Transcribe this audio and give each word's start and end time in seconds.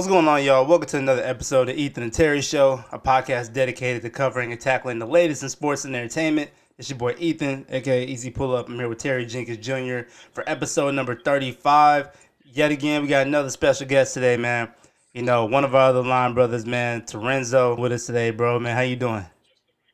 What's 0.00 0.08
going 0.08 0.28
on, 0.28 0.42
y'all? 0.42 0.64
Welcome 0.64 0.88
to 0.88 0.96
another 0.96 1.22
episode 1.22 1.68
of 1.68 1.76
Ethan 1.76 2.02
and 2.02 2.10
Terry 2.10 2.40
Show, 2.40 2.82
a 2.90 2.98
podcast 2.98 3.52
dedicated 3.52 4.00
to 4.00 4.08
covering 4.08 4.50
and 4.50 4.58
tackling 4.58 4.98
the 4.98 5.04
latest 5.04 5.42
in 5.42 5.50
sports 5.50 5.84
and 5.84 5.94
entertainment. 5.94 6.50
It's 6.78 6.88
your 6.88 6.98
boy 6.98 7.16
Ethan, 7.18 7.66
aka 7.68 8.06
Easy 8.06 8.30
Pull 8.30 8.56
Up. 8.56 8.70
I'm 8.70 8.76
here 8.76 8.88
with 8.88 8.96
Terry 8.96 9.26
Jenkins 9.26 9.58
Jr. 9.58 10.10
for 10.32 10.42
episode 10.48 10.94
number 10.94 11.20
35. 11.20 12.16
Yet 12.46 12.70
again, 12.70 13.02
we 13.02 13.08
got 13.08 13.26
another 13.26 13.50
special 13.50 13.86
guest 13.86 14.14
today, 14.14 14.38
man. 14.38 14.70
You 15.12 15.20
know, 15.20 15.44
one 15.44 15.64
of 15.64 15.74
our 15.74 15.90
other 15.90 16.02
line 16.02 16.32
brothers, 16.32 16.64
man, 16.64 17.02
Tarenzo, 17.02 17.78
with 17.78 17.92
us 17.92 18.06
today, 18.06 18.30
bro. 18.30 18.58
Man, 18.58 18.74
how 18.74 18.80
you 18.80 18.96
doing? 18.96 19.26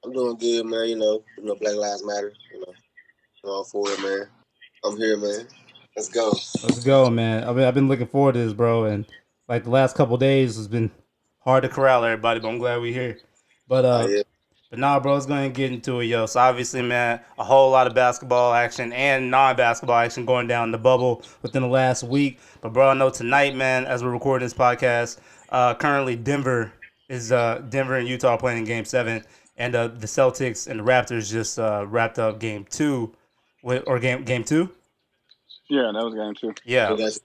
I'm 0.05 0.13
doing 0.13 0.37
good, 0.37 0.67
man. 0.67 0.87
You 0.87 0.99
know, 0.99 1.25
you 1.37 1.47
know, 1.47 1.57
Black 1.57 1.75
Lives 1.75 2.07
Matter. 2.07 2.33
You 2.55 2.61
know, 2.61 2.73
I'm 3.43 3.51
all 3.51 3.65
for 3.65 3.91
it, 3.91 4.01
man. 4.01 4.29
I'm 4.85 4.97
here, 4.99 5.17
man. 5.17 5.49
Let's 5.97 6.09
go. 6.09 6.29
Let's 6.63 6.85
go, 6.85 7.11
man. 7.11 7.43
I 7.43 7.53
mean, 7.53 7.65
I've 7.65 7.75
been 7.75 7.89
looking 7.89 8.07
forward 8.07 8.35
to 8.35 8.39
this, 8.45 8.53
bro, 8.53 8.85
and 8.85 9.05
like 9.49 9.65
the 9.65 9.71
last 9.71 9.97
couple 9.97 10.17
days 10.17 10.57
has 10.57 10.69
been 10.69 10.91
hard 11.41 11.63
to 11.63 11.69
corral 11.69 12.05
everybody, 12.05 12.41
but 12.41 12.49
I'm 12.49 12.59
glad 12.59 12.81
we're 12.81 12.93
here. 12.93 13.19
But 13.69 13.85
uh, 13.85 14.03
Oh, 14.05 14.09
yeah. 14.09 14.23
but 14.71 14.79
nah, 14.79 14.99
bro, 15.01 15.15
let's 15.15 15.27
go 15.27 15.35
ahead 15.35 15.47
and 15.47 15.55
get 15.55 15.73
into 15.73 16.01
it, 16.01 16.07
yo. 16.07 16.27
So 16.27 16.41
obviously, 16.41 16.83
man, 16.83 17.21
a 17.39 17.45
whole 17.45 17.71
lot 17.71 17.87
of 17.87 17.95
basketball 17.95 18.53
action 18.55 18.93
and 18.93 19.31
non-basketball 19.31 19.97
action 19.97 20.25
going 20.25 20.47
down 20.47 20.71
the 20.73 20.79
bubble 20.79 21.23
within 21.43 21.63
the 21.63 21.69
last 21.69 22.03
week. 22.03 22.41
But 22.61 22.73
bro, 22.73 22.89
I 22.91 22.95
know 22.95 23.11
tonight, 23.11 23.55
man, 23.55 23.85
as 23.87 24.03
we're 24.03 24.11
recording 24.11 24.47
this 24.47 24.55
podcast, 24.55 25.19
uh, 25.51 25.75
currently 25.75 26.17
Denver 26.17 26.73
is 27.09 27.31
uh 27.31 27.63
Denver 27.69 27.95
and 27.97 28.09
Utah 28.09 28.37
playing 28.37 28.59
in 28.59 28.65
Game 28.65 28.85
Seven, 28.85 29.23
and 29.57 29.75
uh, 29.77 29.87
the 29.89 30.07
Celtics 30.09 30.67
and 30.67 30.81
the 30.81 30.85
Raptors 30.85 31.31
just 31.31 31.57
uh, 31.59 31.85
wrapped 31.87 32.19
up 32.19 32.41
Game 32.41 32.67
Two, 32.69 33.15
with 33.63 33.85
or 33.87 34.01
game 34.01 34.25
Game 34.25 34.43
Two. 34.43 34.73
Yeah, 35.69 35.91
that 35.95 36.05
was 36.05 36.15
game 36.15 36.35
two. 36.35 36.55
Yeah, 36.65 36.89
So 36.89 36.97
that's- 36.97 37.21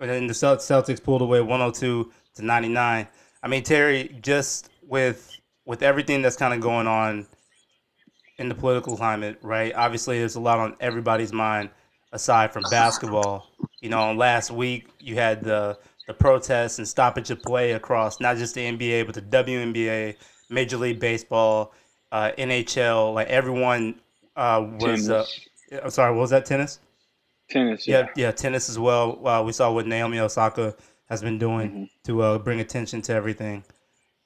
and 0.00 0.10
then 0.10 0.26
the 0.26 0.34
Celtics 0.34 1.02
pulled 1.02 1.22
away 1.22 1.40
102 1.40 2.12
to 2.36 2.44
99. 2.44 3.08
I 3.42 3.48
mean, 3.48 3.62
Terry, 3.62 4.16
just 4.20 4.70
with 4.82 5.30
with 5.64 5.82
everything 5.82 6.22
that's 6.22 6.36
kind 6.36 6.54
of 6.54 6.60
going 6.60 6.86
on 6.86 7.26
in 8.38 8.48
the 8.48 8.54
political 8.54 8.96
climate, 8.96 9.38
right? 9.42 9.72
Obviously, 9.74 10.18
there's 10.18 10.36
a 10.36 10.40
lot 10.40 10.58
on 10.58 10.76
everybody's 10.80 11.32
mind 11.32 11.70
aside 12.12 12.52
from 12.52 12.64
basketball. 12.70 13.50
You 13.80 13.90
know, 13.90 14.12
last 14.12 14.50
week 14.50 14.88
you 14.98 15.14
had 15.16 15.42
the 15.42 15.78
the 16.06 16.14
protests 16.14 16.78
and 16.78 16.88
stoppage 16.88 17.30
of 17.30 17.42
play 17.42 17.72
across 17.72 18.18
not 18.18 18.38
just 18.38 18.54
the 18.54 18.62
NBA 18.62 19.04
but 19.06 19.14
the 19.14 19.22
WNBA, 19.22 20.16
Major 20.48 20.78
League 20.78 21.00
Baseball, 21.00 21.74
uh, 22.12 22.32
NHL. 22.38 23.14
Like 23.14 23.28
everyone 23.28 24.00
uh, 24.36 24.66
was. 24.80 25.10
Uh, 25.10 25.26
I'm 25.82 25.90
sorry, 25.90 26.12
what 26.12 26.22
was 26.22 26.30
that? 26.30 26.46
Tennis. 26.46 26.80
Tennis, 27.50 27.86
Yeah, 27.88 28.00
yeah. 28.00 28.06
yeah, 28.16 28.30
tennis 28.32 28.68
as 28.68 28.78
well. 28.78 29.26
Uh, 29.26 29.42
we 29.42 29.52
saw 29.52 29.72
what 29.72 29.86
Naomi 29.86 30.18
Osaka 30.18 30.74
has 31.08 31.22
been 31.22 31.38
doing 31.38 31.70
Mhm. 31.70 31.90
to 32.04 32.22
uh, 32.22 32.38
bring 32.38 32.60
attention 32.60 33.00
to 33.02 33.12
everything. 33.14 33.64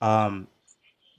Um, 0.01 0.49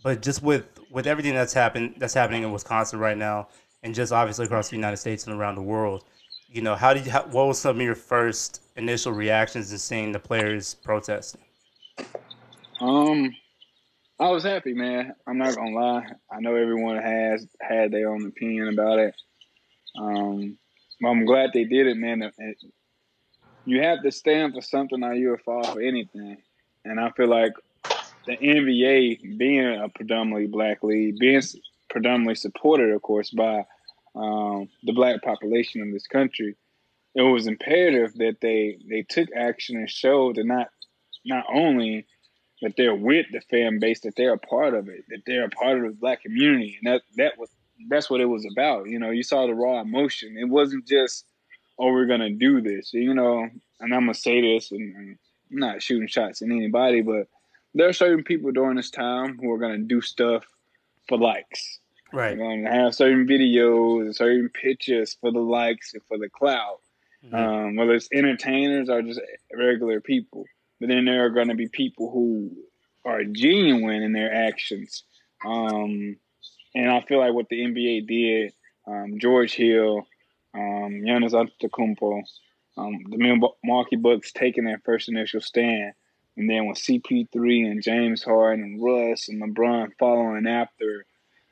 but 0.03 0.21
just 0.21 0.43
with 0.43 0.65
with 0.91 1.07
everything 1.07 1.33
that's 1.33 1.53
happened 1.53 1.95
that's 1.97 2.13
happening 2.13 2.43
in 2.43 2.51
Wisconsin 2.51 2.99
right 2.99 3.17
now, 3.17 3.47
and 3.83 3.95
just 3.95 4.11
obviously 4.11 4.45
across 4.45 4.69
the 4.69 4.75
United 4.75 4.97
States 4.97 5.25
and 5.25 5.35
around 5.39 5.55
the 5.55 5.61
world, 5.61 6.03
you 6.49 6.61
know, 6.61 6.75
how 6.75 6.93
did 6.93 7.05
you, 7.05 7.11
how, 7.11 7.23
what 7.27 7.47
was 7.47 7.59
some 7.59 7.77
of 7.77 7.81
your 7.81 7.95
first 7.95 8.61
initial 8.75 9.13
reactions 9.13 9.69
to 9.69 9.79
seeing 9.79 10.11
the 10.11 10.19
players 10.19 10.73
protesting? 10.75 11.41
Um, 12.81 13.33
I 14.19 14.29
was 14.29 14.43
happy, 14.43 14.73
man. 14.73 15.15
I'm 15.25 15.37
not 15.37 15.55
gonna 15.55 15.71
lie. 15.71 16.05
I 16.31 16.39
know 16.41 16.55
everyone 16.55 16.97
has 16.97 17.47
had 17.61 17.91
their 17.91 18.09
own 18.09 18.25
opinion 18.27 18.67
about 18.69 18.99
it. 18.99 19.15
Um, 19.97 20.57
but 21.01 21.09
I'm 21.09 21.25
glad 21.25 21.51
they 21.53 21.65
did 21.65 21.87
it, 21.87 21.97
man. 21.97 22.21
It- 22.23 22.57
You 23.65 23.81
have 23.81 24.03
to 24.03 24.11
stand 24.11 24.53
for 24.53 24.61
something, 24.61 25.01
or 25.03 25.13
you'll 25.13 25.37
fall 25.37 25.63
for 25.63 25.81
anything. 25.81 26.37
And 26.83 26.99
I 26.99 27.11
feel 27.11 27.27
like 27.29 27.53
the 28.25 28.35
NBA, 28.37 29.37
being 29.37 29.65
a 29.81 29.87
predominantly 29.89 30.47
black 30.47 30.83
league, 30.83 31.17
being 31.17 31.41
predominantly 31.89 32.35
supported, 32.35 32.89
of 32.91 33.01
course, 33.01 33.29
by 33.29 33.65
um, 34.15 34.69
the 34.83 34.91
black 34.93 35.21
population 35.23 35.81
in 35.81 35.91
this 35.93 36.07
country, 36.07 36.55
it 37.15 37.21
was 37.21 37.47
imperative 37.47 38.13
that 38.15 38.41
they 38.41 38.79
they 38.89 39.03
took 39.03 39.29
action 39.35 39.77
and 39.77 39.89
showed 39.89 40.35
that 40.35 40.45
not 40.45 40.67
not 41.25 41.45
only 41.53 42.05
that 42.61 42.75
they're 42.77 42.95
with 42.95 43.25
the 43.31 43.41
fan 43.49 43.79
base, 43.79 44.01
that 44.01 44.15
they're 44.15 44.33
a 44.33 44.37
part 44.39 44.73
of 44.73 44.87
it, 44.89 45.03
that 45.09 45.21
they're 45.25 45.45
a 45.45 45.49
part 45.49 45.77
of 45.77 45.83
the 45.83 45.97
black 45.99 46.21
community, 46.21 46.77
and 46.83 46.93
that 46.93 47.01
that 47.17 47.37
was 47.37 47.49
that's 47.89 48.09
what 48.09 48.21
it 48.21 48.25
was 48.25 48.45
about. 48.51 48.89
You 48.89 48.99
know, 48.99 49.11
you 49.11 49.23
saw 49.23 49.45
the 49.47 49.53
raw 49.53 49.81
emotion. 49.81 50.37
It 50.37 50.49
wasn't 50.49 50.87
just, 50.87 51.25
oh, 51.79 51.91
we're 51.91 52.05
gonna 52.05 52.31
do 52.31 52.61
this. 52.61 52.93
You 52.93 53.13
know, 53.13 53.47
and 53.79 53.93
I'm 53.93 54.01
gonna 54.01 54.13
say 54.13 54.41
this, 54.41 54.71
and, 54.71 54.95
and 54.95 55.17
I'm 55.51 55.57
not 55.57 55.81
shooting 55.81 56.07
shots 56.07 56.41
at 56.41 56.49
anybody, 56.49 57.01
but 57.01 57.27
there 57.73 57.87
are 57.89 57.93
certain 57.93 58.23
people 58.23 58.51
during 58.51 58.75
this 58.77 58.91
time 58.91 59.37
who 59.37 59.51
are 59.51 59.57
gonna 59.57 59.79
do 59.79 60.01
stuff 60.01 60.45
for 61.07 61.17
likes. 61.17 61.79
Right. 62.11 62.37
They're 62.37 62.47
gonna 62.47 62.71
have 62.71 62.95
certain 62.95 63.25
videos, 63.27 64.01
and 64.01 64.15
certain 64.15 64.49
pictures 64.49 65.17
for 65.19 65.31
the 65.31 65.39
likes 65.39 65.93
and 65.93 66.03
for 66.03 66.17
the 66.17 66.29
clout 66.29 66.79
Mhm. 67.25 67.33
um, 67.33 67.75
whether 67.77 67.93
it's 67.93 68.09
entertainers 68.13 68.89
or 68.89 69.01
just 69.01 69.21
regular 69.53 70.01
people. 70.01 70.45
But 70.79 70.89
then 70.89 71.05
there 71.05 71.23
are 71.25 71.29
going 71.29 71.47
to 71.47 71.55
be 71.55 71.69
people 71.69 72.11
who 72.11 72.51
are 73.05 73.23
genuine 73.23 74.03
in 74.03 74.11
their 74.11 74.33
actions. 74.33 75.03
Um, 75.45 76.17
and 76.75 76.89
I 76.89 77.01
feel 77.01 77.19
like 77.19 77.33
what 77.33 77.49
the 77.49 77.59
NBA 77.59 78.07
did, 78.07 78.53
um, 78.87 79.19
George 79.19 79.53
Hill, 79.53 80.07
um, 80.53 81.01
Giannis 81.03 81.33
Antetokounmpo, 81.33 82.23
um, 82.77 83.03
the 83.09 83.17
Milwaukee 83.63 83.95
Bucks 83.95 84.31
taking 84.31 84.65
their 84.65 84.81
first 84.83 85.09
initial 85.09 85.41
stand, 85.41 85.93
and 86.35 86.49
then 86.49 86.67
with 86.67 86.79
CP3 86.79 87.69
and 87.69 87.83
James 87.83 88.23
Harden 88.23 88.63
and 88.63 88.83
Russ 88.83 89.29
and 89.29 89.41
LeBron 89.41 89.91
following 89.99 90.47
after, 90.47 91.05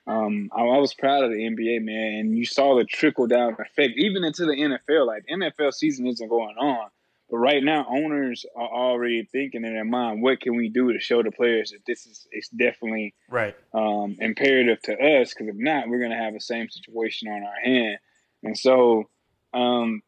um, 0.07 0.49
I, 0.55 0.61
I 0.61 0.77
was 0.79 0.93
proud 0.93 1.23
of 1.23 1.31
the 1.31 1.37
NBA 1.37 1.83
man, 1.83 2.19
and 2.19 2.37
you 2.37 2.45
saw 2.45 2.75
the 2.75 2.85
trickle 2.85 3.27
down 3.27 3.53
effect 3.59 3.93
even 3.97 4.23
into 4.23 4.45
the 4.45 4.53
NFL. 4.53 5.05
Like 5.05 5.25
NFL 5.31 5.73
season 5.73 6.07
isn't 6.07 6.27
going 6.27 6.57
on, 6.57 6.89
but 7.31 7.37
right 7.37 7.63
now 7.63 7.87
owners 7.89 8.45
are 8.55 8.67
already 8.67 9.23
thinking 9.23 9.63
in 9.63 9.73
their 9.73 9.85
mind, 9.85 10.21
what 10.21 10.41
can 10.41 10.55
we 10.57 10.67
do 10.69 10.91
to 10.91 10.99
show 10.99 11.23
the 11.23 11.31
players 11.31 11.71
that 11.71 11.79
this 11.87 12.05
is 12.05 12.27
it's 12.31 12.49
definitely 12.49 13.15
Right. 13.29 13.55
um, 13.73 14.17
imperative 14.19 14.81
to 14.83 14.93
us 14.93 15.33
because 15.33 15.47
if 15.47 15.55
not, 15.55 15.87
we're 15.87 15.99
going 15.99 16.11
to 16.11 16.17
have 16.17 16.33
the 16.33 16.41
same 16.41 16.69
situation 16.69 17.29
on 17.29 17.41
our 17.43 17.59
hand. 17.63 17.97
And 18.43 18.57
so, 18.57 19.09
um, 19.53 20.01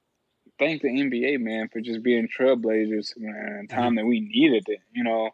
thank 0.59 0.81
the 0.81 0.89
NBA 0.89 1.39
man 1.39 1.69
for 1.69 1.79
just 1.79 2.03
being 2.03 2.27
trailblazers 2.27 3.15
in 3.15 3.65
a 3.69 3.73
time 3.73 3.95
that 3.95 4.05
we 4.05 4.19
needed 4.19 4.65
it. 4.67 4.79
You 4.91 5.03
know, 5.05 5.29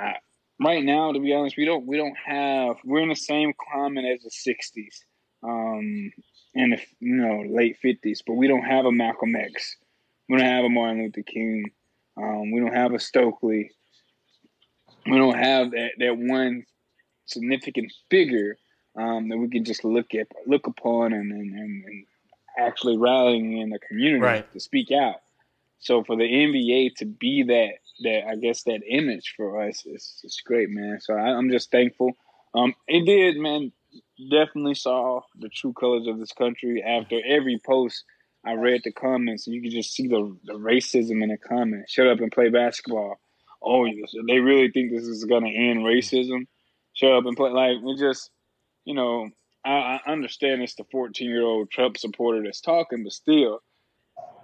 uh, 0.00 0.12
right 0.60 0.84
now, 0.84 1.12
to 1.12 1.18
be 1.18 1.34
honest, 1.34 1.56
we 1.56 1.64
don't 1.64 1.86
we 1.86 1.96
don't 1.96 2.16
have 2.24 2.76
we're 2.84 3.00
in 3.02 3.08
the 3.08 3.16
same 3.16 3.52
climate 3.58 4.04
as 4.04 4.22
the 4.22 4.30
'60s, 4.30 5.04
um, 5.42 6.12
and 6.54 6.72
the 6.74 6.80
you 7.00 7.16
know 7.16 7.42
late 7.48 7.78
'50s, 7.84 8.20
but 8.26 8.34
we 8.34 8.46
don't 8.46 8.62
have 8.64 8.84
a 8.84 8.92
Malcolm 8.92 9.34
X, 9.34 9.76
we 10.28 10.38
don't 10.38 10.46
have 10.46 10.64
a 10.64 10.68
Martin 10.68 11.02
Luther 11.02 11.22
King, 11.22 11.70
um, 12.16 12.50
we 12.50 12.60
don't 12.60 12.74
have 12.74 12.92
a 12.92 12.98
Stokely, 12.98 13.70
we 15.06 15.18
don't 15.18 15.38
have 15.38 15.70
that 15.72 15.92
that 15.98 16.16
one 16.16 16.64
significant 17.26 17.92
figure 18.10 18.56
um, 18.96 19.28
that 19.28 19.36
we 19.36 19.48
can 19.48 19.64
just 19.64 19.84
look 19.84 20.14
at, 20.14 20.28
look 20.46 20.66
upon, 20.66 21.12
and, 21.12 21.30
and, 21.32 21.54
and, 21.54 22.06
actually 22.58 22.96
rallying 22.96 23.58
in 23.58 23.68
the 23.68 23.78
community 23.78 24.22
Right. 24.22 24.52
to 24.54 24.58
speak 24.58 24.90
out. 24.90 25.16
So 25.78 26.02
for 26.02 26.16
the 26.16 26.24
NBA 26.24 26.94
to 26.96 27.04
be 27.04 27.42
that, 27.42 27.72
that 28.02 28.26
I 28.26 28.36
guess 28.36 28.62
that 28.62 28.80
image 28.88 29.34
for 29.36 29.62
us 29.62 29.84
is 29.84 30.20
it's 30.24 30.40
great, 30.40 30.70
man. 30.70 30.98
So 31.02 31.12
I, 31.12 31.36
I'm 31.36 31.50
just 31.50 31.70
thankful. 31.70 32.12
Um, 32.54 32.74
it 32.88 33.04
did, 33.04 33.36
man. 33.36 33.72
Definitely 34.30 34.74
saw 34.74 35.20
the 35.38 35.50
true 35.50 35.74
colors 35.74 36.06
of 36.06 36.18
this 36.18 36.32
country 36.32 36.82
after 36.82 37.20
every 37.26 37.60
post. 37.64 38.04
I 38.46 38.52
read 38.54 38.82
the 38.84 38.92
comments, 38.92 39.46
and 39.46 39.54
you 39.54 39.62
could 39.62 39.72
just 39.72 39.92
see 39.92 40.08
the, 40.08 40.36
the 40.44 40.54
racism 40.54 41.22
in 41.22 41.30
the 41.30 41.38
comments. 41.38 41.92
Shut 41.92 42.06
up 42.06 42.20
and 42.20 42.30
play 42.30 42.48
basketball. 42.48 43.18
Oh, 43.62 43.86
they 44.28 44.38
really 44.38 44.70
think 44.70 44.92
this 44.92 45.04
is 45.04 45.24
gonna 45.24 45.48
end 45.48 45.80
racism 45.80 46.46
shut 46.96 47.12
up 47.12 47.26
and 47.26 47.36
play. 47.36 47.50
Like 47.50 47.76
it 47.82 47.98
just, 47.98 48.30
you 48.84 48.94
know, 48.94 49.30
I, 49.64 50.00
I 50.04 50.12
understand 50.12 50.62
it's 50.62 50.74
the 50.74 50.84
14 50.90 51.28
year 51.28 51.42
old 51.42 51.70
Trump 51.70 51.96
supporter 51.96 52.42
that's 52.42 52.60
talking, 52.60 53.04
but 53.04 53.12
still, 53.12 53.60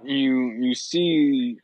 you 0.05 0.53
you 0.61 0.75
see 0.75 1.59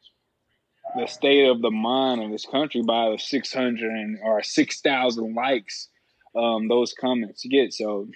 the 0.96 1.06
state 1.06 1.46
of 1.46 1.60
the 1.60 1.70
mind 1.70 2.22
of 2.22 2.30
this 2.30 2.46
country 2.46 2.82
by 2.82 3.10
the 3.10 3.18
600 3.18 3.90
and, 3.90 4.18
or 4.24 4.42
6,000 4.42 5.34
likes 5.34 5.88
um, 6.34 6.66
those 6.66 6.94
comments 6.98 7.44
get. 7.44 7.74
So 7.74 8.08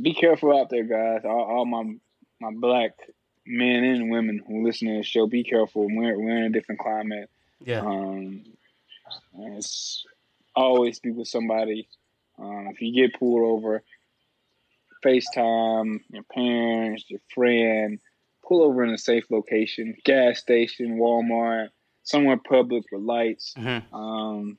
be 0.00 0.12
careful 0.12 0.58
out 0.58 0.70
there, 0.70 0.84
guys. 0.84 1.22
All, 1.24 1.44
all 1.44 1.66
my 1.66 1.94
my 2.40 2.50
black 2.52 2.92
men 3.48 3.82
and 3.84 4.10
women 4.10 4.42
who 4.46 4.64
listen 4.64 4.88
to 4.88 4.98
this 4.98 5.06
show, 5.06 5.26
be 5.26 5.42
careful. 5.42 5.88
We're 5.88 6.18
we're 6.18 6.36
in 6.36 6.44
a 6.44 6.50
different 6.50 6.80
climate. 6.80 7.30
Yeah. 7.64 7.80
Um, 7.80 8.44
it's 9.38 10.04
always 10.54 11.00
be 11.00 11.10
with 11.10 11.28
somebody. 11.28 11.88
Um, 12.38 12.68
if 12.70 12.80
you 12.80 12.94
get 12.94 13.18
pulled 13.18 13.42
over, 13.42 13.82
FaceTime 15.04 16.00
your 16.10 16.22
parents, 16.24 17.04
your 17.08 17.20
friend, 17.34 17.98
pull 18.46 18.62
over 18.62 18.84
in 18.84 18.90
a 18.90 18.98
safe 18.98 19.24
location, 19.30 19.96
gas 20.04 20.38
station, 20.38 20.98
Walmart, 20.98 21.68
somewhere 22.02 22.36
public 22.36 22.84
with 22.92 23.02
lights. 23.02 23.54
Mhm. 23.56 23.92
Um, 23.92 24.58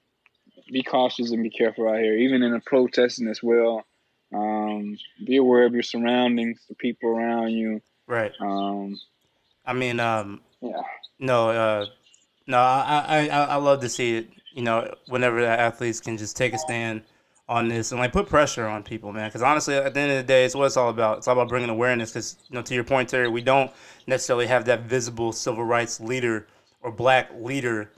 be 0.71 0.83
cautious 0.83 1.31
and 1.31 1.43
be 1.43 1.49
careful 1.49 1.87
out 1.89 1.99
here, 1.99 2.15
even 2.15 2.43
in 2.43 2.51
the 2.51 2.59
protesting 2.59 3.27
as 3.27 3.41
well. 3.41 3.85
Um, 4.31 4.97
be 5.25 5.37
aware 5.37 5.65
of 5.65 5.73
your 5.73 5.83
surroundings, 5.83 6.63
the 6.67 6.75
people 6.75 7.09
around 7.09 7.51
you. 7.51 7.81
Right. 8.09 8.31
Um, 8.41 8.99
I 9.67 9.73
mean, 9.73 9.99
um, 9.99 10.41
yeah, 10.61 10.81
no, 11.19 11.51
uh, 11.51 11.85
no, 12.47 12.57
I, 12.57 13.27
I, 13.31 13.43
I, 13.43 13.55
love 13.57 13.81
to 13.81 13.89
see 13.89 14.17
it. 14.17 14.29
You 14.55 14.63
know, 14.63 14.91
whenever 15.07 15.39
the 15.39 15.47
athletes 15.47 15.99
can 15.99 16.17
just 16.17 16.35
take 16.35 16.53
a 16.53 16.57
stand 16.57 17.03
on 17.47 17.67
this 17.67 17.91
and 17.91 18.01
like 18.01 18.11
put 18.11 18.27
pressure 18.27 18.65
on 18.65 18.81
people, 18.81 19.13
man. 19.13 19.29
Because 19.29 19.43
honestly, 19.43 19.75
at 19.75 19.93
the 19.93 19.99
end 19.99 20.11
of 20.11 20.17
the 20.17 20.23
day, 20.23 20.43
it's 20.43 20.55
what 20.55 20.65
it's 20.65 20.75
all 20.75 20.89
about. 20.89 21.19
It's 21.19 21.27
all 21.27 21.33
about 21.33 21.49
bringing 21.49 21.69
awareness. 21.69 22.09
Because 22.09 22.37
you 22.49 22.55
know, 22.55 22.63
to 22.63 22.73
your 22.73 22.83
point, 22.83 23.09
Terry, 23.09 23.27
we 23.27 23.43
don't 23.43 23.71
necessarily 24.07 24.47
have 24.47 24.65
that 24.65 24.81
visible 24.81 25.31
civil 25.31 25.63
rights 25.63 25.99
leader 25.99 26.47
or 26.81 26.91
black 26.91 27.29
leader 27.39 27.91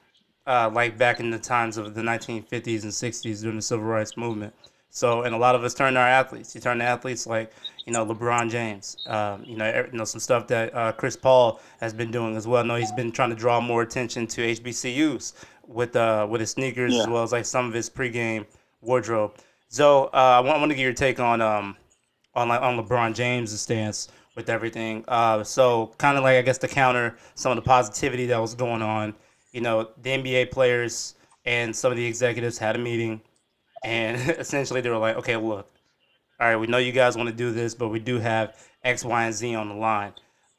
uh, 0.46 0.70
like 0.74 0.98
back 0.98 1.22
in 1.22 1.30
the 1.30 1.40
times 1.40 1.78
of 1.78 1.96
the 1.96 2.02
1950s 2.02 2.84
and 2.84 2.92
60s 2.92 3.42
during 3.42 3.56
the 3.56 3.62
civil 3.62 3.86
rights 3.86 4.18
movement. 4.18 4.54
So, 4.90 5.22
and 5.22 5.34
a 5.34 5.38
lot 5.38 5.56
of 5.56 5.64
us 5.64 5.74
turn 5.74 5.94
to 5.94 6.02
our 6.02 6.08
athletes. 6.08 6.54
You 6.54 6.60
turn 6.60 6.80
to 6.80 6.84
athletes 6.84 7.26
like, 7.26 7.54
you 7.86 7.94
know, 7.94 8.06
LeBron 8.06 8.50
James. 8.50 8.98
Um, 9.08 9.44
you 9.46 9.58
know, 9.58 9.88
you 9.92 9.98
know 9.98 10.04
some 10.04 10.20
stuff 10.20 10.48
that 10.48 10.74
uh, 10.76 10.92
Chris 10.92 11.16
Paul 11.16 11.60
has 11.80 11.94
been 11.94 12.12
doing 12.12 12.36
as 12.36 12.48
well. 12.48 12.64
I 12.64 12.68
know 12.68 12.76
he's 12.76 12.92
been 12.92 13.12
trying 13.12 13.30
to 13.30 13.36
draw 13.36 13.60
more 13.60 13.82
attention 13.82 14.28
to 14.28 14.42
HBCUs 14.42 15.34
with 15.68 15.96
uh, 15.96 16.28
with 16.30 16.42
his 16.42 16.52
sneakers 16.52 16.96
as 16.96 17.08
well 17.08 17.24
as 17.24 17.32
like 17.32 17.46
some 17.46 17.68
of 17.68 17.74
his 17.74 17.90
pregame 17.90 18.46
wardrobe. 18.82 19.36
So, 19.70 20.06
uh, 20.06 20.10
I 20.14 20.40
want, 20.42 20.58
I 20.58 20.60
want 20.60 20.72
to 20.72 20.76
get 20.76 20.84
your 20.84 20.94
take 20.94 21.20
on 21.20 21.42
um 21.42 21.78
on 22.36 22.50
like 22.50 22.62
on 22.62 22.78
LeBron 22.78 23.14
James' 23.14 23.60
stance 23.60 24.10
with 24.36 24.50
everything. 24.50 25.04
Uh, 25.08 25.44
so 25.44 25.94
kind 25.98 26.18
of 26.18 26.24
like 26.24 26.38
I 26.38 26.42
guess 26.42 26.58
to 26.60 26.68
counter 26.68 27.18
some 27.36 27.52
of 27.52 27.56
the 27.56 27.62
positivity 27.62 28.26
that 28.28 28.40
was 28.40 28.56
going 28.56 28.82
on. 28.82 29.14
You 29.52 29.62
know, 29.62 29.90
the 30.02 30.12
NBA 30.12 30.52
players 30.52 31.16
and 31.46 31.76
some 31.76 31.92
of 31.92 31.98
the 31.98 32.06
executives 32.06 32.58
had 32.58 32.76
a 32.76 32.80
meeting, 32.80 33.22
and 33.84 34.18
essentially 34.40 34.82
they 34.82 34.90
were 34.90 34.98
like, 34.98 35.18
okay, 35.18 35.36
look, 35.36 35.70
all 36.42 36.48
right, 36.48 36.56
we 36.56 36.66
know 36.66 36.80
you 36.80 36.92
guys 36.92 37.16
want 37.16 37.30
to 37.30 37.36
do 37.36 37.52
this, 37.52 37.76
but 37.76 37.90
we 37.90 38.00
do 38.00 38.18
have 38.18 38.58
X, 38.84 39.06
Y, 39.06 39.26
and 39.26 39.34
Z 39.34 39.54
on 39.54 39.70
the 39.70 39.76
line. 39.76 40.12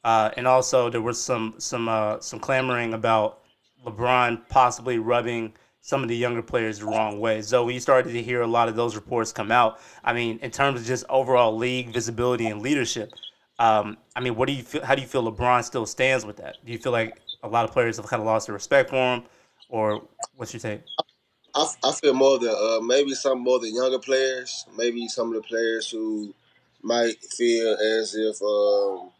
Uh, 0.05 0.29
and 0.37 0.47
also 0.47 0.89
there 0.89 1.01
was 1.01 1.21
some 1.21 1.55
some 1.57 1.89
uh, 1.89 2.21
some 2.21 2.39
clamoring 2.39 2.93
about 2.93 3.41
LeBron 3.85 4.47
possibly 4.47 4.97
rubbing 4.97 5.53
some 5.81 6.01
of 6.01 6.07
the 6.07 6.15
younger 6.15 6.41
players 6.41 6.79
the 6.79 6.85
wrong 6.85 7.19
way. 7.19 7.41
So 7.41 7.65
we 7.65 7.79
started 7.79 8.13
to 8.13 8.23
hear 8.23 8.43
a 8.43 8.47
lot 8.47 8.69
of 8.69 8.77
those 8.77 8.95
reports 8.95 9.33
come 9.33 9.51
out. 9.51 9.81
I 10.05 10.13
mean, 10.13 10.39
in 10.41 10.51
terms 10.51 10.79
of 10.79 10.87
just 10.87 11.03
overall 11.09 11.57
league 11.57 11.91
visibility 11.91 12.47
and 12.47 12.61
leadership, 12.61 13.11
um, 13.59 13.97
I 14.15 14.21
mean, 14.21 14.35
what 14.35 14.47
do 14.47 14.53
you 14.53 14.63
feel? 14.63 14.85
How 14.85 14.95
do 14.95 15.01
you 15.01 15.07
feel 15.07 15.29
LeBron 15.29 15.65
still 15.65 15.85
stands 15.85 16.25
with 16.25 16.37
that? 16.37 16.55
Do 16.65 16.71
you 16.71 16.77
feel 16.77 16.93
like 16.93 17.17
a 17.43 17.47
lot 17.49 17.65
of 17.65 17.73
players 17.73 17.97
have 17.97 18.07
kind 18.07 18.21
of 18.21 18.25
lost 18.25 18.47
their 18.47 18.53
respect 18.53 18.89
for 18.89 19.15
him, 19.15 19.23
or 19.67 20.01
what's 20.37 20.53
your 20.53 20.61
take? 20.61 20.81
I, 21.55 21.67
I 21.83 21.91
feel 21.93 22.13
more 22.13 22.39
the 22.39 22.51
uh, 22.51 22.81
maybe 22.81 23.13
some 23.13 23.41
more 23.43 23.59
the 23.59 23.69
younger 23.69 23.99
players, 23.99 24.65
maybe 24.77 25.07
some 25.07 25.29
of 25.29 25.35
the 25.35 25.47
players 25.47 25.89
who 25.89 26.33
might 26.81 27.15
feel 27.37 27.73
as 27.73 28.15
if 28.15 28.41
um, 28.41 29.11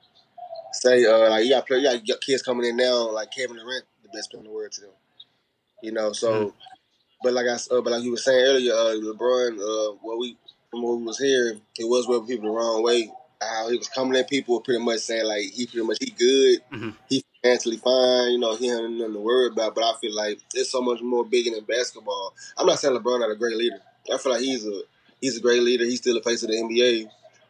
say 0.74 1.06
uh, 1.06 1.30
like 1.30 1.46
you 1.46 1.52
got 1.52 1.68
play, 1.68 1.78
you 1.80 2.02
got 2.08 2.22
kids 2.22 2.42
coming 2.42 2.66
in 2.68 2.78
now 2.78 3.12
like 3.12 3.32
Kevin 3.32 3.58
Durant, 3.58 3.86
the 4.04 4.10
best 4.14 4.32
player 4.32 4.42
in 4.42 4.48
the 4.48 4.54
world 4.54 4.72
to 4.74 4.82
them. 4.82 4.90
You 5.82 5.92
know, 5.92 6.14
so 6.14 6.54
but 7.24 7.34
like 7.34 7.48
I 7.48 7.54
uh, 7.56 7.82
but 7.82 7.92
like 7.92 8.04
you 8.04 8.12
were 8.12 8.18
saying 8.18 8.46
earlier, 8.46 8.74
uh, 8.74 8.96
LeBron, 8.96 9.54
uh, 9.60 9.98
what 10.02 10.20
we 10.20 10.38
from 10.72 10.84
what 10.84 10.98
we 10.98 11.04
was 11.04 11.20
hearing, 11.20 11.62
it 11.78 11.86
was 11.86 12.08
rubbing 12.08 12.28
people 12.28 12.50
the 12.52 12.56
wrong 12.58 12.84
way. 12.84 13.12
How 13.50 13.70
he 13.70 13.78
was 13.78 13.88
coming 13.90 14.18
at 14.20 14.30
people 14.30 14.62
pretty 14.62 14.84
much 14.84 15.00
saying 15.00 15.26
like 15.26 15.52
he 15.52 15.66
pretty 15.68 15.86
much 15.86 15.98
he 16.02 16.12
good, 16.12 16.62
Mhm. 16.72 16.96
he 17.10 17.24
financially 17.42 17.78
fine, 17.78 18.32
you 18.34 18.38
know, 18.40 18.56
he 18.56 18.68
had 18.68 18.82
nothing 18.84 19.14
to 19.14 19.20
worry 19.20 19.48
about. 19.48 19.76
But 19.76 19.84
I 19.84 19.94
feel 20.00 20.16
like 20.16 20.40
it's 20.54 20.70
so 20.72 20.82
much 20.82 21.02
more 21.02 21.26
bigger 21.26 21.52
than 21.52 21.64
basketball. 21.66 22.34
I'm 22.58 22.68
not 22.68 22.80
saying 22.80 22.98
LeBron 22.98 23.20
not 23.20 23.32
a 23.32 23.36
great 23.36 23.58
leader. 23.58 23.82
I 24.14 24.18
feel 24.18 24.32
like 24.34 24.42
he's 24.42 24.66
a 24.66 24.82
he's 25.22 25.38
a 25.38 25.42
great 25.42 25.62
leader. 25.64 25.86
He's 25.86 26.00
still 26.00 26.16
the 26.16 26.22
face 26.24 26.44
of 26.44 26.50
the 26.50 26.58
NBA. 26.60 27.10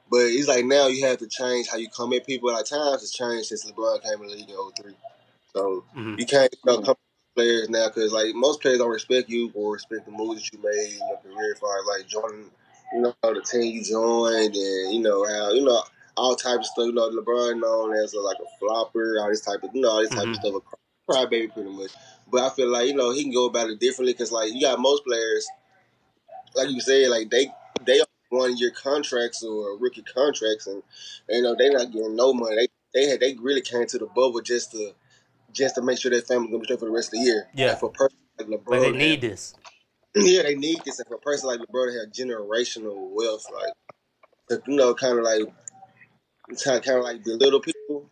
But 0.09 0.27
he's 0.29 0.47
like 0.47 0.65
now 0.65 0.87
you 0.87 1.05
have 1.07 1.17
to 1.19 1.27
change 1.27 1.67
how 1.69 1.77
you 1.77 1.89
come 1.89 2.13
at 2.13 2.25
people. 2.25 2.51
Like 2.53 2.65
times 2.65 3.01
has 3.01 3.11
changed 3.11 3.47
since 3.47 3.65
LeBron 3.69 4.03
came 4.03 4.21
in 4.21 4.27
the 4.27 4.35
league 4.35 4.49
in 4.49 4.55
03. 4.55 4.93
So 5.53 5.85
Mhm. 5.95 6.19
you 6.19 6.25
can't 6.25 6.53
you 6.53 6.59
know, 6.71 6.81
come 6.81 6.91
at 6.91 7.35
players 7.35 7.69
now 7.69 7.87
because 7.87 8.11
like 8.11 8.35
most 8.35 8.61
players 8.61 8.79
don't 8.79 8.89
respect 8.91 9.29
you 9.29 9.51
or 9.55 9.73
respect 9.73 10.05
the 10.05 10.11
moves 10.11 10.41
that 10.43 10.53
you 10.53 10.59
made 10.63 10.93
in 11.01 11.07
your 11.07 11.17
career. 11.35 11.53
As 11.53 11.59
far 11.59 11.79
as 11.79 11.85
like 11.85 12.07
Jordan, 12.07 12.51
you 12.93 13.01
know 13.01 13.13
the 13.21 13.41
team 13.41 13.63
you 13.73 13.83
joined 13.83 14.55
and 14.55 14.93
you 14.93 15.01
know 15.01 15.25
how 15.25 15.51
you 15.51 15.63
know 15.63 15.81
all 16.15 16.35
types 16.35 16.59
of 16.59 16.65
stuff. 16.67 16.85
You 16.87 16.93
know 16.93 17.09
LeBron 17.09 17.59
known 17.61 17.93
as 17.95 18.13
a, 18.13 18.19
like 18.19 18.37
a 18.39 18.59
flopper, 18.59 19.17
all 19.19 19.29
this 19.29 19.41
type 19.41 19.63
of 19.63 19.71
you 19.73 19.81
know 19.81 19.89
all 19.91 20.01
this 20.01 20.13
type 20.13 20.27
Mhm. 20.27 20.31
of 20.33 20.35
stuff, 20.37 20.63
a 21.07 21.11
crybaby 21.11 21.53
pretty 21.53 21.69
much. 21.69 21.91
But 22.31 22.43
I 22.43 22.55
feel 22.55 22.69
like 22.69 22.87
you 22.87 22.93
know 22.95 23.11
he 23.11 23.23
can 23.23 23.33
go 23.33 23.45
about 23.45 23.69
it 23.69 23.79
differently 23.79 24.13
because 24.13 24.31
like 24.31 24.53
you 24.53 24.61
got 24.61 24.79
most 24.79 25.03
players, 25.05 25.47
like 26.55 26.69
you 26.69 26.81
said, 26.81 27.09
like 27.09 27.29
they 27.29 27.47
they 27.85 27.99
on 27.99 28.05
one 28.29 28.57
year 28.57 28.71
contracts 28.71 29.43
or 29.43 29.77
rookie 29.77 30.03
contracts, 30.03 30.67
and 30.67 30.83
you 31.29 31.41
know 31.41 31.55
they 31.55 31.69
not 31.69 31.91
getting 31.91 32.15
no 32.15 32.33
money. 32.33 32.55
They 32.55 32.67
they 32.93 33.09
had 33.09 33.19
they 33.19 33.35
really 33.35 33.61
came 33.61 33.85
to 33.87 33.97
the 33.97 34.05
bubble 34.07 34.41
just 34.41 34.71
to 34.71 34.93
just 35.51 35.75
to 35.75 35.81
make 35.81 35.99
sure 35.99 36.11
their 36.11 36.21
family 36.21 36.47
gonna 36.47 36.59
be 36.59 36.65
straight 36.65 36.79
for 36.79 36.85
the 36.85 36.91
rest 36.91 37.09
of 37.13 37.19
the 37.19 37.25
year. 37.25 37.47
Yeah. 37.53 37.69
Like 37.69 37.79
for 37.79 37.89
person 37.89 38.17
like 38.39 38.47
LeBron, 38.47 38.69
Like 38.69 38.81
they 38.81 38.91
need 38.91 39.21
this. 39.21 39.55
Yeah, 40.15 40.43
they 40.43 40.55
need 40.55 40.79
this, 40.85 41.01
for 41.07 41.15
a 41.15 41.19
person 41.19 41.49
like 41.49 41.59
LeBron 41.59 41.99
have 41.99 42.11
generational 42.13 43.09
wealth, 43.11 43.45
like 43.53 43.73
to, 44.49 44.61
you 44.71 44.75
know, 44.77 44.93
kind 44.93 45.17
of 45.17 45.23
like 45.23 45.41
kind 46.63 46.97
of 46.97 47.03
like 47.03 47.23
belittle 47.23 47.59
people, 47.61 48.09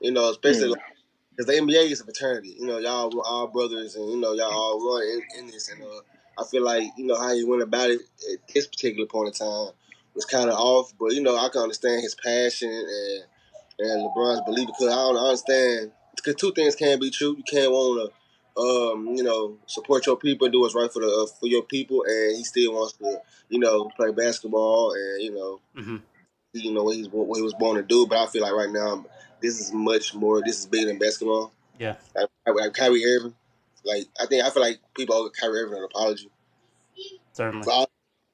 you 0.00 0.10
know, 0.10 0.30
especially 0.30 0.68
Yeah. 0.68 0.72
like, 0.72 0.82
because 1.30 1.46
the 1.46 1.60
NBA 1.60 1.90
is 1.90 2.00
a 2.00 2.04
fraternity. 2.04 2.56
You 2.58 2.66
know, 2.66 2.78
y'all 2.78 3.10
were 3.10 3.22
all 3.24 3.46
brothers, 3.46 3.96
and 3.96 4.10
you 4.10 4.18
know, 4.18 4.32
y'all 4.34 4.52
all 4.52 4.98
in, 4.98 5.22
in 5.38 5.46
this. 5.46 5.70
And 5.70 5.82
uh, 5.82 6.00
I 6.38 6.44
feel 6.44 6.62
like 6.62 6.84
you 6.96 7.06
know 7.06 7.18
how 7.18 7.34
he 7.34 7.44
went 7.44 7.62
about 7.62 7.90
it 7.90 8.00
at 8.32 8.48
this 8.52 8.66
particular 8.66 9.06
point 9.06 9.28
in 9.28 9.32
time 9.34 9.72
was 10.14 10.26
kind 10.26 10.50
of 10.50 10.56
off. 10.56 10.92
But 10.98 11.12
you 11.12 11.22
know, 11.22 11.36
I 11.36 11.48
can 11.48 11.62
understand 11.62 12.02
his 12.02 12.14
passion 12.14 12.70
and 12.70 13.24
and 13.78 14.10
LeBron's 14.10 14.42
belief 14.42 14.66
because 14.66 14.88
I 14.88 14.96
don't 14.96 15.16
understand. 15.16 15.92
Because 16.16 16.34
two 16.34 16.52
things 16.52 16.76
can't 16.76 17.00
be 17.00 17.10
true. 17.10 17.34
You 17.36 17.44
can't 17.44 17.72
want 17.72 18.10
to, 18.10 18.19
um, 18.60 19.08
you 19.14 19.22
know, 19.22 19.56
support 19.66 20.06
your 20.06 20.16
people 20.16 20.44
and 20.44 20.52
do 20.52 20.60
what's 20.60 20.74
right 20.74 20.92
for 20.92 21.00
the 21.00 21.06
uh, 21.06 21.26
for 21.38 21.46
your 21.46 21.62
people, 21.62 22.04
and 22.06 22.36
he 22.36 22.44
still 22.44 22.74
wants 22.74 22.92
to, 22.94 23.20
you 23.48 23.58
know, 23.58 23.90
play 23.96 24.12
basketball 24.12 24.92
and 24.92 25.22
you 25.22 25.34
know, 25.34 25.60
hmm 25.74 25.96
you 26.52 26.72
know 26.72 26.82
what 26.82 26.96
he's 26.96 27.08
what 27.08 27.36
he 27.36 27.42
was 27.42 27.54
born 27.54 27.76
to 27.76 27.82
do. 27.82 28.06
But 28.06 28.18
I 28.18 28.26
feel 28.26 28.42
like 28.42 28.52
right 28.52 28.70
now 28.70 29.04
this 29.40 29.60
is 29.60 29.72
much 29.72 30.14
more. 30.14 30.42
This 30.44 30.58
is 30.58 30.66
bigger 30.66 30.86
than 30.86 30.98
basketball. 30.98 31.52
Yeah. 31.78 31.96
Like, 32.14 32.28
like 32.46 32.74
Kyrie 32.74 33.04
Irving, 33.04 33.34
like 33.84 34.06
I 34.20 34.26
think 34.26 34.44
I 34.44 34.50
feel 34.50 34.62
like 34.62 34.80
people 34.94 35.14
owe 35.14 35.30
Kyrie 35.30 35.60
Irving 35.60 35.78
an 35.78 35.84
apology 35.84 36.28
Certainly. 37.32 37.64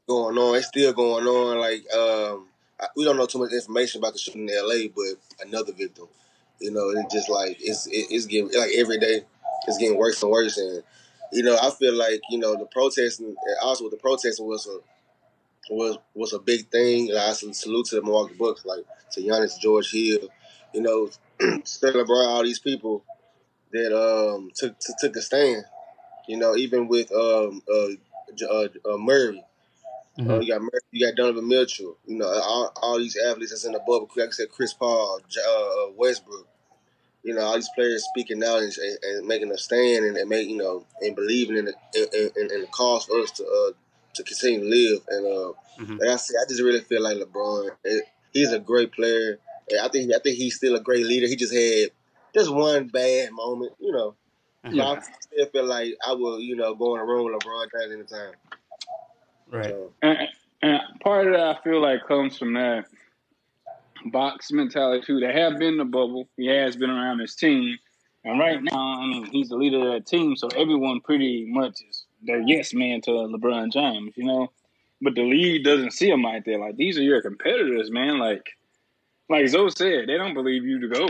going 0.08 0.38
on. 0.38 0.56
It's 0.56 0.68
still 0.68 0.92
going 0.92 1.26
on. 1.26 1.58
Like 1.58 1.84
um, 1.94 2.46
I, 2.80 2.86
we 2.96 3.04
don't 3.04 3.16
know 3.16 3.26
too 3.26 3.38
much 3.38 3.52
information 3.52 4.00
about 4.00 4.14
the 4.14 4.18
shooting 4.18 4.48
in 4.48 4.54
L.A., 4.56 4.88
but 4.88 5.46
another 5.46 5.72
victim. 5.72 6.08
You 6.60 6.70
know, 6.70 6.88
it's 6.90 7.12
just 7.12 7.28
like 7.28 7.58
it's 7.60 7.86
it, 7.86 8.06
it's 8.10 8.26
getting 8.26 8.50
like 8.58 8.70
every 8.74 8.98
day 8.98 9.22
it's 9.66 9.78
getting 9.78 9.99
worse 9.99 10.23
and 10.23 10.30
worse. 10.32 10.56
And 10.58 10.82
you 11.32 11.42
know, 11.42 11.56
I 11.61 11.70
feel 11.70 11.94
like 11.94 12.20
you 12.30 12.38
know 12.38 12.56
the 12.56 12.66
protesting 12.66 13.26
and 13.26 13.56
also 13.62 13.85
with 13.85 13.92
the 13.92 13.99
protesting 13.99 14.46
was 14.46 14.66
a 14.66 14.78
was 15.70 15.99
was 16.14 16.32
a 16.32 16.38
big 16.38 16.68
thing. 16.70 17.12
I 17.16 17.32
salute 17.32 17.87
to 17.87 17.96
the 17.96 18.02
Milwaukee 18.02 18.35
Bucks, 18.38 18.64
like 18.64 18.85
to 19.12 19.20
Giannis, 19.20 19.58
George 19.61 19.90
Hill, 19.92 20.28
you 20.73 20.80
know, 20.82 21.11
Sterling 21.64 22.06
Brown, 22.06 22.26
all 22.28 22.42
these 22.42 22.58
people 22.61 23.04
that 23.73 23.94
um 23.96 24.50
took 24.54 24.78
t- 24.78 24.94
took 25.00 25.16
a 25.16 25.23
stand. 25.23 25.64
You 26.28 26.38
know, 26.38 26.56
even 26.56 26.88
with 26.88 27.12
um 27.12 27.62
uh, 27.73 27.88
uh, 28.50 28.68
uh 28.92 28.99
Murray, 28.99 29.44
Mhm. 30.18 30.30
uh, 30.30 30.40
you 30.40 30.52
got 30.52 30.62
Murray, 30.62 30.80
you 30.92 31.06
got 31.06 31.16
Donovan 31.16 31.49
Mitchell. 31.49 31.99
You 32.06 32.18
know, 32.18 32.26
all, 32.26 32.73
all 32.76 32.99
these 32.99 33.16
athletes 33.16 33.50
that's 33.52 33.64
in 33.64 33.73
the 33.73 33.80
bubble. 33.80 34.11
Like 34.16 34.28
I 34.28 34.32
said, 34.32 34.50
Chris 34.50 34.73
Paul, 34.75 35.20
uh, 35.46 35.50
uh, 35.50 35.92
Westbrook. 35.96 36.46
You 37.26 37.35
know, 37.35 37.40
all 37.42 37.56
these 37.56 37.68
players 37.75 38.04
speaking 38.04 38.42
out 38.45 38.61
and, 38.62 38.73
and, 38.78 38.99
and 39.02 39.26
making 39.26 39.50
a 39.50 39.59
stand 39.59 40.04
and, 40.04 40.16
and 40.16 40.28
make 40.30 40.49
you 40.49 40.56
know 40.59 40.85
and 41.00 41.16
believing 41.16 41.56
in 41.56 41.64
the 41.64 41.75
in, 41.95 42.30
in, 42.37 42.50
in 42.52 42.61
the 42.61 42.68
cause 42.71 43.04
for 43.04 43.18
us 43.21 43.33
to 43.33 43.42
uh, 43.45 43.73
to 44.14 44.23
continue 44.23 44.61
to 44.61 44.66
live. 44.66 45.00
And 45.09 45.26
uh, 45.26 45.52
Mhm. 45.80 45.99
like 46.00 46.09
I 46.09 46.16
said, 46.16 46.37
I 46.40 46.49
just 46.49 46.62
really 46.62 46.80
feel 46.80 47.02
like 47.02 47.18
LeBron. 47.18 47.71
eh, 47.85 47.99
he's 48.33 48.52
a 48.52 48.59
great 48.61 48.92
player. 48.92 49.38
And 49.71 49.80
I 49.80 49.88
think 49.88 50.12
I 50.14 50.18
think 50.23 50.37
he's 50.38 50.54
still 50.56 50.76
a 50.76 50.80
great 50.80 51.04
leader. 51.04 51.26
He 51.26 51.35
just 51.37 51.52
had 51.52 51.90
just 52.33 52.50
one 52.50 52.87
bad 52.88 53.33
moment, 53.33 53.73
you 53.80 53.90
know. 53.92 54.14
Mhm. 54.64 54.76
But 54.76 54.99
I 54.99 55.00
still 55.21 55.47
feel 55.47 55.64
like 55.66 55.97
I 56.06 56.12
will, 56.12 56.38
you 56.40 56.54
know, 56.56 56.75
go 56.76 56.95
in 56.95 57.00
a 57.00 57.04
room 57.04 57.25
with 57.26 57.35
LeBron 57.42 57.66
James 57.73 57.92
anytime. 57.92 58.35
Right. 59.50 59.71
So, 59.71 59.92
And, 60.02 60.18
and 60.62 60.80
part 61.00 61.26
of 61.26 61.33
that 61.35 61.56
I 61.59 61.62
feel 61.62 61.80
like 61.83 62.06
comes 62.06 62.38
from 62.38 62.54
that 62.54 62.87
box 64.10 64.50
mentality 64.50 65.04
too. 65.06 65.20
They 65.20 65.32
have 65.32 65.58
been 65.58 65.75
in 65.75 65.76
the 65.78 65.84
bubble. 65.84 66.28
He 66.36 66.46
has 66.46 66.76
been 66.76 66.90
around 66.90 67.18
his 67.20 67.34
team, 67.34 67.78
and 68.25 68.38
right 68.38 68.62
now, 68.62 69.00
I 69.02 69.06
mean, 69.06 69.26
he's 69.26 69.48
the 69.48 69.56
leader 69.56 69.78
of 69.78 69.92
that 69.94 70.06
team. 70.06 70.36
So 70.36 70.48
everyone 70.48 71.00
pretty 71.00 71.46
much 71.48 71.80
is 71.88 72.04
their 72.22 72.40
yes 72.40 72.75
man 72.75 73.00
to 73.02 73.10
LeBron 73.10 73.72
James, 73.72 74.12
you 74.16 74.25
know. 74.25 74.48
But 75.02 75.14
the 75.14 75.22
league 75.22 75.64
doesn't 75.64 75.92
see 75.92 76.08
him 76.10 76.22
like 76.22 76.44
that. 76.46 76.58
Like 76.58 76.76
these 76.76 76.98
are 76.98 77.02
your 77.02 77.22
competitors, 77.22 77.90
man. 77.90 78.18
Like, 78.18 78.46
like 79.28 79.48
Zoe 79.48 79.70
said, 79.70 80.08
they 80.08 80.16
don't 80.16 80.34
believe 80.34 80.64
you 80.64 80.80
to 80.80 80.88
go. 80.88 81.08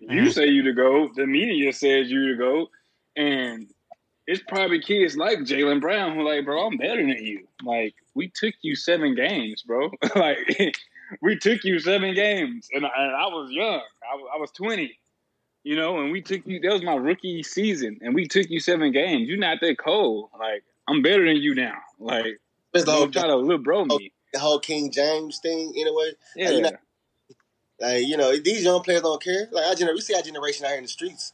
You 0.00 0.24
Mhm. 0.24 0.32
say 0.32 0.46
you 0.48 0.62
to 0.64 0.72
go. 0.72 1.08
The 1.14 1.26
media 1.26 1.72
says 1.72 2.10
you 2.10 2.28
to 2.32 2.36
go. 2.36 2.70
And 3.16 3.68
it's 4.26 4.42
probably 4.48 4.80
kids 4.80 5.16
like 5.16 5.38
Jaylen 5.40 5.80
Brown 5.80 6.14
who 6.14 6.28
like, 6.28 6.44
bro, 6.44 6.66
I'm 6.66 6.76
better 6.76 7.00
than 7.00 7.24
you. 7.24 7.46
Like, 7.62 7.94
we 8.14 8.28
took 8.28 8.54
you 8.62 8.74
seven 8.76 9.14
games, 9.14 9.62
bro. 9.62 9.90
like, 10.16 10.76
we 11.22 11.36
took 11.36 11.64
you 11.64 11.78
seven 11.78 12.14
games, 12.14 12.68
and 12.72 12.84
I, 12.86 12.90
and 12.96 13.16
I 13.16 13.26
was 13.26 13.50
young. 13.50 13.80
I, 14.02 14.36
I, 14.36 14.38
was 14.38 14.50
twenty, 14.52 14.98
you 15.62 15.76
know, 15.76 16.00
and 16.00 16.12
we 16.12 16.22
took 16.22 16.46
you. 16.46 16.60
That 16.60 16.72
was 16.72 16.82
my 16.82 16.94
rookie 16.94 17.42
season, 17.42 17.98
and 18.02 18.14
we 18.14 18.26
took 18.26 18.48
you 18.50 18.60
seven 18.60 18.92
games. 18.92 19.28
You're 19.28 19.38
not 19.38 19.58
that 19.60 19.76
cold. 19.78 20.30
Like, 20.38 20.64
I'm 20.88 21.02
better 21.02 21.24
than 21.26 21.36
you 21.36 21.54
now. 21.54 21.74
Like, 21.98 22.38
It's 22.72 22.84
the 22.84 22.92
whole, 22.92 23.08
try 23.08 23.26
to 23.26 23.36
little 23.36 23.58
bro 23.58 23.84
me. 23.84 24.12
the 24.32 24.38
whole 24.38 24.58
King 24.58 24.90
James 24.90 25.38
thing, 25.38 25.72
in 25.76 25.86
a 25.86 25.92
way. 25.92 26.12
Yeah, 26.36 26.60
know, 26.60 26.70
Like 27.80 28.06
you 28.06 28.16
know, 28.16 28.36
these 28.36 28.64
young 28.64 28.82
players 28.82 29.02
don't 29.02 29.22
care. 29.22 29.48
Like 29.52 29.66
our 29.66 29.74
generation, 29.74 29.94
we 29.96 30.00
see 30.02 30.14
our 30.14 30.22
generation 30.22 30.64
out 30.64 30.70
here 30.70 30.78
in 30.78 30.84
the 30.84 30.88
streets 30.88 31.32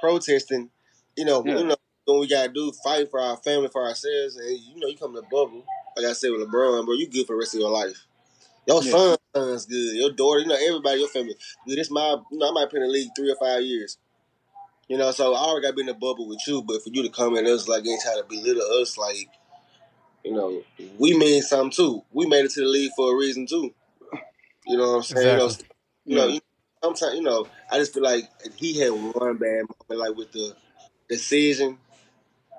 protesting. 0.00 0.70
You 1.16 1.24
know, 1.24 1.44
Yeah. 1.44 1.58
you 1.58 1.64
know 1.64 1.76
when 2.06 2.20
we 2.20 2.26
gotta 2.28 2.48
do 2.48 2.72
fight 2.84 3.10
for 3.10 3.20
our 3.20 3.36
family, 3.36 3.68
for 3.68 3.82
ourselves, 3.86 4.36
and 4.36 4.58
you 4.58 4.80
know 4.80 4.88
you 4.88 4.96
come 4.96 5.14
to 5.14 5.20
the 5.20 5.26
bubble. 5.30 5.64
Like 5.96 6.06
I 6.06 6.12
said 6.12 6.30
with 6.30 6.40
LeBron, 6.48 6.84
bro, 6.84 6.94
you 6.94 7.08
good 7.08 7.26
for 7.26 7.34
the 7.34 7.38
rest 7.40 7.54
of 7.54 7.60
your 7.60 7.70
life. 7.70 8.06
Your 8.70 8.82
Yeah. 8.82 8.92
son, 8.92 9.18
son's 9.36 9.66
good. 9.66 9.96
Your 9.96 10.12
daughter, 10.12 10.40
you 10.40 10.46
know 10.46 10.56
everybody, 10.56 11.00
your 11.00 11.08
family. 11.08 11.36
Dude, 11.66 11.78
this 11.78 11.90
my, 11.90 12.16
you 12.32 12.38
know, 12.38 12.50
I 12.50 12.52
might 12.52 12.70
play 12.70 12.80
in 12.80 12.86
the 12.86 12.92
league 12.92 13.10
three 13.16 13.30
or 13.32 13.36
five 13.36 13.62
years. 13.62 13.98
You 14.88 14.98
know, 14.98 15.12
so 15.12 15.34
I 15.34 15.38
already 15.38 15.64
got 15.66 15.70
to 15.70 15.76
be 15.76 15.82
in 15.82 15.86
the 15.88 15.94
bubble 15.94 16.28
with 16.28 16.40
you, 16.46 16.62
but 16.62 16.82
for 16.82 16.90
you 16.90 17.02
to 17.02 17.10
come 17.10 17.36
at 17.36 17.46
us 17.46 17.68
like 17.68 17.84
and 17.86 18.00
try 18.00 18.16
to 18.16 18.24
belittle 18.28 18.62
us, 18.82 18.98
like, 18.98 19.28
you 20.24 20.34
know, 20.34 20.62
we 20.98 21.16
mean 21.16 21.42
something 21.42 21.70
too. 21.70 22.04
We 22.12 22.26
made 22.26 22.44
it 22.46 22.52
to 22.52 22.60
the 22.60 22.66
league 22.66 22.92
for 22.96 23.12
a 23.14 23.16
reason 23.16 23.46
too. 23.46 23.74
You 24.66 24.76
know 24.78 24.90
what 24.92 24.96
I'm 24.98 25.02
saying? 25.02 25.30
You 25.30 25.36
know, 25.36 25.46
Exactly. 25.46 25.66
you 26.06 26.16
know, 26.16 26.40
sometimes 26.84 27.14
you 27.16 27.22
know, 27.22 27.48
I 27.70 27.78
just 27.78 27.94
feel 27.94 28.02
like 28.04 28.30
he 28.56 28.78
had 28.80 28.90
one 28.90 29.38
bad 29.38 29.64
moment, 29.66 30.08
like 30.08 30.16
with 30.16 30.32
the 30.32 30.54
decision. 31.08 31.78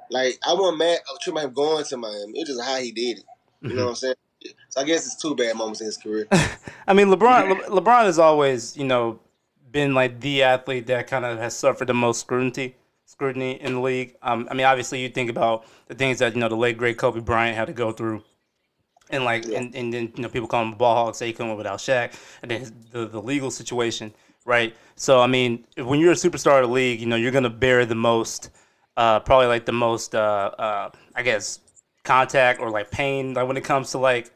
Like 0.09 0.39
I 0.47 0.53
wasn't 0.53 0.79
mad 0.79 0.99
about 1.27 1.45
him 1.45 1.53
going 1.53 1.85
to 1.85 1.97
Miami. 1.97 2.39
It's 2.39 2.49
just 2.49 2.61
how 2.63 2.77
he 2.77 2.91
did 2.91 3.19
it. 3.19 3.25
You 3.67 3.75
Mm-hmm. 3.75 3.77
know 3.77 3.83
what 3.85 3.89
I'm 3.91 3.95
saying? 3.95 4.15
So 4.69 4.81
I 4.81 4.83
guess 4.83 5.05
it's 5.05 5.15
two 5.15 5.35
bad 5.35 5.55
moments 5.55 5.81
in 5.81 5.85
his 5.85 5.97
career. 5.97 6.27
I 6.87 6.93
mean, 6.93 7.07
LeBron. 7.07 7.69
Le- 7.69 7.81
LeBron 7.81 8.03
has 8.03 8.19
always, 8.19 8.75
you 8.77 8.85
know, 8.85 9.19
been 9.71 9.93
like 9.93 10.19
the 10.19 10.43
athlete 10.43 10.87
that 10.87 11.07
kind 11.07 11.25
of 11.25 11.37
has 11.39 11.55
suffered 11.55 11.87
the 11.87 11.93
most 11.93 12.21
scrutiny, 12.21 12.75
scrutiny 13.05 13.61
in 13.61 13.75
the 13.75 13.79
league. 13.81 14.15
Um, 14.21 14.47
I 14.49 14.53
mean, 14.53 14.65
obviously, 14.65 15.01
you 15.01 15.09
think 15.09 15.29
about 15.29 15.65
the 15.87 15.95
things 15.95 16.19
that 16.19 16.33
you 16.33 16.39
know 16.39 16.49
the 16.49 16.55
late 16.55 16.77
great 16.77 16.97
Kobe 16.97 17.19
Bryant 17.19 17.55
had 17.55 17.65
to 17.67 17.73
go 17.73 17.91
through, 17.91 18.23
and 19.09 19.23
like, 19.25 19.45
Yeah. 19.45 19.59
and, 19.59 19.75
and 19.75 19.93
then 19.93 20.11
you 20.15 20.23
know 20.23 20.29
people 20.29 20.47
call 20.47 20.63
him 20.63 20.73
a 20.73 20.75
ball 20.75 20.95
hog, 21.05 21.15
say 21.15 21.27
he 21.27 21.33
couldn't 21.33 21.55
without 21.57 21.79
Shaq, 21.79 22.13
and 22.41 22.49
then 22.51 22.61
his, 22.61 22.71
the 22.91 23.05
the 23.07 23.21
legal 23.21 23.51
situation, 23.51 24.13
right? 24.45 24.75
So 24.95 25.19
I 25.21 25.27
mean, 25.27 25.65
when 25.77 25.99
you're 25.99 26.13
a 26.13 26.15
superstar 26.15 26.61
of 26.61 26.67
the 26.69 26.73
league, 26.73 26.99
you 26.99 27.05
know 27.07 27.15
you're 27.15 27.31
gonna 27.31 27.49
bear 27.49 27.85
the 27.85 27.95
most, 27.95 28.49
uh, 28.97 29.19
probably 29.19 29.47
like 29.47 29.65
the 29.65 29.71
most, 29.73 30.15
uh, 30.15 30.51
uh, 30.57 30.89
I 31.15 31.21
guess, 31.23 31.59
contact 32.03 32.59
or 32.59 32.69
like 32.69 32.91
pain, 32.91 33.33
like 33.33 33.47
when 33.47 33.57
it 33.57 33.63
comes 33.63 33.91
to 33.91 33.97
like 33.97 34.31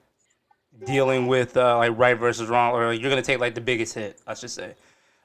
dealing 0.86 1.28
with 1.28 1.56
uh, 1.58 1.78
like 1.78 1.98
right 1.98 2.18
versus 2.18 2.50
wrong, 2.50 2.74
or 2.74 2.94
you're 2.94 3.10
gonna 3.10 3.22
take 3.22 3.40
like 3.40 3.56
the 3.56 3.62
biggest 3.62 3.94
hit, 3.94 4.22
I 4.28 4.34
should 4.34 4.52
say. 4.52 4.76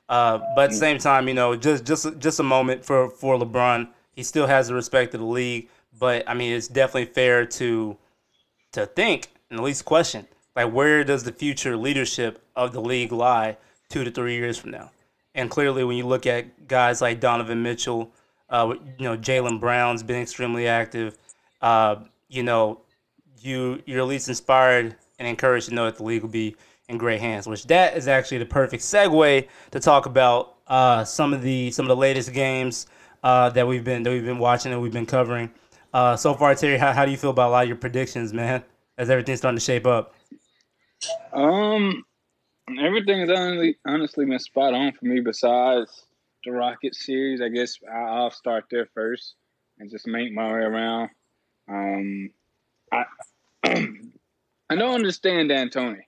Uh, 0.09 0.39
but 0.57 0.65
at 0.65 0.71
the 0.71 0.77
same 0.77 0.99
time, 0.99 1.29
you 1.29 1.35
know, 1.35 1.57
just 1.57 1.85
just 1.85 2.19
just 2.19 2.41
a 2.41 2.45
moment 2.45 2.85
for 2.85 3.11
for 3.11 3.37
LeBron. 3.37 3.89
He 4.13 4.23
still 4.23 4.47
has 4.47 4.69
the 4.69 4.75
respect 4.75 5.15
of 5.15 5.21
the 5.21 5.27
league, 5.27 5.69
but 5.99 6.29
I 6.29 6.35
mean, 6.35 6.53
it's 6.53 6.69
definitely 6.69 7.13
fair 7.13 7.47
to 7.47 7.97
to 8.73 8.87
think 8.87 9.29
and 9.51 9.59
at 9.59 9.65
least 9.65 9.85
question 9.85 10.27
like 10.57 10.73
where 10.73 11.05
does 11.05 11.25
the 11.25 11.33
future 11.33 11.77
leadership 11.77 12.43
of 12.57 12.73
the 12.73 12.81
league 12.81 13.13
lie 13.13 13.57
two 13.89 14.05
to 14.05 14.11
three 14.11 14.35
years 14.35 14.59
from 14.59 14.71
now? 14.71 14.91
And 15.35 15.49
clearly, 15.51 15.85
when 15.85 15.97
you 15.97 16.07
look 16.07 16.27
at 16.27 16.67
guys 16.67 17.01
like 17.01 17.21
Donovan 17.21 17.63
Mitchell, 17.63 18.11
uh, 18.49 18.75
you 18.99 19.05
know, 19.05 19.17
Jaylen 19.17 19.61
Brown's 19.61 20.03
been 20.03 20.21
extremely 20.21 20.67
active. 20.67 21.17
You 22.31 22.43
know, 22.43 22.81
you 23.39 23.83
you're 23.85 24.01
at 24.01 24.07
least 24.07 24.29
inspired 24.29 24.97
and 25.19 25.29
encouraged 25.29 25.69
to 25.69 25.75
know 25.75 25.85
that 25.85 25.97
the 25.97 26.05
league 26.05 26.23
will 26.23 26.31
be 26.31 26.57
in 26.89 26.97
great 26.97 27.21
hands. 27.21 27.47
Which 27.47 27.67
that 27.67 27.97
is 27.97 28.09
actually 28.09 28.39
the 28.39 28.47
perfect 28.47 28.83
segue 28.83 29.49
to 29.73 29.81
talk 29.81 30.07
about 30.07 30.55
uh, 30.67 31.05
some 31.05 31.35
of 31.35 31.43
the 31.43 31.71
some 31.73 31.85
of 31.85 31.89
the 31.89 31.97
latest 31.97 32.33
games 32.33 32.87
uh, 33.23 33.51
that 33.51 33.67
we've 33.67 33.85
been 33.85 34.03
that 34.05 34.11
we've 34.11 34.25
been 34.25 34.39
watching 34.39 34.73
and 34.73 34.81
we've 34.81 34.93
been 34.93 35.07
covering. 35.07 35.51
Uh, 35.93 36.17
so 36.17 36.35
far, 36.35 36.55
Terry, 36.55 36.79
how, 36.79 36.93
how 36.93 37.05
do 37.05 37.11
you 37.11 37.17
feel 37.17 37.31
about 37.31 37.49
a 37.49 37.51
lot 37.51 37.63
of 37.65 37.69
your 37.69 37.77
predictions, 37.77 38.33
man? 38.33 38.63
As 38.97 39.11
everything's 39.11 39.41
starting 39.41 39.59
to 39.59 39.65
shape 39.65 39.87
up. 39.87 40.15
Um, 41.33 42.05
everything 42.79 43.23
everything's 43.23 43.31
honestly, 43.31 43.77
honestly 43.87 44.27
been 44.27 44.39
spot 44.39 44.75
on 44.75 44.93
for 44.93 45.07
me. 45.07 45.21
Besides 45.21 46.05
the 46.45 46.53
Rocket 46.53 46.95
series, 46.95 47.41
I 47.41 47.49
guess 47.49 47.77
I'll 47.93 48.31
start 48.31 48.65
there 48.71 48.89
first 48.95 49.35
and 49.79 49.91
just 49.91 50.07
make 50.07 50.33
my 50.33 50.53
way 50.53 50.61
around. 50.61 51.11
Um, 51.71 52.31
I 52.93 53.05
I 53.65 54.77
don't 54.77 54.95
understand 54.95 55.51
D'Antoni, 55.51 56.03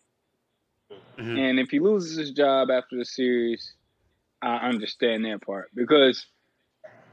Mhm. 1.18 1.38
and 1.38 1.60
if 1.60 1.70
he 1.70 1.80
loses 1.80 2.16
his 2.18 2.32
job 2.32 2.70
after 2.70 2.96
the 2.98 3.04
series, 3.04 3.74
I 4.42 4.56
understand 4.68 5.24
that 5.24 5.42
part 5.42 5.70
because 5.74 6.26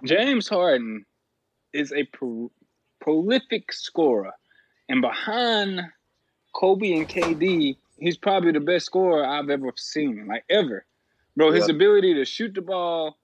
James 0.05 0.47
Harden 0.49 1.05
is 1.73 1.93
a 1.93 2.03
pro- 2.05 2.51
prolific 3.01 3.71
scorer, 3.73 4.33
and 4.89 5.01
behind 5.01 5.81
Kobe 6.55 6.93
and 6.93 7.07
KD, 7.07 7.77
he's 7.97 8.17
probably 8.17 8.51
the 8.51 8.59
best 8.59 8.85
scorer 8.87 9.25
I've 9.25 9.49
ever 9.49 9.71
seen, 9.77 10.27
like 10.27 10.45
ever. 10.49 10.85
Bro, 11.35 11.51
his 11.53 11.67
Yeah. 11.67 11.75
ability 11.75 12.15
to 12.15 12.25
shoot 12.25 12.53
the 12.55 12.61
ball, 12.61 13.19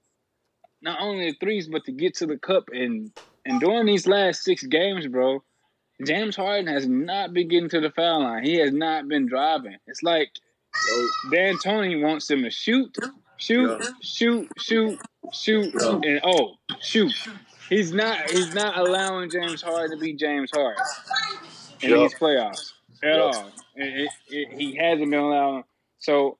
not 0.81 1.01
only 1.01 1.31
the 1.31 1.37
threes, 1.39 1.67
but 1.67 1.85
to 1.85 1.91
get 1.91 2.15
to 2.17 2.27
the 2.27 2.37
cup 2.37 2.69
and 2.71 3.11
and 3.45 3.59
during 3.59 3.85
these 3.85 4.07
last 4.07 4.43
six 4.43 4.63
games, 4.63 5.07
bro, 5.07 5.43
James 6.05 6.35
Harden 6.35 6.67
has 6.67 6.87
not 6.87 7.33
been 7.33 7.47
getting 7.47 7.69
to 7.69 7.79
the 7.79 7.89
foul 7.91 8.23
line. 8.23 8.43
He 8.43 8.55
has 8.59 8.73
not 8.73 9.07
been 9.07 9.27
driving. 9.27 9.77
It's 9.87 10.03
like 10.03 10.29
D'Antoni 11.31 12.01
wants 12.01 12.29
him 12.29 12.43
to 12.43 12.49
shoot, 12.49 12.95
shoot, 13.37 13.79
Yeah. 13.81 13.87
shoot, 14.01 14.51
shoot, 14.59 14.99
shoot, 15.33 15.73
Yeah. 15.79 15.99
and 16.03 16.21
oh, 16.23 16.55
shoot. 16.81 17.13
He's 17.69 17.93
not. 17.93 18.29
He's 18.29 18.53
not 18.53 18.77
allowing 18.77 19.29
James 19.29 19.61
Harden 19.61 19.97
to 19.97 20.03
be 20.03 20.13
James 20.13 20.51
Harden 20.53 20.83
in 21.81 21.89
Yeah. 21.91 21.97
these 21.97 22.13
playoffs 22.15 22.73
at 23.03 23.19
all. 23.19 23.51
It, 23.75 24.01
it, 24.01 24.09
it, 24.29 24.53
he 24.59 24.75
hasn't 24.75 25.09
been 25.09 25.19
allowing. 25.19 25.63
So 25.99 26.37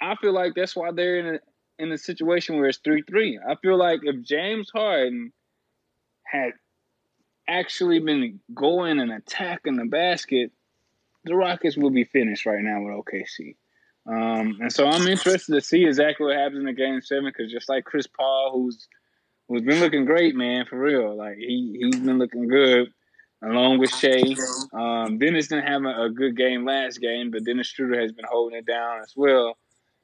I 0.00 0.16
feel 0.16 0.32
like 0.32 0.54
that's 0.54 0.76
why 0.76 0.90
they're 0.92 1.18
in 1.18 1.34
a 1.36 1.38
in 1.78 1.92
a 1.92 1.98
situation 1.98 2.56
where 2.56 2.66
it's 2.68 2.78
three 2.78 3.02
three. 3.02 3.38
I 3.48 3.54
feel 3.56 3.76
like 3.76 4.00
if 4.02 4.22
James 4.22 4.70
Harden 4.70 5.32
had 6.36 6.52
actually 7.48 7.98
been 7.98 8.40
going 8.54 8.98
and 8.98 9.12
attacking 9.12 9.76
the 9.76 9.84
basket, 9.84 10.50
the 11.24 11.34
Rockets 11.34 11.76
will 11.76 11.90
be 11.90 12.04
finished 12.04 12.46
right 12.46 12.62
now 12.62 12.82
with 12.82 13.04
OKC. 13.04 13.56
Um, 14.08 14.58
and 14.60 14.72
so 14.72 14.86
I'm 14.86 15.06
interested 15.08 15.54
to 15.54 15.60
see 15.60 15.84
exactly 15.84 16.26
what 16.26 16.36
happens 16.36 16.60
in 16.60 16.66
the 16.66 16.72
game 16.72 17.00
seven 17.00 17.24
because 17.24 17.50
just 17.50 17.68
like 17.68 17.84
Chris 17.84 18.06
Paul, 18.06 18.52
who's 18.52 18.86
who's 19.48 19.62
been 19.62 19.80
looking 19.80 20.04
great, 20.04 20.36
man, 20.36 20.66
for 20.66 20.78
real. 20.78 21.16
Like 21.16 21.36
he 21.38 21.76
he's 21.80 22.00
been 22.00 22.18
looking 22.18 22.46
good 22.46 22.88
along 23.42 23.78
with 23.78 23.90
Shea. 23.90 24.36
Um, 24.72 25.18
Dennis 25.18 25.48
didn't 25.48 25.66
have 25.66 25.84
a, 25.84 26.04
a 26.04 26.10
good 26.10 26.36
game 26.36 26.64
last 26.64 27.00
game, 27.00 27.30
but 27.30 27.44
Dennis 27.44 27.66
Schroder 27.66 28.00
has 28.00 28.12
been 28.12 28.24
holding 28.28 28.58
it 28.58 28.66
down 28.66 29.00
as 29.02 29.12
well. 29.16 29.58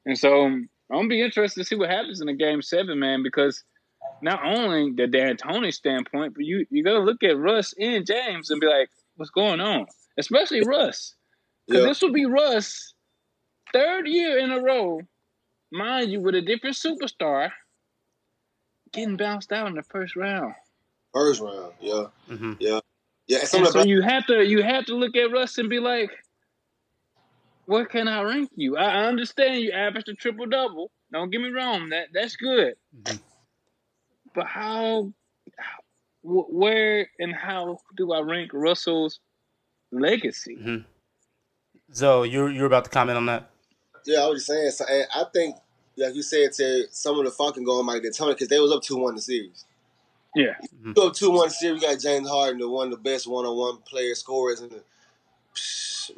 And 0.05 0.17
so 0.17 0.45
um, 0.45 0.69
I'm 0.91 0.97
gonna 0.97 1.07
be 1.09 1.21
interested 1.21 1.61
to 1.61 1.65
see 1.65 1.75
what 1.75 1.89
happens 1.89 2.19
in 2.19 2.27
the 2.27 2.33
game 2.33 2.61
seven, 2.61 2.99
man, 2.99 3.23
because 3.23 3.63
not 4.23 4.43
only 4.43 4.91
the 4.95 5.05
D'Antoni 5.05 5.73
standpoint, 5.73 6.33
but 6.33 6.45
you 6.45 6.65
you 6.69 6.83
gotta 6.83 6.99
look 6.99 7.23
at 7.23 7.37
Russ 7.37 7.73
and 7.79 8.05
James 8.05 8.49
and 8.49 8.61
be 8.61 8.67
like, 8.67 8.89
what's 9.17 9.31
going 9.31 9.59
on? 9.59 9.85
Especially 10.17 10.61
Russ. 10.65 11.15
Because 11.67 11.81
yeah. 11.81 11.87
this 11.87 12.01
will 12.01 12.13
be 12.13 12.25
Russ 12.25 12.93
third 13.73 14.07
year 14.07 14.37
in 14.37 14.51
a 14.51 14.61
row, 14.61 15.01
mind 15.71 16.11
you, 16.11 16.21
with 16.21 16.35
a 16.35 16.41
different 16.41 16.75
superstar 16.75 17.51
getting 18.93 19.17
bounced 19.17 19.51
out 19.51 19.67
in 19.67 19.75
the 19.75 19.83
first 19.83 20.15
round. 20.15 20.53
First 21.13 21.41
round, 21.41 21.73
yeah, 21.81 22.05
hmm 22.27 22.53
yeah, 22.59 22.79
yeah. 23.27 23.39
And 23.39 23.53
And 23.53 23.67
so 23.67 23.81
the 23.81 23.87
you 23.87 24.01
have 24.01 24.25
to 24.27 24.43
you 24.45 24.63
have 24.63 24.85
to 24.85 24.95
look 24.95 25.15
at 25.17 25.31
Russ 25.31 25.57
and 25.57 25.69
be 25.69 25.79
like, 25.79 26.11
where 27.65 27.85
can 27.85 28.07
I 28.07 28.21
rank 28.21 28.51
you? 28.55 28.77
I 28.77 28.85
I 28.85 29.05
understand 29.05 29.61
you 29.61 29.71
averaged 29.71 30.07
a 30.07 30.13
triple 30.13 30.45
double. 30.45 30.91
Don't 31.11 31.29
get 31.29 31.41
me 31.41 31.49
wrong, 31.49 31.89
that 31.89 32.07
that's 32.13 32.37
good. 32.37 32.75
Mhm. 32.95 33.19
But 34.33 34.47
how, 34.47 35.11
wh- 36.21 36.49
where, 36.49 37.09
and 37.19 37.33
how 37.35 37.79
do 37.95 38.11
I 38.13 38.21
rank 38.21 38.51
Russell's 38.53 39.19
legacy? 39.91 40.55
hmm 40.55 40.77
So 41.91 42.23
you're 42.23 42.51
you're 42.51 42.65
about 42.65 42.85
to 42.85 42.89
comment 42.89 43.17
on 43.17 43.25
that? 43.27 43.49
yeah, 44.05 44.19
I 44.19 44.27
was 44.27 44.45
just 44.45 44.47
saying. 44.47 44.71
So, 44.71 44.85
I 44.85 45.25
think, 45.33 45.55
like 45.97 46.15
you 46.15 46.23
said, 46.23 46.51
to 46.53 46.85
some 46.91 47.17
of 47.19 47.25
the 47.25 47.31
fucking 47.31 47.63
going 47.63 47.85
Mike 47.85 48.03
D'Antoni 48.03 48.29
because 48.29 48.47
they 48.49 48.59
was 48.59 48.71
up 48.71 48.81
two 48.81 48.97
one 48.97 49.15
the 49.15 49.21
series. 49.21 49.65
Yeah, 50.35 50.55
You 50.95 51.03
up 51.03 51.13
two 51.13 51.31
one 51.31 51.49
series. 51.49 51.81
We 51.81 51.87
got 51.87 51.99
James 51.99 52.27
Harden, 52.27 52.59
the 52.59 52.69
one 52.69 52.87
of 52.91 53.03
the 53.03 53.09
best 53.09 53.27
one 53.27 53.45
on 53.45 53.55
one 53.57 53.77
player 53.81 54.15
scorers 54.15 54.61
in 54.61 54.69
the 54.69 54.83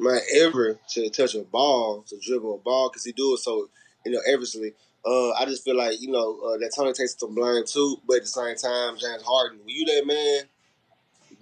man 0.00 0.20
ever 0.36 0.78
to 0.90 1.10
touch 1.10 1.34
a 1.34 1.42
ball, 1.42 2.02
to 2.08 2.18
dribble 2.18 2.54
a 2.54 2.58
ball, 2.58 2.88
because 2.88 3.04
he 3.04 3.12
do 3.12 3.34
it 3.34 3.38
so 3.38 3.68
you 4.04 4.12
know 4.12 4.20
effortlessly. 4.26 4.72
Uh, 5.06 5.30
I 5.32 5.44
just 5.44 5.62
feel 5.64 5.76
like 5.76 6.00
you 6.00 6.10
know 6.10 6.40
uh, 6.40 6.58
D'Antoni 6.58 6.92
takes 6.94 7.16
some 7.18 7.34
blame 7.34 7.64
too, 7.64 7.96
but 8.06 8.16
at 8.16 8.22
the 8.22 8.28
same 8.28 8.56
time, 8.56 8.96
James 8.98 9.22
Harden, 9.22 9.60
when 9.60 9.68
you 9.68 9.84
that 9.86 10.06
man, 10.06 10.42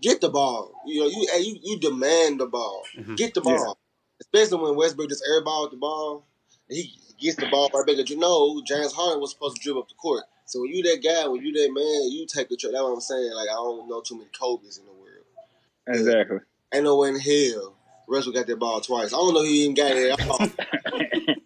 get 0.03 0.21
the 0.21 0.29
ball. 0.29 0.73
You 0.87 1.01
know, 1.01 1.07
you 1.07 1.27
you, 1.41 1.59
you 1.63 1.81
demand 1.81 2.41
the 2.41 2.47
ball, 2.47 2.83
Mhm. 2.99 3.17
get 3.17 3.33
the 3.35 3.41
ball. 3.41 3.55
Yeah. 3.57 3.73
Especially 4.21 4.63
when 4.63 4.77
Westbrook 4.77 5.09
just 5.09 5.25
airball 5.29 5.71
the 5.71 5.77
ball, 5.77 6.25
he 6.69 6.93
gets 7.19 7.37
the 7.37 7.47
ball 7.47 7.71
right 7.73 7.87
back. 7.87 7.97
'Cause 7.97 8.11
You 8.11 8.19
know, 8.19 8.63
James 8.67 8.93
Harden 8.93 9.21
was 9.21 9.31
supposed 9.31 9.57
to 9.57 9.63
dribble 9.63 9.83
up 9.83 9.89
the 9.89 9.95
court. 9.95 10.25
So 10.47 10.61
when 10.61 10.71
you 10.71 10.83
that 10.83 11.03
guy, 11.03 11.27
when 11.27 11.43
you 11.43 11.53
that 11.53 11.73
man, 11.73 12.11
you 12.13 12.27
take 12.27 12.49
the. 12.51 12.57
That's 12.57 12.73
what 12.75 12.93
I'm 12.93 13.01
saying. 13.01 13.33
Like 13.33 13.49
I 13.49 13.55
don't 13.55 13.89
know 13.89 14.03
too 14.03 14.17
many 14.17 14.29
Kobe's 14.39 14.77
in 14.79 14.85
the 14.85 14.93
world. 14.93 15.25
Exactly. 15.87 16.39
Ain't 16.73 16.85
no 16.85 16.97
way 16.99 17.09
in 17.11 17.19
hell 17.19 17.75
Russell 18.09 18.33
got 18.33 18.47
that 18.47 18.59
ball 18.59 18.81
twice. 18.83 19.13
I 19.13 19.17
don't 19.17 19.33
know 19.33 19.41
if 19.43 19.47
he 19.49 19.63
even 19.63 19.75
got 19.75 19.97
it 19.97 20.11
at 20.13 20.21
all. 20.29 20.51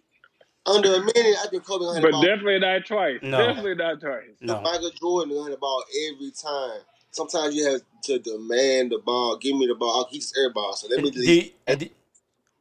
Under 0.69 0.95
a 0.95 0.99
minute, 0.99 1.35
I 1.43 1.47
think 1.49 1.65
Kobe 1.65 1.85
had 1.85 1.95
the 1.97 2.01
but 2.01 2.11
ball. 2.11 2.21
definitely 2.23 2.59
not 2.59 2.85
twice. 2.85 3.19
No. 3.21 3.37
Definitely 3.47 3.75
not 3.75 3.99
twice. 3.99 4.23
No. 4.41 4.61
Michael 4.61 4.91
Jordan 4.91 5.43
had 5.43 5.53
the 5.53 5.57
ball 5.57 5.83
every 6.13 6.31
time. 6.31 6.79
Sometimes 7.11 7.55
you 7.55 7.65
have 7.71 7.81
to 8.03 8.19
demand 8.19 8.91
the 8.91 8.99
ball. 8.99 9.37
Give 9.37 9.55
me 9.57 9.65
the 9.67 9.75
ball. 9.75 10.07
He 10.11 10.19
just 10.19 10.35
airball. 10.35 10.73
So 10.75 10.87
let 10.89 11.01
me 11.01 11.07
And 11.09 11.13
just 11.13 11.27
do 11.27 11.49
and, 11.67 11.89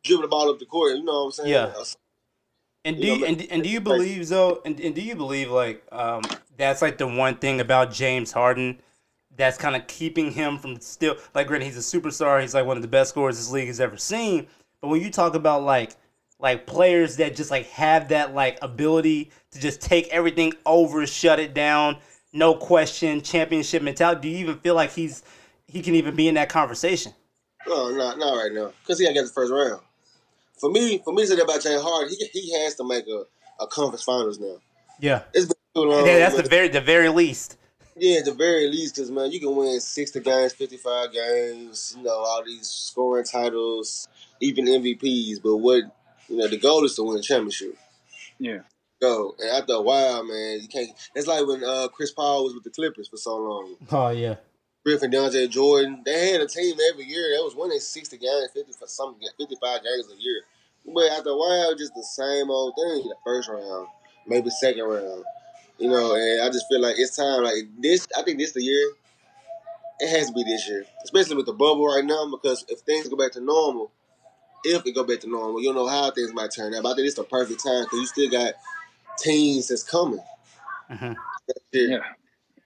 dribble 0.05 0.23
the 0.23 0.29
ball 0.29 0.51
up 0.51 0.59
the 0.59 0.65
court. 0.67 0.97
You 0.97 1.05
know 1.05 1.13
what 1.13 1.25
I'm 1.27 1.33
saying? 1.33 1.49
Yeah. 1.51 1.73
and 2.85 2.97
do 3.01 3.07
You 3.07 3.13
you, 3.15 3.21
know, 3.21 3.27
and, 3.27 3.47
and 3.51 3.63
do 3.63 3.69
you 3.69 3.81
believe 3.81 4.29
though? 4.29 4.63
And, 4.65 4.81
and 4.81 4.95
do 4.95 5.01
you 5.03 5.15
believe 5.17 5.51
like 5.51 5.85
um, 5.93 6.23
that's 6.57 6.81
like 6.83 6.99
the 6.99 7.07
one 7.07 7.37
thing 7.37 7.61
about 7.61 7.93
James 7.93 8.33
Harden 8.33 8.79
that's 9.37 9.59
kind 9.59 9.77
of 9.77 9.87
keeping 9.87 10.33
him 10.33 10.59
from 10.59 10.81
still 10.81 11.17
like 11.35 11.47
granted 11.47 11.67
he's 11.67 11.77
a 11.77 11.99
superstar. 12.01 12.41
He's 12.41 12.55
like 12.55 12.67
one 12.67 12.77
of 12.77 12.83
the 12.83 12.89
best 12.89 13.11
scorers 13.11 13.37
this 13.37 13.51
league 13.51 13.69
has 13.69 13.81
ever 13.81 13.97
seen. 13.97 14.47
But 14.81 14.89
when 14.89 15.01
you 15.03 15.11
talk 15.11 15.35
about 15.35 15.63
like 15.63 15.95
like 16.41 16.67
players 16.67 17.17
that 17.17 17.35
just 17.37 17.51
like 17.51 17.67
have 17.71 18.09
that 18.09 18.35
like 18.35 18.59
ability 18.63 19.31
to 19.53 19.61
just 19.61 19.81
take 19.81 20.09
everything 20.09 20.53
over, 20.67 21.07
shut 21.07 21.41
it 21.41 21.55
down, 21.55 21.97
no 22.33 22.55
question, 22.55 23.21
championship 23.23 23.83
mentality. 23.83 24.21
Do 24.23 24.29
you 24.29 24.39
even 24.39 24.59
feel 24.59 24.75
like 24.75 24.93
he's 24.93 25.23
he 25.67 25.83
can 25.83 25.95
even 25.95 26.15
be 26.17 26.29
in 26.29 26.35
that 26.37 26.49
conversation? 26.49 27.13
No, 27.67 27.91
not 27.91 28.19
not 28.19 28.35
right 28.35 28.53
now. 28.53 28.73
Because 28.83 28.99
he 28.99 29.05
got 29.05 29.11
to 29.11 29.15
get 29.15 29.25
the 29.27 29.33
first 29.33 29.53
round. 29.53 29.81
For 30.59 30.71
me, 30.71 30.99
for 31.05 31.13
me 31.13 31.23
to 31.23 31.29
say 31.29 31.37
that 31.37 31.45
about 31.45 31.63
James 31.63 31.83
Harden, 31.83 32.15
he 32.19 32.27
he 32.33 32.63
has 32.63 32.75
to 32.77 32.85
make 32.87 33.07
a, 33.09 33.25
a 33.63 33.67
conference 33.67 34.03
finals 34.05 34.39
now. 34.39 34.57
Yeah, 35.01 35.23
It's 35.33 35.47
been 35.47 35.55
too 35.75 35.89
long. 35.89 36.07
yeah 36.07 36.19
that's 36.19 36.35
man. 36.35 36.45
the 36.45 36.51
very 36.51 36.69
the 36.69 36.81
very 36.81 37.09
least. 37.09 37.57
Yeah, 38.01 38.21
the 38.25 38.33
very 38.33 38.69
least, 38.69 38.95
because 38.95 39.11
man, 39.11 39.33
you 39.33 39.41
can 39.41 39.55
win 39.57 39.81
sixty 39.81 40.21
games, 40.21 40.53
fifty-five 40.53 41.13
games. 41.13 41.95
You 41.97 42.05
know 42.05 42.11
all 42.17 42.43
these 42.45 42.69
scoring 42.69 43.25
titles, 43.25 44.09
even 44.41 44.67
MVPs. 44.67 45.43
But 45.43 45.57
what 45.57 45.83
you 46.29 46.37
know, 46.37 46.49
the 46.49 46.59
goal 46.59 46.85
is 46.85 46.95
to 46.97 47.03
win 47.03 47.19
a 47.19 47.23
championship. 47.23 47.77
Yeah. 48.39 48.61
Go 49.01 49.35
and 49.39 49.51
after 49.51 49.75
a 49.75 49.81
while, 49.81 50.25
man, 50.25 50.61
you 50.61 50.69
can't. 50.69 50.91
It's 51.15 51.27
like 51.27 51.47
when 51.47 51.63
uh, 51.63 51.89
Chris 51.89 52.11
Paul 52.11 52.45
was 52.45 52.55
with 52.55 52.65
the 52.65 52.71
Clippers 52.71 53.09
for 53.09 53.17
so 53.17 53.37
long. 53.37 53.77
Oh 53.91 54.09
yeah. 54.09 54.37
Griffin, 54.85 55.11
DeAndre 55.11 55.49
Jordan, 55.51 56.03
they 56.05 56.33
had 56.33 56.41
a 56.41 56.47
team 56.47 56.77
every 56.91 57.05
year 57.05 57.37
that 57.37 57.45
was 57.45 57.55
winning 57.55 57.79
sixty 57.79 58.17
games, 58.17 58.51
fifty 58.53 58.73
for 58.73 58.87
some 58.87 59.17
fifty-five 59.39 59.83
games 59.83 60.09
a 60.13 60.21
year. 60.21 60.43
But 60.87 61.13
after 61.13 61.31
a 61.31 61.37
while, 61.37 61.75
just 61.77 61.95
the 61.95 62.03
same 62.03 62.51
old 62.51 62.75
thing. 62.75 63.09
The 63.09 63.17
first 63.25 63.49
round, 63.49 63.89
maybe 64.27 64.51
second 64.51 64.85
round. 64.85 65.25
You 65.79 65.91
know, 65.91 66.15
and 66.15 66.43
I 66.43 66.49
just 66.49 66.67
feel 66.69 66.81
like 66.81 66.97
it's 66.99 67.17
time. 67.17 67.45
Like 67.45 67.69
this, 67.79 68.07
I 68.17 68.23
think 68.23 68.39
this 68.39 68.53
the 68.53 68.63
year. 68.63 68.93
It 70.01 70.17
has 70.17 70.29
to 70.29 70.33
be 70.33 70.45
this 70.45 70.69
year, 70.69 70.85
especially 71.03 71.35
with 71.37 71.47
the 71.47 71.53
bubble 71.53 71.87
right 71.87 72.05
now. 72.05 72.31
Because 72.31 72.65
if 72.69 72.81
things 72.81 73.09
go 73.09 73.17
back 73.17 73.33
to 73.33 73.41
normal, 73.41 73.91
if 74.77 74.87
it 74.87 74.95
go 74.95 75.05
back 75.05 75.21
to 75.21 75.29
normal, 75.29 75.61
you 75.61 75.69
don't 75.69 75.77
know 75.77 75.89
how 75.89 76.11
things 76.11 76.33
might 76.33 76.51
turn 76.55 76.75
out. 76.75 76.83
But 76.83 76.93
I 76.93 76.95
think 76.95 77.07
it's 77.07 77.17
the 77.17 77.25
perfect 77.25 77.63
time 77.63 77.85
because 77.85 77.99
you 78.01 78.07
still 78.07 78.31
got 78.31 78.55
teams 79.19 79.69
that's 79.69 79.83
coming. 79.83 80.21
Here. 80.89 81.17
Yeah. 81.73 81.99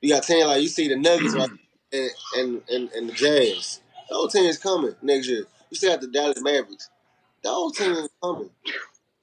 You 0.00 0.14
got 0.14 0.24
teams 0.24 0.46
like 0.46 0.62
you 0.62 0.68
see 0.68 0.88
the 0.88 0.96
Nuggets 0.96 1.34
right, 1.34 1.50
and, 1.92 2.10
and 2.36 2.62
and 2.68 2.90
and 2.92 3.08
the 3.08 3.12
Jazz. 3.12 3.80
Those 4.10 4.32
teams 4.32 4.58
coming 4.58 4.94
next 5.00 5.28
year. 5.28 5.46
You 5.70 5.76
still 5.76 5.92
have 5.92 6.00
the 6.00 6.08
Dallas 6.08 6.42
Mavericks. 6.42 6.90
Those 7.42 7.76
teams 7.76 8.08
coming. 8.22 8.50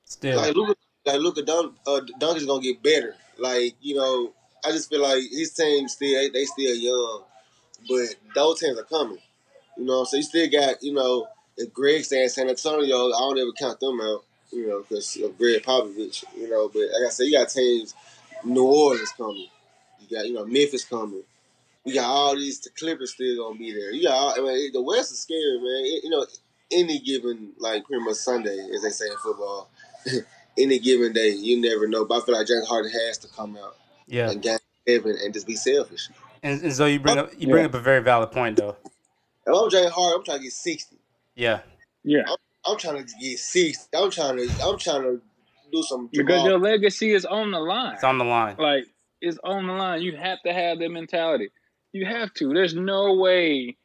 Still. 0.06 0.38
Like 0.38 0.56
Luka, 0.56 0.76
like 1.06 1.20
Luka 1.20 1.44
Dun, 1.44 1.74
uh, 1.86 2.02
Duncan's 2.18 2.46
gonna 2.46 2.62
get 2.62 2.82
better. 2.82 3.16
Like 3.38 3.76
you 3.82 3.96
know, 3.96 4.34
I 4.66 4.72
just 4.72 4.90
feel 4.90 5.02
like 5.02 5.22
his 5.32 5.54
team 5.54 5.88
still 5.88 6.20
they, 6.20 6.30
they 6.30 6.46
still 6.46 6.76
young, 6.76 7.24
but 7.88 8.16
those 8.36 8.60
teams 8.60 8.80
are 8.80 8.84
coming. 8.84 9.20
You 9.78 9.86
know, 9.86 10.04
so 10.06 10.18
you 10.18 10.24
still 10.24 10.50
got 10.50 10.82
you 10.82 10.94
know 10.94 11.28
if 11.60 11.74
Greg 11.74 12.04
saying 12.04 12.30
San 12.30 12.50
Antonio, 12.50 13.08
I 13.08 13.20
don't 13.20 13.38
ever 13.38 13.52
count 13.52 13.80
them 13.80 14.00
out. 14.02 14.24
You 14.52 14.68
know, 14.68 14.80
because 14.82 15.16
of 15.18 15.38
Gregg 15.38 15.62
Popovich. 15.62 16.24
You 16.36 16.50
know, 16.50 16.70
but 16.70 16.80
like 16.80 17.06
I 17.06 17.10
said, 17.10 17.26
you 17.26 17.38
got 17.38 17.50
teams. 17.50 17.94
New 18.44 18.66
Orleans 18.66 19.12
coming. 19.16 19.48
You 20.00 20.18
got 20.18 20.26
you 20.28 20.34
know 20.34 20.46
Memphis 20.46 20.86
coming. 20.86 21.22
You 21.86 21.94
got 21.94 22.10
all 22.10 22.36
these. 22.36 22.60
The 22.60 22.72
Clippers 22.72 23.14
still 23.14 23.44
gonna 23.46 23.60
be 23.60 23.72
there. 23.72 23.92
You 23.92 24.08
got 24.08 24.14
all, 24.14 24.34
I 24.38 24.54
mean, 24.54 24.72
the 24.74 24.82
West 24.82 25.12
is 25.12 25.20
scary, 25.20 25.58
man. 25.60 25.86
It- 25.86 26.04
you 26.04 26.10
know, 26.10 26.26
any 26.72 27.00
given 27.00 27.52
like 27.60 27.86
pretty 27.86 28.04
much 28.04 28.16
Sunday, 28.16 28.58
as 28.74 28.82
they 28.82 28.90
say 28.90 29.06
in 29.06 29.18
football. 29.18 29.70
any 30.58 30.80
given 30.80 31.14
day, 31.14 31.30
you 31.30 31.60
never 31.62 31.88
know. 31.88 32.06
But 32.06 32.22
I 32.22 32.26
feel 32.26 32.36
like 32.36 32.48
James 32.48 32.68
Harden 32.68 32.92
has 32.92 33.18
to 33.20 33.28
come 33.28 33.58
out 33.58 33.76
yeah. 34.08 34.30
and 34.30 34.42
game 34.42 34.58
seven 34.88 35.18
and 35.24 35.34
just 35.34 35.48
be 35.48 35.56
selfish. 35.56 36.10
And, 36.44 36.62
and 36.62 36.74
so 36.74 36.86
you 36.86 37.00
bring 37.00 37.18
up 37.18 37.32
you 37.38 37.48
bring 37.48 37.64
Yeah. 37.64 37.70
up 37.70 37.76
a 37.76 37.80
very 37.80 38.02
valid 38.02 38.32
point 38.32 38.58
though. 38.58 38.78
If 39.46 39.54
I'm 39.54 39.70
James 39.70 39.92
Harden, 39.92 40.20
I'm 40.20 40.24
trying 40.26 40.38
to 40.38 40.44
get 40.44 40.54
sixty. 40.54 40.96
Yeah. 41.40 41.62
Yeah. 42.04 42.24
I'm 42.66 42.78
trying 42.78 43.06
to 43.06 43.14
get 43.20 43.40
sixty. 43.40 43.98
I'm 43.98 44.12
trying 44.12 44.38
to. 44.38 44.50
I'm 44.62 44.78
trying 44.78 45.04
to 45.04 45.22
do 45.72 45.84
some. 45.84 46.10
Because 46.12 46.42
Jamal- 46.42 46.50
your 46.50 46.60
legacy 46.60 47.14
is 47.14 47.26
on 47.26 47.52
the 47.52 47.60
line. 47.60 47.94
It's 47.94 48.04
on 48.04 48.18
the 48.18 48.26
line. 48.26 48.58
Like 48.60 48.86
it's 49.22 49.40
on 49.44 49.66
the 49.66 49.74
line. 49.74 50.02
You 50.02 50.18
have 50.18 50.42
to 50.46 50.54
have 50.54 50.80
that 50.80 50.90
mentality. 50.90 51.50
You 51.94 52.06
have 52.06 52.34
to. 52.36 52.54
There's 52.54 52.76
no 52.76 53.14
way 53.14 53.78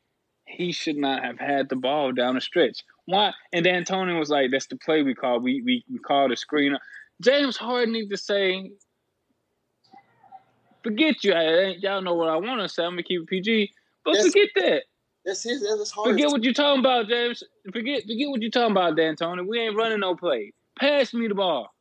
he 0.46 0.72
should 0.72 0.96
not 0.96 1.24
have 1.24 1.38
had 1.38 1.68
the 1.68 1.76
ball 1.76 2.10
down 2.12 2.34
the 2.34 2.40
stretch. 2.40 2.82
Why? 3.06 3.32
And 3.52 3.64
D'Antoni 3.64 4.18
was 4.18 4.30
like, 4.30 4.50
"That's 4.50 4.66
the 4.66 4.76
play 4.76 5.02
we 5.02 5.14
call. 5.14 5.38
We 5.38 5.62
we, 5.62 5.84
we 5.90 5.98
call 6.00 6.28
the 6.28 6.36
screen." 6.36 6.76
James 7.22 7.56
Harden 7.56 7.92
needs 7.92 8.10
to 8.10 8.16
say, 8.16 8.72
"Forget 10.82 11.22
you. 11.22 11.32
I, 11.32 11.76
y'all 11.78 12.02
know 12.02 12.14
what 12.14 12.28
I 12.28 12.36
want 12.36 12.60
to 12.62 12.68
say. 12.68 12.82
I'm 12.82 12.92
gonna 12.92 13.04
keep 13.04 13.22
it 13.22 13.28
PG, 13.28 13.70
but 14.04 14.14
Yes. 14.14 14.26
forget 14.26 14.48
that. 14.56 14.82
That's 15.24 15.42
his. 15.42 15.62
That's 15.62 15.90
hard. 15.90 16.10
Forget 16.10 16.30
what 16.30 16.44
you're 16.44 16.52
talking 16.52 16.80
about, 16.80 17.08
James. 17.08 17.42
Forget 17.72 18.02
forget 18.02 18.28
what 18.28 18.42
you're 18.42 18.50
talking 18.50 18.72
about, 18.72 18.96
D'Antoni. 18.96 19.46
We 19.46 19.60
ain't 19.60 19.76
running 19.76 20.00
no 20.00 20.14
play. 20.14 20.52
Pass 20.78 21.14
me 21.14 21.28
the 21.28 21.34
ball. 21.34 21.72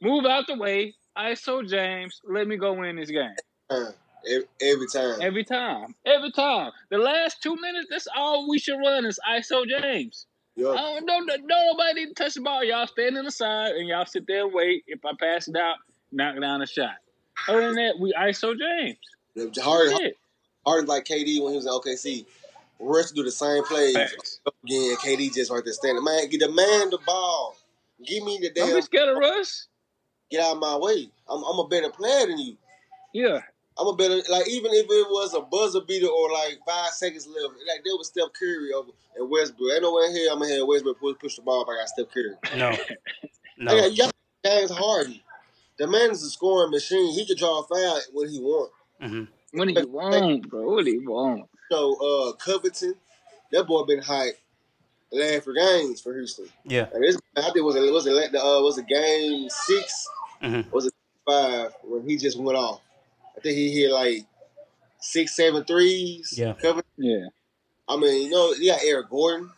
Move 0.00 0.24
out 0.26 0.46
the 0.46 0.56
way. 0.56 0.94
ISO 1.16 1.68
James. 1.68 2.20
Let 2.24 2.48
me 2.48 2.56
go 2.56 2.72
win 2.72 2.96
this 2.96 3.10
game. 3.10 3.34
every, 3.70 4.44
every 4.60 4.86
time. 4.92 5.20
Every 5.20 5.44
time. 5.44 5.94
Every 6.06 6.32
time. 6.32 6.72
The 6.90 6.98
last 6.98 7.42
two 7.42 7.56
minutes, 7.56 7.88
that's 7.90 8.08
all 8.16 8.48
we 8.48 8.58
should 8.58 8.78
run 8.78 9.04
is 9.04 9.18
ISO 9.30 9.64
James. 9.66 10.26
Yup. 10.56 10.76
I 10.76 10.82
don't, 10.82 11.06
don't, 11.06 11.26
don't 11.26 11.46
nobody 11.46 12.06
need 12.06 12.16
to 12.16 12.24
touch 12.24 12.34
the 12.34 12.40
ball. 12.40 12.64
Y'all 12.64 12.86
stand 12.86 13.16
on 13.18 13.24
the 13.24 13.30
side 13.30 13.72
and 13.72 13.86
y'all 13.88 14.06
sit 14.06 14.26
there 14.26 14.44
and 14.44 14.54
wait. 14.54 14.84
If 14.86 15.04
I 15.04 15.12
pass 15.18 15.48
it 15.48 15.56
out, 15.56 15.76
knock 16.12 16.40
down 16.40 16.62
a 16.62 16.66
shot. 16.66 16.96
Other 17.48 17.60
than 17.66 17.74
that, 17.76 17.98
we 17.98 18.12
ISO 18.12 18.54
James. 18.58 18.98
That's 19.36 20.00
it. 20.00 20.16
Harden 20.66 20.86
like 20.88 21.04
KD 21.04 21.42
when 21.42 21.52
he 21.52 21.56
was 21.56 21.66
in 21.66 21.72
OKC. 21.72 22.26
Rush 22.78 23.08
to 23.08 23.14
do 23.14 23.22
the 23.24 23.30
same 23.30 23.62
plays 23.64 23.94
Facts. 23.96 24.40
again. 24.64 24.96
KD 24.96 25.34
just 25.34 25.50
right 25.50 25.62
there 25.64 25.72
standing. 25.72 26.02
Man, 26.04 26.28
get 26.28 26.40
the 26.40 26.50
man 26.50 26.90
the 26.90 26.98
ball. 27.06 27.56
Give 28.04 28.24
me 28.24 28.38
the 28.40 28.50
Don't 28.50 28.68
damn. 28.68 28.76
be 28.76 28.82
scared 28.82 29.08
of 29.10 29.16
Russ. 29.18 29.66
Get 30.30 30.40
out 30.42 30.54
of 30.54 30.60
my 30.60 30.76
way. 30.76 31.10
I'm, 31.28 31.42
I'm 31.44 31.58
a 31.58 31.68
better 31.68 31.90
player 31.90 32.26
than 32.26 32.38
you. 32.38 32.56
Yeah. 33.12 33.40
I'm 33.78 33.86
a 33.86 33.96
better 33.96 34.16
like 34.28 34.48
even 34.48 34.72
if 34.72 34.84
it 34.84 35.08
was 35.10 35.34
a 35.34 35.40
buzzer 35.40 35.80
beater 35.80 36.06
or 36.06 36.30
like 36.32 36.58
five 36.66 36.90
seconds 36.90 37.26
left, 37.26 37.54
like 37.66 37.82
there 37.84 37.96
was 37.96 38.08
Steph 38.08 38.32
Curry 38.38 38.72
over 38.74 38.90
and 39.16 39.30
Westbrook. 39.30 39.72
Ain't 39.72 39.82
no 39.82 39.94
way 39.94 40.04
in 40.06 40.12
here 40.12 40.30
I'm 40.32 40.38
gonna 40.40 40.54
have 40.54 40.66
Westbrook 40.66 41.00
push, 41.00 41.16
push 41.18 41.36
the 41.36 41.42
ball 41.42 41.62
if 41.62 41.68
I 41.68 41.76
got 41.80 41.88
Steph 41.88 42.10
Curry. 42.12 42.34
No. 42.56 42.76
No. 43.58 43.76
No. 43.76 43.86
you 43.86 43.96
got 44.04 44.12
James 44.44 44.70
Harden. 44.70 45.20
The 45.78 45.86
man 45.86 46.10
is 46.12 46.22
a 46.22 46.30
scoring 46.30 46.70
machine. 46.70 47.12
He 47.12 47.26
can 47.26 47.36
draw 47.36 47.60
a 47.60 47.62
foul 47.64 48.00
when 48.14 48.30
he 48.30 48.40
want. 48.40 48.70
hmm 49.00 49.24
What 49.52 49.68
do 49.68 49.74
you 49.74 49.88
want, 49.88 50.48
bro? 50.48 50.74
What 50.74 50.84
do 50.84 50.90
you 50.90 51.10
want? 51.10 51.48
So 51.70 52.30
uh 52.30 52.32
Covington, 52.32 52.94
that 53.52 53.66
boy 53.66 53.84
been 53.84 54.00
hyped 54.00 54.32
last 55.12 55.44
for 55.44 55.52
games 55.52 56.00
for 56.00 56.14
Houston. 56.14 56.46
Yeah. 56.64 56.86
And 56.92 57.02
this 57.02 57.16
I 57.36 57.42
think 57.42 57.56
it 57.56 57.64
was 57.64 57.76
it 57.76 57.92
was 57.92 58.06
it 58.06 58.34
uh 58.34 58.60
was 58.62 58.78
it 58.78 58.86
game 58.86 59.48
6 59.48 60.08
hmm 60.42 60.60
was 60.72 60.86
it 60.86 60.94
five 61.26 61.72
when 61.84 62.08
he 62.08 62.16
just 62.16 62.38
went 62.38 62.58
off. 62.58 62.80
I 63.36 63.40
think 63.40 63.56
he 63.56 63.82
hit 63.82 63.92
like 63.92 64.24
six, 65.00 65.36
seven 65.36 65.64
threes. 65.64 66.34
Yeah. 66.36 66.54
Covington. 66.54 66.84
Yeah. 66.96 67.26
I 67.88 67.96
mean, 67.96 68.26
you 68.26 68.30
know, 68.30 68.52
you 68.52 68.70
got 68.70 68.80
Eric 68.84 69.10
Gordon, 69.10 69.50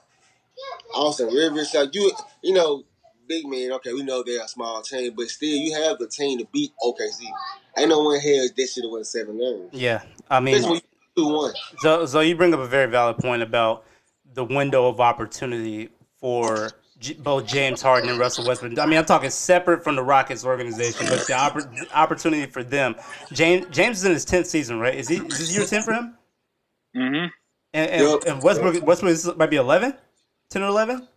Austin 0.95 1.29
Rivers. 1.29 1.75
Like 1.75 1.95
you, 1.95 2.13
you 2.43 2.55
know, 2.55 2.85
big 3.33 3.47
men. 3.47 3.73
Okay, 3.73 3.93
we 3.93 4.03
know 4.03 4.23
they're 4.23 4.43
a 4.45 4.49
small 4.49 4.83
team, 4.83 5.15
but 5.17 5.29
still, 5.29 5.49
you 5.49 5.75
have 5.83 5.99
the 5.99 6.07
team 6.09 6.39
to 6.39 6.47
beat 6.53 6.73
OKC. 6.83 7.23
Ain't 7.79 7.89
no 7.89 8.01
one 8.01 8.21
here 8.21 8.47
that 8.55 8.69
should 8.69 8.85
have 8.85 8.91
won 8.93 9.05
seven 9.05 9.39
games. 9.39 9.71
Yeah. 9.73 10.03
I 10.31 10.41
mean, 10.41 10.57
Especially 10.57 10.71
when 10.75 10.83
you 11.17 11.25
two 11.25 11.35
one. 11.37 11.53
so 11.79 12.07
so 12.07 12.21
you 12.21 12.37
bring 12.37 12.53
up 12.55 12.61
a 12.61 12.67
very 12.67 12.91
valid 12.91 13.19
point 13.19 13.43
about 13.43 13.85
the 14.35 14.45
window 14.45 14.87
of 14.89 15.01
opportunity 15.01 15.89
for 16.21 16.71
J- 17.01 17.15
both 17.15 17.47
James 17.47 17.81
Harden 17.83 18.11
and 18.11 18.19
Russell 18.19 18.47
Westbrook. 18.47 18.79
I 18.79 18.87
mean, 18.87 18.99
I'm 18.99 19.05
talking 19.07 19.31
separate 19.31 19.83
from 19.85 19.97
the 19.97 20.03
Rockets 20.03 20.45
organization, 20.45 21.07
but 21.09 21.27
the 21.27 21.33
oppor- 21.33 21.87
opportunity 21.95 22.51
for 22.51 22.63
them. 22.63 22.95
James 23.33 23.67
James 23.71 23.99
is 23.99 24.05
in 24.05 24.13
his 24.13 24.25
tenth 24.25 24.47
season, 24.47 24.79
right? 24.79 24.95
Is 24.95 25.09
he? 25.09 25.17
Is 25.17 25.39
this 25.39 25.57
year 25.57 25.65
ten 25.67 25.83
for 25.83 25.93
him? 25.95 26.15
Mm-hmm. 26.97 27.27
And, 27.75 27.91
and, 27.91 28.03
Yep. 28.03 28.21
and 28.27 28.43
Westbrook 28.43 28.87
Westbrook 28.87 29.13
is, 29.13 29.35
might 29.37 29.49
be 29.51 29.57
11? 29.57 29.95
10 30.51 30.63
or 30.63 30.67
eleven? 30.67 31.09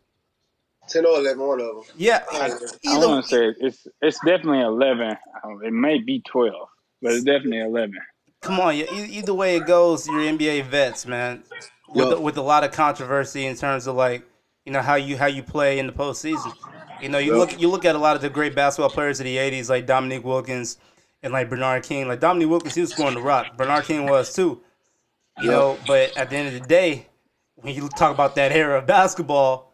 Ten 0.87 1.05
or 1.05 1.17
eleven, 1.19 1.39
one 1.47 1.59
of 1.61 1.67
them. 1.67 1.83
Yeah, 1.97 2.23
I- 2.31 2.51
I 2.51 2.51
either 2.95 3.07
want 3.07 3.25
to 3.25 3.29
say 3.29 3.53
it's 3.59 3.87
it's 4.01 4.19
definitely 4.25 4.61
eleven. 4.61 5.17
Um, 5.43 5.61
It 5.63 5.73
may 5.73 5.97
be 5.99 6.21
twelve, 6.27 6.69
but 7.01 7.13
it's 7.13 7.23
definitely 7.23 7.61
eleven. 7.61 7.97
come 8.41 8.59
on. 8.59 8.75
Either 8.75 9.33
way 9.33 9.55
it 9.57 9.65
goes, 9.65 10.07
you're 10.07 10.19
NBA 10.21 10.61
vets, 10.65 11.05
man. 11.07 11.43
With 11.89 12.09
Yup. 12.09 12.19
with 12.21 12.37
a 12.37 12.41
lot 12.41 12.63
of 12.63 12.71
controversy 12.71 13.45
in 13.45 13.55
terms 13.55 13.87
of 13.87 13.95
like 13.95 14.23
you 14.65 14.71
know 14.71 14.81
how 14.81 14.95
you 14.95 15.17
how 15.17 15.27
you 15.27 15.41
play 15.43 15.79
in 15.79 15.87
the 15.87 15.93
postseason. 15.93 16.53
You 17.01 17.09
know, 17.09 17.17
you 17.17 17.31
Yup. 17.37 17.51
look 17.51 17.61
you 17.61 17.69
look 17.69 17.85
at 17.85 17.95
a 17.95 17.99
lot 17.99 18.15
of 18.15 18.21
the 18.21 18.29
great 18.29 18.53
basketball 18.55 18.89
players 18.89 19.19
of 19.19 19.23
the 19.25 19.37
'80s, 19.37 19.69
like 19.69 19.85
Dominique 19.87 20.23
Wilkins 20.23 20.77
and 21.23 21.33
like 21.33 21.49
Bernard 21.49 21.83
King. 21.83 22.07
Like 22.07 22.19
Dominique 22.19 22.49
Wilkins, 22.49 22.75
he 22.75 22.81
was 22.81 22.91
scoring 22.91 23.15
the 23.15 23.21
rock. 23.21 23.57
Bernard 23.57 23.85
King 23.85 24.07
was 24.09 24.33
too. 24.33 24.61
You 25.41 25.49
Yup. 25.49 25.51
know, 25.51 25.77
but 25.87 26.15
at 26.17 26.29
the 26.29 26.35
end 26.37 26.47
of 26.47 26.53
the 26.61 26.67
day, 26.67 27.07
when 27.55 27.73
you 27.75 27.89
talk 27.89 28.13
about 28.13 28.35
that 28.35 28.51
era 28.51 28.77
of 28.79 28.85
basketball, 28.87 29.73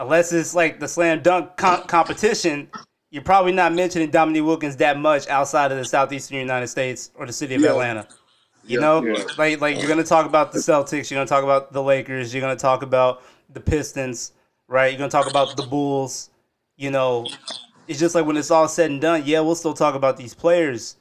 unless 0.00 0.32
it's 0.32 0.54
like 0.54 0.80
the 0.80 0.88
slam 0.88 1.22
dunk 1.22 1.56
com- 1.56 1.82
competition, 1.84 2.68
you're 3.10 3.22
probably 3.22 3.52
not 3.52 3.72
mentioning 3.72 4.10
Dominique 4.10 4.44
Wilkins 4.44 4.76
that 4.76 4.98
much 4.98 5.28
outside 5.28 5.70
of 5.70 5.78
the 5.78 5.84
southeastern 5.84 6.38
United 6.38 6.66
States 6.68 7.10
or 7.14 7.26
the 7.26 7.32
city 7.32 7.54
of 7.54 7.60
Yeah. 7.60 7.70
Atlanta. 7.70 8.08
You 8.64 8.78
Yeah. 8.78 8.80
know, 8.80 9.04
Yeah. 9.04 9.24
like 9.38 9.60
like 9.60 9.78
you're 9.78 9.88
gonna 9.88 10.02
talk 10.02 10.26
about 10.26 10.52
the 10.52 10.58
Celtics, 10.58 11.10
you're 11.10 11.18
gonna 11.18 11.28
talk 11.28 11.44
about 11.44 11.72
the 11.72 11.82
Lakers, 11.82 12.34
you're 12.34 12.40
gonna 12.40 12.56
talk 12.56 12.82
about 12.82 13.22
the 13.52 13.60
Pistons, 13.60 14.32
right? 14.68 14.90
You're 14.90 14.98
gonna 14.98 15.10
talk 15.10 15.28
about 15.30 15.56
the 15.56 15.62
Bulls. 15.64 16.30
You 16.76 16.90
know, 16.90 17.26
it's 17.88 17.98
just 18.00 18.14
like 18.14 18.24
when 18.26 18.36
it's 18.36 18.50
all 18.50 18.68
said 18.68 18.90
and 18.90 19.00
done, 19.00 19.22
yeah, 19.26 19.40
we'll 19.40 19.54
still 19.54 19.74
talk 19.74 19.94
about 19.94 20.16
these 20.16 20.32
players, 20.34 20.96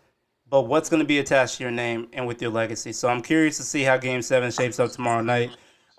but 0.50 0.64
what's 0.64 0.90
gonna 0.90 1.06
be 1.06 1.20
attached 1.20 1.58
to 1.58 1.64
your 1.64 1.72
name 1.72 2.08
and 2.12 2.28
with 2.28 2.42
your 2.42 2.52
legacy? 2.52 2.92
So 2.92 3.08
I'm 3.08 3.22
curious 3.22 3.58
to 3.58 3.64
see 3.64 3.84
how 3.84 3.98
Game 3.98 4.22
Seven 4.22 4.52
shapes 4.52 4.80
up 4.80 4.92
tomorrow 4.92 5.22
night. 5.22 5.52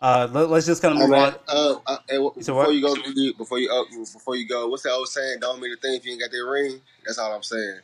Uh, 0.02 0.26
let, 0.32 0.50
us 0.50 0.64
just 0.66 0.80
kind 0.80 0.92
of 0.94 0.98
Hey, 0.98 1.06
move 1.06 1.10
man, 1.10 1.34
on. 1.34 1.38
uh, 1.48 1.74
uh, 1.86 1.98
hey, 2.08 2.16
wh- 2.16 2.32
So 2.42 2.54
before 2.54 2.54
what? 2.66 2.74
you 2.74 2.80
go, 2.82 2.94
you- 3.14 3.34
before 3.34 3.58
you 3.58 3.70
uh, 3.70 3.84
before 4.14 4.34
you 4.36 4.48
go, 4.48 4.66
what's 4.68 4.82
that 4.84 4.92
old 4.92 5.08
saying? 5.08 5.40
Don't 5.40 5.60
mean 5.60 5.72
a 5.72 5.76
thing 5.76 5.94
if 5.94 6.04
you 6.06 6.12
ain't 6.12 6.20
got 6.22 6.30
that 6.30 6.44
ring. 6.50 6.80
That's 7.04 7.18
all 7.18 7.32
I'm 7.34 7.42
saying. 7.42 7.80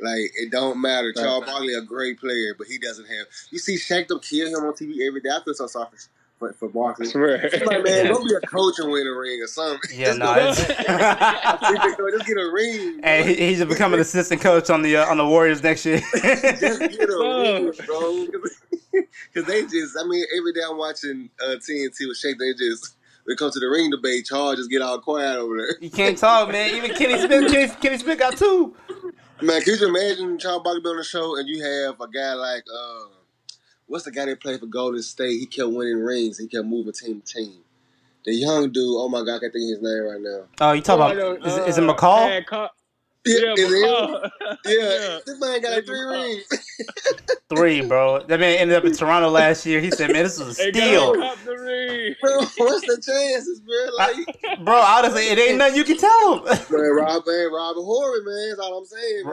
Like 0.00 0.30
it 0.36 0.50
don't 0.50 0.78
matter. 0.80 1.12
Right. 1.16 1.24
Charles 1.24 1.44
Barkley 1.46 1.72
a 1.74 1.80
great 1.80 2.20
player, 2.20 2.54
but 2.58 2.66
he 2.66 2.76
doesn't 2.78 3.06
have. 3.06 3.26
You 3.50 3.58
see 3.58 3.76
Shaq 3.76 4.08
them 4.08 4.20
kill 4.20 4.48
him 4.48 4.64
on 4.64 4.74
TV 4.74 5.06
every 5.06 5.20
day. 5.22 5.30
I 5.30 5.42
feel 5.42 5.54
so 5.54 5.66
sorry 5.68 5.86
for, 6.38 6.48
for, 6.48 6.52
for 6.54 6.68
Barkley. 6.68 7.06
I 7.06 7.10
swear. 7.10 7.50
I'm 7.54 7.64
like, 7.64 7.84
man, 7.84 8.06
Yeah. 8.06 8.12
go 8.12 8.22
be 8.22 8.34
a 8.34 8.40
coach 8.46 8.78
and 8.80 8.90
win 8.92 9.06
a 9.06 9.12
ring 9.18 9.40
or 9.40 9.46
something. 9.46 9.78
Yeah, 9.98 10.06
Just 10.06 10.18
no, 10.18 10.34
go- 10.34 10.48
it's, 10.50 10.58
just 12.18 12.26
get 12.26 12.36
a 12.36 12.50
ring. 12.52 13.00
bro. 13.00 13.08
hey, 13.08 13.22
he- 13.34 13.46
he's 13.48 13.58
just 13.58 13.70
becoming 13.70 14.00
assistant 14.00 14.40
coach 14.42 14.68
on 14.68 14.82
the 14.82 14.96
uh, 14.96 15.06
on 15.06 15.16
the 15.16 15.26
Warriors 15.26 15.62
next 15.62 15.86
year. 15.86 16.00
just 16.00 16.80
get 16.80 17.08
a 17.08 17.16
ring, 17.18 17.72
bro. 17.86 18.26
Because 19.32 19.48
they 19.48 19.62
just, 19.62 19.96
I 19.98 20.06
mean, 20.06 20.24
every 20.36 20.52
day 20.52 20.60
I'm 20.68 20.78
watching 20.78 21.30
uh, 21.42 21.56
TNT 21.56 22.06
with 22.08 22.16
Shaq, 22.22 22.38
they 22.38 22.52
just, 22.54 22.96
when 23.24 23.34
it 23.34 23.38
comes 23.38 23.54
to 23.54 23.60
the 23.60 23.66
ring 23.66 23.90
debate, 23.90 24.26
Charles 24.26 24.56
just 24.56 24.70
get 24.70 24.82
all 24.82 25.00
quiet 25.00 25.36
over 25.38 25.56
there. 25.56 25.76
you 25.80 25.90
can't 25.90 26.16
talk, 26.16 26.50
man. 26.50 26.74
Even 26.74 26.94
Kenny 26.94 27.18
Smith, 27.18 27.50
Kenny, 27.52 27.72
Kenny 27.80 27.98
Smith 27.98 28.18
got 28.18 28.36
two. 28.36 28.74
Man, 29.42 29.60
can 29.62 29.74
you 29.78 29.88
imagine 29.88 30.38
Charles 30.38 30.62
Barkley 30.62 30.80
be 30.82 30.88
on 30.90 30.96
the 30.98 31.04
show 31.04 31.36
and 31.38 31.48
you 31.48 31.62
have 31.62 32.00
a 32.00 32.08
guy 32.08 32.34
like, 32.34 32.64
uh, 32.72 33.06
what's 33.86 34.04
the 34.04 34.10
guy 34.12 34.26
that 34.26 34.40
played 34.40 34.60
for 34.60 34.66
Golden 34.66 35.02
State? 35.02 35.38
He 35.40 35.46
kept 35.46 35.70
winning 35.70 35.98
rings. 36.02 36.38
He 36.38 36.46
kept 36.46 36.64
moving 36.66 36.92
team 36.92 37.20
to 37.20 37.26
team. 37.34 37.60
The 38.24 38.32
young 38.32 38.70
dude, 38.70 38.84
oh 38.96 39.08
my 39.08 39.20
God, 39.20 39.36
I 39.36 39.38
can't 39.40 39.52
think 39.52 39.64
of 39.64 39.68
his 39.70 39.82
name 39.82 40.04
right 40.04 40.20
now. 40.20 40.44
Oh, 40.60 40.72
you 40.72 40.80
talk 40.80 40.96
about 40.96 41.16
is, 41.46 41.56
it- 41.58 41.68
is 41.68 41.78
it 41.78 41.82
McCaw? 41.82 42.70
Yeah, 43.26 43.38
Ca- 43.38 43.44
Yeah, 43.44 43.46
yeah, 43.46 43.52
is 43.54 43.72
it 43.72 43.76
him? 43.76 43.84
McCaw. 43.84 44.30
Yeah, 44.66 45.18
this 45.26 45.40
man 45.40 45.60
got 45.62 45.72
like 45.72 45.86
three 45.86 45.96
McCaw. 45.98 46.22
rings. 46.22 46.44
Three, 47.50 47.80
bro. 47.82 48.20
That 48.26 48.40
man 48.40 48.58
ended 48.58 48.76
up 48.76 48.84
in 48.84 48.92
Toronto 48.94 49.28
last 49.28 49.64
year. 49.66 49.80
He 49.80 49.90
said, 49.90 50.10
"Man, 50.10 50.24
this 50.24 50.38
was 50.38 50.48
a 50.48 50.54
steal." 50.54 51.14
got. 51.14 51.38
Bro, 51.44 52.38
what's 52.56 52.86
the 52.86 53.00
chances, 53.04 53.60
bro? 53.60 53.96
Like, 53.98 54.16
Bro, 54.64 54.76
honestly, 54.80 55.28
it 55.28 55.38
ain't 55.38 55.58
nothing 55.58 55.76
you 55.76 55.84
can 55.84 55.98
tell 55.98 56.38
him. 56.38 56.44
man, 56.46 56.90
Rob, 56.96 57.22
man, 57.26 57.52
Robert 57.52 57.82
Horry, 57.82 58.24
man, 58.24 58.48
that's 58.48 58.60
all 58.60 58.78
I'm 58.78 58.84
saying, 58.86 59.24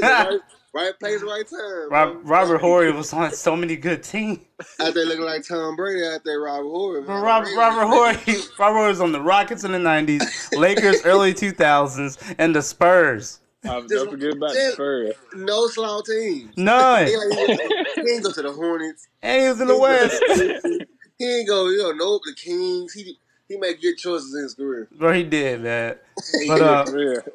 man. 0.00 0.40
Right, 0.74 0.82
right 0.84 0.98
place, 1.00 1.22
right 1.22 1.46
time. 1.48 1.90
Rob. 1.90 2.18
Robert 2.24 2.58
Horry 2.58 2.92
was 2.92 3.12
on 3.12 3.32
so 3.32 3.54
many 3.56 3.76
good 3.76 4.02
teams. 4.02 4.38
out 4.80 4.94
there 4.94 5.04
looking 5.06 5.24
like 5.24 5.46
Tom 5.46 5.76
Brady 5.76 6.04
out 6.06 6.22
there, 6.24 6.40
Robert 6.40 6.64
Horry. 6.68 7.00
But 7.02 7.08
Man. 7.14 7.22
Robert, 7.22 7.48
Robert 7.56 7.86
Horry, 7.86 8.16
Robert 8.58 8.76
Horry 8.78 8.88
was 8.88 9.00
on 9.00 9.12
the 9.12 9.20
Rockets 9.20 9.64
in 9.64 9.72
the 9.72 9.78
'90s, 9.78 10.56
Lakers 10.56 11.02
early 11.04 11.32
2000s, 11.34 12.34
and 12.38 12.54
the 12.54 12.62
Spurs. 12.62 13.40
Um, 13.68 13.86
don't 13.86 14.10
forget 14.10 14.32
about 14.36 14.50
the 14.52 14.70
Spurs. 14.74 15.14
No 15.34 15.66
slow 15.68 16.02
team. 16.02 16.52
None, 16.56 17.06
He, 17.06 17.14
ain't- 17.14 17.60
he 17.94 18.12
ain't 18.14 18.22
go 18.24 18.30
to 18.32 18.42
the 18.42 18.52
Hornets. 18.52 19.08
and 19.22 19.42
he 19.42 19.48
was 19.48 19.60
in 19.60 19.68
the 19.68 19.78
West. 19.78 20.22
He 21.18 21.24
ain't 21.38 21.48
go, 21.48 21.68
you 21.68 21.78
know, 21.78 21.92
no 21.92 22.18
the 22.24 22.34
Kings. 22.36 22.92
He 22.92 23.16
he 23.48 23.56
made 23.58 23.80
good 23.80 23.96
choices 23.96 24.34
in 24.34 24.42
his 24.42 24.54
career. 24.54 24.88
Bro, 24.98 25.12
he 25.12 25.22
did, 25.22 25.60
man. 25.62 25.96
But 26.46 26.60
uh, 26.62 26.84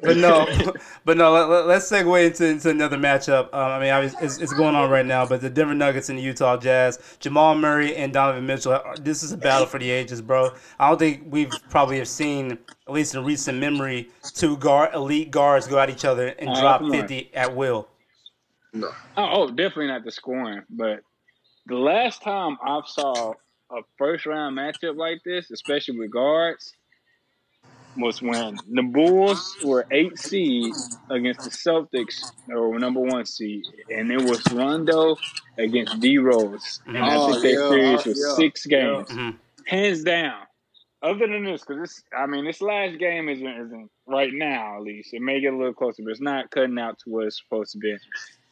but 0.02 0.16
no, 0.16 0.46
but 1.04 1.16
no. 1.16 1.32
Let, 1.32 1.76
us 1.76 1.90
segue 1.90 2.26
into, 2.26 2.46
into 2.46 2.70
another 2.70 2.96
matchup. 2.96 3.44
Um, 3.52 3.72
I 3.72 3.78
mean, 3.78 3.90
obviously, 3.90 4.24
it's, 4.24 4.38
it's 4.38 4.52
going 4.54 4.74
on 4.74 4.90
right 4.90 5.04
now. 5.04 5.26
But 5.26 5.42
the 5.42 5.50
Denver 5.50 5.74
Nuggets 5.74 6.08
and 6.08 6.18
the 6.18 6.22
Utah 6.22 6.56
Jazz, 6.56 6.98
Jamal 7.20 7.54
Murray 7.54 7.94
and 7.94 8.12
Donovan 8.12 8.46
Mitchell. 8.46 8.80
This 9.00 9.22
is 9.22 9.32
a 9.32 9.36
battle 9.36 9.66
for 9.66 9.78
the 9.78 9.90
ages, 9.90 10.22
bro. 10.22 10.50
I 10.78 10.88
don't 10.88 10.98
think 10.98 11.24
we've 11.26 11.52
probably 11.68 11.98
have 11.98 12.08
seen, 12.08 12.52
at 12.52 12.92
least 12.92 13.14
in 13.14 13.24
recent 13.24 13.58
memory, 13.58 14.08
two 14.34 14.56
guard 14.56 14.94
elite 14.94 15.30
guards 15.30 15.66
go 15.66 15.78
at 15.78 15.90
each 15.90 16.04
other 16.06 16.28
and 16.28 16.48
Oh, 16.48 16.60
drop 16.60 16.80
come 16.80 16.90
on. 16.90 16.98
fifty 16.98 17.30
at 17.34 17.54
will. 17.54 17.88
No. 18.72 18.88
Oh, 19.16 19.28
oh, 19.32 19.46
definitely 19.48 19.88
not 19.88 20.04
the 20.04 20.10
scoring. 20.12 20.62
But 20.70 21.00
the 21.66 21.76
last 21.76 22.22
time 22.22 22.56
I 22.64 22.80
saw 22.86 23.34
a 23.70 23.82
first 23.98 24.26
round 24.26 24.56
matchup 24.56 24.96
like 24.96 25.22
this, 25.24 25.50
especially 25.50 25.98
with 25.98 26.10
guards, 26.10 26.74
was 27.96 28.20
when 28.22 28.58
the 28.70 28.82
Bulls 28.82 29.56
were 29.62 29.86
eight 29.90 30.18
seed 30.18 30.74
against 31.10 31.42
the 31.42 31.50
Celtics, 31.50 32.30
or 32.48 32.78
number 32.78 33.00
one 33.00 33.26
seed, 33.26 33.64
and 33.90 34.10
it 34.12 34.18
was 34.18 34.50
Rondo 34.50 35.16
against 35.58 35.98
D 36.00 36.18
Rose, 36.18 36.80
and 36.86 36.98
I 36.98 37.16
Oh, 37.16 37.26
think 37.32 37.42
that 37.42 37.50
yeah, 37.52 37.68
series 37.68 38.06
was 38.06 38.18
yeah, 38.18 38.34
six 38.36 38.66
games, 38.66 39.10
Mhm. 39.10 39.36
hands 39.66 40.04
down. 40.04 40.46
Other 41.02 41.26
than 41.26 41.44
this, 41.44 41.62
because 41.62 41.80
this, 41.80 42.04
I 42.16 42.26
mean, 42.26 42.44
this 42.44 42.60
last 42.60 42.98
game 42.98 43.28
isn't, 43.28 43.46
isn't 43.46 43.90
right 44.06 44.32
now 44.32 44.76
at 44.76 44.82
least. 44.82 45.14
It 45.14 45.22
may 45.22 45.40
get 45.40 45.54
a 45.54 45.56
little 45.56 45.72
closer, 45.72 46.02
but 46.02 46.10
it's 46.10 46.20
not 46.20 46.50
cutting 46.50 46.78
out 46.78 46.98
to 47.00 47.10
what 47.10 47.26
it's 47.26 47.40
supposed 47.42 47.72
to 47.72 47.78
be. 47.78 47.96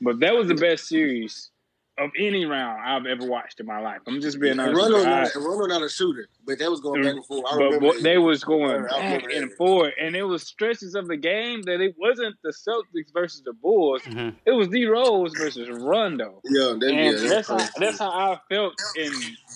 But 0.01 0.21
that 0.21 0.35
was 0.35 0.49
the 0.49 0.55
best 0.55 0.89
series 0.89 1.51
of 1.99 2.11
any 2.19 2.45
round 2.45 2.81
I've 2.85 3.07
ever 3.07 3.27
watched 3.29 3.61
in 3.61 3.67
my 3.67 3.81
life. 3.81 4.01
I'm 4.07 4.21
just 4.21 4.41
being 4.41 4.53
And 4.53 4.61
honest. 4.61 4.77
Rondo 4.81 4.97
with 4.99 5.07
not, 5.07 5.35
Rondo 5.35 5.67
not 5.67 5.83
a 5.83 5.89
shooter, 5.89 6.29
but 6.47 6.59
that 6.59 6.71
was 6.71 6.81
going 6.81 7.03
back 7.03 7.15
and 7.15 7.25
forth. 7.27 7.45
I 7.47 7.57
but 7.57 7.65
remember 7.65 7.87
what 7.87 8.03
they 8.03 8.19
was 8.19 8.45
going 8.45 8.71
I 8.71 8.75
remember 8.75 9.29
back 9.29 9.37
and 9.37 9.53
forth, 9.53 9.95
and 10.01 10.15
it 10.17 10.23
was 10.23 10.43
stretches 10.43 10.95
of 10.95 11.09
the 11.09 11.17
game 11.17 11.63
that 11.63 11.81
it 11.81 11.95
wasn't 11.99 12.37
the 12.43 12.51
Celtics 12.51 13.13
versus 13.13 13.43
the 13.45 13.53
Bulls. 13.53 14.03
Mhm. 14.03 14.35
It 14.47 14.53
was 14.53 14.69
D 14.69 14.87
Rose 14.87 15.33
versus 15.37 15.69
Rondo, 15.69 16.41
yeah, 16.45 16.75
that, 16.79 16.93
yeah, 16.93 17.13
that's 17.13 17.29
that's 17.29 17.49
how 17.49 17.69
that's 17.79 17.99
how 17.99 18.11
I 18.11 18.39
felt 18.49 18.75
in 18.97 19.13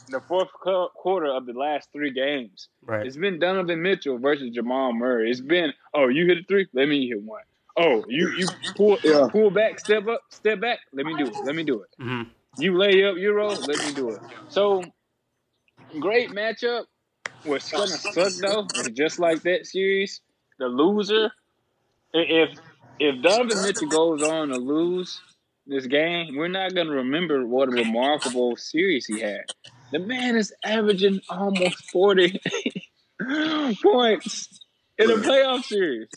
the 0.09 0.21
fourth 0.21 0.49
quarter 0.53 1.27
of 1.27 1.47
the 1.47 1.53
last 1.53 1.89
three 1.93 2.11
games. 2.13 2.69
Right. 2.85 3.07
It's 3.07 3.17
been 3.17 3.39
Donovan 3.39 3.83
Mitchell 3.83 4.19
versus 4.19 4.51
Jamal 4.51 4.93
Murray. 4.93 5.31
It's 5.31 5.41
been 5.41 5.73
oh 5.95 6.09
you 6.09 6.27
hit 6.27 6.39
a 6.39 6.43
three, 6.49 6.67
let 6.75 6.89
me 6.89 7.09
hit 7.09 7.23
one. 7.23 7.43
Oh 7.77 8.05
you 8.09 8.31
you 8.37 8.49
pull 8.77 8.99
Yeah. 9.05 9.29
pull 9.31 9.51
back, 9.51 9.79
step 9.81 10.07
up, 10.07 10.21
step 10.31 10.61
back, 10.61 10.79
let 10.93 11.07
me 11.07 11.17
do 11.17 11.27
it, 11.29 11.37
let 11.45 11.55
me 11.55 11.63
do 11.65 11.83
it. 11.83 11.91
Mhm. 12.01 12.31
You 12.59 12.77
lay 12.77 13.05
up 13.05 13.17
Euro, 13.17 13.55
let 13.61 13.79
me 13.81 13.93
do 13.93 14.11
it. 14.11 14.21
So 14.49 14.83
great 16.01 16.31
matchup. 16.31 16.85
What's 17.45 17.71
gonna 17.73 17.87
suck 17.87 18.33
though 18.41 18.69
just 18.95 19.19
like 19.19 19.43
that 19.45 19.67
series, 19.67 20.21
the 20.59 20.67
loser. 20.67 21.33
If 22.13 22.51
if 22.99 23.23
Donovan 23.23 23.63
Mitchell 23.63 23.89
goes 23.89 24.23
on 24.23 24.49
to 24.49 24.57
lose 24.57 25.21
this 25.67 25.87
game, 25.87 26.37
we're 26.37 26.49
not 26.49 26.75
gonna 26.75 26.91
remember 26.93 27.47
what 27.47 27.69
a 27.69 27.73
remarkable 27.73 28.57
series 28.57 29.07
he 29.07 29.19
had. 29.19 29.43
The 29.93 29.99
man 30.01 30.37
is 30.37 30.53
averaging 30.65 31.21
almost 31.31 31.91
forty 31.91 32.39
points 33.83 34.61
in 34.99 35.11
a 35.11 35.17
playoff 35.17 35.65
series. 35.65 36.09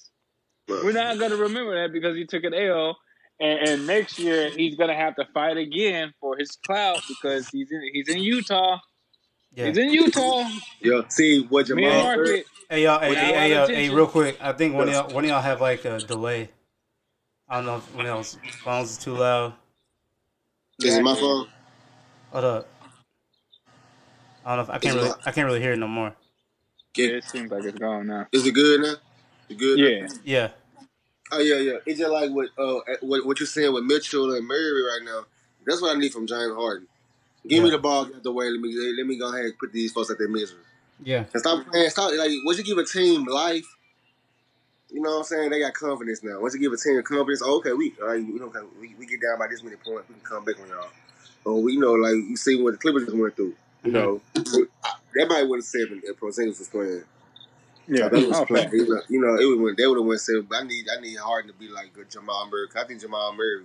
We're 0.68 0.92
not 0.92 1.20
gonna 1.20 1.36
remember 1.36 1.82
that 1.82 1.94
because 1.94 2.16
he 2.16 2.26
took 2.26 2.44
an 2.44 2.54
L, 2.54 2.98
and, 3.40 3.60
and 3.70 3.88
next 3.88 4.18
year 4.20 4.50
he's 4.50 4.76
gonna 4.76 4.96
have 4.96 5.16
to 5.16 5.26
fight 5.34 5.58
again 5.58 6.14
for 6.20 6.38
his 6.38 6.58
clout 6.66 7.02
because 7.08 7.50
he's 7.50 7.72
in 7.72 7.82
he's 7.94 8.10
in 8.10 8.20
Utah. 8.20 8.80
Yeah. 9.54 9.68
He's 9.68 9.78
in 9.78 9.90
Utah. 9.90 10.50
Yeah, 10.82 11.02
see 11.10 11.46
what 11.48 11.70
Mid 11.70 11.84
Jamal. 11.84 12.04
market. 12.04 12.46
Hey 12.70 12.84
y'all, 12.84 13.00
hey, 13.00 13.10
Without 13.10 13.26
hey, 13.26 13.34
hey, 13.34 13.54
of 13.54 13.70
uh, 13.70 13.74
hey, 13.74 13.90
real 13.90 14.08
quick. 14.08 14.38
I 14.42 14.52
think 14.54 14.76
one 14.76 14.88
of 14.88 14.94
y'all, 14.94 15.14
one 15.14 15.24
of 15.24 15.30
y'all 15.30 15.42
have 15.42 15.62
like 15.62 15.86
a 15.86 16.00
delay. 16.00 16.50
I 17.48 17.58
don't 17.58 17.66
know 17.66 17.78
if 17.78 17.96
one 17.96 18.06
of 18.06 18.10
y'all's 18.12 18.38
phones 18.64 18.92
is 18.92 18.98
too 18.98 19.14
loud. 19.14 19.54
Is 20.80 20.98
it 20.98 21.04
my 21.04 21.16
phone? 21.16 21.48
Hold 22.32 22.44
up. 22.44 22.68
I 24.44 24.56
don't 24.56 24.58
know 24.58 24.64
if 24.64 24.70
I 24.70 24.80
can't 24.80 24.96
really, 24.96 25.12
I 25.26 25.32
can't 25.32 25.46
really 25.46 25.62
hear 25.62 25.74
it 25.74 25.78
no 25.78 25.88
more. 25.88 26.16
Yeah, 26.96 27.08
it 27.08 27.24
seems 27.24 27.52
like 27.52 27.64
it's 27.64 27.78
gone 27.78 28.08
now. 28.08 28.28
Is 28.32 28.46
it 28.46 28.54
good 28.54 28.82
now? 28.82 28.96
Is 29.50 29.56
it 29.56 29.60
good? 29.60 29.80
Yeah. 29.80 30.08
Now? 30.08 30.14
Yeah. 30.24 30.50
Oh 31.32 31.40
yeah, 31.40 31.56
yeah. 31.56 31.78
It's 31.86 32.00
just 32.00 32.12
like 32.12 32.32
what 32.32 32.50
uh 32.58 32.80
what, 33.02 33.26
what 33.26 33.40
you're 33.40 33.48
saying 33.48 33.74
with 33.74 33.84
Mitchell 33.84 34.34
and 34.34 34.48
Murray 34.48 34.84
right 34.84 35.02
now. 35.04 35.26
That's 35.66 35.82
what 35.82 35.96
I 35.96 36.00
need 36.00 36.14
from 36.14 36.28
James 36.28 36.54
Harden. 36.54 36.88
Give 37.48 37.64
me 37.64 37.70
the 37.70 37.78
ball 37.78 38.06
out 38.06 38.24
the 38.24 38.32
way. 38.32 38.50
Let 38.50 38.60
me 38.60 38.76
let 38.98 39.06
me 39.06 39.18
go 39.18 39.32
ahead 39.32 39.46
and 39.46 39.58
put 39.60 39.72
these 39.72 39.92
folks 39.92 40.10
at 40.10 40.18
their 40.18 40.28
misery. 40.28 40.60
Yeah. 41.04 41.26
And 41.34 41.40
stop 41.40 41.66
playing. 41.68 41.90
Stop 41.90 42.12
like 42.18 42.32
once 42.44 42.58
you 42.58 42.64
give 42.64 42.78
a 42.78 42.86
team 42.86 43.26
life, 43.26 43.66
you 44.90 45.02
know 45.02 45.12
what 45.12 45.18
I'm 45.18 45.24
saying? 45.24 45.50
They 45.50 45.60
got 45.60 45.74
confidence 45.74 46.24
now. 46.24 46.40
Once 46.40 46.54
you 46.54 46.60
give 46.60 46.74
a 46.74 46.78
team 46.78 47.02
confidence, 47.04 47.42
oh, 47.44 47.58
okay, 47.58 47.74
we 47.74 47.94
all 48.02 48.08
right, 48.08 48.24
we, 48.26 48.40
okay, 48.40 48.60
we 48.80 48.96
we 48.96 49.06
get 49.06 49.22
down 49.22 49.38
by 49.38 49.48
this 49.48 49.62
many 49.64 49.76
points, 49.76 50.08
we 50.10 50.16
can 50.16 50.24
come 50.24 50.46
back 50.46 50.60
on 50.60 50.70
y'all. 50.70 50.90
Or 51.44 51.62
we 51.62 51.74
you 51.74 51.80
know 51.80 51.94
like 51.94 52.16
you 52.16 52.38
see 52.38 52.62
what 52.62 52.72
the 52.72 52.78
Clippers 52.78 53.06
just 53.06 53.16
went 53.16 53.36
through. 53.36 53.56
You 53.84 53.92
know, 53.92 54.22
I, 54.36 54.94
that 55.14 55.28
might 55.30 55.44
would 55.44 55.58
have 55.58 55.66
seven 55.66 56.02
if 56.04 56.20
Porzingis 56.20 56.60
was 56.60 56.70
playing. 56.70 57.04
Yeah. 57.88 58.06
If 58.08 58.12
they 58.12 58.26
was 58.26 58.42
playing, 58.46 58.70
you 58.72 59.22
know, 59.22 59.36
it 59.36 59.46
would 59.46 59.60
went, 59.62 59.78
they 59.78 59.86
would 59.88 59.98
have 59.98 60.06
went 60.06 60.20
seven. 60.22 60.44
But 60.50 60.64
I 60.64 60.64
need 60.64 60.88
I 60.96 61.00
need 61.02 61.18
Harden 61.18 61.52
to 61.52 61.58
be 61.58 61.68
like 61.70 61.94
good 61.94 62.10
Jamal 62.10 62.48
Murray. 62.52 62.68
I 62.76 62.84
think 62.86 63.02
Jamal 63.02 63.34
Murray. 63.34 63.64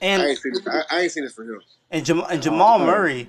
I 0.00 0.04
And 0.06 0.22
ain't 0.22 0.38
seen 0.38 0.52
I, 0.66 0.82
I 0.90 1.00
ain't 1.00 1.12
seen 1.12 1.24
this 1.24 1.34
for 1.34 1.44
him. 1.44 1.60
and, 1.90 2.04
Jam- 2.04 2.24
and 2.28 2.42
Jamal 2.42 2.80
Oh. 2.80 2.86
Murray, 2.86 3.28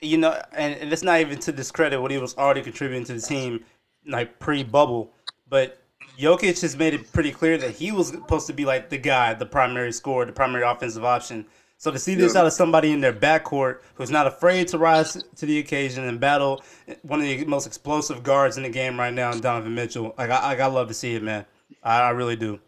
you 0.00 0.18
know, 0.18 0.40
and, 0.52 0.74
and 0.76 0.92
it's 0.92 1.02
not 1.02 1.20
even 1.20 1.38
to 1.40 1.52
discredit 1.52 2.00
what 2.00 2.10
he 2.12 2.18
was 2.18 2.36
already 2.36 2.62
contributing 2.62 3.04
to 3.06 3.14
the 3.14 3.20
team, 3.20 3.64
like 4.06 4.38
pre-bubble, 4.38 5.12
but 5.48 5.78
Jokic 6.18 6.60
has 6.60 6.76
made 6.76 6.94
it 6.94 7.10
pretty 7.12 7.32
clear 7.32 7.56
that 7.58 7.72
he 7.72 7.90
was 7.90 8.08
supposed 8.08 8.46
to 8.46 8.52
be 8.52 8.64
like 8.64 8.90
the 8.90 8.98
guy, 8.98 9.34
the 9.34 9.46
primary 9.46 9.90
scorer, 9.92 10.24
the 10.26 10.32
primary 10.32 10.62
offensive 10.64 11.04
option. 11.04 11.46
So 11.82 11.90
to 11.90 11.98
see 11.98 12.14
this 12.14 12.34
Yeah. 12.34 12.42
out 12.42 12.46
of 12.46 12.52
somebody 12.52 12.92
in 12.92 13.00
their 13.00 13.12
backcourt 13.12 13.80
who's 13.96 14.08
not 14.08 14.28
afraid 14.28 14.68
to 14.68 14.78
rise 14.78 15.20
to 15.34 15.46
the 15.46 15.58
occasion 15.58 16.04
and 16.04 16.20
battle 16.20 16.62
one 17.02 17.20
of 17.20 17.26
the 17.26 17.44
most 17.44 17.66
explosive 17.66 18.22
guards 18.22 18.56
in 18.56 18.62
the 18.62 18.68
game 18.68 19.00
right 19.00 19.12
now, 19.12 19.32
Donovan 19.32 19.74
Mitchell, 19.74 20.14
like 20.16 20.30
I, 20.30 20.54
I 20.56 20.66
love 20.66 20.86
to 20.88 20.94
see 20.94 21.16
it, 21.16 21.24
man. 21.24 21.44
I, 21.82 22.02
I 22.02 22.10
really 22.10 22.36
do. 22.36 22.60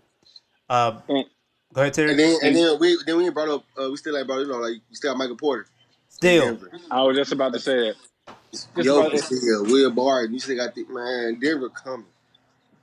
Uh, 0.69 0.99
And- 1.09 1.27
go 1.73 1.83
ahead, 1.83 1.95
Terry. 1.95 2.11
And 2.11 2.19
then 2.19 2.37
and 2.43 2.57
then 2.57 2.77
we 2.81 2.99
then 3.07 3.17
we 3.19 3.27
ain't 3.27 3.35
brought 3.35 3.51
up 3.51 3.65
uh, 3.81 3.89
we 3.89 3.97
still 3.99 4.19
ain't 4.19 4.27
brought 4.27 4.41
you 4.41 4.49
know 4.49 4.59
like 4.59 4.73
you 4.75 4.97
still 4.97 5.13
have 5.13 5.19
Michael 5.19 5.37
Porter. 5.37 5.69
Still, 6.09 6.47
Denver. 6.47 6.73
I 6.91 7.03
was 7.03 7.17
just 7.17 7.31
about 7.31 7.53
to 7.53 7.61
say 7.61 7.77
that. 8.27 8.35
Just 8.51 8.69
Yo, 8.77 8.99
about 8.99 9.13
to- 9.13 9.19
still 9.19 9.63
Will 9.63 9.93
Barton. 9.93 10.35
You 10.35 10.41
still 10.41 10.57
got 10.57 10.75
the 10.75 10.85
man 10.89 11.39
Denver 11.41 11.69
coming. 11.69 12.07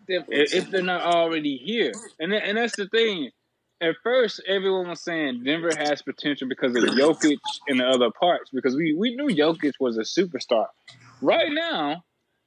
if, 0.08 0.24
if 0.30 0.72
they're 0.72 0.82
not 0.82 1.02
already 1.02 1.58
here. 1.58 1.92
And 2.22 2.32
that, 2.32 2.46
and 2.46 2.58
that's 2.58 2.78
the 2.78 2.88
thing. 2.88 3.32
At 3.82 3.96
first, 4.04 4.42
everyone 4.48 4.90
was 4.90 5.02
saying 5.02 5.44
Denver 5.44 5.72
has 5.76 6.04
potential 6.04 6.48
because 6.48 6.76
of 6.76 6.84
Jokic 6.84 7.40
and 7.68 7.80
the 7.80 7.86
other 7.86 8.12
parts. 8.12 8.52
Because 8.54 8.76
we, 8.76 8.94
we 8.94 9.16
knew 9.16 9.28
Jokic 9.28 9.74
was 9.80 9.98
a 9.98 10.02
superstar. 10.02 10.68
Right 11.20 11.52
now, 11.52 12.04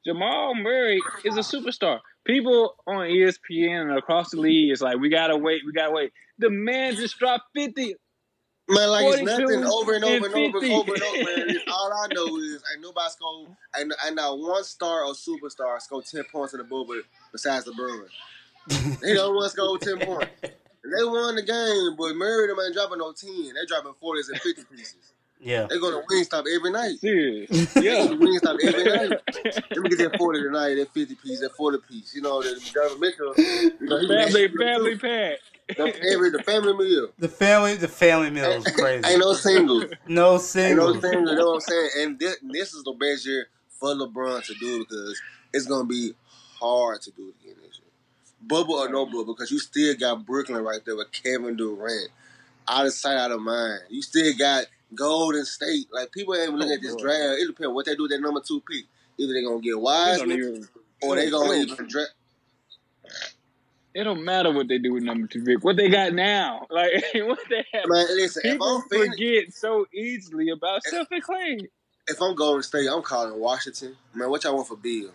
Jamal 0.06 0.54
Murray 0.54 1.00
is 1.24 1.36
a 1.36 1.40
superstar. 1.40 1.98
People 2.24 2.76
on 2.86 3.08
ESPN 3.08 3.82
and 3.82 3.98
across 3.98 4.30
the 4.30 4.40
league 4.40 4.70
is 4.70 4.80
like, 4.80 4.98
we 4.98 5.08
gotta 5.08 5.36
wait, 5.36 5.62
we 5.66 5.72
gotta 5.72 5.92
wait. 5.92 6.12
The 6.38 6.50
man 6.50 6.94
just 6.94 7.18
dropped 7.18 7.44
fifty. 7.54 7.96
Man, 8.68 8.88
like 8.90 9.04
it's 9.06 9.22
nothing 9.22 9.64
over 9.64 9.94
and 9.94 10.04
over 10.04 10.26
and, 10.26 10.34
and 10.34 10.34
over 10.34 10.58
and 10.58 10.72
over 10.72 10.94
and 10.94 11.02
over. 11.02 11.46
Man. 11.46 11.56
All 11.68 11.92
I 11.92 12.06
know 12.14 12.38
is 12.38 12.62
ain't 12.72 12.80
nobody 12.80 13.10
score. 13.10 13.46
Ain't, 13.78 13.92
ain't 14.06 14.14
not 14.16 14.38
one 14.38 14.64
star 14.64 15.04
or 15.04 15.12
superstar 15.12 15.80
score 15.80 16.02
ten 16.02 16.24
points 16.32 16.54
in 16.54 16.58
the 16.58 16.64
bubble 16.64 17.00
besides 17.32 17.66
LeBron. 17.66 18.06
They 19.00 19.14
don't 19.14 19.34
want 19.34 19.50
to 19.52 19.56
score 19.56 19.78
ten 19.78 19.98
points. 19.98 20.30
And 20.84 20.92
they 20.92 21.04
won 21.04 21.34
the 21.34 21.42
game, 21.42 21.96
but 21.96 22.14
Murray 22.14 22.46
them 22.48 22.56
ain't 22.64 22.74
dropping 22.74 22.98
no 22.98 23.12
ten. 23.12 23.54
They 23.54 23.66
dropping 23.66 23.94
forties 24.00 24.28
and 24.28 24.38
fifty 24.40 24.64
pieces. 24.64 25.12
yeah. 25.40 25.66
They 25.68 25.78
go 25.78 25.90
to 25.90 26.06
Wingstop 26.06 26.44
every 26.54 26.70
night. 26.70 26.98
Serious. 27.00 27.50
Yeah. 27.76 28.04
Yeah. 28.04 28.06
Wingstop 28.08 28.58
every 28.62 28.84
night. 28.84 29.10
Let 29.70 29.76
me 29.80 29.88
get 29.88 29.98
that 30.10 30.16
forty 30.18 30.42
tonight. 30.42 30.74
That 30.74 30.88
fifty 30.92 31.14
piece. 31.14 31.40
That 31.40 31.56
forty 31.56 31.78
piece. 31.88 32.14
You 32.14 32.20
know, 32.22 32.42
the 32.42 32.60
Donovan 32.74 33.00
Mitchell. 33.00 33.32
You 33.36 33.72
know, 33.80 33.98
he 33.98 34.08
family, 34.08 34.48
family 34.48 34.98
pack. 34.98 35.38
The, 35.76 36.12
every 36.12 36.28
the 36.28 36.42
family 36.42 36.74
meal. 36.74 37.08
The 37.18 37.28
family, 37.28 37.76
the 37.76 37.88
family 37.88 38.28
meal 38.28 38.44
is 38.44 38.64
crazy. 38.74 39.08
Ain't 39.08 39.20
no 39.20 39.32
singles. 39.32 39.84
No 39.84 39.86
Ain't 39.86 40.06
no 40.06 40.38
singles. 40.38 41.00
singles. 41.00 41.30
You 41.30 41.36
know 41.36 41.46
what 41.46 41.54
I'm 41.54 41.60
saying? 41.62 41.88
And 42.00 42.18
this, 42.18 42.36
this 42.42 42.74
is 42.74 42.84
the 42.84 42.92
best 42.92 43.26
year 43.26 43.46
for 43.80 43.94
LeBron 43.94 44.44
to 44.44 44.54
do 44.60 44.80
because 44.80 45.18
it's 45.54 45.64
gonna 45.66 45.86
be 45.86 46.12
hard 46.60 47.00
to 47.02 47.10
do 47.12 47.28
it 47.28 47.34
again 47.40 47.43
this 47.43 47.43
year. 47.43 47.43
Bubble 48.48 48.74
or 48.74 48.88
no 48.88 49.06
bubble, 49.06 49.34
because 49.34 49.50
you 49.50 49.58
still 49.58 49.94
got 49.94 50.24
Brooklyn 50.24 50.62
right 50.62 50.84
there 50.84 50.96
with 50.96 51.12
Kevin 51.12 51.56
Durant. 51.56 52.10
Out 52.66 52.86
of 52.86 52.92
sight, 52.92 53.16
out 53.16 53.30
of 53.30 53.40
mind. 53.40 53.80
You 53.90 54.00
still 54.00 54.32
got 54.38 54.66
Golden 54.94 55.44
State. 55.44 55.86
Like 55.92 56.12
people 56.12 56.34
ain't 56.34 56.44
even 56.44 56.56
looking 56.56 56.72
oh, 56.72 56.76
at 56.76 56.82
this 56.82 56.94
Oh, 56.94 57.02
draft. 57.02 57.40
It 57.40 57.46
depends 57.46 57.74
what 57.74 57.86
they 57.86 57.94
do 57.94 58.02
with 58.02 58.10
that 58.12 58.20
number 58.20 58.40
two 58.40 58.60
pick. 58.60 58.84
Either 59.18 59.32
they're 59.32 59.42
gonna 59.42 59.60
get 59.60 59.80
wise 59.80 60.20
even. 60.20 60.68
or 61.02 61.16
they 61.16 61.30
gonna 61.30 61.52
even 61.54 61.86
draft. 61.88 62.12
It 63.94 64.02
don't 64.02 64.24
matter 64.24 64.52
what 64.52 64.66
they 64.66 64.78
do 64.78 64.92
with 64.94 65.04
number 65.04 65.28
two 65.28 65.44
pick. 65.44 65.62
What 65.62 65.76
they 65.76 65.88
got 65.88 66.14
now, 66.14 66.66
like 66.70 66.92
what 67.14 67.38
they 67.48 67.64
have. 67.72 67.84
Man, 67.86 68.06
listen, 68.16 68.42
if 68.44 68.52
People 68.52 68.76
I'm 68.76 68.88
Phoenix, 68.88 69.10
forget 69.10 69.52
so 69.54 69.86
easily 69.94 70.50
about 70.50 70.82
Steph 70.84 71.06
and 71.10 71.22
Clay. 71.22 71.58
if 72.08 72.20
I'm 72.20 72.34
Golden 72.34 72.62
State, 72.62 72.88
I'm 72.90 73.02
calling 73.02 73.38
Washington. 73.38 73.96
Man, 74.12 74.30
what 74.30 74.42
y'all 74.42 74.56
want 74.56 74.68
for 74.68 74.76
Beal? 74.76 75.10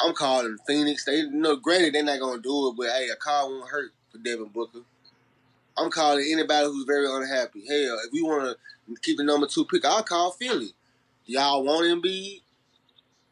I'm 0.00 0.14
calling 0.14 0.56
Phoenix. 0.66 1.04
They 1.04 1.18
you 1.18 1.30
know, 1.30 1.56
granted 1.56 1.94
they're 1.94 2.02
not 2.04 2.20
gonna 2.20 2.42
do 2.42 2.68
it, 2.68 2.76
but 2.76 2.88
hey, 2.88 3.08
a 3.08 3.16
call 3.16 3.50
won't 3.50 3.70
hurt 3.70 3.92
for 4.10 4.18
Devin 4.18 4.48
Booker. 4.48 4.80
I'm 5.76 5.90
calling 5.90 6.24
anybody 6.30 6.66
who's 6.66 6.84
very 6.84 7.06
unhappy. 7.08 7.64
Hell, 7.66 7.98
if 8.04 8.12
we 8.12 8.22
want 8.22 8.56
to 8.88 8.94
keep 9.02 9.16
the 9.16 9.24
number 9.24 9.46
two 9.46 9.64
pick, 9.64 9.84
I'll 9.84 10.02
call 10.02 10.32
Philly. 10.32 10.70
Y'all 11.26 11.64
want 11.64 11.86
Embiid? 11.86 12.42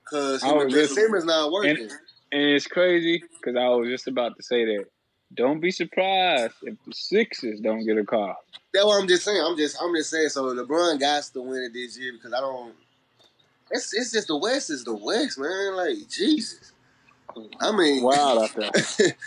Cause 0.05 0.43
I 0.43 0.49
him 0.49 0.55
was 0.57 0.65
and 0.65 0.73
Ben 0.73 0.83
just- 0.83 0.95
Simmons 0.95 1.25
not 1.25 1.53
working. 1.53 1.91
And 2.33 2.41
it's 2.43 2.67
crazy 2.67 3.23
because 3.39 3.57
I 3.57 3.69
was 3.69 3.89
just 3.89 4.09
about 4.09 4.37
to 4.37 4.43
say 4.43 4.65
that. 4.65 4.87
Don't 5.35 5.61
be 5.61 5.71
surprised 5.71 6.55
if 6.63 6.77
the 6.87 6.93
Sixers 6.93 7.61
don't 7.61 7.87
get 7.87 7.97
a 7.99 8.05
call. 8.05 8.35
That's 8.73 8.85
what 8.87 9.01
I'm 9.01 9.09
just 9.09 9.25
saying. 9.25 9.43
I'm 9.43 9.57
just 9.57 9.77
I'm 9.81 9.95
just 9.95 10.11
saying. 10.11 10.31
So 10.31 10.45
LeBron 10.45 10.99
got 10.99 11.23
to 11.25 11.41
win 11.43 11.63
it 11.63 11.73
this 11.73 11.99
year 11.99 12.13
because 12.13 12.33
I 12.33 12.41
don't. 12.41 12.75
It's 13.73 13.93
it's 13.95 14.13
just 14.13 14.29
the 14.29 14.37
West 14.37 14.71
is 14.71 14.85
the 14.85 14.95
West, 14.95 15.39
man. 15.39 15.75
Like 15.77 16.09
Jesus. 16.09 16.73
I 17.61 17.73
mean, 17.75 18.03
Wild 18.03 18.43
out 18.43 18.51
there. 18.55 18.71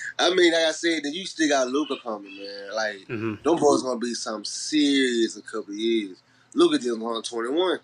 I 0.19 0.29
mean, 0.35 0.53
like 0.53 0.65
I 0.65 0.71
said, 0.71 1.01
then 1.03 1.13
you 1.13 1.25
still 1.25 1.49
got 1.49 1.67
Luka 1.67 1.95
coming, 2.03 2.37
man. 2.37 2.75
Like 2.75 3.07
hmm 3.07 3.33
them 3.43 3.57
boys 3.57 3.81
gonna 3.83 3.99
be 3.99 4.13
something 4.13 4.45
serious 4.45 5.35
in 5.35 5.41
a 5.41 5.45
couple 5.45 5.73
of 5.73 5.79
years. 5.79 6.21
Luka 6.53 6.77
just 6.77 6.99
won 6.99 7.21
twenty 7.23 7.49
one. 7.49 7.79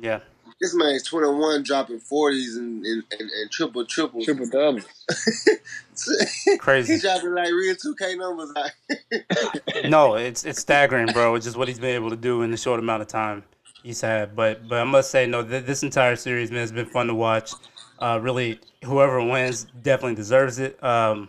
Yeah. 0.00 0.20
This 0.60 0.74
man's 0.74 1.04
twenty 1.04 1.28
one, 1.28 1.62
dropping 1.62 2.00
forties 2.00 2.56
and 2.56 2.84
and, 2.84 3.04
and, 3.12 3.30
and 3.30 3.50
triple 3.50 3.86
triples. 3.86 4.24
Triple 4.24 4.48
doubles. 4.48 4.84
Crazy. 6.58 6.94
He's 6.94 7.02
dropping 7.02 7.34
like 7.34 7.50
real 7.50 7.76
two 7.76 7.94
K 7.94 8.16
numbers. 8.16 8.52
Like, 8.56 9.84
No, 9.84 10.16
it's 10.16 10.44
it's 10.44 10.60
staggering, 10.60 11.12
bro. 11.12 11.36
It's 11.36 11.46
just 11.46 11.56
what 11.56 11.68
he's 11.68 11.78
been 11.78 11.94
able 11.94 12.10
to 12.10 12.16
do 12.16 12.42
in 12.42 12.50
the 12.50 12.56
short 12.56 12.80
amount 12.80 13.02
of 13.02 13.08
time 13.08 13.44
he's 13.82 14.00
had. 14.00 14.34
But 14.34 14.68
but 14.68 14.78
I 14.80 14.84
must 14.84 15.10
say, 15.10 15.26
no, 15.26 15.42
th- 15.42 15.64
this 15.64 15.82
entire 15.82 16.16
series, 16.16 16.50
man, 16.50 16.60
has 16.60 16.72
been 16.72 16.86
fun 16.86 17.06
to 17.08 17.14
watch. 17.14 17.52
Uh, 17.98 18.18
really, 18.20 18.60
whoever 18.84 19.22
wins 19.22 19.66
definitely 19.82 20.16
deserves 20.16 20.58
it. 20.58 20.82
Um, 20.82 21.28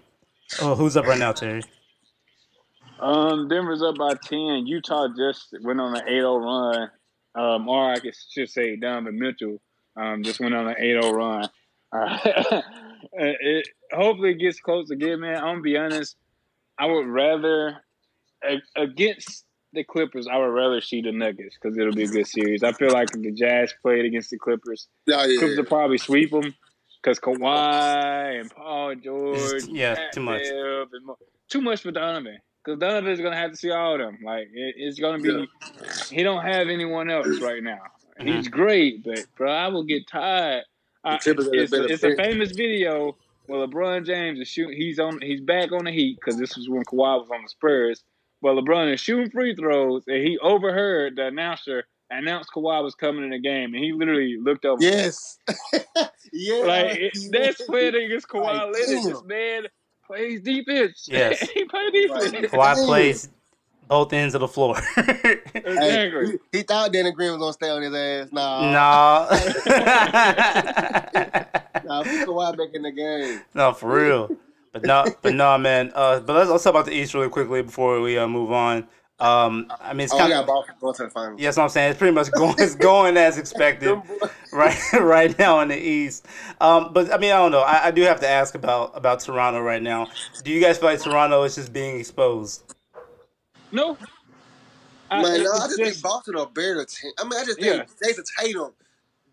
oh, 0.62 0.76
who's 0.76 0.98
up 0.98 1.06
right 1.06 1.20
now, 1.20 1.32
Terry? 1.32 1.64
Um, 3.00 3.48
Denver's 3.48 3.82
up 3.82 3.98
by 3.98 4.14
ten. 4.24 4.66
Utah 4.66 5.08
just 5.16 5.56
went 5.62 5.82
on 5.82 5.96
an 5.96 6.04
8-0 6.08 6.42
run. 6.42 6.90
Um, 7.36 7.68
or 7.68 7.92
I 7.92 8.00
could 8.00 8.14
should 8.32 8.50
say 8.50 8.76
Donovan 8.76 9.20
Mitchell 9.20 9.60
um, 9.98 10.24
just 10.24 10.40
went 10.40 10.56
on 10.56 10.68
an 10.68 10.76
8-0 10.80 11.14
run. 11.14 11.50
Uh, 11.92 12.62
it 13.14 13.68
hopefully 13.92 14.32
it 14.32 14.40
gets 14.40 14.60
close 14.60 14.90
again, 14.90 15.20
man. 15.20 15.38
I'm 15.38 15.56
gonna 15.56 15.62
be 15.62 15.78
honest. 15.78 16.16
I 16.80 16.88
would 16.88 17.08
rather 17.08 17.78
against 18.76 19.46
the 19.74 19.84
Clippers. 19.84 20.28
I 20.28 20.38
would 20.38 20.46
rather 20.46 20.82
see 20.82 21.02
the 21.02 21.12
Nuggets 21.12 21.58
because 21.62 21.78
it'll 21.78 21.94
be 21.94 22.04
a 22.04 22.08
good 22.08 22.28
series. 22.28 22.64
I 22.64 22.72
feel 22.74 22.92
like 22.92 23.10
if 23.16 23.22
the 23.22 23.32
Jazz 23.32 23.74
played 23.82 24.06
against 24.06 24.30
the 24.30 24.38
Clippers, 24.38 24.88
oh, 25.12 25.24
yeah. 25.26 25.40
Clippers 25.40 25.58
will 25.58 25.66
probably 25.66 25.98
sweep 25.98 26.32
them 26.32 26.54
because 27.02 27.20
Kawhi 27.20 28.40
and 28.42 28.50
Paul 28.52 28.96
George, 28.96 29.38
It's- 29.40 29.68
yeah, 29.70 29.96
Pat 29.96 30.14
too 30.14 30.22
much. 30.22 30.42
And 30.46 31.06
mo- 31.06 31.18
too 31.50 31.62
much 31.62 31.82
for 31.82 31.92
Donovan. 31.92 32.38
Because 32.64 32.80
Donovan's 32.80 33.20
gonna 33.20 33.36
have 33.36 33.52
to 33.52 33.58
see 33.58 33.72
all 33.72 33.96
of 33.96 34.00
them. 34.00 34.20
Like 34.24 34.48
it, 34.54 34.76
it's 34.78 35.00
gonna 35.00 35.20
be, 35.22 35.48
he 36.10 36.24
don't 36.24 36.44
have 36.46 36.70
anyone 36.70 37.10
else 37.10 37.42
right 37.42 37.62
now. 37.62 37.80
Mm-hmm. 38.20 38.28
He's 38.28 38.48
great, 38.48 39.04
but 39.04 39.26
bro, 39.36 39.52
I 39.52 39.68
will 39.68 39.84
get 39.84 40.08
tired. 40.08 40.64
I, 41.04 41.18
The 41.18 41.52
it's, 41.54 41.72
a 41.74 41.76
better 41.76 41.88
it's 41.92 42.04
a 42.04 42.08
fit. 42.10 42.18
famous 42.18 42.52
video 42.54 43.18
where 43.48 43.68
LeBron 43.68 44.06
James 44.06 44.40
is 44.40 44.48
shooting. 44.48 44.78
He's 44.78 45.00
on. 45.00 45.20
He's 45.22 45.42
back 45.42 45.74
on 45.74 45.84
the 45.84 45.92
Heat 45.92 46.18
because 46.18 46.40
this 46.40 46.56
was 46.56 46.70
when 46.70 46.86
Kawhi 46.86 47.20
was 47.20 47.28
on 47.34 47.42
the 47.44 47.50
Spurs. 47.50 48.02
But 48.44 48.56
LeBron 48.56 48.94
is 48.94 49.00
shooting 49.00 49.32
free 49.32 49.56
throws, 49.56 50.04
and 50.06 50.18
he 50.18 50.38
overheard 50.38 51.16
the 51.16 51.28
announcer 51.28 51.86
announce 52.18 52.48
Kawhi 52.54 52.84
was 52.84 52.94
coming 52.94 53.24
in 53.24 53.30
the 53.30 53.40
game, 53.40 53.74
and 53.74 53.84
he 53.84 53.94
literally 53.94 54.38
looked 54.40 54.66
over. 54.66 54.84
Yes. 54.84 55.40
yeah. 56.34 56.56
Like 56.66 56.98
it, 57.00 57.18
that's 57.32 57.62
playing 57.68 57.96
against 57.96 58.28
Kawhi 58.28 58.44
Like, 58.44 58.74
Leonard. 58.74 59.14
This 59.14 59.24
man 59.24 59.68
plays 60.06 60.42
defense. 60.42 61.08
Yes. 61.12 61.40
he 61.40 61.64
plays 61.64 61.92
defense. 61.94 62.34
Right. 62.34 62.52
Kawhi 62.52 62.86
plays 62.86 63.30
both 63.88 64.12
ends 64.12 64.36
of 64.36 64.42
the 64.42 64.48
floor. 64.50 64.78
Exactly. 64.98 65.62
Hey, 65.64 66.32
he, 66.52 66.58
he 66.58 66.64
thought 66.64 66.92
Danny 66.92 67.12
Green 67.12 67.32
was 67.32 67.40
gonna 67.40 67.54
stay 67.54 67.70
on 67.70 67.82
his 67.82 67.94
ass. 67.94 68.30
Nah. 68.32 68.62
no. 68.62 69.28
Nah, 71.86 72.04
Kawhi 72.04 72.58
back 72.58 72.70
in 72.74 72.82
the 72.82 72.92
game. 72.92 73.42
No, 73.54 73.74
for 73.74 73.90
real. 73.90 74.36
But 74.74 74.86
no, 74.86 75.06
but 75.22 75.34
no, 75.36 75.58
man. 75.58 75.92
Uh, 75.96 76.20
but 76.20 76.36
let's, 76.36 76.50
let's 76.52 76.64
talk 76.66 76.72
about 76.72 76.86
the 76.88 76.94
East 76.94 77.14
really 77.14 77.30
quickly 77.30 77.62
before 77.64 78.02
we 78.02 78.18
uh, 78.18 78.28
move 78.28 78.52
on. 78.52 78.88
Um, 79.20 79.72
I 79.80 79.94
mean, 79.94 80.06
it's 80.06 80.14
Oh, 80.14 80.18
kind 80.18 80.34
of 80.34 80.48
got 80.48 80.80
going 80.82 80.96
to 80.96 81.04
the 81.04 81.10
finals. 81.12 81.40
yes, 81.40 81.56
what 81.56 81.64
I'm 81.64 81.70
saying 81.70 81.92
it's 81.92 82.00
pretty 82.00 82.14
much 82.14 82.32
going 82.32 82.56
it's 82.58 82.76
going 82.76 83.16
as 83.16 83.38
expected 83.38 84.02
right 84.54 84.78
right 84.94 85.38
now 85.40 85.62
in 85.62 85.70
the 85.70 85.78
East. 85.78 86.26
Um, 86.60 86.92
but 86.94 87.14
I 87.14 87.18
mean, 87.20 87.32
I 87.32 87.38
don't 87.38 87.52
know. 87.52 87.62
I, 87.62 87.88
I 87.88 87.92
do 87.92 88.02
have 88.02 88.20
to 88.22 88.28
ask 88.28 88.56
about 88.56 88.92
about 88.98 89.22
Toronto 89.22 89.62
right 89.62 89.82
now. 89.82 90.08
Do 90.44 90.52
you 90.52 90.60
guys 90.60 90.80
feel 90.80 90.90
like 90.90 91.02
Toronto 91.02 91.44
is 91.44 91.56
just 91.56 91.72
being 91.72 92.00
exposed? 92.00 92.76
No. 93.72 93.98
Man, 95.12 95.44
no, 95.44 95.52
I 95.52 95.66
it's 95.66 95.78
just 95.78 95.78
think 95.78 96.02
Boston 96.02 96.36
are 96.38 96.48
better 96.48 96.84
team. 96.86 97.12
I 97.20 97.24
mean, 97.24 97.40
I 97.40 97.46
just 97.46 97.60
think 97.60 97.86
Jayson 98.04 98.24
Tatum. 98.40 98.72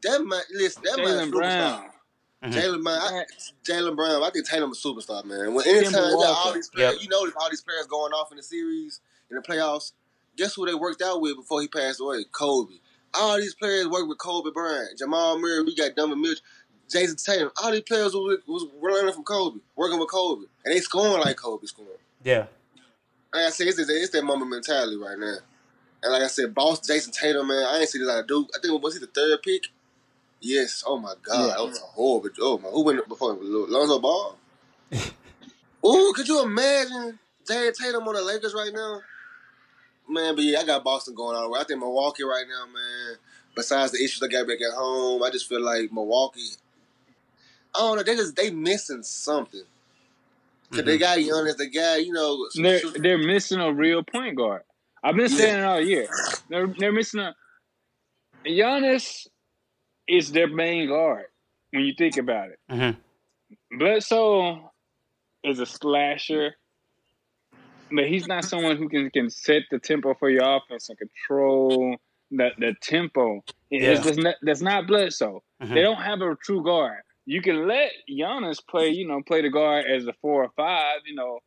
That 0.02 0.24
man, 0.24 0.40
listen, 0.52 0.82
that 0.84 0.98
man, 0.98 1.16
Jaylen 1.16 1.30
superstar. 1.30 1.32
Brown. 1.32 1.89
Mhm. 2.42 2.52
Jaylen 2.52 2.82
man, 2.82 2.98
I- 3.00 3.10
Man, 3.12 3.26
Jaylen 3.64 3.96
Brown. 3.96 4.22
I 4.22 4.30
think 4.30 4.48
Tatum 4.48 4.70
a 4.72 4.74
superstar, 4.74 5.24
man. 5.24 5.52
When 5.54 5.66
anytime 5.66 5.92
Kemba 5.92 6.10
you 6.10 6.16
got 6.16 6.46
all 6.46 6.52
these 6.52 6.70
players, 6.70 6.94
Yep. 6.94 7.02
you 7.02 7.08
know, 7.08 7.30
all 7.36 7.50
these 7.50 7.60
players 7.60 7.86
going 7.86 8.12
off 8.12 8.30
in 8.30 8.38
the 8.38 8.42
series 8.42 9.00
in 9.30 9.36
the 9.36 9.42
playoffs. 9.42 9.92
Guess 10.36 10.54
who 10.54 10.64
they 10.64 10.74
worked 10.74 11.02
out 11.02 11.20
with 11.20 11.36
before 11.36 11.60
he 11.60 11.68
passed 11.68 12.00
away? 12.00 12.24
Kobe. 12.32 12.74
All 13.12 13.36
these 13.36 13.54
players 13.54 13.88
worked 13.88 14.08
with 14.08 14.18
Kobe 14.18 14.50
Bryant, 14.52 14.96
Jamal 14.98 15.38
Murray. 15.38 15.62
We 15.64 15.74
got 15.76 15.94
Donovan 15.96 16.22
Mitchell, 16.22 16.42
Jayson 16.88 17.16
Tatum. 17.22 17.50
All 17.62 17.72
these 17.72 17.82
players 17.82 18.14
was, 18.14 18.38
was 18.46 18.66
learning 18.80 19.12
from 19.12 19.24
Kobe, 19.24 19.58
working 19.76 19.98
with 19.98 20.08
Kobe, 20.08 20.46
and 20.64 20.72
they 20.74 20.80
scoring 20.80 21.20
like 21.20 21.36
Kobe 21.36 21.66
scoring. 21.66 21.90
Yeah. 22.24 22.46
Like 23.34 23.44
I 23.46 23.50
said, 23.50 23.66
it's, 23.66 23.78
it's 23.78 24.10
that 24.10 24.24
moment 24.24 24.50
mentality 24.50 24.96
right 24.96 25.18
now. 25.18 25.36
And 26.02 26.12
like 26.12 26.22
I 26.22 26.28
said, 26.28 26.54
boss 26.54 26.80
Jayson 26.80 27.12
Tatum, 27.12 27.48
man, 27.48 27.66
I 27.66 27.80
ain't 27.80 27.88
seen 27.90 28.00
this 28.00 28.10
out 28.10 28.20
of 28.20 28.26
Duke. 28.26 28.48
I 28.56 28.60
think 28.60 28.82
was 28.82 28.94
he 28.94 29.00
the 29.00 29.06
third 29.08 29.42
pick? 29.42 29.64
Yes. 30.40 30.82
Oh 30.86 30.98
my 30.98 31.14
God, 31.22 31.40
Yeah. 31.40 31.54
that 31.56 31.62
was 31.64 31.78
a 31.78 31.82
horrible. 31.82 32.30
Oh 32.40 32.58
my, 32.58 32.68
who 32.68 32.84
went 32.84 33.08
before 33.08 33.32
him? 33.32 33.38
Lonzo 33.42 33.98
Ball. 33.98 34.36
Ooh, 35.86 36.12
could 36.14 36.28
you 36.28 36.42
imagine 36.42 37.18
Jared 37.46 37.74
Tatum 37.74 38.06
on 38.08 38.14
the 38.14 38.22
Lakers 38.22 38.54
right 38.54 38.72
now? 38.72 39.00
Man, 40.08 40.34
but 40.34 40.44
yeah, 40.44 40.60
I 40.60 40.64
got 40.64 40.82
Boston 40.84 41.14
going 41.14 41.36
all 41.36 41.44
the 41.44 41.50
way. 41.50 41.60
I 41.60 41.64
think 41.64 41.78
Milwaukee 41.80 42.24
right 42.24 42.44
now, 42.48 42.66
man. 42.66 43.16
Besides 43.54 43.92
the 43.92 44.02
issues 44.02 44.22
I 44.22 44.28
got 44.28 44.46
back 44.46 44.60
at 44.60 44.74
home, 44.76 45.22
I 45.22 45.30
just 45.30 45.48
feel 45.48 45.60
like 45.60 45.92
Milwaukee. 45.92 46.40
I 47.74 47.78
don't 47.78 47.96
know. 47.96 48.02
They 48.02 48.16
just 48.16 48.34
they 48.36 48.50
missing 48.50 49.02
something. 49.02 49.62
because 50.70 50.84
they 50.84 50.98
mm-hmm. 50.98 51.00
got 51.00 51.18
Giannis, 51.44 51.56
they 51.56 51.68
got 51.68 52.04
you 52.04 52.12
know. 52.12 52.46
They're 52.54 52.80
they're 52.94 53.18
missing 53.18 53.60
a 53.60 53.72
real 53.72 54.02
point 54.02 54.36
guard. 54.36 54.62
I've 55.02 55.16
been 55.16 55.30
Yeah. 55.30 55.36
saying 55.36 55.58
it 55.58 55.64
all 55.64 55.80
year. 55.80 56.08
They're 56.48 56.66
they're 56.66 56.92
missing 56.92 57.20
a 57.20 57.34
Giannis 58.44 59.26
is 60.10 60.32
their 60.32 60.48
main 60.48 60.88
guard 60.88 61.26
when 61.72 61.84
you 61.84 61.94
think 61.96 62.16
about 62.16 62.48
it. 62.50 62.58
hmm 62.68 63.78
Bledsoe 63.78 64.70
is 65.44 65.60
a 65.60 65.66
slasher, 65.66 66.54
but 67.90 68.06
he's 68.06 68.26
not 68.26 68.44
someone 68.44 68.76
who 68.76 68.88
can, 68.88 69.10
can 69.10 69.30
set 69.30 69.62
the 69.70 69.78
tempo 69.78 70.14
for 70.14 70.28
your 70.30 70.42
offense 70.56 70.88
and 70.88 70.98
control 70.98 71.96
the, 72.30 72.50
the 72.58 72.74
tempo. 72.82 73.44
Yeah. 73.70 73.92
it's 73.92 74.04
just 74.04 74.18
not, 74.18 74.34
that's 74.42 74.60
not 74.60 74.86
Bledsoe. 74.86 75.42
Mhm. 75.62 75.74
They 75.74 75.82
don't 75.82 76.02
have 76.02 76.20
a 76.20 76.34
true 76.42 76.64
guard. 76.64 77.02
You 77.26 77.42
can 77.42 77.68
let 77.68 77.92
Giannis 78.10 78.58
play, 78.68 78.88
you 78.88 79.06
know, 79.06 79.20
play 79.24 79.42
the 79.42 79.50
guard 79.50 79.86
as 79.86 80.06
a 80.06 80.12
four 80.20 80.42
or 80.44 80.50
five, 80.56 81.00
you 81.06 81.14
know, 81.14 81.38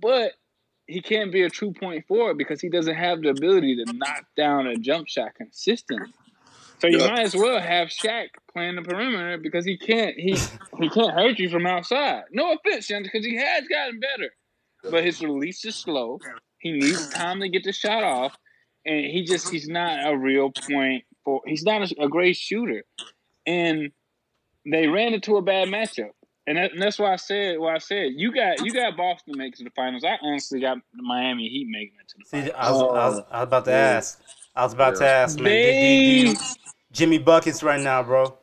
but 0.00 0.32
he 0.86 1.00
can't 1.02 1.30
be 1.30 1.42
a 1.42 1.50
true 1.50 1.72
point 1.72 2.06
forward 2.08 2.38
because 2.38 2.60
he 2.60 2.68
doesn't 2.68 2.96
have 2.96 3.20
the 3.22 3.28
ability 3.28 3.76
to 3.76 3.92
knock 3.92 4.24
down 4.36 4.66
a 4.66 4.76
jump 4.76 5.06
shot 5.06 5.34
consistently. 5.36 6.08
So 6.80 6.86
you 6.86 6.98
Yeah. 7.00 7.08
might 7.08 7.20
as 7.20 7.34
well 7.34 7.60
have 7.60 7.88
Shaq 7.88 8.28
playing 8.52 8.76
the 8.76 8.82
perimeter 8.82 9.38
because 9.38 9.64
he 9.64 9.76
can't 9.78 10.14
he 10.16 10.36
he 10.80 10.88
can't 10.88 11.12
hurt 11.12 11.38
you 11.38 11.48
from 11.50 11.66
outside. 11.66 12.22
No 12.32 12.52
offense, 12.54 12.86
Shannon, 12.86 13.02
because 13.04 13.24
he 13.26 13.36
has 13.36 13.66
gotten 13.68 13.98
better, 14.00 14.30
but 14.90 15.04
his 15.04 15.20
release 15.20 15.64
is 15.64 15.76
slow. 15.76 16.18
He 16.60 16.72
needs 16.72 17.08
time 17.10 17.40
to 17.40 17.48
get 17.48 17.64
the 17.64 17.72
shot 17.72 18.02
off, 18.04 18.36
and 18.84 19.04
he 19.06 19.24
just 19.24 19.48
he's 19.50 19.68
not 19.68 20.06
a 20.08 20.16
real 20.16 20.50
point 20.50 21.04
for. 21.24 21.40
He's 21.46 21.64
not 21.64 21.82
a, 21.90 22.04
a 22.04 22.08
great 22.08 22.36
shooter, 22.36 22.84
and 23.46 23.90
they 24.70 24.86
ran 24.86 25.14
into 25.14 25.36
a 25.36 25.42
bad 25.42 25.68
matchup. 25.68 26.10
And, 26.46 26.56
that, 26.56 26.72
and 26.72 26.80
that's 26.80 26.98
why 26.98 27.12
I 27.12 27.16
said, 27.16 27.58
why 27.58 27.74
I 27.74 27.78
said 27.78 28.12
you 28.16 28.32
got 28.32 28.64
you 28.64 28.72
got 28.72 28.96
Boston 28.96 29.34
making 29.36 29.64
the 29.64 29.70
finals. 29.76 30.02
I 30.04 30.16
honestly 30.22 30.60
got 30.60 30.78
the 30.94 31.02
Miami 31.02 31.46
Heat 31.48 31.66
making 31.68 31.94
it 32.00 32.08
to 32.08 32.16
the 32.18 32.24
See, 32.24 32.50
finals. 32.52 32.54
I 32.56 32.70
was, 32.70 32.80
I, 32.82 32.84
was, 33.08 33.22
I 33.30 33.38
was 33.40 33.46
about 33.48 33.64
to 33.66 33.70
Yeah. 33.70 33.76
ask. 33.76 34.20
I 34.56 34.64
was 34.64 34.72
about 34.72 34.96
to 34.96 35.06
ask, 35.06 35.38
man. 35.38 35.44
Do- 35.44 35.50
do- 35.50 35.72
do 35.72 36.28
you- 36.30 36.34
They 36.34 36.40
Jimmy 36.98 37.18
buckets 37.18 37.62
right 37.62 37.80
now, 37.80 38.02
bro. 38.02 38.36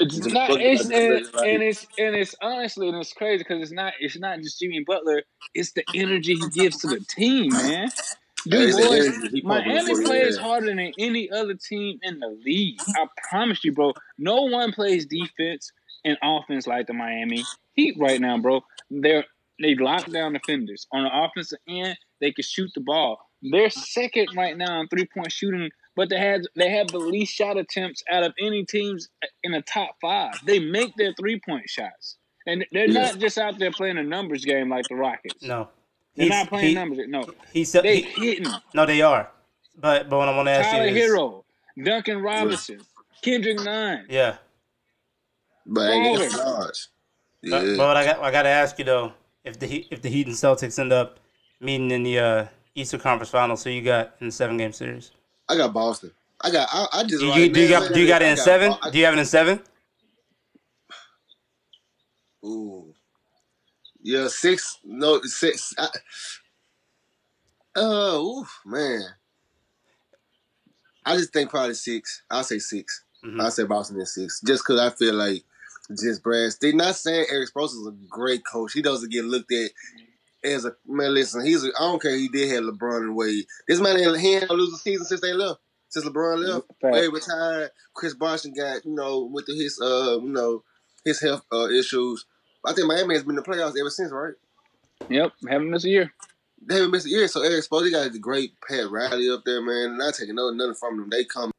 It's 0.00 0.16
Jimmy 0.16 0.32
not. 0.32 0.48
Butler 0.48 0.66
It's 0.66 0.80
is 0.82 0.90
and, 0.90 1.10
really 1.10 1.54
and 1.54 1.62
it's 1.62 1.86
and 1.96 2.16
it's 2.16 2.34
honestly 2.42 2.88
and 2.88 2.96
it's 2.98 3.12
crazy 3.12 3.38
because 3.38 3.62
it's 3.62 3.72
not. 3.72 3.92
It's 4.00 4.18
not 4.18 4.40
just 4.40 4.58
Jimmy 4.58 4.82
Butler. 4.84 5.22
It's 5.54 5.72
the 5.72 5.84
energy 5.94 6.34
he 6.34 6.48
gives 6.50 6.78
to 6.78 6.88
the 6.88 7.00
team, 7.00 7.52
man. 7.52 7.88
Hey, 7.88 8.50
Dude, 8.50 8.68
it's 8.70 8.76
the 8.76 8.82
boys, 8.84 9.06
energy 9.06 9.28
he 9.34 9.42
pumping 9.42 9.74
Miami 9.74 10.04
plays 10.04 10.26
is. 10.34 10.38
harder 10.38 10.66
than 10.66 10.92
any 10.98 11.30
other 11.30 11.54
team 11.54 12.00
in 12.02 12.18
the 12.18 12.36
league. 12.44 12.80
I 12.96 13.06
promise 13.30 13.62
you, 13.64 13.72
bro. 13.72 13.92
No 14.18 14.42
one 14.42 14.72
plays 14.72 15.06
defense 15.06 15.70
and 16.04 16.18
offense 16.22 16.66
like 16.66 16.88
the 16.88 16.94
Miami 16.94 17.44
Heat 17.74 17.96
right 17.98 18.20
now, 18.20 18.38
bro. 18.38 18.62
They're 18.90 19.24
they 19.60 19.76
lock 19.76 20.10
down 20.10 20.32
defenders 20.32 20.86
on 20.92 21.04
the 21.04 21.10
offensive 21.12 21.60
end. 21.68 21.96
They 22.20 22.32
can 22.32 22.42
shoot 22.42 22.72
the 22.74 22.80
ball. 22.80 23.18
They're 23.42 23.70
second 23.70 24.28
right 24.36 24.56
now 24.56 24.80
in 24.80 24.88
three 24.88 25.06
point 25.06 25.30
shooting, 25.30 25.70
but 25.96 26.08
they 26.08 26.18
had 26.18 26.42
they 26.56 26.70
have 26.70 26.88
the 26.88 26.98
least 26.98 27.32
shot 27.34 27.56
attempts 27.56 28.02
out 28.10 28.22
of 28.22 28.32
any 28.40 28.64
teams 28.64 29.08
in 29.44 29.52
the 29.52 29.62
top 29.62 29.96
five. 30.00 30.34
They 30.46 30.58
make 30.58 30.94
their 30.96 31.12
three 31.18 31.40
point 31.40 31.68
shots, 31.68 32.16
and 32.46 32.64
they're 32.72 32.88
Yeah. 32.88 33.10
not 33.12 33.18
just 33.18 33.38
out 33.38 33.58
there 33.58 33.70
playing 33.72 33.98
a 33.98 34.02
numbers 34.02 34.44
game 34.44 34.68
like 34.70 34.86
the 34.88 34.94
Rockets. 34.96 35.42
No. 35.42 35.68
They're 36.14 36.26
He's- 36.26 36.38
not 36.40 36.48
playing 36.48 36.66
he- 36.68 36.74
numbers. 36.74 36.98
No, 37.08 37.24
He 37.52 37.64
said 37.64 37.84
they 37.84 38.02
he, 38.02 38.26
hitting. 38.34 38.52
no, 38.74 38.84
they 38.86 39.00
are. 39.02 39.30
But 39.78 40.08
but 40.10 40.18
what 40.18 40.28
I 40.28 40.36
want 40.36 40.46
to 40.48 40.52
ask 40.52 40.70
Tyler 40.70 40.84
you 40.86 40.90
is, 40.90 40.96
Hero, 40.96 41.44
Duncan 41.82 42.20
Robinson, 42.20 42.80
Kendrick 43.22 43.60
Nunn. 43.60 44.04
yeah. 44.10 44.36
But 45.64 45.88
I 45.88 45.92
ain't 45.92 46.18
got 46.32 46.76
But, 47.42 47.76
but 47.76 47.96
I 47.96 48.04
got 48.04 48.18
I 48.20 48.30
got 48.30 48.42
to 48.42 48.48
ask 48.50 48.78
you 48.78 48.84
though, 48.84 49.12
if 49.44 49.58
the 49.58 49.66
Heat, 49.66 49.88
if 49.90 50.02
the 50.02 50.08
Heat 50.10 50.26
and 50.26 50.36
Celtics 50.36 50.78
end 50.78 50.92
up 50.92 51.18
meeting 51.60 51.90
in 51.90 52.02
the 52.02 52.18
uh, 52.18 52.46
Eastern 52.74 53.00
Conference 53.00 53.30
Finals, 53.30 53.64
who 53.64 53.70
you 53.70 53.80
got 53.82 54.14
in 54.20 54.26
the 54.26 54.32
seven 54.32 54.56
game 54.58 54.72
series? 54.72 55.12
I 55.52 55.56
got 55.56 55.72
Boston. 55.72 56.10
I 56.40 56.50
got. 56.50 56.68
I, 56.72 56.86
I 56.92 57.02
just. 57.04 57.20
Do 57.20 57.26
you, 57.26 57.32
right 57.32 57.52
do 57.52 57.60
you 57.60 57.68
got 57.68 57.82
man, 57.82 57.92
do 57.92 58.00
you 58.00 58.06
got 58.08 58.22
it 58.22 58.28
in 58.28 58.36
seven? 58.36 58.72
I- 58.82 58.90
Do 58.90 58.98
you 58.98 59.04
have 59.04 59.14
it 59.14 59.20
in 59.20 59.26
seven? 59.26 59.60
Ooh. 62.44 62.94
Yeah, 64.02 64.28
six. 64.28 64.78
No, 64.84 65.20
six. 65.22 65.74
I, 65.78 65.88
ooh, 67.80 68.44
man. 68.64 69.02
I 71.04 71.16
just 71.16 71.32
think 71.32 71.50
probably 71.50 71.74
six. 71.74 72.22
I'll 72.30 72.44
say 72.44 72.58
6 72.58 73.04
Mhm. 73.24 73.40
I'll 73.40 73.50
say 73.50 73.64
Boston 73.64 74.00
is 74.00 74.14
six. 74.14 74.40
Just 74.40 74.64
because 74.66 74.80
I 74.80 74.90
feel 74.90 75.14
like 75.14 75.44
just 75.96 76.22
Brad. 76.22 76.52
They're 76.60 76.72
not 76.72 76.96
saying 76.96 77.26
Erik 77.30 77.52
Spoelstra 77.52 77.80
is 77.82 77.86
a 77.88 77.94
great 78.08 78.42
coach. 78.44 78.72
He 78.72 78.82
doesn't 78.82 79.12
get 79.12 79.24
looked 79.24 79.52
at 79.52 79.70
as 80.44 80.64
a 80.64 80.74
man. 80.86 81.14
Listen, 81.14 81.44
he's. 81.44 81.64
A, 81.64 81.68
I 81.68 81.80
don't 81.80 82.02
care. 82.02 82.14
He 82.14 82.28
did 82.28 82.50
have 82.50 82.64
LeBron 82.64 82.98
and 82.98 83.16
Wade. 83.16 83.44
This 83.68 83.80
man 83.80 83.98
ain't 83.98 84.18
he 84.18 84.36
ain't 84.36 84.50
lose 84.50 84.74
a 84.74 84.78
season 84.78 85.06
since 85.06 85.20
they 85.20 85.32
left. 85.32 85.60
Since 85.88 86.06
LeBron 86.06 86.46
left. 86.46 86.66
Fact. 86.80 86.94
Wade 86.94 87.12
retired. 87.12 87.70
Chris 87.94 88.14
Bosh 88.14 88.42
got 88.42 88.84
you 88.84 88.94
know 88.94 89.28
with 89.32 89.46
the, 89.46 89.54
his 89.54 89.80
uh 89.80 90.18
you 90.20 90.28
know 90.28 90.62
his 91.04 91.20
health 91.20 91.44
uh, 91.52 91.68
issues. 91.68 92.26
I 92.64 92.72
think 92.72 92.86
Miami 92.86 93.14
has 93.14 93.24
been 93.24 93.36
in 93.36 93.36
the 93.36 93.42
playoffs 93.42 93.78
ever 93.78 93.90
since, 93.90 94.12
right? 94.12 94.34
Yep, 95.08 95.32
having 95.48 95.70
this 95.70 95.84
year. 95.84 96.12
They 96.64 96.76
haven't 96.76 96.92
missed 96.92 97.06
a 97.06 97.10
year, 97.10 97.26
so 97.26 97.42
Erik 97.42 97.64
Spoelstra 97.68 97.90
got 97.90 98.14
a 98.14 98.18
great 98.18 98.52
Pat 98.68 98.88
Riley 98.88 99.28
up 99.28 99.42
there, 99.44 99.60
man. 99.60 99.98
Not 99.98 100.14
taking 100.14 100.36
nothing 100.36 100.74
from 100.74 100.96
them. 100.96 101.10
They 101.10 101.24
come 101.24 101.50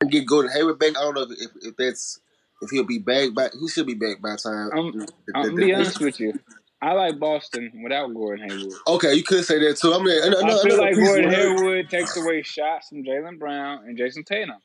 and 0.00 0.10
get 0.10 0.26
Gordon 0.26 0.52
Hayward 0.52 0.78
back. 0.78 0.96
I 0.96 1.00
don't 1.00 1.14
know 1.14 1.22
if, 1.22 1.30
if, 1.32 1.50
if 1.62 1.76
that's 1.76 2.20
if 2.62 2.70
he'll 2.70 2.84
be 2.84 2.98
back, 2.98 3.30
but 3.34 3.52
he 3.58 3.68
should 3.68 3.86
be 3.86 3.94
back 3.94 4.20
by 4.22 4.36
time. 4.36 4.70
I'm- 4.74 4.92
the- 4.92 5.08
I'm 5.34 5.54
the- 5.54 5.66
be 5.66 5.74
honest 5.74 6.00
with 6.00 6.20
you. 6.20 6.38
I 6.82 6.92
like 6.92 7.18
Boston 7.18 7.72
without 7.82 8.12
Gordon 8.12 8.50
Hayward. 8.50 8.72
Okay, 8.86 9.14
you 9.14 9.22
could 9.22 9.44
say 9.44 9.58
that 9.60 9.78
too. 9.78 9.94
I 9.94 9.98
mean, 10.02 10.22
another, 10.22 10.52
I 10.52 10.62
feel 10.62 10.78
like 10.78 10.94
Gordon 10.94 11.30
Hayward 11.30 11.88
takes 11.88 12.16
away 12.16 12.42
shots 12.42 12.88
from 12.88 13.02
Jaylen 13.02 13.38
Brown 13.38 13.84
and 13.86 13.96
Jayson 13.96 14.24
Tatum. 14.24 14.58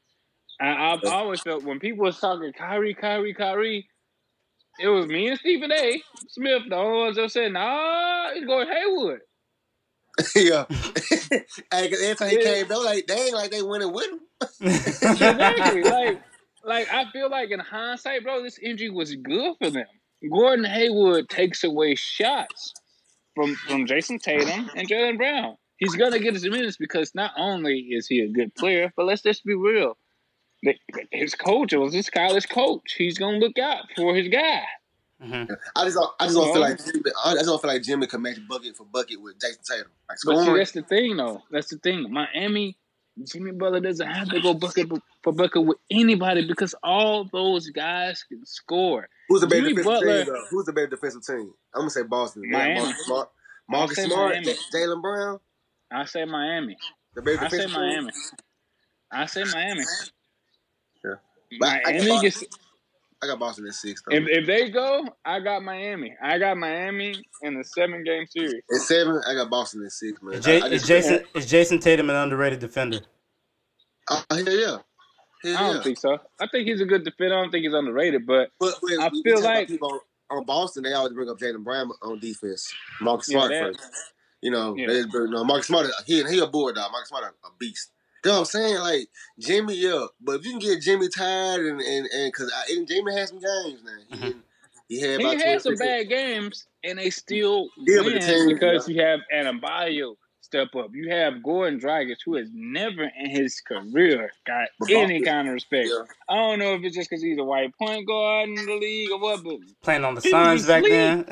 I, 0.59 0.91
I've 0.93 1.03
always 1.05 1.41
felt 1.41 1.63
when 1.63 1.79
people 1.79 2.03
was 2.03 2.19
talking 2.19 2.51
Kyrie, 2.53 2.93
Kyrie, 2.93 3.33
Kyrie, 3.33 3.87
it 4.79 4.87
was 4.87 5.07
me 5.07 5.29
and 5.29 5.39
Stephen 5.39 5.71
A. 5.71 6.01
Smith, 6.29 6.63
the 6.69 6.75
only 6.75 6.99
ones 6.99 7.15
that 7.15 7.31
said, 7.31 7.53
nah, 7.53 8.29
it's 8.33 8.45
Gordon 8.45 8.73
Hayward. 8.73 9.21
yeah. 10.35 10.65
hey, 11.71 11.91
every 11.91 12.15
time 12.15 12.29
he 12.29 12.37
came, 12.37 12.67
they 12.67 12.75
were 12.75 12.83
like, 12.83 13.07
dang, 13.07 13.33
like 13.33 13.51
they 13.51 13.61
winning 13.61 13.93
with 13.93 14.07
him. 14.07 14.19
exactly. 14.61 15.83
like, 15.83 16.20
like 16.81 16.93
I 16.93 17.11
feel 17.11 17.29
like 17.29 17.51
in 17.51 17.59
hindsight, 17.59 18.23
bro, 18.23 18.43
this 18.43 18.59
injury 18.59 18.89
was 18.89 19.15
good 19.15 19.55
for 19.59 19.69
them. 19.69 19.85
Gordon 20.31 20.65
Hayward 20.65 21.29
takes 21.29 21.63
away 21.63 21.95
shots 21.95 22.73
from 23.35 23.55
from 23.55 23.85
Jayson 23.85 24.19
Tatum 24.19 24.69
and 24.75 24.87
Jaylen 24.87 25.17
Brown. 25.17 25.55
He's 25.77 25.95
gonna 25.95 26.19
get 26.19 26.33
his 26.33 26.43
minutes 26.43 26.77
because 26.77 27.15
not 27.15 27.31
only 27.37 27.79
is 27.79 28.07
he 28.07 28.21
a 28.21 28.29
good 28.29 28.53
player, 28.55 28.93
but 28.95 29.05
let's 29.05 29.23
just 29.23 29.43
be 29.43 29.55
real. 29.55 29.97
his 31.11 31.33
coach 31.33 31.73
was 31.73 31.93
his 31.93 32.09
college 32.09 32.47
coach. 32.49 32.93
He's 32.97 33.17
gonna 33.17 33.37
look 33.37 33.57
out 33.57 33.85
for 33.95 34.15
his 34.15 34.27
guy. 34.27 34.61
Mm-hmm. 35.23 35.53
I 35.75 35.83
just 35.85 35.95
don't, 35.95 36.11
I 36.19 36.25
just 36.25 36.35
don't 36.35 36.51
feel 36.51 36.61
like 36.61 36.83
Jimmy, 36.83 37.03
I 37.23 37.33
just 37.33 37.45
don't 37.45 37.61
feel 37.61 37.71
like 37.71 37.83
Jimmy 37.83 38.07
can 38.07 38.21
match 38.21 38.39
bucket 38.47 38.75
for 38.75 38.85
bucket 38.85 39.21
with 39.21 39.39
Jayson 39.39 39.63
Tatum. 39.63 39.91
Like 40.09 40.17
But 40.25 40.37
see, 40.37 40.43
scoring, 40.43 40.57
that's 40.57 40.71
the 40.71 40.81
thing, 40.81 41.17
though. 41.17 41.41
That's 41.51 41.69
the 41.69 41.77
thing. 41.77 42.11
Miami, 42.11 42.77
Jimmy 43.25 43.51
Butler 43.51 43.81
doesn't 43.81 44.07
have 44.07 44.29
to 44.29 44.39
go 44.41 44.53
bucket 44.53 44.89
for 45.23 45.33
bucket 45.33 45.65
with 45.65 45.77
anybody 45.91 46.47
because 46.47 46.73
all 46.83 47.25
those 47.31 47.69
guys 47.69 48.23
can 48.23 48.45
score. 48.45 49.07
who's 49.27 49.41
the 49.41 49.47
better 49.47 49.61
Jimmy 49.69 49.75
defensive 49.75 49.93
Butler- 50.01 50.23
team? 50.25 50.33
Though? 50.33 50.45
Who's 50.49 50.65
the 50.65 50.73
better 50.73 50.87
defensive 50.87 51.25
team? 51.25 51.53
I'm 51.75 51.81
gonna 51.81 51.89
say 51.89 52.03
Boston. 52.03 52.43
Miami. 52.49 52.79
Marcus 52.79 53.05
Smart, 53.05 53.29
Marcus 53.69 53.97
Smart, 54.03 54.35
Jaylen 54.73 55.01
Brown. 55.01 55.39
I 55.91 56.05
say 56.05 56.25
Miami. 56.25 56.77
The 57.15 57.21
better 57.21 57.43
I 57.43 57.47
say 57.49 57.57
defensive 57.57 57.81
team. 57.81 58.09
I 59.11 59.25
say 59.25 59.43
Miami. 59.43 59.83
Yeah. 61.03 61.11
But 61.59 61.67
I- 61.69 61.81
I 61.85 61.91
Miami 61.99 62.21
gets 62.21 62.43
I 63.23 63.27
got 63.27 63.39
Boston 63.39 63.67
at 63.67 63.73
six 63.73 64.01
though. 64.07 64.15
if, 64.15 64.23
if 64.27 64.47
they 64.47 64.69
go, 64.71 65.05
I 65.23 65.39
got 65.39 65.63
Miami. 65.63 66.15
I 66.23 66.39
got 66.39 66.57
Miami 66.57 67.13
in 67.43 67.55
the 67.55 67.63
seven 67.63 68.03
game 68.03 68.25
series. 68.27 68.63
At 68.73 68.81
seven, 68.81 69.21
I 69.27 69.35
got 69.35 69.49
Boston 69.49 69.85
at 69.85 69.91
six, 69.91 70.21
man. 70.23 70.35
Is, 70.35 70.45
J- 70.45 70.61
I, 70.61 70.65
I 70.65 70.69
is 70.69 70.81
just, 70.83 70.87
Jason 71.09 71.25
is 71.35 71.45
Jayson 71.45 71.79
Tatum 71.79 72.09
an 72.09 72.15
underrated 72.15 72.59
defender? 72.59 73.01
Oh, 74.09 74.23
hell 74.31 74.39
yeah. 74.49 74.77
Hell 75.43 75.57
I 75.57 75.73
don't 75.73 75.83
think 75.83 75.99
so. 75.99 76.17
I 76.39 76.47
think 76.47 76.67
he's 76.67 76.81
a 76.81 76.85
good 76.85 77.03
defender. 77.03 77.37
I 77.37 77.41
don't 77.41 77.51
think 77.51 77.63
he's 77.63 77.73
underrated, 77.73 78.25
but 78.25 78.49
But 78.59 78.75
when 78.81 78.99
I 78.99 79.09
feel 79.23 79.41
like- 79.41 79.67
people 79.67 79.91
on, 80.29 80.37
on 80.39 80.45
Boston, 80.45 80.83
they 80.83 80.93
always 80.93 81.13
bring 81.13 81.29
up 81.29 81.37
Jaylen 81.37 81.63
Brown 81.63 81.91
on 82.01 82.19
defense. 82.19 82.73
Marcus 83.01 83.29
Yeah, 83.29 83.37
Smart 83.39 83.51
that- 83.51 83.63
first. 83.77 83.89
You 84.41 84.49
know, 84.49 84.75
Yeah. 84.75 84.87
they 84.87 84.93
just 85.01 85.11
bring, 85.11 85.31
no, 85.31 85.43
Marcus 85.43 85.67
Smart, 85.67 85.85
he 86.07 86.23
he 86.23 86.39
a 86.39 86.47
bulldog. 86.47 86.91
Marcus 86.91 87.09
Smart 87.09 87.25
a, 87.25 87.47
a 87.47 87.51
beast. 87.59 87.91
You 88.23 88.31
know 88.31 88.33
what 88.33 88.39
I'm 88.39 88.45
saying? 88.45 88.75
Like 88.79 89.07
Jimmy, 89.39 89.75
yeah. 89.75 90.05
But 90.21 90.39
if 90.39 90.45
you 90.45 90.51
can 90.51 90.59
get 90.59 90.81
Jimmy 90.81 91.07
tired 91.09 91.65
and 91.65 91.81
and 91.81 92.07
and 92.07 92.31
because 92.31 92.51
and 92.69 92.87
Jimmy 92.87 93.13
had 93.15 93.29
some 93.29 93.39
games 93.39 93.81
now. 93.83 94.17
He, 94.17 94.23
Mhm. 94.31 94.35
he 94.89 94.99
had 95.01 95.19
he 95.21 95.35
had 95.43 95.61
some 95.61 95.75
bad 95.75 96.07
games, 96.09 96.67
and 96.83 96.99
they 96.99 97.09
still 97.09 97.69
Yeah, 97.77 98.01
but 98.03 98.09
the 98.09 98.11
win 98.13 98.21
team- 98.21 98.47
because 98.49 98.87
you 98.89 99.01
have 99.01 99.21
Adebayo 99.33 100.15
step 100.41 100.67
up. 100.75 100.89
You 100.93 101.09
have 101.09 101.35
Goran 101.35 101.81
Dragic, 101.81 102.17
who 102.25 102.35
has 102.35 102.49
never 102.53 103.03
in 103.17 103.29
his 103.29 103.61
career 103.61 104.29
got 104.45 104.67
any 104.89 105.21
kind 105.21 105.47
of 105.47 105.53
respect. 105.53 105.87
Yeah. 105.89 106.03
I 106.29 106.35
don't 106.35 106.59
know 106.59 106.73
if 106.75 106.83
it's 106.83 106.95
just 106.95 107.09
because 107.09 107.23
he's 107.23 107.37
a 107.37 107.43
white 107.43 107.71
point 107.77 108.05
guard 108.05 108.49
in 108.49 108.55
the 108.55 108.75
league 108.75 109.11
or 109.11 109.19
what, 109.19 109.43
but 109.43 109.55
Playing 109.81 110.03
on 110.03 110.15
the 110.15 110.21
People 110.21 110.43
Suns 110.43 110.67
back 110.67 110.83
then. 110.83 111.23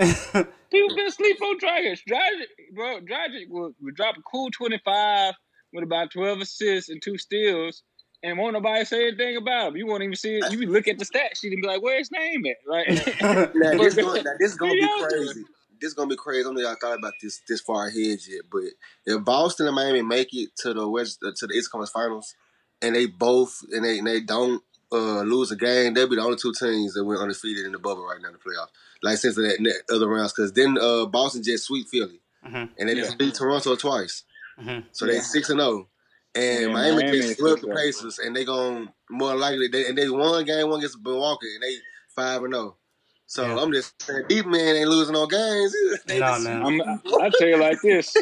people 0.71 0.95
been 0.95 1.11
sleep 1.11 1.41
on 1.41 1.59
Dragic. 1.59 1.99
Dragic, 2.09 2.47
bro, 2.73 3.01
Dragic 3.01 3.49
would, 3.49 3.75
would 3.81 3.95
drop 3.95 4.15
a 4.17 4.21
cool 4.21 4.49
twenty 4.51 4.79
five 4.85 5.33
with 5.73 5.83
about 5.83 6.11
twelve 6.11 6.39
assists 6.39 6.89
and 6.89 7.01
two 7.01 7.17
steals. 7.17 7.83
And 8.21 8.37
won't 8.37 8.51
nobody 8.53 8.83
say 8.83 9.07
anything 9.07 9.37
about 9.37 9.69
him. 9.69 9.77
You 9.77 9.87
won't 9.87 10.03
even 10.03 10.15
see 10.15 10.35
it. 10.39 10.51
You 10.51 10.67
look 10.69 10.89
at 10.89 10.99
the 10.99 11.05
stat 11.05 11.37
sheet 11.37 11.53
and 11.53 11.61
be 11.61 11.67
like, 11.67 11.81
"Where's 11.81 12.09
his 12.09 12.11
name 12.11 12.43
at?" 12.47 12.57
Like, 12.67 12.87
Now 13.55 13.77
this, 13.77 13.95
But- 13.95 14.01
going, 14.03 14.23
now, 14.25 14.31
this 14.39 14.55
gonna 14.55 14.73
be 14.73 14.79
He 14.79 14.83
out 14.83 14.97
there. 15.09 15.09
crazy. 15.09 15.43
This 15.79 15.87
is 15.89 15.93
gonna 15.93 16.09
be 16.09 16.17
crazy. 16.17 16.41
I 16.41 16.43
don't 16.43 16.55
know 16.55 16.59
if 16.59 16.65
y'all 16.65 16.75
thought 16.81 16.99
about 16.99 17.13
this 17.21 17.39
this 17.47 17.61
far 17.61 17.87
ahead 17.87 18.19
yet, 18.27 18.41
but 18.51 18.63
if 19.05 19.23
Boston 19.23 19.67
and 19.67 19.75
Miami 19.75 20.01
make 20.01 20.33
it 20.33 20.49
to 20.57 20.73
the 20.73 20.85
West 20.89 21.19
uh, 21.25 21.31
to 21.37 21.47
the 21.47 21.53
East 21.53 21.71
Conference 21.71 21.91
Finals, 21.91 22.35
and 22.81 22.93
they 22.93 23.05
both 23.05 23.61
and 23.71 23.85
they 23.85 23.99
and 23.99 24.07
they 24.07 24.19
don't 24.19 24.61
uh, 24.91 25.21
lose 25.21 25.51
a 25.51 25.55
game, 25.55 25.93
they'll 25.93 26.09
be 26.09 26.17
the 26.17 26.21
only 26.21 26.35
two 26.35 26.51
teams 26.59 26.95
that 26.95 27.05
went 27.05 27.21
undefeated 27.21 27.65
in 27.65 27.71
the 27.71 27.79
bubble 27.79 28.03
right 28.05 28.19
now 28.21 28.27
in 28.27 28.33
the 28.33 28.39
playoffs. 28.39 28.67
Like 29.01 29.17
since 29.19 29.35
that, 29.35 29.57
that 29.87 29.95
other 29.95 30.09
rounds, 30.09 30.33
because 30.33 30.51
then 30.51 30.77
uh, 30.77 31.05
Boston 31.05 31.41
just 31.41 31.63
sweep 31.63 31.87
Philly, 31.87 32.19
Mhm, 32.45 32.69
and 32.77 32.89
they 32.89 32.95
Yeah. 32.95 33.03
just 33.03 33.17
beat 33.17 33.35
Toronto 33.35 33.77
twice, 33.77 34.25
mhm. 34.61 34.83
so 34.91 35.05
they 35.05 35.15
Yeah. 35.15 35.21
six 35.21 35.49
and 35.49 35.59
zero. 35.59 35.89
And 36.35 36.61
Yeah, 36.61 36.67
Miami, 36.67 36.95
Miami 37.03 37.17
just 37.17 37.29
is 37.31 37.37
swept 37.37 37.59
six 37.59 37.61
the 37.61 37.67
and 37.69 37.77
oh. 37.77 37.81
Pacers, 37.81 38.19
and 38.19 38.35
they 38.35 38.45
going 38.45 38.89
more 39.09 39.35
likely. 39.35 39.67
They, 39.67 39.87
and 39.87 39.97
they 39.97 40.09
won 40.09 40.45
game 40.45 40.69
one 40.69 40.79
against 40.79 40.99
Milwaukee, 41.03 41.53
and 41.55 41.63
they 41.63 41.75
five 42.15 42.43
and 42.43 42.53
zero. 42.53 42.77
So 43.25 43.45
Yeah. 43.45 43.61
I'm 43.61 43.71
just 43.73 43.99
saying, 44.01 44.25
deep 44.29 44.45
man 44.45 44.75
ain't 44.75 44.89
losing 44.89 45.13
no 45.13 45.25
games. 45.27 45.75
They 46.05 46.19
Nah, 46.19 46.33
just- 46.33 46.43
man. 46.45 47.01
I 47.21 47.29
tell 47.37 47.47
you 47.47 47.57
like 47.57 47.81
this: 47.81 48.15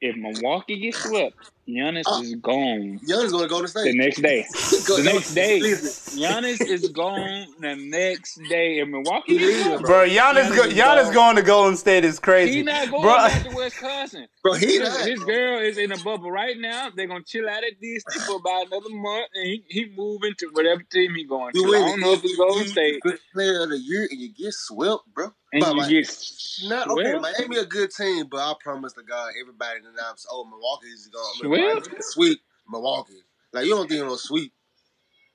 if 0.00 0.16
Milwaukee 0.16 0.78
gets 0.80 1.02
swept, 1.02 1.34
Giannis 1.68 2.02
Oh. 2.06 2.20
is 2.22 2.34
gone 2.36 3.00
Young's 3.06 3.32
gonna 3.32 3.48
go 3.48 3.56
to 3.58 3.62
the 3.62 3.68
state. 3.68 3.84
The 3.92 3.96
next 3.96 4.20
day. 4.22 4.44
The 4.84 5.02
next 5.02 5.34
day, 5.34 5.60
listen, 5.60 6.18
Giannis 6.20 6.60
is 6.60 6.88
gone 6.90 7.46
the 7.58 7.74
next 7.76 8.38
day. 8.50 8.78
in 8.80 8.90
Milwaukee 8.90 9.38
He 9.38 9.62
gets 9.62 9.80
Bro, 9.82 10.08
Giannis, 10.08 10.48
Giannis 10.50 10.56
go, 10.56 10.62
is 10.64 10.74
Giannis 10.74 11.14
going 11.14 11.36
to 11.36 11.42
Golden 11.42 11.76
State 11.76 12.04
is 12.04 12.18
crazy. 12.18 12.58
He 12.58 12.64
crazy. 12.64 12.78
not 12.80 12.90
going 12.90 13.02
Bro, 13.02 13.16
back 13.16 13.42
to 13.44 13.56
Wisconsin. 13.56 14.26
bro. 14.42 14.52
He 14.54 14.66
His, 14.78 14.80
not. 14.80 15.06
his 15.08 15.24
girl 15.24 15.58
is 15.60 15.78
in 15.78 15.90
a 15.92 15.96
bubble 15.98 16.30
right 16.30 16.56
now. 16.58 16.90
They're 16.94 17.06
gonna 17.08 17.24
chill 17.24 17.48
out 17.48 17.64
at 17.64 17.80
DC 17.82 18.02
for 18.26 18.36
about 18.36 18.66
another 18.66 18.90
month, 18.90 19.28
and 19.34 19.46
he, 19.46 19.64
he 19.68 19.86
moving 19.96 20.34
to 20.38 20.48
whatever 20.52 20.82
team 20.82 21.14
he 21.14 21.24
going 21.24 21.52
to. 21.54 21.58
You 21.58 21.74
I 21.74 21.78
don't 21.78 22.00
know 22.00 22.12
if 22.12 22.24
it's 22.24 22.36
Golden 22.36 22.66
State, 22.68 23.00
Good 23.00 23.18
player 23.32 23.62
of 23.62 23.70
the 23.70 23.78
year, 23.78 24.06
and 24.10 24.20
you 24.20 24.28
get 24.34 24.52
swept, 24.52 25.02
bro. 25.14 25.32
and 25.52 25.60
But 25.62 25.70
you 25.70 25.76
my- 25.80 25.88
get 25.88 26.24
Not 26.64 26.88
okay. 26.90 27.10
swept. 27.10 27.22
Miami 27.22 27.56
a 27.58 27.64
good 27.64 27.90
team, 27.90 28.26
but 28.30 28.40
I 28.40 28.52
promise 28.62 28.92
to 28.94 29.02
God, 29.02 29.32
everybody 29.40 29.78
in 29.78 29.84
the 29.84 29.92
knobs, 29.92 30.26
oh, 30.30 30.46
is 30.92 31.08
going 31.08 31.53
Sweep 32.00 32.40
Milwaukee. 32.68 33.22
Like 33.52 33.66
you 33.66 33.74
don't 33.74 33.88
think 33.88 34.04
no 34.04 34.16
sweep. 34.16 34.52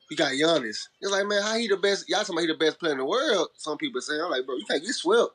You 0.09 0.17
got 0.17 0.31
Giannis. 0.31 0.87
It's 0.99 1.11
like, 1.11 1.27
man, 1.27 1.41
how 1.43 1.57
he 1.57 1.67
the 1.67 1.77
best? 1.77 2.09
Y'all 2.09 2.19
talking 2.21 2.35
about 2.35 2.41
he 2.41 2.47
the 2.47 2.55
best 2.55 2.79
player 2.79 2.93
in 2.93 2.97
the 2.97 3.05
world? 3.05 3.49
Some 3.57 3.77
people 3.77 4.01
say, 4.01 4.15
I'm 4.19 4.31
like, 4.31 4.45
bro, 4.45 4.55
you 4.55 4.65
can't 4.65 4.83
get 4.83 4.93
swept. 4.93 5.31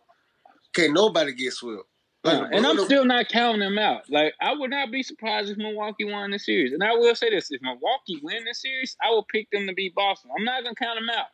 Can't 0.73 0.93
nobody 0.93 1.33
get 1.33 1.53
swept. 1.53 1.85
Like, 2.25 2.53
and 2.53 2.67
I'm 2.67 2.79
still 2.79 3.05
not 3.05 3.29
counting 3.29 3.61
them 3.61 3.79
out. 3.79 4.11
Like 4.11 4.33
I 4.41 4.55
would 4.55 4.71
not 4.71 4.91
be 4.91 5.03
surprised 5.03 5.51
if 5.51 5.59
Milwaukee 5.59 6.05
won 6.05 6.31
the 6.31 6.39
series. 6.39 6.73
And 6.73 6.83
I 6.83 6.93
will 6.93 7.15
say 7.15 7.31
this: 7.31 7.51
if 7.51 7.61
Milwaukee 7.61 8.19
win 8.23 8.45
the 8.45 8.55
series, 8.55 8.97
I 9.03 9.11
will 9.11 9.27
pick 9.31 9.51
them 9.51 9.67
to 9.67 9.75
beat 9.75 9.95
Boston. 9.95 10.31
I'm 10.37 10.45
not 10.45 10.65
gonna 10.65 10.75
count 10.75 10.99
them 10.99 11.11
out. 11.11 11.27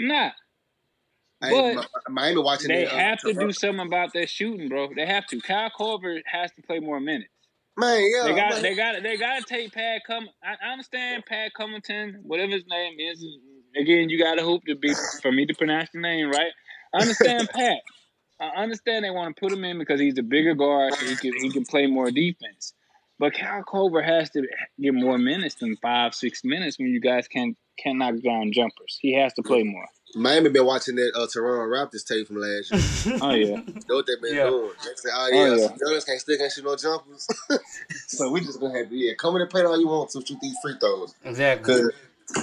I'm 0.00 0.08
not. 0.08 0.32
But 1.40 1.76
Mi- 1.76 1.82
Miami 2.08 2.42
watching. 2.42 2.68
They 2.68 2.84
that, 2.84 2.94
uh, 2.94 2.98
have 2.98 3.18
to 3.20 3.34
do 3.34 3.52
something 3.52 3.86
about 3.86 4.14
their 4.14 4.26
shooting, 4.26 4.68
bro. 4.68 4.88
They 4.94 5.06
have 5.06 5.26
to. 5.26 5.40
Kyle 5.40 5.70
Korver 5.70 6.22
has 6.24 6.50
to 6.52 6.62
play 6.62 6.78
more 6.78 7.00
minutes. 7.00 7.30
Man, 7.76 8.02
yeah, 8.14 8.24
They 8.24 8.34
got 8.34 8.52
man. 8.52 8.62
they 8.62 8.74
got 8.74 9.02
they 9.02 9.16
got 9.16 9.38
to 9.38 9.44
take 9.44 9.72
Pat 9.72 10.02
Cum. 10.06 10.28
I 10.44 10.56
I 10.62 10.72
understand 10.72 11.24
Pat 11.26 11.52
Covington, 11.56 12.20
whatever 12.22 12.52
his 12.52 12.64
name 12.68 12.96
is. 12.98 13.24
Again, 13.76 14.10
you 14.10 14.22
got 14.22 14.34
to 14.34 14.42
hope 14.42 14.64
to 14.66 14.74
be 14.74 14.92
for 15.22 15.32
me 15.32 15.46
to 15.46 15.54
pronounce 15.54 15.88
the 15.94 16.00
name 16.00 16.30
right. 16.30 16.52
I 16.94 16.98
understand 17.00 17.48
Pat. 17.54 17.78
I 18.40 18.62
understand 18.62 19.04
they 19.04 19.10
want 19.10 19.34
to 19.34 19.40
put 19.40 19.52
him 19.52 19.64
in 19.64 19.78
because 19.78 20.00
he's 20.00 20.18
a 20.18 20.22
bigger 20.22 20.54
guard, 20.54 20.94
so 20.94 21.06
he 21.06 21.16
can 21.16 21.32
he 21.40 21.50
can 21.50 21.64
play 21.64 21.86
more 21.86 22.10
defense. 22.10 22.74
But 23.18 23.34
Cal 23.34 23.62
Culver 23.62 24.02
has 24.02 24.30
to 24.30 24.42
get 24.80 24.92
more 24.94 25.16
minutes 25.16 25.54
than 25.54 25.76
five 25.76 26.14
six 26.14 26.44
minutes 26.44 26.78
when 26.78 26.88
you 26.88 27.00
guys 27.00 27.28
can 27.28 27.56
can 27.78 27.98
knock 27.98 28.16
down 28.22 28.52
jumpers. 28.52 28.98
He 29.00 29.14
has 29.14 29.32
to 29.34 29.42
play 29.42 29.62
more. 29.62 29.86
Miami 30.14 30.50
been 30.50 30.66
watching 30.66 30.96
that 30.96 31.12
uh, 31.14 31.26
Toronto 31.32 31.74
Raptors 31.74 32.04
tape 32.06 32.26
from 32.26 32.36
last 32.36 32.70
year. 33.06 33.18
Oh 33.22 33.30
yeah, 33.30 33.56
know 33.88 33.96
what 33.96 34.06
they 34.06 34.14
been 34.20 34.36
Yeah. 34.36 34.44
doing. 34.50 34.70
They 34.84 34.90
say, 34.96 35.08
oh 35.12 35.28
Oh, 35.32 35.44
yeah, 35.44 35.56
yeah. 35.56 35.66
so 35.68 35.72
Giannis 35.74 36.06
can't 36.06 36.20
still 36.20 36.38
can't 36.38 36.52
shoot 36.52 36.64
no 36.64 36.76
jumpers. 36.76 37.26
so 38.08 38.30
we 38.30 38.40
just 38.40 38.60
gonna 38.60 38.78
have 38.78 38.88
to 38.90 38.94
yeah, 38.96 39.14
come 39.18 39.36
in 39.36 39.42
and 39.42 39.50
play 39.50 39.62
all 39.64 39.78
you 39.80 39.88
want 39.88 40.10
to 40.10 40.24
shoot 40.24 40.38
these 40.40 40.56
free 40.62 40.74
throws. 40.78 41.14
exactly. 41.24 41.74
Cause, 41.74 41.92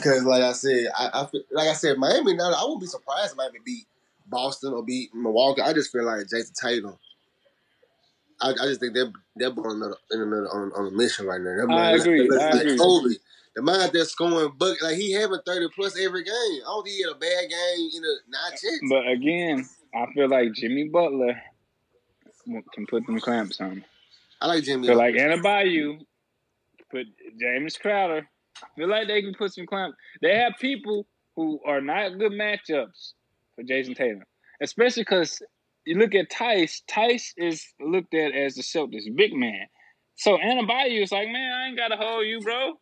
cause 0.03 0.23
like 0.23 0.41
I 0.43 0.51
said, 0.53 0.87
I, 0.97 1.09
I 1.21 1.25
feel, 1.27 1.41
like 1.51 1.67
I 1.69 1.73
said, 1.73 1.97
Miami. 1.97 2.33
Now 2.33 2.51
I 2.51 2.63
wouldn't 2.63 2.81
be 2.81 2.87
surprised 2.87 3.31
if 3.31 3.37
Miami 3.37 3.59
beat 3.63 3.85
Boston 4.27 4.73
or 4.73 4.83
beat 4.83 5.13
Milwaukee. 5.13 5.61
I 5.61 5.73
just 5.73 5.91
feel 5.91 6.05
like 6.05 6.27
Jayson 6.27 6.53
Tatum. 6.59 6.97
I, 8.41 8.51
I 8.51 8.65
just 8.67 8.79
think 8.79 8.93
they're 8.93 9.11
they're 9.35 9.49
on 9.51 9.75
another, 9.75 9.95
another 10.11 10.47
on, 10.49 10.71
on 10.73 10.87
a 10.87 10.91
mission 10.91 11.25
right 11.25 11.39
now. 11.41 11.45
They're 11.55 11.69
I 11.71 11.91
like, 11.91 12.01
agree, 12.01 12.29
like, 12.29 12.39
I 12.41 12.51
like 12.53 12.61
agree. 12.61 12.77
Kobe. 12.77 13.09
The 13.55 13.61
mind 13.61 13.91
there 13.93 14.05
scoring 14.05 14.51
bucket 14.57 14.83
like 14.83 14.95
he 14.95 15.11
having 15.11 15.39
thirty 15.45 15.67
plus 15.75 15.99
every 15.99 16.23
game. 16.23 16.33
I 16.33 16.63
don't 16.65 16.83
think 16.83 16.95
he 16.95 17.01
had 17.01 17.11
a 17.11 17.15
bad 17.15 17.49
game 17.49 17.89
in 17.95 18.03
a 18.03 18.15
not 18.29 18.53
yet. 18.63 18.79
but 18.89 19.07
again, 19.07 19.67
I 19.93 20.05
feel 20.13 20.29
like 20.29 20.53
Jimmy 20.53 20.87
Butler 20.87 21.41
can 22.73 22.85
put 22.87 23.05
them 23.05 23.19
clamps 23.19 23.59
on. 23.59 23.83
I 24.41 24.47
like 24.47 24.63
Jimmy. 24.63 24.87
feel 24.87 24.97
like 24.97 25.15
Bayou, 25.41 25.99
put 26.89 27.07
James 27.39 27.77
Crowder. 27.77 28.27
I 28.61 28.67
feel 28.75 28.89
like 28.89 29.07
they 29.07 29.21
can 29.21 29.33
put 29.33 29.53
some 29.53 29.65
clamps. 29.65 29.97
They 30.21 30.35
have 30.37 30.53
people 30.59 31.07
who 31.35 31.59
are 31.65 31.81
not 31.81 32.17
good 32.19 32.31
matchups 32.31 33.13
for 33.55 33.63
Jayson 33.63 33.95
Tatum, 33.95 34.23
especially 34.61 35.03
because 35.03 35.41
you 35.85 35.97
look 35.97 36.13
at 36.15 36.31
Theis. 36.31 36.83
Theis 36.87 37.33
is 37.37 37.65
looked 37.79 38.13
at 38.13 38.33
as 38.33 38.55
the 38.55 38.61
Celtics 38.61 39.03
big 39.15 39.33
man. 39.33 39.65
So 40.15 40.37
Bayou 40.67 41.01
is 41.01 41.11
like, 41.11 41.29
man, 41.29 41.51
I 41.51 41.67
ain't 41.67 41.77
got 41.77 41.89
to 41.89 41.95
hold 41.95 42.25
you, 42.25 42.41
bro. 42.41 42.73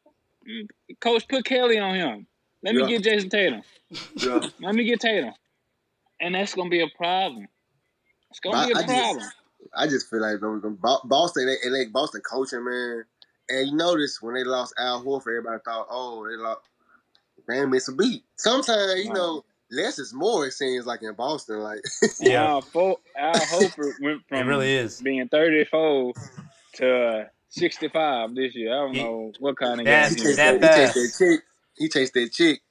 Mm, 0.47 0.67
Coach, 1.01 1.27
put 1.27 1.45
Kelly 1.45 1.77
on 1.79 1.95
him. 1.95 2.27
Let 2.63 2.75
me 2.75 2.81
Yeah. 2.81 2.97
get 2.97 3.03
Jayson 3.03 3.29
Tatum. 3.29 3.61
Yeah. 4.15 4.39
Let 4.59 4.75
me 4.75 4.83
get 4.85 4.99
Tatum. 4.99 5.33
And 6.19 6.35
that's 6.35 6.53
gonna 6.55 6.69
be 6.69 6.81
a 6.81 6.87
problem. 6.97 7.47
It's 8.31 8.39
gonna 8.39 8.57
But 8.57 8.67
be 8.67 8.73
a 8.73 8.77
I 8.77 8.81
just- 8.81 8.93
problem. 8.93 9.29
I 9.75 9.87
just 9.87 10.09
feel 10.09 10.21
like 10.21 10.39
them- 10.39 10.61
them 10.61 10.75
Bo- 10.81 11.01
Boston, 11.05 11.45
they, 11.47 11.57
and 11.63 11.75
they 11.75 11.85
Boston 11.91 12.21
coaching 12.21 12.63
man. 12.63 13.03
And 13.49 13.67
you 13.69 13.75
notice 13.75 14.21
when 14.21 14.33
they 14.35 14.43
lost 14.43 14.73
Al 14.77 15.03
Horford, 15.03 15.37
everybody 15.37 15.61
thought, 15.63 15.87
oh, 15.89 16.27
they 16.27 16.35
lost. 16.35 16.61
Man, 17.47 17.69
miss 17.69 17.87
a 17.87 17.93
beat. 17.93 18.23
Sometimes 18.35 18.95
you 19.03 19.09
Wow. 19.09 19.13
know 19.15 19.45
less 19.71 19.99
is 19.99 20.13
more. 20.13 20.47
It 20.47 20.51
seems 20.53 20.85
like 20.85 21.01
in 21.01 21.13
Boston, 21.13 21.59
like 21.59 21.79
Yeah. 22.19 22.45
Al, 22.47 22.61
Fo- 22.61 22.99
Al 23.15 23.37
Hofer 23.37 23.95
went 24.01 24.21
It 24.31 24.45
really 24.45 24.73
is. 24.73 25.01
being 25.01 25.27
34 25.29 26.13
to 26.75 26.95
uh, 26.95 27.25
65 27.49 28.35
this 28.35 28.55
year. 28.55 28.73
I 28.73 28.77
don't 28.85 28.93
He- 28.95 29.03
know 29.03 29.31
what 29.39 29.57
kind 29.57 29.79
of 29.79 29.85
That's- 29.85 30.15
game 30.15 30.23
he 30.25 30.29
he 30.31 30.35
take 30.35 30.37
that 30.37 30.61
that, 30.61 30.93
he 30.93 30.99
was. 30.99 31.17
that 31.17 31.25
check. 31.37 31.43
he 31.77 31.89
chased 31.89 32.13
that 32.13 32.31
chick. 32.31 32.61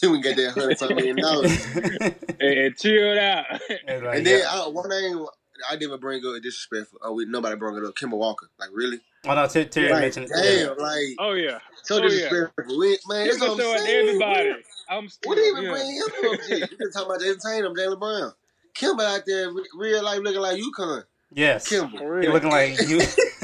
he 0.00 0.06
would 0.08 0.22
get 0.22 0.36
that 0.36 0.52
hundred 0.52 0.78
something 0.78 0.96
million 0.96 1.16
dollars. 1.16 1.66
and, 1.74 2.40
and 2.40 2.76
chilled 2.76 3.18
out. 3.18 3.46
And, 3.86 4.04
like, 4.04 4.16
And 4.18 4.26
then 4.26 4.40
yeah. 4.40 4.50
Uh, 4.50 4.66
I, 4.66 4.68
one 4.68 4.88
name 4.88 5.24
I 5.70 5.76
didn't 5.76 6.00
bring 6.00 6.18
up 6.26 6.42
disrespectful. 6.42 6.98
Oh, 7.02 7.14
we, 7.14 7.24
nobody 7.24 7.56
brought 7.56 7.78
it 7.78 7.84
up. 7.84 7.94
Kemba 7.94 8.16
Walker. 8.16 8.48
Like 8.58 8.68
really? 8.74 9.00
oh 9.26 9.34
no, 9.34 9.46
Ter- 9.46 9.64
Terry 9.64 9.90
Like, 9.90 10.00
mentioned. 10.02 10.28
damn, 10.28 10.76
like 10.76 11.16
oh 11.18 11.32
yeah. 11.32 11.58
so 11.82 11.96
oh, 11.98 12.02
disrespectful. 12.02 12.78
We- 12.78 12.98
Man, 13.08 13.26
He's 13.26 13.38
that's 13.38 13.48
what 13.50 13.60
I'm 13.64 13.78
saying. 13.86 14.08
everybody. 14.08 14.52
I'm 14.90 15.08
still. 15.08 15.30
What 15.30 15.38
even 15.38 15.62
yeah. 15.64 15.70
bring 15.70 15.86
him 15.94 16.02
up? 16.34 16.40
to? 16.46 16.58
You 16.58 16.66
just 16.66 16.92
talking 16.92 17.06
about 17.10 17.20
Jayson 17.20 17.40
Tatum, 17.42 17.74
Jaylen 17.74 17.98
Brown. 17.98 18.32
Kemba 18.76 19.16
out 19.16 19.22
there, 19.26 19.50
real 19.74 20.04
life 20.04 20.20
looking 20.20 20.40
like 20.40 20.60
UConn. 20.60 21.04
Yes, 21.32 21.68
Kemba. 21.68 22.22
He 22.22 22.28
looking 22.28 22.50
like 22.50 22.78
you. 22.88 23.00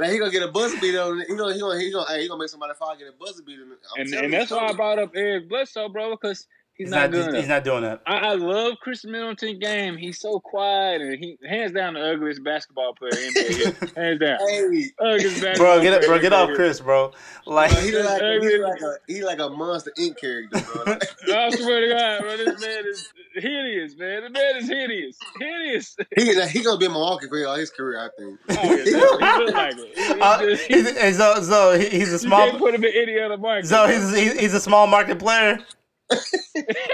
Like 0.00 0.12
he 0.12 0.18
gonna 0.18 0.30
get 0.30 0.42
a 0.42 0.48
buzzer 0.48 0.80
beat 0.80 0.96
on. 0.96 1.20
He 1.28 1.36
gonna 1.36 1.52
he 1.52 1.60
gonna 1.60 1.78
he 1.78 1.92
gonna 1.92 2.10
hey, 2.10 2.22
he 2.22 2.28
gonna 2.28 2.40
make 2.40 2.48
somebody 2.48 2.72
fall 2.72 2.96
get 2.96 3.08
a 3.08 3.12
buzzer 3.12 3.42
beat. 3.42 3.58
And 3.98 4.08
and 4.14 4.32
that's 4.32 4.50
why 4.50 4.68
I 4.68 4.72
brought 4.72 4.98
up 4.98 5.12
Eric 5.14 5.50
Bledsoe, 5.50 5.90
bro, 5.90 6.10
because 6.12 6.46
he's, 6.80 6.86
He's 6.86 6.90
not, 6.90 7.10
not. 7.10 7.26
good 7.26 7.34
He's 7.34 7.48
not 7.48 7.64
doing 7.64 7.82
that. 7.82 8.00
I, 8.06 8.16
I 8.16 8.34
love 8.34 8.74
Khris 8.82 9.04
Middleton 9.04 9.58
game. 9.58 9.96
He's 9.96 10.18
so 10.18 10.40
quiet 10.40 11.00
and 11.00 11.18
he 11.18 11.36
hands 11.48 11.72
down 11.72 11.94
the 11.94 12.00
ugliest 12.12 12.42
basketball 12.42 12.94
player 12.94 13.12
in 13.12 13.34
NBA. 13.34 13.96
hands 13.96 14.20
down. 14.20 14.38
Hey, 14.48 14.60
Ugliest 14.64 14.94
basketball 15.42 15.54
Bro, 15.56 15.82
get 15.82 15.92
up, 15.94 16.02
bro, 16.06 16.18
get 16.18 16.32
off 16.32 16.50
Chris, 16.54 16.80
bro. 16.80 17.12
Like, 17.46 17.70
bro, 17.72 17.80
he 17.80 17.92
like 17.98 18.22
a, 18.22 18.40
he 18.40 18.58
like 18.58 18.80
a 18.80 18.94
he 19.06 19.24
like 19.24 19.38
a 19.40 19.48
monster 19.50 19.92
ink 19.98 20.18
character, 20.18 20.60
bro. 20.60 20.94
I 21.36 21.50
swear 21.50 21.80
to 21.80 21.88
God, 21.94 22.20
bro, 22.22 22.36
this 22.36 22.60
man 22.60 22.84
is 22.86 23.12
hideous, 23.34 23.96
man. 23.96 24.22
The 24.24 24.30
man 24.30 24.56
is 24.56 24.68
hideous. 24.68 25.18
Hideous. 25.38 25.96
he 26.16 26.34
like, 26.34 26.48
he 26.50 26.62
gonna 26.62 26.78
be 26.78 26.86
in 26.86 26.92
Milwaukee 26.92 27.28
for 27.28 27.46
all 27.46 27.56
his 27.56 27.70
career, 27.70 28.00
I 28.00 28.08
think. 28.18 28.38
Oh, 28.50 28.74
yeah, 28.74 28.84
he 28.84 28.90
look 28.92 29.20
like 29.20 29.74
it. 29.76 29.96
He- 29.96 30.14
he 30.14 30.20
uh, 30.20 30.38
just- 30.42 30.62
he's, 30.64 30.96
and 30.96 31.16
so, 31.16 31.42
so 31.42 31.78
he- 31.78 31.88
he's 31.90 32.12
a 32.12 32.24
you 32.24 32.30
can't 32.30 32.58
put 32.58 32.74
him 32.74 32.84
in 32.84 32.92
any 32.94 33.18
other 33.20 33.36
market. 33.36 33.66
So 33.68 33.86
he's 33.86 34.38
he's 34.38 34.54
a 34.54 34.60
small 34.60 34.86
market 34.86 35.18
player. 35.18 35.58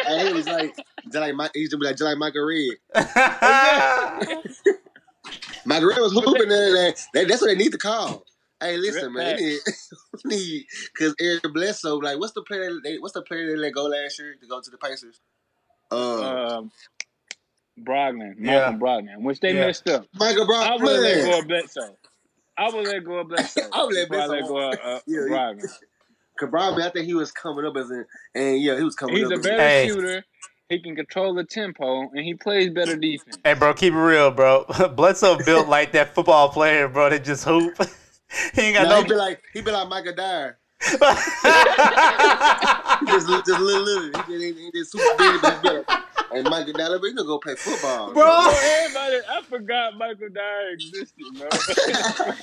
Hey, 0.07 0.27
he 0.27 0.33
was 0.33 0.47
like 0.47 0.75
just 0.77 1.15
like 1.17 1.35
Mike, 1.35 1.51
he 1.55 1.61
used 1.61 1.73
to 1.73 1.79
be 1.79 1.87
like 1.87 1.97
just 1.97 2.05
like 2.09 2.19
Michael 2.19 2.47
Redd. 2.47 2.77
Michael 5.65 5.89
Redd 5.89 5.99
was 5.99 6.13
hooping 6.13 6.49
there. 6.49 6.73
That, 6.73 7.07
that, 7.15 7.29
that's 7.29 7.41
what 7.41 7.49
they 7.49 7.55
need 7.57 7.73
to 7.73 7.79
call. 7.79 8.25
Hey, 8.61 8.77
listen, 8.79 9.13
man, 9.13 9.37
they 9.37 9.59
need, 10.25 10.65
because 10.95 11.15
Eric 11.21 11.43
Bledsoe. 11.53 11.97
Like, 11.97 12.19
what's 12.19 12.33
the 12.33 12.43
player? 12.43 12.71
They, 12.83 12.99
what's 12.99 13.15
the 13.15 13.23
player 13.23 13.47
they 13.49 13.57
let 13.57 13.75
go 13.75 13.85
last 13.85 14.19
year 14.19 14.35
to 14.41 14.47
go 14.47 14.61
to 14.61 14.71
the 14.71 14.79
Pacers? 14.79 15.21
Uh, 15.91 16.57
um, 16.59 16.71
Brogdon, 17.79 18.35
Yeah. 18.39 18.73
Brogdon, 18.73 19.23
which 19.23 19.41
they 19.41 19.53
Yeah. 19.53 19.67
messed 19.67 19.89
up. 19.89 20.07
Michael 20.15 20.51
I 20.55 20.77
would 20.77 21.01
let 21.03 21.25
go 21.25 21.39
of 21.39 21.49
Bledsoe. 21.49 21.97
I 22.57 22.71
would 22.71 22.87
let 22.87 23.05
go 23.05 23.19
of 23.19 23.29
Bledsoe. 23.29 23.71
I 23.73 23.85
would 23.85 23.95
let 23.95 24.09
before 24.09 24.23
I 24.23 24.27
Bledsoe 24.29 24.49
go 24.49 24.71
of 24.73 24.79
uh, 24.83 25.01
Yeah, 25.07 25.19
Brogdon. 25.21 25.71
Kabrambi, 26.41 26.83
I 26.83 26.91
think 26.91 27.07
he 27.07 27.15
was 27.15 27.33
coming 27.33 27.65
up 27.65 27.77
as 27.77 27.91
an, 27.91 28.05
and 28.35 28.61
yeah, 28.61 28.77
he 28.77 28.85
was 28.85 28.95
coming 28.95 29.17
He's 29.17 29.27
up. 29.27 29.33
a 29.33 29.35
as 29.35 29.43
better 29.43 29.59
Hey. 29.59 29.89
shooter. 29.89 30.25
He 30.69 30.81
can 30.83 30.97
control 30.97 31.33
the 31.35 31.45
tempo, 31.45 32.09
and 32.11 32.25
he 32.25 32.35
plays 32.35 32.71
better 32.71 32.97
defense. 32.97 33.37
hey, 33.45 33.55
bro, 33.55 33.73
keep 33.73 33.93
it 33.93 33.97
real, 33.99 34.33
bro. 34.33 34.65
Bledsoe 34.97 35.39
built 35.45 35.69
like 35.69 35.93
that 35.93 36.13
football 36.15 36.49
player, 36.49 36.89
bro. 36.89 37.09
That 37.11 37.23
just 37.25 37.45
hoop. 37.45 37.77
he 38.55 38.63
ain't 38.63 38.77
got 38.77 38.89
Nah, 38.89 38.97
he 39.03 39.05
be 39.09 39.15
like 39.15 39.41
he 39.53 39.61
be 39.61 39.71
like 39.71 39.89
Michael 39.89 40.15
Dyer. 40.15 40.59
He 43.01 43.07
just 43.07 43.29
just 43.29 43.49
little 43.61 43.83
little. 43.85 44.05
He 44.07 44.11
just, 44.39 44.59
he 44.59 44.71
just 44.75 44.93
super 44.93 45.17
big 45.19 45.43
back 45.43 45.63
there. 45.63 45.85
And 46.33 46.49
Michael 46.51 46.73
Dyer, 46.73 46.99
but 46.99 47.07
you 47.07 47.15
gonna 47.15 47.27
go 47.27 47.39
play 47.39 47.55
football, 47.55 48.13
Bro. 48.13 48.25
Bro, 48.25 48.55
everybody, 48.63 49.17
I 49.29 49.43
forgot 49.43 49.97
Michael 49.97 50.29
Dyer 50.29 50.71
existed, 50.71 51.25
bro. 51.39 51.49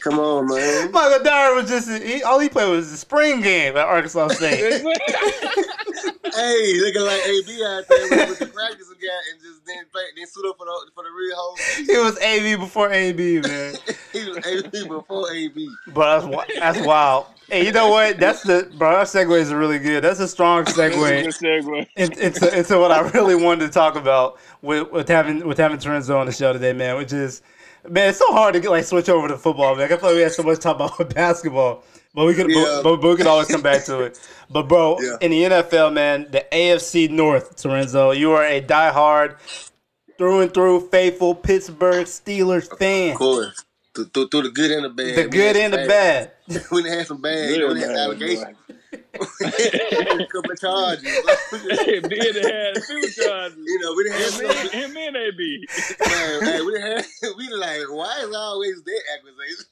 Come 0.00 0.20
on, 0.20 0.46
man. 0.46 0.92
Michael 0.92 1.24
Dyer 1.24 1.54
was 1.54 1.68
just 1.68 1.90
he, 2.02 2.22
all 2.22 2.38
he 2.38 2.48
played 2.48 2.70
was 2.70 2.90
the 2.90 2.96
spring 2.96 3.40
game 3.40 3.76
at 3.76 3.84
Arkansas 3.84 4.28
State. 4.28 4.60
hey, 4.82 4.84
looking 6.80 7.02
like 7.02 7.26
AB 7.26 7.64
out 7.64 7.84
there 7.88 8.08
with, 8.08 8.28
with 8.28 8.38
the 8.38 8.46
practice 8.54 8.88
guy 9.00 9.08
and 9.32 9.40
just 9.42 9.64
then 9.66 9.84
play, 9.92 10.02
then 10.16 10.26
suit 10.26 10.46
up 10.48 10.56
for 10.56 10.66
the 10.66 10.90
for 10.94 11.02
the 11.04 11.10
real 11.10 11.34
whole. 11.36 11.56
he 11.84 11.98
was 11.98 12.16
AB 12.20 12.56
before 12.60 12.92
AB, 12.92 13.40
man. 13.40 13.74
he 14.12 14.28
was 14.28 14.46
AB 14.46 14.86
before 14.88 15.32
AB. 15.32 15.68
But 15.88 16.20
that's 16.20 16.24
wi- 16.26 16.46
that's 16.58 16.80
wild. 16.86 17.26
Hey, 17.48 17.64
you 17.64 17.72
know 17.72 17.88
what? 17.88 18.18
That's 18.18 18.42
the 18.42 18.70
bro. 18.76 18.92
That 18.92 19.06
segue 19.06 19.38
is 19.40 19.52
really 19.54 19.78
good. 19.78 20.04
That's 20.04 20.20
a 20.20 20.28
strong 20.28 20.64
segue 20.66 20.92
Good 20.92 21.34
segue. 21.34 21.86
in- 21.96 22.12
into 22.20 22.58
into 22.58 22.78
what 22.78 22.90
I 22.92 23.00
really 23.10 23.34
wanted 23.42 23.66
to 23.66 23.72
talk 23.72 23.96
about 23.96 24.38
with 24.62 24.90
with 24.92 25.08
having 25.08 25.46
with 25.46 25.58
having 25.58 25.78
Tarenzo 25.78 26.18
on 26.18 26.26
the 26.26 26.32
show 26.32 26.52
today, 26.52 26.72
man. 26.74 26.96
Which 26.96 27.12
is, 27.12 27.40
man, 27.88 28.10
it's 28.10 28.18
so 28.18 28.30
hard 28.32 28.54
to 28.54 28.60
get 28.60 28.70
like 28.70 28.84
switch 28.84 29.08
over 29.08 29.28
to 29.28 29.36
football, 29.38 29.74
man. 29.76 29.84
I 29.90 29.96
feel 29.96 30.08
like 30.10 30.14
we 30.16 30.20
had 30.20 30.32
so 30.32 30.42
much 30.42 30.58
talk 30.60 30.76
about 30.76 31.14
basketball, 31.14 31.84
but 32.14 32.26
we 32.26 32.34
could, 32.34 32.50
Yeah. 32.50 32.80
but, 32.84 32.96
but 33.00 33.08
we 33.10 33.16
can 33.16 33.26
always 33.26 33.48
come 33.48 33.62
back 33.62 33.84
to 33.86 34.00
it. 34.00 34.20
But 34.50 34.68
bro, 34.68 34.98
Yeah. 35.00 35.16
in 35.22 35.30
the 35.30 35.44
NFL, 35.44 35.92
man, 35.94 36.26
the 36.30 36.44
AFC 36.52 37.08
North, 37.10 37.56
Tarenzo, 37.56 38.14
you 38.16 38.32
are 38.32 38.44
a 38.44 38.60
diehard, 38.60 39.36
through 40.18 40.40
and 40.40 40.52
through, 40.52 40.88
faithful 40.90 41.34
Pittsburgh 41.34 42.06
Steelers 42.06 42.68
fan. 42.78 43.12
Of 43.12 43.18
course. 43.18 43.64
Through, 43.94 44.04
through, 44.06 44.28
through 44.28 44.42
the 44.42 44.50
good 44.50 44.70
and 44.72 44.84
the 44.84 44.90
bad. 44.90 45.16
The 45.16 45.28
good 45.28 45.56
and 45.56 45.72
the 45.72 45.78
bad. 45.78 46.32
We 46.70 46.82
done 46.82 46.92
had 46.92 47.06
some 47.06 47.20
bad. 47.20 47.58
Know, 47.58 47.74
we 47.74 47.80
had 47.80 47.90
allegations. 47.90 48.56
a 48.70 48.88
couple 50.32 50.50
of 50.52 50.60
charges. 50.60 51.02
Beard 52.08 52.36
had 52.36 52.76
a 52.76 52.80
few 52.80 53.10
charges. 53.10 53.58
you 53.58 53.78
know, 53.80 53.94
we 53.94 54.08
done 54.08 54.18
had 54.18 54.32
Him 54.72 54.90
some. 54.90 54.96
and, 54.96 54.96
and 54.96 55.16
AB. 55.16 55.66
Man, 56.06 56.44
man, 56.44 56.66
we 56.66 56.72
done 56.72 56.82
had. 56.82 57.04
We 57.36 57.48
like, 57.50 57.82
why 57.90 58.20
is 58.22 58.34
always 58.34 58.82
that 58.82 59.02
accusation? 59.14 59.66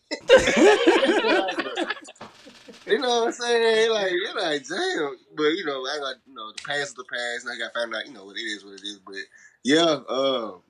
you 2.87 2.99
know 2.99 3.21
what 3.21 3.27
I'm 3.29 3.33
saying? 3.33 3.91
Like, 3.91 4.13
you're 4.13 4.35
like, 4.35 4.67
damn. 4.69 5.17
But 5.35 5.45
you 5.45 5.65
know, 5.65 5.81
I 5.83 5.99
got 5.99 6.17
you 6.27 6.35
know, 6.35 6.53
the 6.53 6.63
past 6.67 6.89
is 6.89 6.95
the 6.95 7.05
past. 7.05 7.47
Now 7.47 7.53
I 7.53 7.59
got 7.59 7.73
found 7.73 7.95
out. 7.95 8.07
You 8.07 8.13
know 8.13 8.27
what 8.27 8.37
it 8.37 8.41
is, 8.41 8.65
what 8.65 8.75
it 8.75 8.83
is. 8.83 8.99
But 8.99 9.17
yeah, 9.65 10.01
um, 10.11 10.61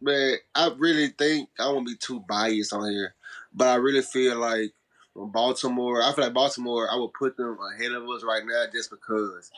man, 0.00 0.36
I 0.54 0.70
really 0.76 1.08
think 1.08 1.48
I 1.60 1.68
won't 1.68 1.86
be 1.86 1.94
too 1.96 2.20
biased 2.28 2.72
on 2.72 2.90
here, 2.90 3.14
but 3.54 3.68
I 3.68 3.76
really 3.76 4.02
feel 4.02 4.38
like 4.38 4.72
Baltimore, 5.16 6.02
I 6.02 6.12
feel 6.12 6.24
like 6.24 6.34
Baltimore, 6.34 6.88
I 6.90 6.96
would 6.96 7.12
put 7.14 7.36
them 7.36 7.58
ahead 7.74 7.92
of 7.92 8.04
us 8.08 8.22
right 8.22 8.42
now 8.44 8.64
just 8.72 8.90
because 8.90 9.50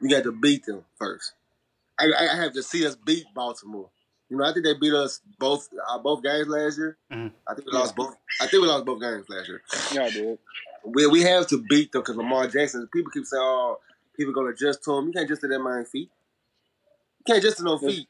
we 0.00 0.08
got 0.08 0.24
to 0.24 0.32
beat 0.32 0.66
them 0.66 0.84
first. 0.98 1.32
I, 1.98 2.10
I 2.18 2.36
have 2.36 2.52
to 2.54 2.62
see 2.62 2.86
us 2.86 2.96
beat 2.96 3.26
Baltimore. 3.34 3.88
You 4.28 4.36
know, 4.36 4.44
I 4.44 4.52
think 4.52 4.64
they 4.64 4.74
beat 4.74 4.92
us 4.94 5.20
both 5.38 5.68
uh, 5.88 5.98
both 5.98 6.22
games 6.22 6.46
last 6.48 6.78
year. 6.78 6.96
Mhm. 7.12 7.32
I 7.48 7.54
think 7.54 7.66
we 7.66 7.72
lost 7.76 7.96
both. 7.96 8.14
I 8.40 8.46
think 8.46 8.62
we 8.62 8.68
lost 8.68 8.84
both 8.84 9.00
games 9.00 9.28
last 9.28 9.48
year. 9.48 9.62
Yeah, 9.92 10.08
dude. 10.10 10.38
We 10.84 11.06
we 11.08 11.22
have 11.22 11.46
to 11.48 11.62
beat 11.68 11.92
them 11.92 12.02
because 12.02 12.16
Lamar 12.16 12.46
Jackson. 12.46 12.88
People 12.92 13.10
keep 13.10 13.24
saying, 13.26 13.42
"Oh, 13.42 13.80
people 14.16 14.32
gonna 14.32 14.50
adjust 14.50 14.84
to 14.84 14.92
him." 14.96 15.08
You 15.08 15.12
can't 15.12 15.28
just 15.28 15.40
to 15.42 15.48
that 15.48 15.58
man 15.58 15.84
feet. 15.84 16.10
You 17.18 17.24
can't 17.34 17.42
just 17.42 17.56
to 17.58 17.64
no 17.64 17.76
feet. 17.78 18.06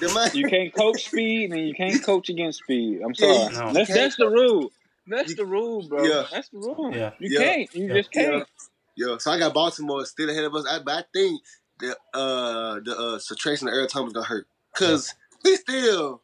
The 0.00 0.12
man, 0.14 0.30
You 0.32 0.48
can't 0.48 0.72
coach 0.72 1.04
speed 1.06 1.52
and 1.52 1.66
you 1.68 1.74
can't 1.74 2.02
coach 2.02 2.28
against 2.28 2.60
speed. 2.60 3.02
I'm 3.02 3.12
Yeah, 3.18 3.26
sorry. 3.48 3.52
you- 3.54 3.58
No. 3.60 3.72
That's 3.72 3.92
that's 3.94 4.16
the 4.16 4.28
rule. 4.28 4.70
That's 5.06 5.30
You- 5.30 5.36
the 5.36 5.46
rule, 5.46 5.86
bro. 5.88 6.04
Yeah. 6.04 6.26
That's 6.30 6.48
the 6.48 6.58
rule. 6.58 6.92
Yeah. 6.94 7.12
You 7.20 7.30
Yeah. 7.38 7.44
can't. 7.44 7.74
You 7.74 7.86
Yeah. 7.88 7.94
just 7.94 8.12
can't. 8.12 8.48
Yeah, 8.96 9.16
so 9.18 9.30
I 9.32 9.38
got 9.38 9.52
Baltimore 9.54 10.04
still 10.06 10.30
ahead 10.30 10.44
of 10.44 10.54
us. 10.54 10.66
I, 10.70 10.78
but 10.78 10.94
I 10.94 11.04
think 11.12 11.42
the 11.80 11.96
uh 12.14 12.80
the 12.84 12.96
uh 12.96 13.18
situation 13.18 13.68
of 13.68 13.74
Earl 13.74 13.86
Thomas 13.88 14.12
gonna 14.12 14.24
hurt 14.26 14.46
because 14.72 15.12
he 15.42 15.56
still 15.56 16.22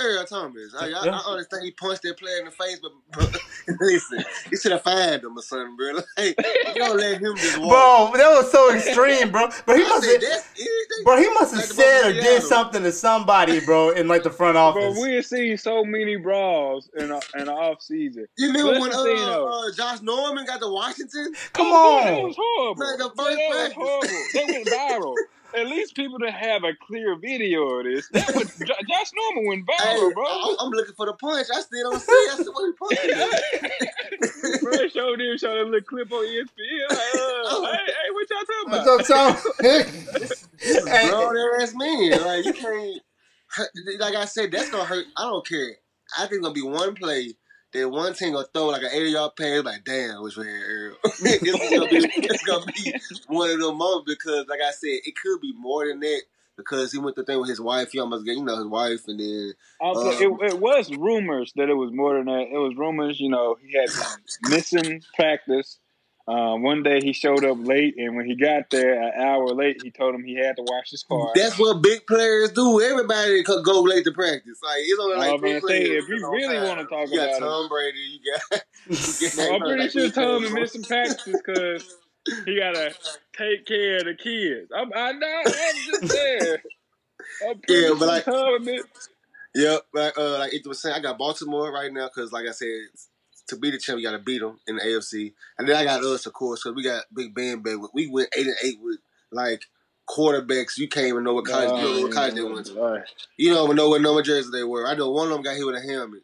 Earl 0.00 0.24
Thomas. 0.24 0.74
I, 0.78 0.86
I, 0.86 0.88
Yeah. 0.88 1.20
I 1.24 1.30
understand 1.30 1.64
he 1.64 1.70
punched 1.72 2.02
that 2.02 2.18
player 2.18 2.38
in 2.38 2.46
the 2.46 2.50
face, 2.50 2.78
but, 2.80 2.92
but 3.14 3.40
listen, 3.80 4.24
he 4.50 4.56
should 4.56 4.72
have 4.72 4.82
fired 4.82 5.22
him 5.22 5.36
or 5.36 5.42
something, 5.42 5.76
bro. 5.76 6.00
Like, 6.18 6.36
you 6.38 6.74
don't 6.74 6.98
let 6.98 7.20
him 7.20 7.36
just 7.40 7.58
walk. 7.58 8.12
Bro, 8.12 8.18
that 8.18 8.30
was 8.30 8.50
so 8.50 8.74
extreme, 8.74 9.30
bro. 9.30 9.48
But 9.66 9.76
he 9.78 9.84
must 9.84 10.06
have, 10.06 10.22
bro, 11.04 11.16
he 11.16 11.28
must 11.30 11.54
have 11.54 11.60
Like 11.62 11.70
said 11.70 12.10
or 12.10 12.20
did 12.20 12.42
something 12.42 12.82
to 12.82 12.92
somebody, 12.92 13.60
bro, 13.60 13.90
in 13.90 14.08
like 14.08 14.22
the 14.22 14.30
front 14.30 14.56
office. 14.56 14.94
But 14.94 15.00
we 15.02 15.14
have 15.16 15.26
seen 15.26 15.56
so 15.58 15.84
many 15.84 16.16
brawls 16.16 16.90
in 16.96 17.10
a, 17.10 17.20
in 17.38 17.46
the 17.46 17.52
off 17.52 17.82
season. 17.82 18.26
You 18.36 18.48
remember 18.48 18.72
But 18.72 18.80
when 18.80 18.90
that's 18.90 19.02
the 19.02 19.08
thing, 19.08 19.24
uh, 19.28 19.44
uh, 19.44 19.72
Josh 19.72 20.00
Norman 20.02 20.44
got 20.46 20.60
to 20.60 20.68
Washington? 20.68 21.34
Come 21.52 21.66
Oh, 21.70 22.00
That 22.04 22.14
on. 22.14 22.22
was 22.24 22.36
horrible. 22.38 22.80
Man, 22.84 22.98
the 22.98 23.04
Yeah, 23.04 23.24
first 23.24 23.36
that 23.38 23.78
was 23.78 23.88
horrible. 24.02 24.24
They 24.34 24.44
went 24.44 24.66
viral. 24.66 25.14
At 25.54 25.66
least 25.66 25.94
people 25.96 26.18
that 26.20 26.32
have 26.32 26.64
a 26.64 26.72
clear 26.86 27.16
video 27.16 27.62
of 27.68 27.84
this. 27.84 28.08
That 28.12 28.34
was, 28.34 28.54
Jo- 28.58 28.74
Josh 28.88 29.10
Norman 29.14 29.46
went 29.46 29.64
Hey, 29.68 29.96
viral, 29.96 30.14
bro. 30.14 30.24
I, 30.24 30.56
I'm 30.60 30.70
looking 30.70 30.94
for 30.94 31.06
the 31.06 31.14
punch. 31.14 31.48
I 31.54 31.60
still 31.60 31.90
don't 31.90 32.00
see. 32.00 32.12
it. 32.12 32.32
I 32.32 32.34
still 32.42 32.52
what 32.52 32.66
he 32.66 32.72
punching. 32.78 34.60
bro, 34.62 34.88
showed 34.88 35.20
him, 35.20 35.38
showed 35.38 35.58
a 35.58 35.64
little 35.64 35.80
clip 35.82 36.12
on 36.12 36.24
ESPN. 36.26 36.90
Like, 36.90 36.98
uh, 36.98 37.72
hey, 37.72 37.86
hey, 37.86 38.10
what 38.12 38.30
y'all 38.30 38.38
talking 38.40 38.66
about? 38.66 38.86
What's 38.86 39.10
up, 39.10 39.42
Tom? 39.42 39.52
Hey. 39.60 41.08
grown 41.08 41.36
ass 41.62 41.74
man. 41.74 42.20
Like 42.22 42.44
you 42.44 42.52
can't. 42.52 43.00
Like 43.98 44.14
I 44.14 44.24
said, 44.26 44.52
that's 44.52 44.70
gonna 44.70 44.84
hurt. 44.84 45.06
I 45.16 45.22
don't 45.24 45.46
care. 45.46 45.76
I 46.16 46.22
think 46.26 46.34
it's 46.34 46.42
gonna 46.42 46.54
be 46.54 46.62
one 46.62 46.94
play 46.94 47.34
that 47.72 47.88
one 47.88 48.14
team 48.14 48.32
gonna 48.32 48.46
throw 48.52 48.66
like 48.66 48.82
an 48.82 48.90
80 48.92 49.10
yard 49.10 49.32
pass. 49.36 49.64
Like 49.64 49.84
damn, 49.84 50.22
which 50.22 50.36
had 50.36 50.46
Earl. 50.46 50.96
it's, 51.04 51.70
gonna 51.70 51.86
be, 51.86 52.10
it's 52.16 52.44
gonna 52.44 52.66
be 52.66 52.94
one 53.28 53.50
of 53.50 53.60
them 53.60 53.76
moments 53.76 54.12
because, 54.12 54.46
like 54.48 54.60
I 54.60 54.70
said, 54.70 55.00
it 55.04 55.14
could 55.16 55.40
be 55.40 55.52
more 55.56 55.86
than 55.86 56.00
that. 56.00 56.22
Because 56.56 56.92
he 56.92 56.98
went 56.98 57.16
the 57.16 57.24
thing 57.24 57.40
with 57.40 57.48
his 57.48 57.60
wife, 57.60 57.92
he 57.92 58.00
almost 58.00 58.26
get 58.26 58.36
you 58.36 58.44
know 58.44 58.56
his 58.56 58.66
wife, 58.66 59.08
and 59.08 59.18
then 59.18 59.54
Um, 59.80 59.96
it, 59.96 60.52
it 60.52 60.60
was 60.60 60.94
rumors 60.94 61.54
that 61.56 61.70
it 61.70 61.74
was 61.74 61.90
more 61.90 62.18
than 62.18 62.26
that. 62.26 62.48
It 62.52 62.58
was 62.58 62.76
rumors, 62.76 63.18
you 63.18 63.30
know, 63.30 63.56
he 63.62 63.78
had 63.78 63.88
missing 64.50 65.00
practice. 65.16 65.78
Uh, 66.30 66.54
one 66.58 66.82
day 66.84 67.00
he 67.02 67.12
showed 67.12 67.44
up 67.44 67.56
late, 67.60 67.94
and 67.96 68.14
when 68.14 68.24
he 68.24 68.36
got 68.36 68.70
there 68.70 69.02
an 69.02 69.12
hour 69.20 69.48
late, 69.48 69.80
he 69.82 69.90
told 69.90 70.14
him 70.14 70.22
he 70.22 70.36
had 70.36 70.54
to 70.56 70.62
wash 70.62 70.90
his 70.90 71.02
car. 71.02 71.32
That's 71.34 71.58
what 71.58 71.82
big 71.82 72.06
players 72.06 72.52
do. 72.52 72.80
Everybody 72.80 73.42
could 73.42 73.64
go 73.64 73.80
late 73.82 74.04
to 74.04 74.12
practice. 74.12 74.58
Like 74.62 74.78
it's 74.78 75.00
only 75.00 75.16
like 75.16 75.40
big 75.42 75.52
man, 75.54 75.60
say, 75.66 75.82
if 75.82 76.08
you 76.08 76.30
really 76.30 76.54
time. 76.56 76.68
wanna 76.68 76.84
talk 76.84 77.08
you 77.10 77.16
got 77.16 77.30
about 77.30 77.36
it. 77.36 77.40
Tom 77.40 77.68
Brady, 77.68 77.98
you 77.98 78.20
got. 78.50 78.62
you 78.88 79.28
Well, 79.38 79.54
I'm 79.54 79.60
pretty 79.60 79.82
like, 79.82 79.90
sure 79.90 80.02
big 80.04 80.14
Tommy 80.14 80.38
players. 80.48 80.52
missed 80.54 80.72
some 80.74 80.82
practices 80.84 81.42
because 81.44 81.96
he 82.44 82.58
gotta 82.60 82.94
take 83.36 83.66
care 83.66 83.96
of 83.96 84.04
the 84.04 84.14
kids. 84.14 84.70
I'm, 84.76 84.90
I 84.94 85.12
know. 85.12 85.42
I'm 85.44 85.52
just 86.00 86.12
saying. 86.12 86.56
I'm 87.48 87.58
pretty 87.66 87.82
Yeah, 87.82 87.88
but 87.90 87.98
sure 87.98 88.06
like- 88.06 88.24
Tommy 88.24 88.58
missed. 88.72 89.08
Yeah, 89.52 89.78
but 89.92 90.16
uh, 90.16 90.38
like 90.38 90.54
it 90.54 90.64
was 90.64 90.80
saying, 90.80 90.94
I 90.94 91.00
got 91.00 91.18
Baltimore 91.18 91.72
right 91.72 91.92
now 91.92 92.06
because, 92.06 92.30
like 92.30 92.46
I 92.46 92.52
said, 92.52 92.68
to 93.50 93.56
be 93.56 93.70
the 93.70 93.78
champ, 93.78 93.98
you 94.00 94.06
got 94.06 94.12
to 94.12 94.18
beat 94.18 94.40
them 94.40 94.58
in 94.66 94.76
the 94.76 94.82
AFC, 94.82 95.32
and 95.58 95.68
then 95.68 95.76
I 95.76 95.84
got 95.84 96.02
us, 96.02 96.26
of 96.26 96.32
course, 96.32 96.62
because 96.62 96.74
we 96.74 96.82
got 96.82 97.04
Big 97.14 97.34
Ben 97.34 97.60
back. 97.60 97.76
We 97.94 98.08
went 98.08 98.28
eight 98.36 98.46
and 98.46 98.56
eight 98.64 98.78
with 98.80 98.98
like 99.30 99.64
quarterbacks. 100.08 100.78
You 100.78 100.88
can't 100.88 101.06
even 101.06 101.24
know 101.24 101.34
what 101.34 101.46
college, 101.46 101.70
you 101.70 101.86
don't 101.88 101.96
know 101.96 102.02
what 102.02 102.12
college 102.12 102.34
they 102.34 102.42
went 102.42 102.66
to. 102.66 102.74
Right. 102.74 103.02
You 103.36 103.54
don't 103.54 103.64
even 103.64 103.76
know 103.76 103.88
what 103.90 104.00
number 104.02 104.22
jersey 104.22 104.48
they 104.52 104.64
were. 104.64 104.86
I 104.86 104.94
know 104.94 105.10
one 105.10 105.28
of 105.28 105.34
them 105.34 105.42
got 105.42 105.56
hit 105.56 105.66
with 105.66 105.76
a 105.76 105.80
helmet. 105.80 106.22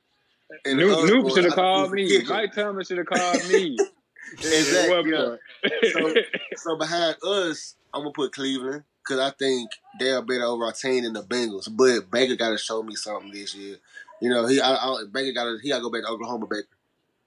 And 0.65 0.79
the 0.79 0.85
Noop, 0.85 0.97
other 0.97 1.13
Noop 1.13 1.25
one, 1.25 1.35
should 1.35 1.45
have 1.45 1.55
think 1.55 1.55
called 1.55 1.93
me. 1.93 2.09
kicker. 2.09 2.33
Mike 2.33 2.55
Thomas 2.55 2.87
should 2.89 2.99
have 2.99 3.07
called 3.07 3.49
me. 3.49 3.77
Exactly, 4.33 4.93
At 4.97 5.07
yeah. 5.07 6.01
point. 6.01 6.19
So 6.57 6.77
behind 6.77 7.17
us, 7.23 7.77
I'm 7.95 8.01
gonna 8.03 8.13
put 8.13 8.33
Cleveland 8.33 8.83
because 9.05 9.21
I 9.21 9.31
think 9.31 9.71
they're 10.01 10.19
a 10.19 10.23
better 10.23 10.43
overall 10.45 10.73
team 10.73 11.05
than 11.05 11.13
the 11.13 11.23
Bengals. 11.23 11.69
But 11.71 12.11
Baker 12.11 12.35
got 12.35 12.51
to 12.51 12.59
show 12.59 12.83
me 12.83 12.97
something 12.97 13.31
this 13.31 13.55
year. 13.55 13.77
You 14.21 14.31
know, 14.31 14.47
he 14.47 14.61
I, 14.61 14.75
I, 14.75 15.05
Baker 15.13 15.33
got 15.33 15.45
to 15.45 15.59
he 15.63 15.69
got 15.69 15.77
to 15.77 15.83
go 15.83 15.91
back 15.93 16.03
to 16.03 16.09
Oklahoma 16.09 16.47
Baker 16.51 16.67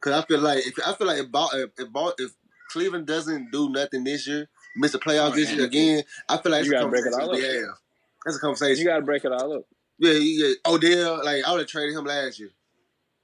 because 0.01 0.21
I 0.23 0.25
feel 0.25 0.39
like 0.39 0.65
if 0.65 0.73
I 0.85 0.93
feel 0.93 1.07
like 1.07 1.19
if, 1.19 1.31
Bal- 1.31 1.51
if, 1.53 1.69
if, 1.77 1.91
Bal- 1.93 2.13
if 2.17 2.31
Cleveland 2.71 3.05
doesn't 3.07 3.51
do 3.51 3.69
nothing 3.69 4.03
this 4.03 4.27
year, 4.27 4.47
miss 4.75 4.91
the 4.91 4.99
playoffs 4.99 5.35
this 5.35 5.51
year 5.51 5.65
again, 5.65 6.03
I 6.27 6.37
feel 6.37 6.51
like 6.51 6.65
You 6.65 6.71
gotta 6.71 6.87
break 6.87 7.05
it 7.05 7.13
all 7.13 7.31
we 7.31 7.45
up. 7.45 7.53
have. 7.53 7.75
That's 8.25 8.37
a 8.37 8.39
conversation. 8.39 8.79
you 8.79 8.85
got 8.85 8.97
to 8.97 9.01
break 9.01 9.23
it 9.23 9.31
all 9.31 9.53
up. 9.53 9.63
Yeah, 9.97 10.11
yeah. 10.11 10.53
Odell, 10.67 11.23
like 11.23 11.43
I 11.45 11.51
would 11.51 11.59
have 11.61 11.67
traded 11.67 11.95
him 11.95 12.05
last 12.05 12.39
year. 12.39 12.49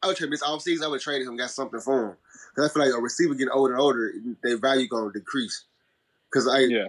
I 0.02 0.08
would 0.08 0.18
trade 0.18 0.32
this 0.32 0.42
offseason. 0.44 0.84
I 0.84 0.88
would 0.88 0.96
have 0.98 1.04
traded 1.04 1.28
him, 1.28 1.36
got 1.36 1.50
something 1.50 1.80
for 1.82 2.10
him. 2.12 2.18
Cause 2.56 2.70
I 2.70 2.74
feel 2.74 2.86
like 2.86 2.98
a 2.98 3.02
receiver 3.02 3.34
getting 3.34 3.50
older 3.52 3.74
and 3.74 3.82
older, 3.82 4.14
their 4.44 4.58
value 4.58 4.88
gonna 4.88 5.12
decrease. 5.12 5.66
Cause 6.34 6.48
I, 6.48 6.60
Yeah. 6.60 6.88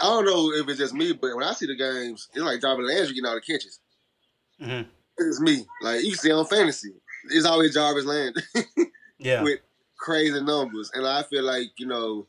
I 0.00 0.04
don't 0.04 0.26
know 0.26 0.52
if 0.52 0.68
it's 0.68 0.78
just 0.78 0.92
me, 0.94 1.12
but 1.12 1.34
when 1.34 1.44
I 1.44 1.52
see 1.54 1.66
the 1.66 1.74
games, 1.74 2.28
it's 2.34 2.44
like 2.44 2.60
Jarvis 2.60 2.86
Landry 2.86 3.14
getting 3.14 3.24
all 3.26 3.34
the 3.34 3.40
catches. 3.40 3.80
hmm 4.60 4.82
It's 5.18 5.40
me. 5.40 5.64
Like 5.80 6.04
you 6.04 6.14
see 6.14 6.30
on 6.32 6.44
fantasy, 6.46 6.92
it's 7.30 7.46
always 7.46 7.72
Jarvis 7.74 8.04
Landry 8.04 8.42
Yeah. 9.18 9.42
with 9.42 9.60
crazy 9.98 10.40
numbers, 10.42 10.90
and 10.94 11.06
I 11.06 11.22
feel 11.22 11.44
like 11.44 11.72
you 11.78 11.86
know. 11.86 12.26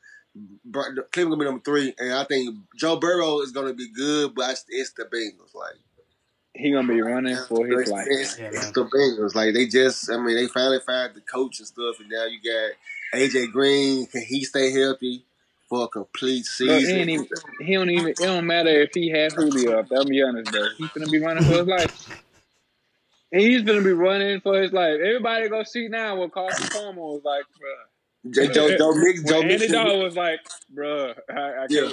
Bur- 0.64 1.08
Cleveland 1.12 1.40
gonna 1.40 1.40
be 1.40 1.46
number 1.46 1.64
three, 1.64 1.96
and 1.98 2.14
I 2.14 2.24
think 2.24 2.56
Joe 2.78 2.98
Burrow 2.98 3.40
is 3.42 3.52
gonna 3.52 3.74
be 3.74 3.90
good, 3.92 4.36
but 4.36 4.44
it's- 4.52 4.66
it's 4.70 4.92
the 4.92 5.06
Bengals. 5.06 5.56
Like 5.56 5.74
He 6.54 6.70
going 6.70 6.86
to 6.86 6.94
be 6.94 7.02
running 7.02 7.36
for 7.48 7.66
his 7.66 7.82
it's, 7.82 7.90
life. 7.90 8.06
It's, 8.08 8.38
Yeah, 8.38 8.50
it's 8.54 8.70
the 8.72 8.86
Bengals. 8.86 9.34
Like 9.34 9.56
they 9.56 9.66
just, 9.66 10.12
I 10.12 10.18
mean, 10.18 10.36
they 10.36 10.46
finally 10.48 10.80
fired 10.86 11.16
the 11.16 11.22
coach 11.22 11.58
and 11.58 11.68
stuff, 11.68 12.00
and 12.00 12.10
now 12.10 12.26
you 12.26 12.38
got 12.44 13.20
AJ 13.20 13.52
Green. 13.52 14.06
Can 14.06 14.22
he 14.22 14.44
stay 14.44 14.72
healthy 14.72 15.26
for 15.68 15.86
a 15.86 15.88
complete 15.88 16.46
Bro, 16.60 16.76
he, 16.76 16.82
season? 16.86 16.98
ain't 17.00 17.10
even, 17.10 17.28
he 17.62 17.74
don't 17.74 17.90
even. 17.90 18.08
It 18.10 18.18
don't 18.18 18.46
matter 18.46 18.70
if 18.70 18.92
he 18.94 19.10
had 19.10 19.34
Julio 19.34 19.80
up. 19.80 19.88
I'll 19.92 20.06
be 20.06 20.22
honest, 20.22 20.52
bro. 20.52 20.66
He's 20.78 20.90
gonna 20.90 21.08
be 21.10 21.20
running 21.20 21.44
for 21.46 21.54
his 21.58 21.66
life. 21.68 22.24
He's 23.32 23.62
gonna 23.64 23.82
be 23.82 23.92
running 23.92 24.40
for 24.42 24.62
his 24.62 24.72
life. 24.72 24.96
Everybody 24.96 25.50
go 25.50 25.64
see 25.64 25.88
now 25.90 26.16
what 26.16 26.32
Carson 26.32 26.68
Palmer 26.70 27.02
was 27.02 27.22
like, 27.26 27.44
bro. 27.60 27.70
Joe, 28.32 28.76
Joe 28.78 28.94
Mix, 28.96 29.24
Joe 29.24 29.42
Andy. 29.42 29.68
Dalton 29.68 30.04
was 30.04 30.16
like, 30.16 30.40
bro, 30.70 31.14
I, 31.30 31.34
I, 31.34 31.66
Yeah. 31.70 31.92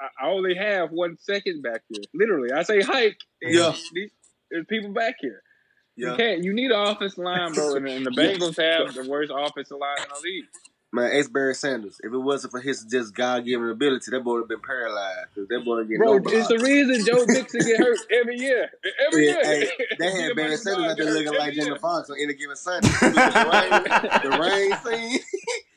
I, 0.00 0.24
I, 0.26 0.28
only 0.30 0.54
have 0.54 0.90
one 0.90 1.16
second 1.20 1.62
back 1.62 1.82
here. 1.88 2.02
Literally, 2.12 2.52
I 2.52 2.62
say 2.64 2.80
hike. 2.82 3.18
and 3.40 3.54
Yeah. 3.54 3.74
these- 3.94 4.10
There's 4.50 4.66
people 4.66 4.90
back 4.90 5.16
here. 5.20 5.42
You 5.96 6.10
Yeah, 6.10 6.16
can't. 6.16 6.44
You 6.44 6.52
need 6.52 6.70
an 6.70 6.80
offensive 6.80 7.18
line, 7.18 7.52
bro, 7.52 7.76
and, 7.76 7.86
and 7.88 8.06
the. 8.06 8.10
Bengals 8.10 8.56
have 8.60 8.94
the 8.94 9.08
worst 9.08 9.30
offensive 9.34 9.78
line 9.78 9.98
in 9.98 10.08
the 10.08 10.20
league. 10.22 10.44
Man, 10.92 11.10
Ace 11.12 11.28
Barry 11.28 11.54
Sanders. 11.54 12.00
If 12.02 12.12
it 12.12 12.18
wasn't 12.18 12.50
for 12.52 12.60
his 12.60 12.84
just 12.84 13.14
God 13.14 13.44
given 13.44 13.68
ability, 13.68 14.10
that 14.10 14.24
boy 14.24 14.32
would 14.34 14.40
have 14.42 14.48
been 14.48 14.60
paralyzed. 14.60 15.28
That 15.36 15.62
boy 15.64 15.84
get 15.84 15.98
Bro, 15.98 16.12
nobody. 16.18 16.36
it's 16.36 16.48
the 16.48 16.58
reason 16.58 17.04
Joe 17.06 17.24
Mixon 17.26 17.60
get 17.60 17.78
hurt 17.78 17.98
every 18.10 18.38
year. 18.38 18.70
Every 19.06 19.26
Yeah, 19.26 19.32
year. 19.34 19.44
hey, 19.44 19.70
they 19.98 20.10
had 20.22 20.36
Barry 20.36 20.56
Sanders 20.56 20.90
out 20.92 20.96
there 20.96 21.12
looking 21.12 21.38
like. 21.38 21.54
Jamie 21.54 21.78
Foxx 21.78 22.10
on 22.10 22.16
any 22.20 22.34
given 22.34 22.56
Sunday. 22.56 22.88
The 23.00 23.48
rain, 23.52 24.30
the 24.32 24.38
rain 24.38 24.72
scene. 24.84 25.20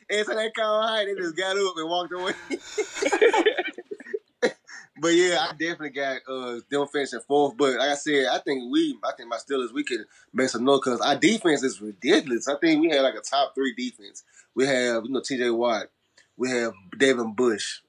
and 0.09 0.26
so 0.26 0.36
they 0.36 0.49
called 0.51 0.84
high, 0.86 1.05
they 1.05 1.16
just 1.16 1.36
got 1.38 1.55
up 1.57 1.74
and 1.78 1.89
walked 1.89 2.14
away. 2.14 2.34
But 4.99 5.09
yeah, 5.09 5.47
I 5.49 5.51
definitely 5.53 5.89
got 5.89 6.21
uh 6.27 6.59
them 6.69 6.87
finishing 6.87 7.19
fourth. 7.27 7.57
But 7.57 7.77
like 7.77 7.89
I 7.89 7.95
said, 7.95 8.27
I 8.31 8.39
think 8.39 8.71
we, 8.71 8.97
I 9.03 9.11
think 9.17 9.29
my 9.29 9.37
Steelers, 9.37 9.73
we 9.73 9.83
could 9.83 10.05
make 10.33 10.49
some 10.49 10.63
noise 10.63 10.81
because 10.83 11.01
our 11.01 11.15
defense 11.15 11.63
is 11.63 11.81
ridiculous. 11.81 12.47
I 12.47 12.55
think 12.57 12.81
we 12.81 12.89
have 12.89 13.01
like 13.01 13.15
a 13.15 13.21
top 13.21 13.55
three 13.55 13.73
defense. 13.73 14.23
We 14.53 14.67
have 14.67 15.05
you 15.05 15.11
know 15.11 15.21
T.J. 15.21 15.49
Watt, 15.49 15.87
we 16.37 16.51
have 16.51 16.73
Devin 16.97 17.33
Bush, 17.33 17.79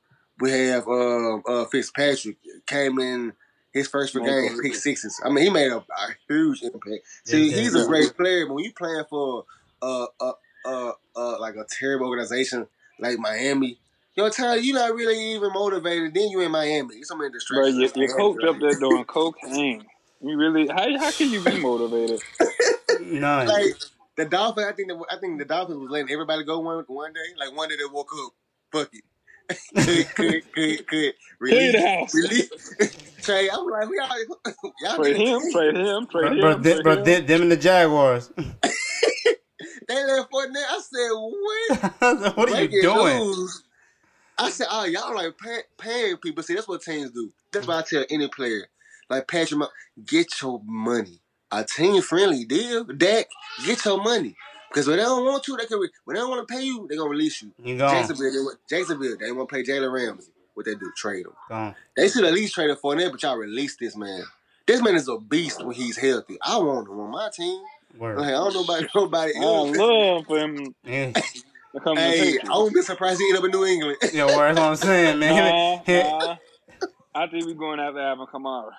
we 0.40 0.50
have 0.50 0.88
um 0.88 1.42
uh 1.46 1.66
Fitzpatrick 1.66 2.38
came 2.66 2.98
in 2.98 3.34
his 3.72 3.88
first 3.88 4.14
Michael 4.14 4.48
games, 4.48 4.60
pick 4.62 4.74
sixes. 4.74 5.20
I 5.24 5.28
mean, 5.28 5.44
he 5.44 5.50
made 5.50 5.72
a, 5.72 5.78
a 5.78 6.16
huge 6.28 6.62
impact. 6.62 7.04
See, 7.24 7.50
Yeah, 7.50 7.60
he's 7.60 7.74
did. 7.74 7.84
a 7.84 7.86
great 7.86 8.16
player, 8.16 8.46
but 8.46 8.54
when 8.54 8.64
you 8.64 8.72
playing 8.72 9.04
for 9.10 9.44
uh 9.82 10.06
uh 10.20 10.32
uh 10.64 10.92
uh 11.16 11.40
like 11.40 11.56
a 11.56 11.66
terrible 11.68 12.06
organization 12.06 12.66
like 12.98 13.18
Miami. 13.18 13.78
Yo, 14.16 14.28
tell 14.28 14.56
you're 14.56 14.78
not 14.78 14.94
really 14.94 15.34
even 15.34 15.52
motivated. 15.52 16.14
Then 16.14 16.28
you 16.28 16.40
in 16.40 16.52
Miami. 16.52 16.96
It's 16.96 17.08
so 17.08 17.16
many 17.16 17.30
Bro, 17.50 17.66
your, 17.66 17.90
your 17.96 18.16
coach 18.16 18.44
up 18.44 18.60
there 18.60 18.78
doing 18.78 19.04
cocaine. 19.08 19.84
You 20.20 20.36
really? 20.38 20.68
How, 20.68 20.98
how 20.98 21.10
can 21.10 21.30
you 21.30 21.42
be 21.42 21.60
motivated? 21.60 22.20
None. 23.00 23.48
Like 23.48 23.74
the 24.16 24.24
Dolphins, 24.24 24.66
I 24.68 24.72
think 24.72 24.88
the, 24.88 25.04
I 25.10 25.18
think 25.18 25.38
the 25.38 25.44
Dolphins 25.44 25.78
was 25.78 25.90
letting 25.90 26.12
everybody 26.12 26.44
go 26.44 26.60
one 26.60 26.84
one 26.86 27.12
day. 27.12 27.20
Like 27.36 27.56
one 27.56 27.68
day 27.68 27.76
they 27.76 27.92
woke 27.92 28.10
up, 28.24 28.32
fuck 28.72 28.90
it, 28.92 29.04
could 30.14 30.14
could 30.14 30.52
could 30.52 30.86
could 30.86 31.14
the 31.14 31.14
release 31.40 31.84
house. 31.84 32.14
release. 32.14 33.06
Trey, 33.22 33.48
I'm 33.50 33.66
like, 33.66 33.88
we 33.88 33.98
all 33.98 34.54
y'all 34.80 34.96
Trade 34.96 35.16
him, 35.16 35.40
trade 35.50 35.74
him, 35.76 36.06
bro, 36.06 36.28
trade 36.28 36.40
bro, 36.40 36.52
him. 36.52 36.62
them, 36.62 36.62
trade 36.62 36.82
bro 36.84 36.96
him. 36.98 37.04
them, 37.04 37.26
them 37.26 37.42
and 37.42 37.52
the 37.52 37.56
Jaguars. 37.56 38.30
They 39.88 40.04
left 40.06 40.30
for 40.30 40.46
that. 40.46 40.66
I 40.70 40.80
said, 40.80 41.10
what? 42.22 42.36
what 42.36 42.52
are 42.52 42.64
you 42.64 42.82
doing? 42.82 43.18
news. 43.18 43.62
I 44.38 44.50
said, 44.50 44.66
oh, 44.70 44.84
y'all 44.84 45.14
like 45.14 45.38
pay, 45.38 45.58
paying 45.78 46.16
people. 46.18 46.42
See, 46.42 46.54
that's 46.54 46.68
what 46.68 46.82
teams 46.82 47.10
do. 47.10 47.32
That's 47.52 47.66
what 47.66 47.76
I 47.78 47.82
tell 47.88 48.04
any 48.10 48.28
player. 48.28 48.66
Like 49.08 49.28
Patrick, 49.28 49.58
Mah- 49.58 49.68
get 50.04 50.40
your 50.42 50.60
money. 50.64 51.20
A 51.52 51.62
team 51.64 52.02
friendly 52.02 52.44
deal. 52.44 52.84
Dak, 52.84 53.26
get 53.64 53.84
your 53.84 54.02
money. 54.02 54.34
Because 54.70 54.88
when 54.88 54.96
they 54.96 55.04
don't 55.04 55.24
want 55.24 55.46
you, 55.46 55.56
they 55.56 55.66
can. 55.66 55.78
Re- 55.78 55.90
when 56.04 56.14
they 56.14 56.20
don't 56.20 56.30
want 56.30 56.48
to 56.48 56.52
pay 56.52 56.62
you, 56.62 56.86
they 56.90 56.96
gonna 56.96 57.08
release 57.08 57.42
you. 57.42 57.52
You 57.62 57.78
gone. 57.78 57.90
Jacksonville, 57.90 58.32
they 58.32 58.38
want, 58.38 58.58
Jacksonville, 58.68 59.16
they 59.20 59.30
want 59.30 59.48
to 59.48 59.54
pay 59.54 59.62
Jalen 59.62 59.92
Ramsey. 59.92 60.32
What 60.54 60.66
they 60.66 60.74
do? 60.74 60.90
Trade 60.96 61.26
him. 61.26 61.32
Gone. 61.48 61.74
They 61.96 62.08
should 62.08 62.24
at 62.24 62.32
least 62.32 62.54
trade 62.54 62.70
him 62.70 62.76
for 62.76 62.96
that, 62.96 63.12
but 63.12 63.22
y'all 63.22 63.36
release 63.36 63.76
this 63.76 63.96
man. 63.96 64.24
This 64.66 64.82
man 64.82 64.96
is 64.96 65.08
a 65.08 65.18
beast 65.18 65.64
when 65.64 65.76
he's 65.76 65.96
healthy. 65.96 66.38
I 66.44 66.56
want 66.58 66.88
him 66.88 66.98
on 66.98 67.10
my 67.10 67.28
team. 67.32 67.62
Word. 67.96 68.18
Like, 68.18 68.28
I 68.28 68.32
don't 68.32 68.54
know 68.54 68.64
about 68.64 68.88
nobody 68.94 69.32
I 69.38 69.44
else. 69.44 69.76
I 69.76 69.78
love 69.78 70.26
for 70.26 70.38
him 70.38 70.74
Yeah, 71.74 71.80
to 71.80 71.84
come 71.84 71.96
to 71.96 72.02
Hey, 72.02 72.38
I 72.38 72.50
won't 72.56 72.74
be 72.74 72.82
surprised 72.82 73.20
he 73.20 73.28
end 73.28 73.38
up 73.38 73.44
in 73.44 73.50
New 73.50 73.64
England. 73.64 73.98
yeah, 74.12 74.26
word. 74.26 74.56
That's 74.56 74.58
what 74.58 74.66
I'm 74.66 74.76
saying, 74.76 75.18
man. 75.18 75.44
Nah, 75.44 75.80
nah. 75.88 76.36
I 77.14 77.26
think 77.28 77.46
we're 77.46 77.54
going 77.54 77.80
after 77.80 78.00
Alvin 78.00 78.26
Kamara. 78.32 78.70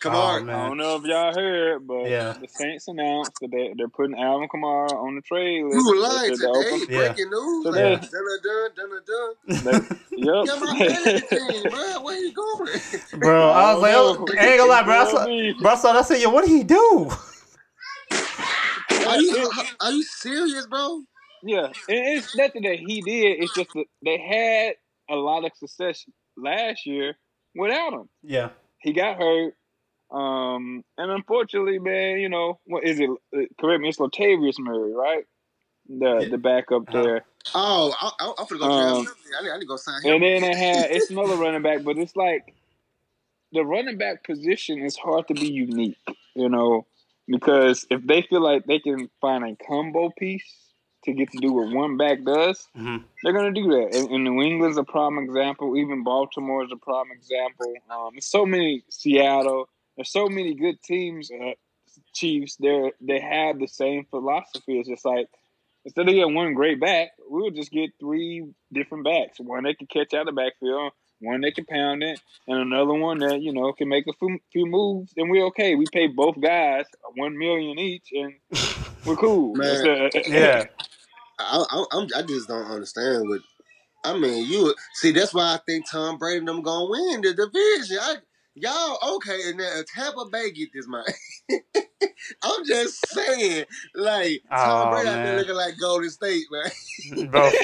Come 0.00 0.14
Oh, 0.14 0.18
I 0.18 0.40
don't 0.68 0.76
know 0.76 0.96
if 0.96 1.04
y'all 1.04 1.32
heard, 1.34 1.86
but 1.86 2.08
Yeah. 2.10 2.34
the 2.40 2.48
Saints 2.48 2.88
announced 2.88 3.32
that 3.40 3.50
they, 3.50 3.72
they're 3.76 3.88
putting 3.88 4.18
Alvin 4.18 4.48
Kamara 4.48 4.92
on 5.02 5.14
the 5.16 5.22
trade 5.22 5.64
list. 5.64 5.76
You 5.76 6.02
lying 6.02 6.30
They 6.30 6.36
said 6.36 6.46
today? 6.46 6.68
open- 6.68 6.86
Yeah. 6.90 6.98
Breaking 6.98 7.30
news. 7.30 7.64
Today. 7.64 7.92
Like, 7.92 8.00
dun 8.10 8.24
dun 8.42 8.70
dun 8.76 8.90
dun 8.90 9.64
dun. 9.64 9.86
Yep. 10.16 10.44
Yeah, 10.46 10.54
my 10.60 10.78
fantasy 10.78 11.26
team, 11.26 11.62
bro. 11.70 12.02
Where 12.02 12.18
you 12.18 12.32
going? 12.32 12.80
bro, 13.14 13.50
I 13.50 13.72
was 13.72 13.82
like, 13.82 13.94
oh, 13.96 14.26
I 14.38 14.46
ain't 14.46 14.58
gonna 14.58 14.70
lie, 14.70 14.82
bro. 14.84 14.94
I 14.94 15.04
saw, 15.10 15.24
bro, 15.60 15.70
I 15.72 15.74
saw 15.74 15.92
that. 15.92 15.98
I 15.98 16.02
said, 16.02 16.20
yo, 16.20 16.30
what 16.30 16.44
did 16.44 16.50
he 16.54 16.62
do? 16.62 17.10
Are 19.08 19.20
you 19.20 19.50
are 19.80 19.90
you 19.92 20.02
serious, 20.02 20.66
bro? 20.66 21.02
Yeah, 21.46 21.66
and 21.66 21.74
it's 21.88 22.34
nothing 22.34 22.62
that 22.62 22.78
he 22.78 23.02
did. 23.02 23.40
It's 23.42 23.54
just 23.54 23.72
that 23.74 23.84
they 24.04 24.18
had 24.18 24.74
a 25.14 25.16
lot 25.18 25.44
of 25.44 25.52
success 25.56 26.04
last 26.36 26.86
year 26.86 27.16
without 27.54 27.92
him. 27.92 28.08
Yeah, 28.22 28.50
He 28.80 28.92
got 28.94 29.18
hurt, 29.18 29.54
um, 30.10 30.82
and 30.96 31.10
unfortunately, 31.10 31.78
man, 31.78 32.18
you 32.20 32.28
know 32.30 32.60
what 32.64 32.84
is 32.84 32.98
it? 32.98 33.10
Uh, 33.36 33.42
Correct 33.60 33.82
me, 33.82 33.90
it's 33.90 33.98
Latavius 33.98 34.58
Murray, 34.58 34.92
right? 34.92 35.24
The 35.88 36.20
Yeah. 36.22 36.28
the 36.30 36.38
backup 36.38 36.88
Uh-huh. 36.88 37.02
there, 37.02 37.24
Oh, 37.54 37.92
I, 38.00 38.10
I, 38.24 38.32
I'm 38.38 38.46
gonna 38.46 38.58
go. 38.58 38.64
Um. 38.66 39.06
I 39.38 39.42
need, 39.42 39.50
I 39.50 39.54
need 39.54 39.60
to 39.60 39.66
go 39.66 39.76
sign 39.76 40.02
him. 40.02 40.14
and 40.14 40.22
then 40.22 40.42
they 40.42 40.56
had 40.56 40.90
it's 40.92 41.10
another 41.10 41.36
running 41.36 41.60
back, 41.62 41.84
but 41.84 41.98
it's 41.98 42.16
like 42.16 42.54
the 43.52 43.64
running 43.64 43.98
back 43.98 44.24
position 44.24 44.82
is 44.82 44.96
hard 44.96 45.28
to 45.28 45.34
be 45.34 45.48
unique, 45.48 45.98
you 46.34 46.48
know, 46.48 46.86
because 47.28 47.86
if 47.90 48.02
they 48.06 48.22
feel 48.22 48.40
like 48.42 48.64
they 48.64 48.78
can 48.78 49.10
find 49.20 49.44
a 49.44 49.54
combo 49.66 50.10
piece 50.18 50.63
to 51.04 51.12
get 51.12 51.30
to 51.32 51.38
do 51.38 51.52
what 51.52 51.70
one 51.70 51.96
back 51.96 52.24
does, 52.24 52.68
hmm 52.74 52.98
they're 53.22 53.32
gonna 53.32 53.52
do 53.52 53.68
that. 53.68 53.96
And, 53.96 54.10
and 54.10 54.24
New 54.24 54.42
England's 54.42 54.76
a 54.76 54.84
prime 54.84 55.18
example. 55.18 55.78
Even 55.78 56.04
Baltimore 56.04 56.62
is 56.62 56.70
a 56.70 56.76
prime 56.76 57.10
example. 57.10 57.72
Um, 57.88 58.10
there's 58.12 58.26
so 58.26 58.44
many 58.44 58.84
Seattle. 58.90 59.70
There's 59.96 60.10
so 60.10 60.28
many 60.28 60.54
good 60.54 60.82
teams. 60.82 61.30
Uh, 61.30 61.52
Chiefs. 62.12 62.56
They 62.56 62.92
they 63.00 63.20
have 63.20 63.58
the 63.58 63.66
same 63.66 64.04
philosophy. 64.10 64.78
It's 64.78 64.88
just 64.88 65.04
like 65.04 65.28
instead 65.84 66.08
of 66.08 66.14
getting 66.14 66.34
one 66.34 66.54
great 66.54 66.80
back, 66.80 67.10
we'll 67.28 67.50
just 67.50 67.70
get 67.70 67.90
three 68.00 68.44
different 68.72 69.04
backs. 69.04 69.38
One 69.38 69.64
that 69.64 69.78
can 69.78 69.86
catch 69.86 70.14
out 70.14 70.26
the 70.26 70.32
backfield, 70.32 70.92
one 71.20 71.40
that 71.42 71.54
can 71.54 71.64
pound 71.64 72.02
it, 72.02 72.20
and 72.46 72.58
another 72.58 72.94
one 72.94 73.18
that 73.18 73.40
you 73.42 73.52
know 73.52 73.72
can 73.72 73.88
make 73.88 74.06
a 74.06 74.12
few, 74.18 74.38
few 74.52 74.66
moves. 74.66 75.12
And 75.16 75.30
we're 75.30 75.46
okay. 75.46 75.74
We 75.74 75.86
pay 75.92 76.08
both 76.08 76.40
guys 76.40 76.86
one 77.16 77.38
million 77.38 77.78
each, 77.78 78.08
and 78.12 78.34
we're 79.04 79.16
cool. 79.16 79.54
Man. 79.54 79.70
It's, 79.70 80.26
uh, 80.26 80.30
Yeah. 80.30 80.64
I, 81.38 81.64
I, 81.70 81.84
I'm, 81.92 82.08
I 82.16 82.22
just 82.22 82.48
don't 82.48 82.66
understand 82.66 83.28
what. 83.28 83.40
I 84.04 84.18
mean, 84.18 84.50
you 84.50 84.74
see. 84.94 85.12
That's 85.12 85.32
why 85.32 85.54
I 85.54 85.58
think 85.66 85.90
Tom 85.90 86.18
Brady 86.18 86.38
and 86.38 86.48
them 86.48 86.62
gonna 86.62 86.90
win 86.90 87.22
the 87.22 87.32
division. 87.32 87.98
I, 88.00 88.16
y'all 88.54 89.16
okay? 89.16 89.48
And 89.48 89.58
then 89.58 89.78
uh, 89.78 89.82
Tampa 89.94 90.26
Bay 90.30 90.50
get 90.50 90.70
this 90.72 90.86
man. 90.86 91.04
I'm 92.42 92.64
just 92.66 93.06
saying, 93.08 93.64
like 93.94 94.42
Tom 94.50 94.88
Aw, 94.88 94.90
Brady 94.90 95.08
out 95.08 95.24
there 95.24 95.38
looking 95.38 95.54
like 95.54 95.78
Golden 95.78 96.10
State, 96.10 96.44
man. 96.50 97.30
Bro. 97.30 97.50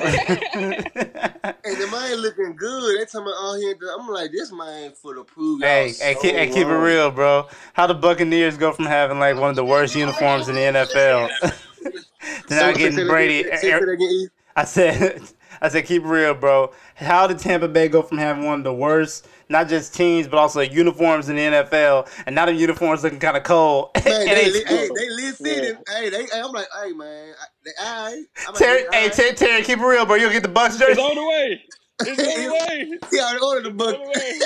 And 1.43 1.77
the 1.81 1.89
man 1.89 2.17
looking 2.17 2.57
good. 2.57 2.99
They 2.99 3.05
talking 3.05 3.23
about 3.23 3.35
oh, 3.37 3.47
all 3.47 3.61
here. 3.61 3.75
I'm 3.99 4.09
like, 4.09 4.31
this 4.31 4.53
man 4.53 4.93
for 4.93 5.15
the 5.15 5.25
prove. 5.25 5.63
hey, 5.63 5.93
so 5.93 6.15
keep, 6.21 6.35
hey, 6.35 6.49
keep 6.49 6.67
it 6.67 6.71
real, 6.71 7.11
bro. 7.11 7.47
How 7.73 7.87
the 7.87 7.95
Buccaneers 7.95 8.57
go 8.57 8.73
from 8.73 8.87
having 8.87 9.19
like 9.19 9.37
one 9.37 9.51
of 9.51 9.57
the 9.57 9.65
worst 9.65 9.95
uniforms 9.95 10.49
in 10.49 10.55
the 10.55 10.61
NFL 10.61 11.31
to 12.51 12.55
eh, 12.55 12.59
So- 12.59 12.67
now 12.71 12.77
getting 12.77 13.07
Brady? 13.07 13.41
again, 13.41 13.59
say 13.59 13.71
that 13.71 13.83
again, 13.89 14.09
E. 14.09 14.29
I 14.57 14.65
said, 14.65 15.23
I 15.63 15.69
said, 15.69 15.85
keep 15.87 16.03
it 16.03 16.07
real, 16.07 16.35
bro. 16.35 16.73
How 16.95 17.27
did 17.27 17.39
Tampa 17.39 17.69
Bay 17.69 17.89
go 17.89 18.03
from 18.03 18.19
having 18.19 18.45
one 18.45 18.59
of 18.59 18.65
the 18.65 18.73
worst, 18.75 19.29
not 19.49 19.69
just 19.69 19.95
teams, 19.95 20.27
but 20.27 20.39
also 20.39 20.61
uniforms 20.61 21.29
in 21.29 21.37
the 21.37 21.43
NFL, 21.43 22.09
and 22.27 22.35
now 22.35 22.47
the 22.47 22.53
uniforms 22.55 23.03
looking 23.05 23.19
kind 23.21 23.37
of 23.37 23.43
cold? 23.43 23.91
Man, 24.05 24.07
And 24.07 24.29
they, 24.31 24.45
they- 24.45 24.51
li- 24.53 24.65
hey, 24.67 24.89
they 24.95 25.11
listen. 25.11 25.47
Hey, 25.47 26.09
they, 26.11 26.25
hey, 26.25 26.41
I'm 26.41 26.53
like, 26.53 26.67
hey, 26.83 26.93
man, 26.93 27.35
I, 27.41 27.45
they, 27.65 27.71
all 27.83 28.07
right. 28.07 28.25
I'm 28.49 28.55
Terry, 28.55 28.83
like, 28.85 28.95
hey. 28.95 29.09
Terry, 29.11 29.33
Terry, 29.35 29.63
keep 29.63 29.79
it 29.79 29.85
real, 29.85 30.07
bro. 30.07 30.17
You'll 30.17 30.31
get 30.31 30.43
the 30.43 30.49
Bucks 30.49 30.75
it's 30.77 30.85
jersey. 30.85 31.01
on 31.01 31.15
the 31.17 31.27
way. 31.27 31.63
It's 32.07 32.21
on 32.21 32.45
the 32.45 32.53
way. 32.53 32.99
He 33.11 33.21
already 33.21 33.39
ordered 33.45 33.65
the 33.65 33.71
book. 33.71 33.95
on 33.97 34.03
the 34.03 34.09
way. 34.09 34.39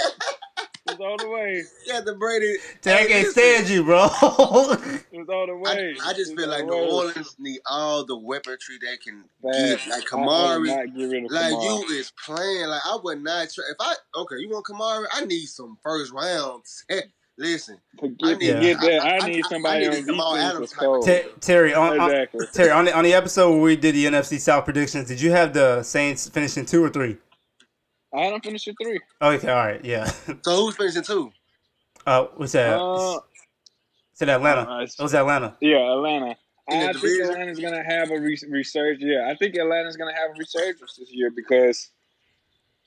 It's 0.86 1.00
on 1.00 1.16
the 1.18 1.28
way. 1.30 1.62
yeah, 1.86 2.00
the 2.02 2.14
Brady. 2.14 2.56
Terry 2.82 3.02
Hey, 3.04 3.08
can't 3.08 3.26
listen, 3.28 3.32
stand 3.42 3.68
you, 3.70 3.84
bro. 3.84 4.04
It's 4.04 5.28
on 5.30 5.46
the 5.48 5.56
way. 5.56 5.94
I 6.04 6.12
just 6.12 6.32
It's 6.32 6.40
feel 6.40 6.48
like 6.50 6.66
the 6.66 6.72
New. 6.72 6.90
Orleans 6.92 7.36
need 7.38 7.60
all 7.70 8.04
the 8.04 8.16
weaponry 8.18 8.56
they 8.82 8.96
can 8.98 9.24
Facts. 9.42 9.86
get. 9.86 9.90
Like 9.90 10.12
I- 10.12 10.16
I 10.16 10.56
would 10.58 10.68
Kamari, 10.70 10.76
not 10.86 10.96
get 10.96 11.04
rid 11.10 11.24
of 11.24 11.30
like 11.32 11.52
Kamara. 11.54 11.88
you 11.88 11.96
is 11.96 12.12
playing. 12.24 12.66
Like 12.66 12.82
I 12.84 12.98
would 13.02 13.22
not. 13.22 13.48
Try, 13.50 13.64
if 13.70 13.76
I 13.80 13.94
okay, 14.16 14.36
you 14.38 14.50
want 14.50 14.66
Kamari? 14.66 15.04
I 15.12 15.24
need 15.24 15.46
some 15.46 15.78
first 15.82 16.12
rounds. 16.12 16.84
Listen, 17.36 17.78
I 18.00 18.06
need- 18.06 18.20
to 18.22 18.36
get 18.38 18.80
that, 18.80 19.00
I- 19.04 19.16
I, 19.16 19.18
I- 19.24 19.28
need 19.28 19.44
somebody 19.46 19.86
I 19.86 19.88
need 19.88 19.96
on 19.96 20.02
a 20.02 20.06
Jamal 20.06 20.34
defense 20.34 20.50
Adams 20.54 20.60
that's 20.60 20.72
type 20.74 20.80
cold. 20.80 21.06
Ter- 21.06 21.28
Terry, 21.40 21.74
on, 21.74 21.98
on, 21.98 22.10
Exactly. 22.10 22.46
Terry, 22.52 22.70
on 22.70 22.84
the, 22.84 22.94
on 22.96 23.02
the 23.04 23.12
episode 23.14 23.50
where 23.52 23.60
we 23.60 23.74
did 23.76 23.94
the 23.96 24.04
NFC 24.04 24.38
South 24.38 24.64
predictions, 24.64 25.08
did 25.08 25.20
you 25.20 25.32
have 25.32 25.52
the 25.52 25.82
Saints 25.82 26.28
finishing 26.28 26.64
two 26.64 26.84
or 26.84 26.90
three? 26.90 27.16
I 28.14 28.30
don't 28.30 28.44
finish 28.44 28.66
at 28.68 28.74
three. 28.82 29.00
Okay, 29.20 29.48
all 29.48 29.56
right, 29.66 29.84
yeah. 29.84 30.04
so 30.42 30.56
who's 30.66 30.76
finishing 30.76 31.02
two? 31.02 31.32
Uh, 32.06 32.26
what's 32.36 32.52
that? 32.52 32.78
Uh, 32.80 33.18
Said 34.12 34.28
Atlanta. 34.28 34.70
uh, 34.70 34.80
It 34.82 34.92
was 34.98 35.14
Atlanta. 35.14 35.56
yeah, 35.60 35.92
Atlanta. 35.92 36.36
In 36.68 36.78
I 36.78 36.92
think 36.92 36.94
division? 37.02 37.30
Atlanta's 37.30 37.58
gonna 37.60 37.84
have 37.84 38.10
a 38.10 38.18
re- 38.20 38.38
resurgence. 38.48 39.04
Yeah, 39.04 39.28
I 39.28 39.34
think 39.36 39.54
Atlanta's 39.56 39.96
gonna 39.96 40.14
have 40.14 40.30
a 40.30 40.38
resurgence 40.38 40.96
this 40.96 41.12
year 41.12 41.30
because 41.34 41.90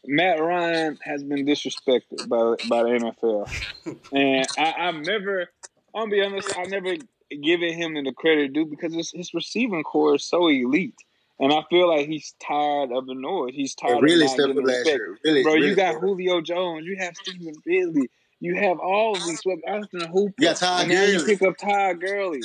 Matt 0.05 0.39
Ryan 0.39 0.97
has 1.03 1.23
been 1.23 1.45
disrespected 1.45 2.27
by 2.29 2.55
by 2.69 2.83
the 2.83 2.89
NFL, 2.89 4.01
and 4.13 4.47
I, 4.57 4.87
I've 4.87 5.05
never. 5.05 5.47
I'll 5.93 6.07
be 6.07 6.21
honest. 6.23 6.57
I've 6.57 6.69
never 6.69 6.95
given 7.43 7.73
him 7.73 7.93
the 8.03 8.13
credit 8.13 8.53
due 8.53 8.65
because 8.65 8.93
his, 8.93 9.11
his 9.11 9.33
receiving 9.33 9.83
core 9.83 10.15
is 10.15 10.23
so 10.23 10.47
elite, 10.47 10.95
and 11.39 11.53
I 11.53 11.63
feel 11.69 11.87
like 11.89 12.07
he's 12.07 12.33
tired 12.45 12.91
of 12.91 13.05
the 13.05 13.13
noise. 13.13 13.53
He's 13.53 13.75
tired 13.75 13.97
It 13.97 14.01
really 14.01 14.25
of 14.25 14.31
not 14.31 14.39
stepped 14.39 14.57
up 14.57 14.65
last 14.65 14.85
year. 14.87 15.17
Really, 15.23 15.43
Bro, 15.43 15.53
really 15.53 15.67
you 15.69 15.75
got. 15.75 15.99
Julio 16.01 16.41
Jones, 16.41 16.85
you 16.85 16.97
have 16.99 17.15
Stephen 17.15 17.53
Ridley, 17.65 18.09
you 18.39 18.55
have 18.55 18.79
all 18.79 19.15
of 19.15 19.23
these 19.25 19.41
weapons. 19.45 19.63
Austin 19.67 20.09
Hooper, 20.11 20.33
You 20.39 20.47
got 20.47 20.57
Todd 20.57 20.87
now 20.87 21.03
you 21.03 21.23
pick 21.25 21.41
up 21.41 21.57
Todd 21.57 21.99
Gurley. 22.01 22.41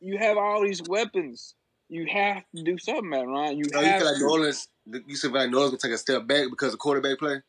You 0.00 0.18
have 0.18 0.36
all 0.38 0.62
these 0.62 0.82
weapons. 0.88 1.54
You 1.88 2.06
have 2.06 2.44
to 2.54 2.62
do 2.62 2.78
something, 2.78 3.08
man, 3.08 3.26
Ryan. 3.28 3.58
You 3.58 3.64
So 3.64 3.80
you 3.80 3.86
have 3.86 4.00
feel 4.00 4.10
like. 4.12 4.20
New 4.20 4.30
Orleans? 4.30 4.68
You 4.86 5.16
feel 5.16 5.30
like 5.32 5.50
New 5.50 5.56
Orleans 5.56 5.72
gonna 5.72 5.78
take 5.78 5.92
a 5.94 5.98
step 5.98 6.26
back 6.26 6.46
because 6.50 6.72
of 6.72 6.78
quarterback 6.78 7.18
play? 7.18 7.40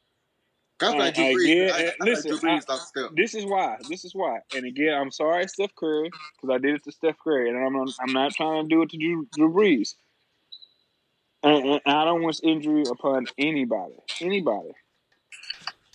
I 0.82 0.86
feel 0.90 0.98
like 0.98 1.20
I- 1.20 1.28
I 1.30 1.34
Drew 1.34 1.46
Brees. 1.46 1.72
I, 1.72 1.86
I 1.86 1.94
listen, 2.04 2.32
like 2.32 2.42
Drew 2.42 2.50
Brees 2.50 2.64
I- 2.68 2.74
lost 2.74 2.84
a 2.84 2.86
step. 2.88 3.12
This 3.16 3.36
is 3.36 3.46
why. 3.46 3.78
This 3.88 4.04
is 4.04 4.16
why. 4.16 4.40
And 4.56 4.66
again, 4.66 4.96
I'm 4.96 5.12
sorry, 5.12 5.48
Steph 5.48 5.76
Curry, 5.76 6.10
because 6.42 6.54
I 6.56 6.58
did 6.58 6.74
it 6.76 6.84
to 6.86 6.92
Steph 6.92 7.18
Curry, 7.24 7.50
and 7.50 7.58
I'm 7.58 7.76
I'm 7.78 8.14
not 8.14 8.34
trying 8.34 8.68
to 8.68 8.76
do 8.76 8.82
it 8.82 8.90
to 8.90 8.98
Drew, 8.98 9.28
Drew 9.36 9.54
Brees. 9.54 9.94
And, 11.44 11.66
and 11.66 11.82
I 11.86 12.06
don't 12.06 12.24
wish 12.24 12.40
injury 12.44 12.84
upon 12.90 13.26
anybody, 13.38 13.96
anybody. 14.22 14.72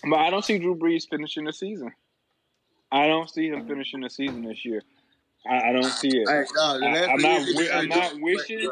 But 0.03 0.19
I 0.19 0.29
don't 0.29 0.43
see 0.43 0.57
Drew 0.59 0.75
Brees 0.75 1.07
finishing 1.09 1.45
the 1.45 1.53
season. 1.53 1.91
I 2.91 3.07
don't 3.07 3.29
see 3.29 3.47
him 3.49 3.67
finishing 3.67 4.01
the 4.01 4.09
season 4.09 4.43
this 4.43 4.63
year. 4.65 4.81
I, 5.49 5.69
I 5.69 5.71
don't 5.73 5.83
see 5.83 6.09
it. 6.09 6.27
Hey, 6.29 6.43
no, 6.55 6.61
I, 6.61 7.07
I'm, 7.11 7.21
not 7.21 7.45
wi- 7.47 7.71
I'm 7.73 7.89
not 7.89 8.13
wishing- 8.19 8.69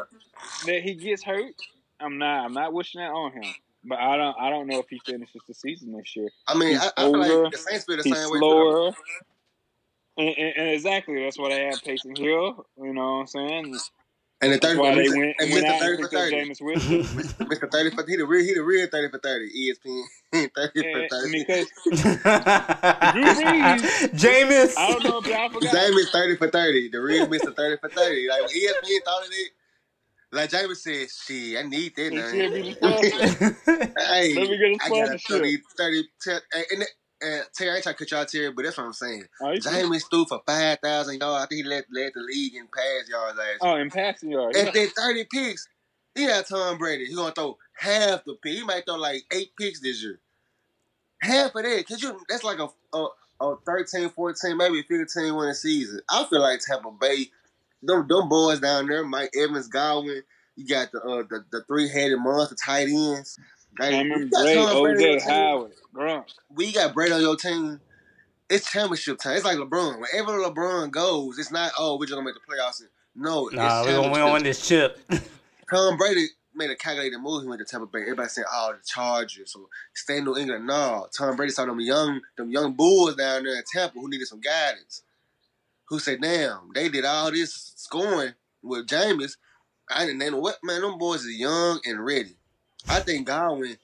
That 0.66 0.82
he 0.82 0.94
gets 0.94 1.22
hurt. 1.22 1.52
I'm 2.00 2.18
not. 2.18 2.44
I'm 2.44 2.52
not 2.52 2.72
wishing 2.72 3.00
that 3.00 3.10
on 3.10 3.32
him. 3.32 3.54
But 3.84 3.98
I 3.98 4.16
don't. 4.16 4.36
I 4.38 4.50
don't 4.50 4.66
know 4.66 4.78
if 4.78 4.86
he 4.90 4.98
finishes 5.04 5.40
the 5.48 5.54
season 5.54 5.96
this 5.96 6.14
year. 6.16 6.28
I 6.46 6.56
mean, 6.56 6.70
he's 6.70 6.80
I, 6.80 6.90
I 6.96 7.02
feel 7.04 7.18
like 7.18 7.52
the 7.52 7.58
Saints 7.58 7.84
feel 7.84 7.96
the 7.96 8.02
He's 8.02 8.16
same 8.18 8.30
way. 8.30 8.38
slower. 8.38 8.92
And, 10.18 10.28
and, 10.28 10.52
and 10.56 10.68
exactly, 10.70 11.22
that's 11.22 11.38
why 11.38 11.50
they 11.50 11.64
have 11.66 11.80
Taysom 11.80 12.16
Hill. 12.18 12.66
You 12.78 12.92
know 12.94 13.16
what 13.18 13.20
I'm 13.20 13.26
saying? 13.26 13.78
And 14.42 14.52
the 14.52 14.58
That's 14.58 14.66
thirty 14.76 14.80
why 14.80 14.94
they 14.94 15.08
went, 15.08 15.34
and 15.38 15.50
went 15.52 15.64
Mr. 15.66 15.70
out 15.70 15.80
thirty 15.80 16.02
for 16.02 16.08
thirty. 16.10 16.36
Jameis 16.36 16.60
Winston. 16.60 17.02
Mr. 17.48 17.70
thirty 17.72 17.90
for 17.96 18.04
he 18.06 18.16
the 18.16 18.26
real 18.26 18.44
he 18.44 18.52
the 18.54 18.62
real 18.62 18.86
thirty 18.86 19.08
for 19.10 19.18
thirty. 19.18 19.48
ESPN 19.48 20.02
thirty 20.54 20.82
for 20.92 21.08
thirty. 21.08 21.38
because 21.38 21.66
Brees. 23.16 23.80
Jameis. 24.12 24.74
I 24.76 24.90
don't 24.92 25.02
know 25.04 25.18
if 25.18 25.26
y'all 25.26 25.48
forgot. 25.48 25.72
James 25.72 26.10
thirty 26.10 26.36
for 26.36 26.48
thirty. 26.50 26.88
The 26.90 27.00
real 27.00 27.26
Mr. 27.26 27.54
thirty 27.56 27.78
for 27.80 27.88
thirty. 27.88 28.28
Like 28.28 28.40
when 28.42 28.50
ESPN 28.50 29.04
thought 29.04 29.22
of 29.24 29.30
it. 29.32 29.50
Like 30.32 30.50
James 30.50 30.82
said, 30.82 31.08
shit, 31.08 31.56
I 31.58 31.62
need 31.68 31.94
that 31.96 32.12
now. 32.12 32.30
should 32.30 32.52
be 32.52 32.62
the 32.62 32.72
sponsor. 32.72 33.56
hey, 34.12 34.34
Let 34.34 34.50
me 34.50 34.58
get 34.58 34.72
a 34.72 34.78
I 34.82 34.88
got 34.90 35.14
a 35.14 35.18
sponsorship. 35.18 35.38
30, 35.38 35.58
30 35.78 36.02
te- 36.22 36.30
and, 36.72 36.84
and, 37.20 37.44
Terry, 37.54 37.70
I 37.70 37.74
ain't 37.76 37.82
trying 37.82 37.94
to 37.94 37.98
cut 37.98 38.10
y'all 38.10 38.24
Terry, 38.26 38.52
but 38.52 38.64
that's 38.64 38.76
what 38.76 38.84
I'm 38.84 38.92
saying. 38.92 39.24
Oh, 39.40 39.54
James 39.56 40.04
threw 40.04 40.24
for 40.26 40.40
5,000 40.46 41.20
yards. 41.20 41.44
I 41.44 41.46
think 41.46 41.64
he 41.64 41.68
led, 41.68 41.84
led 41.90 42.12
the 42.14 42.20
league 42.20 42.54
in 42.54 42.66
pass 42.66 43.08
yards 43.08 43.38
last 43.38 43.62
year. 43.62 43.72
oh, 43.72 43.76
in 43.76 43.90
passing 43.90 44.30
yards. 44.30 44.58
And 44.58 44.72
then 44.72 44.88
30 44.88 45.26
picks. 45.32 45.68
He 46.14 46.26
got 46.26 46.46
Tom 46.46 46.78
Brady. 46.78 47.06
He 47.06 47.14
gonna 47.14 47.32
throw 47.32 47.58
half 47.74 48.24
the 48.24 48.34
pick. 48.42 48.54
He 48.54 48.64
might 48.64 48.86
throw 48.86 48.96
like 48.96 49.24
eight 49.32 49.50
picks 49.58 49.80
this 49.80 50.02
year. 50.02 50.18
Half 51.20 51.54
of 51.54 51.62
that. 51.62 51.84
Cause 51.86 52.02
you 52.02 52.18
that's 52.28 52.42
like 52.44 52.58
a 52.58 52.68
a, 52.96 53.08
a 53.40 53.56
13, 53.66 54.08
14, 54.08 54.56
maybe 54.56 54.82
15 54.82 55.34
winning 55.34 55.54
season. 55.54 56.00
I 56.08 56.24
feel 56.24 56.40
like 56.40 56.60
Tampa 56.60 56.90
Bay, 56.90 57.26
them 57.82 58.06
them 58.08 58.28
boys 58.30 58.60
down 58.60 58.86
there, 58.86 59.04
Mike 59.04 59.30
Evans, 59.36 59.68
Godwin, 59.68 60.22
you 60.56 60.66
got 60.66 60.90
the 60.90 61.00
uh, 61.02 61.22
the, 61.28 61.44
the 61.52 61.64
three 61.64 61.88
headed 61.88 62.18
monster 62.18 62.56
tight 62.56 62.88
ends. 62.88 63.38
Like, 63.78 63.90
Cameron 63.90 64.28
got 64.30 64.42
Bray, 64.42 64.54
Brady 64.94 65.18
OJ. 65.18 65.22
Howard, 65.22 65.72
Gronk. 65.94 66.24
We 66.54 66.72
got 66.72 66.94
Brady 66.94 67.12
on 67.12 67.20
your 67.20 67.36
team. 67.36 67.80
It's 68.48 68.70
championship 68.70 69.18
time. 69.18 69.36
It's 69.36 69.44
like 69.44 69.56
LeBron. 69.58 70.00
Wherever 70.00 70.32
LeBron 70.38 70.90
goes, 70.90 71.38
it's 71.38 71.50
not 71.50 71.72
oh 71.78 71.96
we're 71.98 72.06
just 72.06 72.14
gonna 72.14 72.24
make 72.24 72.34
the 72.34 72.40
playoffs. 72.40 72.82
No, 73.14 73.48
Nah, 73.52 73.80
it's 73.80 73.88
we 73.88 73.94
gonna, 73.94 74.08
we 74.08 74.14
gonna 74.18 74.32
win 74.32 74.42
this 74.42 74.66
chip. 74.66 74.98
Tom 75.70 75.96
Brady 75.96 76.26
made 76.54 76.70
a 76.70 76.76
calculated 76.76 77.18
move. 77.18 77.42
He 77.42 77.48
went 77.48 77.58
to 77.60 77.64
Tampa 77.64 77.86
Bay. 77.86 78.02
Everybody 78.02 78.28
said, 78.28 78.44
"Oh, 78.50 78.72
the 78.72 78.78
Chargers." 78.86 79.52
So 79.52 79.68
stay 79.94 80.18
in 80.18 80.24
New 80.24 80.36
England. 80.36 80.66
No, 80.66 81.06
Tom 81.16 81.36
Brady 81.36 81.52
saw 81.52 81.66
them 81.66 81.80
young, 81.80 82.20
them 82.36 82.50
young 82.50 82.74
bulls 82.74 83.16
down 83.16 83.44
there 83.44 83.56
in 83.56 83.62
Tampa 83.72 83.98
who 83.98 84.08
needed 84.08 84.28
some 84.28 84.40
guidance. 84.40 85.02
Who 85.88 85.98
said, 85.98 86.20
"Damn, 86.20 86.70
they 86.74 86.88
did 86.88 87.04
all 87.04 87.30
this 87.30 87.72
scoring 87.76 88.34
with 88.62 88.86
Jameis. 88.86 89.36
I 89.88 90.04
didn't 90.06 90.18
know 90.18 90.38
what 90.38 90.58
man. 90.62 90.82
Them 90.82 90.98
boys 90.98 91.24
is 91.24 91.36
young 91.36 91.80
and 91.84 92.04
ready. 92.04 92.36
I 92.88 93.00
think 93.00 93.26
Godwin. 93.26 93.76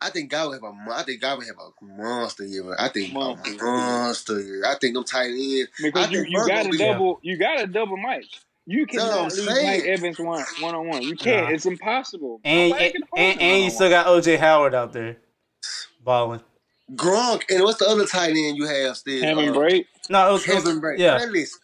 I 0.00 0.08
think 0.10 0.30
Godwin 0.30 0.54
have 0.58 0.62
a. 0.62 0.66
I 0.66 0.72
mon- 0.72 0.94
I 0.98 1.02
think 1.02 1.20
Godwin 1.20 1.46
have 1.48 1.56
a 1.58 1.84
monster 1.84 2.44
year. 2.46 2.74
I 2.78 2.88
think 2.88 3.12
Monster. 3.12 3.52
a 3.52 3.62
monster 3.64 4.40
year. 4.40 4.64
I 4.66 4.74
think 4.76 4.94
them 4.94 5.04
tight 5.04 5.30
ends. 5.30 5.68
Because 5.82 6.06
I 6.06 6.10
you, 6.10 6.18
think 6.22 6.30
you 6.30 6.38
Burrow 6.38 6.48
got 6.48 6.62
to 6.64 6.70
be- 6.70 6.78
double 6.78 7.20
you 7.22 7.36
got 7.36 7.60
a 7.60 7.66
double 7.66 7.96
Mike. 7.96 8.24
You 8.66 8.86
That's 8.86 8.98
what 8.98 9.12
I'm 9.12 9.30
cannot 9.30 9.32
leave 9.32 9.48
saying. 9.56 9.66
Mike 9.80 9.84
Evans 9.88 10.18
one 10.18 10.44
one 10.60 10.74
on 10.74 10.88
one. 10.88 11.02
You 11.02 11.16
can't. 11.16 11.48
Nah. 11.48 11.54
It's 11.54 11.66
impossible. 11.66 12.40
And 12.44 12.70
Nobody 12.70 12.94
and, 12.94 13.04
and, 13.16 13.40
and 13.40 13.64
you 13.64 13.70
still 13.70 13.90
got 13.90 14.06
OJ 14.06 14.38
Howard 14.38 14.74
out 14.74 14.92
there 14.92 15.16
balling. 16.04 16.40
Gronk 16.94 17.42
and 17.50 17.62
what's 17.62 17.78
the 17.78 17.86
other 17.88 18.06
tight 18.06 18.30
end 18.36 18.56
you 18.56 18.66
have 18.66 18.96
still? 18.96 19.20
Cameron 19.20 19.50
Uh, 19.50 19.52
Bray. 19.54 19.86
No, 20.08 20.28
it 20.28 20.32
was, 20.32 20.44
Kevin 20.44 20.80
Brady. 20.80 21.02
Yeah, 21.02 21.18
Man, 21.18 21.32
listen. 21.32 21.60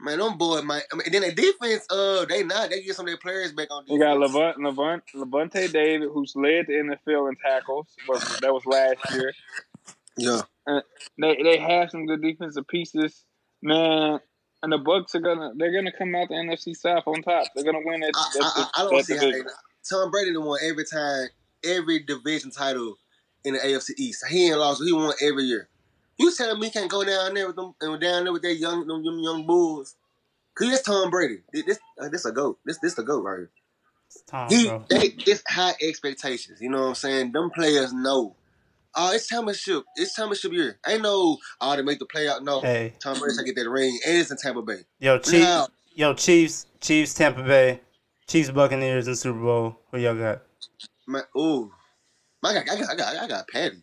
Man, 0.00 0.18
them 0.18 0.38
boy, 0.38 0.62
man. 0.62 0.80
I 0.92 0.96
mean, 0.96 1.02
and 1.06 1.14
then 1.14 1.22
the 1.22 1.32
defense, 1.32 1.84
uh, 1.90 2.24
they 2.26 2.44
not. 2.44 2.70
They 2.70 2.82
get 2.82 2.94
some 2.94 3.06
of 3.06 3.10
their 3.10 3.16
players 3.16 3.52
back 3.52 3.68
on 3.70 3.84
defense. 3.84 3.98
You 3.98 4.04
got 4.04 4.18
Levant, 4.18 4.62
Levant, 4.62 5.02
Lavonte 5.14 5.72
David, 5.72 6.08
who's 6.12 6.34
led 6.36 6.66
the 6.68 6.74
NFL 6.74 7.28
in 7.30 7.36
tackles. 7.36 7.88
But 8.06 8.20
that 8.40 8.54
was 8.54 8.64
last 8.64 8.98
year. 9.12 9.32
Yeah. 10.16 10.42
They 11.20 11.42
they 11.42 11.58
have 11.58 11.90
some 11.90 12.06
good 12.06 12.22
defensive 12.22 12.68
pieces, 12.68 13.24
man. 13.62 14.20
And 14.62 14.72
the 14.72 14.78
Bucks 14.78 15.14
are 15.14 15.20
gonna 15.20 15.52
they're 15.56 15.72
gonna 15.72 15.92
come 15.96 16.14
out 16.14 16.28
the 16.28 16.34
NFC 16.34 16.76
South 16.76 17.04
on 17.06 17.22
top. 17.22 17.46
They're 17.54 17.64
gonna 17.64 17.84
win 17.84 18.00
that. 18.00 18.12
I, 18.14 18.40
I, 18.42 18.82
I, 18.82 18.90
don't 18.90 19.04
see 19.04 19.14
how 19.14 19.20
they. 19.20 19.42
Tom 19.88 20.10
Brady 20.10 20.36
won 20.36 20.58
every 20.62 20.84
time, 20.84 21.28
every 21.64 22.00
division 22.00 22.50
title 22.50 22.96
in 23.44 23.54
the 23.54 23.60
AFC 23.60 23.90
East. 23.96 24.24
He 24.28 24.48
ain't 24.48 24.58
lost. 24.58 24.82
He 24.84 24.92
won 24.92 25.14
every 25.22 25.44
year. 25.44 25.68
You 26.18 26.34
telling 26.34 26.60
me 26.60 26.66
he 26.66 26.72
can't 26.72 26.90
go 26.90 27.04
down 27.04 27.34
there 27.34 27.46
with 27.46 27.56
them 27.56 27.74
and 27.80 28.00
down 28.00 28.24
there 28.24 28.32
with 28.32 28.42
that 28.42 28.56
young 28.56 28.86
them, 28.86 29.04
them 29.04 29.18
young 29.20 29.46
bulls? 29.46 29.96
Cause 30.56 30.70
this 30.70 30.82
Tom 30.82 31.10
Brady. 31.10 31.38
This 31.52 31.64
this, 31.64 31.78
uh, 32.00 32.08
this 32.08 32.24
a 32.24 32.32
goat. 32.32 32.58
This 32.64 32.78
this 32.78 32.98
a 32.98 33.02
goat 33.04 33.22
right 33.22 33.38
here. 33.38 33.50
It's 34.08 34.22
Tom, 34.22 34.48
He 34.50 34.66
bro. 34.66 34.84
they 34.90 35.14
it's 35.26 35.42
high 35.48 35.74
expectations. 35.80 36.60
You 36.60 36.70
know 36.70 36.80
what 36.80 36.88
I'm 36.88 36.94
saying? 36.96 37.32
Them 37.32 37.50
players 37.50 37.92
know. 37.92 38.34
Oh, 38.96 39.12
it's 39.12 39.28
championship. 39.28 39.84
It's 39.94 40.14
championship 40.16 40.52
year. 40.52 40.80
Ain't 40.88 41.02
no 41.02 41.38
oh 41.60 41.76
they 41.76 41.82
make 41.82 42.00
the 42.00 42.06
playout. 42.06 42.42
No. 42.42 42.60
Hey, 42.62 42.94
Tom 43.00 43.18
Brady's 43.18 43.38
to 43.38 43.44
get 43.44 43.54
that 43.54 43.70
ring, 43.70 43.96
and 44.04 44.18
it's 44.18 44.32
in 44.32 44.38
Tampa 44.38 44.62
Bay. 44.62 44.80
yo, 44.98 45.18
Chiefs, 45.18 45.32
Now, 45.32 45.68
yo, 45.94 46.14
Chiefs, 46.14 46.66
Chiefs, 46.80 47.14
Tampa 47.14 47.44
Bay, 47.44 47.80
Chiefs, 48.26 48.50
Buccaneers, 48.50 49.06
and 49.06 49.16
Super 49.16 49.38
Bowl. 49.38 49.78
Who 49.92 49.98
y'all 49.98 50.16
got? 50.16 50.42
man, 51.06 51.22
ooh, 51.36 51.72
I 52.44 52.54
got, 52.54 52.70
I 52.70 52.76
got, 52.76 52.90
I 52.90 52.94
got, 52.96 53.16
I 53.16 53.28
got 53.28 53.48
Patty. 53.48 53.82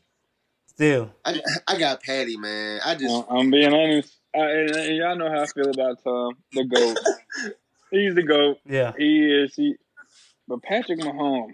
Still, 0.76 1.10
I 1.24 1.34
got, 1.34 1.42
I 1.68 1.78
got 1.80 2.04
Patty, 2.04 2.36
man. 2.38 2.82
I 2.86 2.94
just, 2.96 3.06
Well, 3.06 3.28
I'm 3.30 3.50
being 3.50 3.74
honest, 3.74 4.14
I, 4.36 4.40
and, 4.40 4.70
and 4.72 4.96
y'all 4.98 5.16
know 5.16 5.30
how 5.30 5.44
I 5.44 5.46
feel 5.48 5.70
about 5.72 6.04
Tom, 6.04 6.36
the 6.52 6.66
goat. 6.66 6.98
He's 7.92 8.14
the 8.16 8.24
goat. 8.24 8.58
yeah. 8.66 8.92
He 8.98 9.26
is. 9.26 9.56
He, 9.56 9.76
but 10.50 10.62
Patrick 10.64 11.00
Mahomes, 11.00 11.54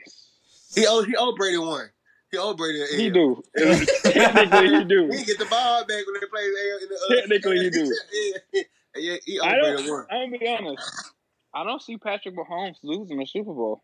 he 0.73 0.87
owe, 0.87 1.03
he 1.03 1.15
owe 1.15 1.35
Brady 1.35 1.57
one. 1.59 1.89
He 2.31 2.37
owe 2.39 2.53
Brady. 2.55 2.81
An 2.81 2.99
he 2.99 3.09
do. 3.11 3.43
Technically, 4.03 4.69
he 4.69 4.83
do. 4.85 5.09
He 5.11 5.23
get 5.23 5.37
the 5.37 5.45
ball 5.51 5.81
back 5.85 6.03
when 6.05 6.15
they 6.19 6.27
play 6.27 6.45
in 6.45 6.89
the. 6.89 6.99
Uh, 7.09 7.15
Technically, 7.15 7.59
he 7.59 7.69
do. 7.69 7.95
yeah, 8.53 8.61
yeah, 8.95 9.15
he 9.25 9.39
owe 9.39 9.45
I 9.45 9.59
Brady 9.59 9.83
don't. 9.83 9.91
one. 9.91 10.05
I'm 10.09 10.27
gonna 10.31 10.39
be 10.39 10.47
honest. 10.47 11.11
I 11.53 11.63
don't 11.63 11.81
see 11.81 11.97
Patrick 11.97 12.35
Mahomes 12.35 12.77
losing 12.81 13.17
the 13.19 13.25
Super 13.27 13.53
Bowl. 13.53 13.83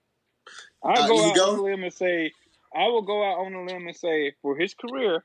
I'll 0.84 1.04
Uh, 1.04 1.08
go 1.08 1.30
out 1.30 1.36
go? 1.36 1.54
on 1.54 1.60
a 1.60 1.62
limb 1.64 1.84
and 1.84 1.94
say, 1.94 2.32
I 2.78 2.88
will 2.88 3.02
go 3.02 3.24
out 3.24 3.40
on 3.46 3.54
a 3.54 3.64
limb 3.66 3.88
and 3.88 3.96
say, 3.96 4.34
for 4.42 4.56
his 4.56 4.74
career, 4.74 5.24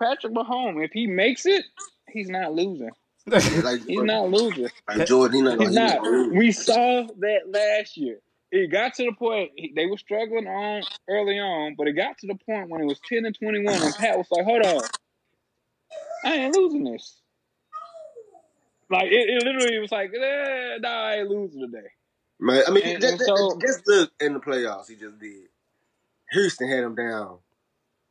Patrick 0.00 0.32
Mahomes, 0.32 0.84
if 0.84 0.90
he 0.92 1.06
makes 1.06 1.44
it, 1.46 1.64
he's 2.10 2.28
not 2.28 2.54
losing. 2.54 2.90
Like, 3.28 3.42
He's 3.86 4.02
not 4.02 4.30
losing. 4.30 4.68
like 4.88 5.06
Jordan. 5.08 5.34
He 5.36 5.42
not. 5.42 5.58
He's 5.60 5.68
he 5.70 5.74
not. 5.74 6.02
lose. 6.02 6.32
We 6.32 6.52
saw 6.52 7.06
that 7.18 7.40
last 7.48 7.96
year. 7.96 8.20
It 8.52 8.70
got 8.70 8.94
to 8.94 9.04
the 9.04 9.12
point 9.12 9.50
they 9.74 9.86
were 9.86 9.96
struggling 9.98 10.46
on 10.46 10.82
early 11.10 11.36
on, 11.40 11.74
but 11.76 11.88
it 11.88 11.94
got 11.94 12.16
to 12.18 12.28
the 12.28 12.36
point 12.46 12.70
when 12.70 12.80
it 12.82 12.84
was 12.84 13.00
ten 13.08 13.24
and 13.26 13.36
twenty 13.36 13.64
one, 13.64 13.82
and 13.82 13.92
Pat 13.96 14.16
was 14.16 14.28
like, 14.30 14.44
"Hold 14.44 14.64
on, 14.64 14.80
I 16.24 16.34
ain't 16.36 16.54
losing 16.56 16.84
this." 16.84 17.20
Like 18.88 19.06
it, 19.06 19.28
it 19.28 19.42
literally 19.42 19.80
was 19.80 19.90
like, 19.90 20.12
eh, 20.14 20.76
"Nah, 20.78 20.88
I 20.88 21.14
ain't 21.16 21.28
losing 21.28 21.60
today." 21.62 21.88
Man, 22.38 22.62
I 22.68 22.70
mean, 22.70 22.84
And- 22.84 23.00
just, 23.00 23.14
and 23.14 23.22
so- 23.22 23.58
just 23.60 23.82
look 23.88 24.12
in 24.20 24.34
the 24.34 24.40
playoffs. 24.40 24.88
He 24.88 24.94
just 24.94 25.18
did. 25.18 25.48
Houston 26.32 26.68
had 26.68 26.84
them 26.84 26.94
down 26.94 27.38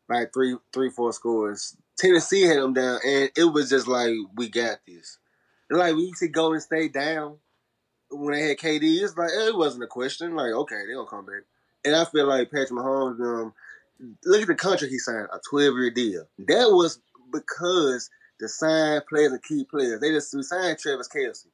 by 0.07 0.25
three, 0.33 0.55
three, 0.73 0.89
four 0.89 1.13
scores. 1.13 1.75
Tennessee 1.97 2.43
had 2.43 2.57
them 2.57 2.73
down, 2.73 2.99
and 3.05 3.31
it 3.35 3.45
was 3.45 3.69
just 3.69 3.87
like 3.87 4.11
we 4.35 4.49
got 4.49 4.79
this. 4.87 5.17
Like 5.69 5.95
we 5.95 6.03
used 6.03 6.19
to 6.19 6.27
go 6.27 6.53
and 6.53 6.61
stay 6.61 6.87
down 6.87 7.37
when 8.11 8.33
they 8.33 8.47
had 8.49 8.57
KD. 8.57 9.01
It's 9.01 9.17
like 9.17 9.31
it 9.31 9.55
wasn't 9.55 9.83
a 9.83 9.87
question. 9.87 10.35
Like 10.35 10.51
okay, 10.51 10.85
they 10.85 10.93
gonna 10.93 11.07
come 11.07 11.25
back. 11.25 11.43
And 11.83 11.95
I 11.95 12.05
feel 12.05 12.27
like 12.27 12.51
Patrick 12.51 12.71
Mahomes. 12.71 13.19
Um, 13.19 13.53
look 14.25 14.41
at 14.41 14.47
the 14.47 14.55
country 14.55 14.89
he 14.89 14.99
signed 14.99 15.27
a 15.31 15.39
twelve 15.49 15.75
year 15.75 15.91
deal. 15.91 16.27
That 16.39 16.69
was 16.71 16.99
because 17.31 18.09
the 18.39 18.49
signed 18.49 19.03
players 19.07 19.31
and 19.31 19.43
key 19.43 19.65
players. 19.69 19.99
They 20.01 20.11
just 20.11 20.31
signed 20.31 20.77
Travis 20.77 21.07
Kelce. 21.07 21.47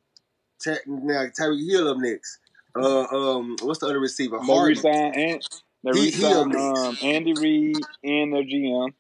Now 0.88 1.26
Tyreek 1.26 1.70
Hill 1.70 1.88
up 1.88 1.98
next. 1.98 2.40
Uh, 2.76 3.04
um, 3.06 3.56
what's 3.62 3.80
the 3.80 3.88
other 3.88 4.00
receiver? 4.00 4.40
Harden. 4.40 4.70
resigned 4.70 5.16
and 5.16 5.42
they 5.84 5.92
He- 6.00 6.12
he 6.12 6.26
resigned 6.26 6.56
a- 6.56 6.58
um, 6.60 6.98
Andy 7.02 7.34
Reid 7.34 7.78
and 8.04 8.34
their 8.34 8.44
GM. 8.44 8.94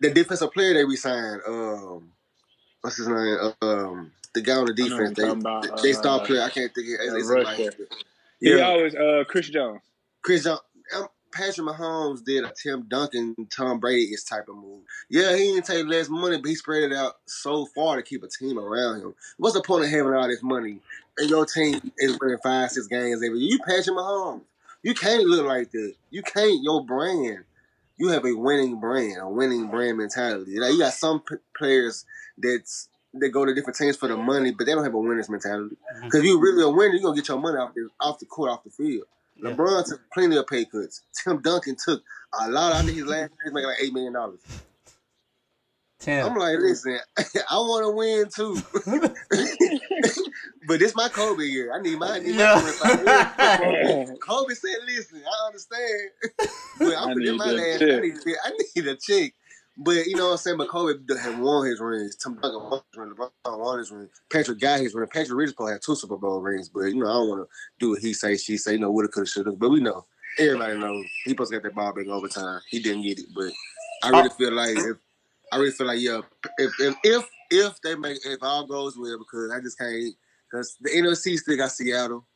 The 0.00 0.10
defensive 0.10 0.52
player 0.52 0.74
they 0.74 0.84
resigned. 0.84 1.42
Um, 1.46 2.12
what's 2.80 2.96
his 2.96 3.08
name? 3.08 3.38
Uh, 3.40 3.52
Um, 3.62 4.12
the 4.34 4.40
guy 4.40 4.54
on 4.56 4.66
the 4.66 4.72
defense. 4.74 5.16
They, 5.16 5.28
about, 5.28 5.82
they 5.82 5.92
uh, 5.92 5.96
star 5.96 6.24
player. 6.24 6.42
I 6.42 6.50
can't 6.50 6.74
think. 6.74 6.88
Of, 6.88 6.94
it's, 7.00 7.30
uh, 7.30 7.34
it's 7.34 7.46
like, 7.46 7.58
He 8.40 8.50
yeah, 8.56 8.62
always 8.62 8.94
uh, 8.94 9.24
Chris 9.28 9.48
Jones. 9.48 9.80
Chris 10.22 10.44
John. 10.44 10.58
Um, 10.96 11.08
Patrick 11.32 11.66
Mahomes 11.66 12.22
did 12.24 12.44
a 12.44 12.52
Tim 12.62 12.82
Duncan, 12.88 13.34
Tom 13.56 13.80
Brady 13.80 14.02
is 14.04 14.22
type 14.22 14.48
of 14.50 14.56
move. 14.56 14.82
Yeah, 15.08 15.34
he 15.34 15.44
didn't 15.52 15.64
take 15.64 15.86
less 15.86 16.10
money, 16.10 16.36
but 16.38 16.46
he 16.48 16.54
spread 16.54 16.82
it 16.82 16.92
out 16.92 17.14
so 17.26 17.64
far 17.74 17.96
to 17.96 18.02
keep 18.02 18.22
a 18.22 18.28
team 18.28 18.58
around 18.58 19.00
him. 19.00 19.14
What's 19.38 19.54
the 19.54 19.62
point 19.62 19.84
of 19.84 19.90
having 19.90 20.12
all 20.12 20.28
this 20.28 20.42
money 20.42 20.80
and 21.16 21.30
your 21.30 21.46
team 21.46 21.92
is 21.96 22.18
winning 22.20 22.36
five, 22.42 22.70
six 22.70 22.86
games 22.86 23.22
every 23.24 23.38
year? 23.38 23.52
You 23.52 23.58
Patrick 23.60 23.96
Mahomes. 23.96 24.42
You 24.82 24.94
can't 24.94 25.24
look 25.24 25.46
like 25.46 25.70
that. 25.72 25.94
You 26.10 26.22
can't. 26.22 26.62
Your 26.62 26.84
brand. 26.84 27.44
You 27.96 28.08
have 28.08 28.24
a 28.24 28.32
winning 28.32 28.80
brand, 28.80 29.18
a 29.20 29.28
winning 29.28 29.68
brand 29.68 29.98
mentality. 29.98 30.58
Like 30.58 30.72
you 30.72 30.78
got 30.78 30.92
some 30.92 31.20
p- 31.20 31.36
players 31.56 32.04
that's 32.36 32.88
that 33.14 33.28
go 33.28 33.44
to 33.44 33.54
different 33.54 33.76
teams 33.76 33.96
for 33.96 34.08
the 34.08 34.16
money, 34.16 34.52
but 34.52 34.64
they 34.64 34.72
don't 34.72 34.82
have 34.82 34.94
a 34.94 34.98
winner's 34.98 35.28
mentality. 35.28 35.76
Mm-hmm. 35.76 36.04
Because 36.06 36.24
you 36.24 36.40
really 36.40 36.62
a 36.64 36.68
winner, 36.68 36.94
you're 36.94 37.02
gonna 37.02 37.16
get 37.16 37.28
your 37.28 37.38
money 37.38 37.58
off 37.58 37.74
the 37.74 37.88
off 38.00 38.18
the 38.18 38.26
court, 38.26 38.50
off 38.50 38.64
the 38.64 38.70
field. 38.70 39.04
Yeah. 39.36 39.50
LeBron 39.50 39.86
took 39.86 40.00
plenty 40.12 40.36
of 40.36 40.46
pay 40.46 40.64
cuts. 40.64 41.02
Tim 41.12 41.40
Duncan 41.40 41.76
took 41.82 42.02
a 42.40 42.50
lot. 42.50 42.72
I 42.72 42.82
think 42.82 42.96
his 42.96 43.06
last 43.06 43.30
year 43.30 43.38
he's 43.44 43.52
making 43.52 43.68
like 43.68 43.78
eight 43.80 43.92
million 43.92 44.14
dollars. 44.14 44.40
Tim. 46.02 46.26
I'm 46.26 46.36
like, 46.36 46.58
listen, 46.58 46.98
I 47.50 47.56
want 47.58 47.84
to 47.84 47.90
win 47.92 48.26
too, 48.34 48.60
but 50.66 50.80
this 50.80 50.94
my 50.96 51.08
Kobe 51.08 51.44
year. 51.44 51.72
I 51.72 51.80
need 51.80 51.98
my, 51.98 52.16
I 52.16 52.18
need 52.18 52.34
Yeah. 52.34 52.60
my. 52.84 54.06
Kobe 54.20 54.54
said, 54.54 54.76
"Listen, 54.86 55.22
I 55.24 55.46
understand, 55.46 56.10
but 56.78 56.94
I'm 56.98 57.10
I 57.10 57.14
need 57.14 57.36
my 57.36 57.46
that 57.48 57.54
last. 57.54 57.82
I 57.82 58.00
need, 58.00 58.14
to- 58.20 58.36
I 58.44 58.50
need 58.76 58.86
a 58.88 58.96
check." 58.96 59.32
But 59.78 60.06
you 60.06 60.16
know 60.16 60.26
what 60.26 60.32
I'm 60.32 60.38
saying. 60.38 60.58
But 60.58 60.68
Kobe 60.68 60.92
had 61.18 61.38
won 61.40 61.66
his 61.66 61.80
rings. 61.80 62.16
Tim 62.16 62.34
Duncan 62.34 62.68
won 62.68 62.80
his 62.90 62.98
ring. 62.98 63.14
LeBron 63.14 63.58
won 63.58 63.78
his 63.78 63.90
ring. 63.90 64.08
Patrick 64.30 64.60
got 64.60 64.80
his 64.80 64.94
ring. 64.94 65.08
Patrick 65.10 65.36
really 65.36 65.48
supposed 65.48 65.68
to 65.68 65.72
have 65.72 65.80
two 65.80 65.94
Super 65.94 66.16
Bowl 66.16 66.40
rings. 66.42 66.68
But 66.68 66.80
you 66.86 66.96
know, 66.96 67.06
I 67.08 67.12
don't 67.14 67.28
want 67.28 67.42
to 67.42 67.48
do 67.78 67.90
what 67.90 68.00
he 68.00 68.12
say. 68.12 68.36
She 68.36 68.56
say. 68.58 68.72
You 68.72 68.80
know, 68.80 68.90
woulda, 68.90 69.08
coulda, 69.08 69.28
shoulda. 69.30 69.52
But 69.52 69.70
we 69.70 69.80
know. 69.80 70.04
Everybody 70.38 70.78
knows 70.78 71.04
he 71.24 71.30
supposed 71.30 71.50
to 71.52 71.56
get 71.56 71.62
that 71.64 71.74
ball 71.74 71.92
back 71.92 72.06
overtime. 72.06 72.60
He 72.68 72.80
didn't 72.80 73.02
get 73.02 73.18
it. 73.18 73.26
But 73.34 73.52
I 74.02 74.08
uh, 74.08 74.16
really 74.22 74.30
feel 74.30 74.52
like 74.52 74.76
if 74.76 74.96
I 75.52 75.58
really 75.58 75.70
feel 75.70 75.86
like 75.86 76.00
yeah, 76.00 76.20
if 76.58 76.72
if 76.80 76.96
if, 77.04 77.28
if 77.50 77.80
they 77.82 77.94
make 77.94 78.18
if 78.24 78.38
all 78.42 78.66
goes 78.66 78.96
well, 78.98 79.18
because 79.18 79.52
I 79.52 79.60
just 79.60 79.78
can't. 79.78 80.14
Because 80.50 80.76
the 80.80 80.90
NFC 80.90 81.38
still 81.38 81.56
got 81.56 81.70
Seattle. 81.70 82.26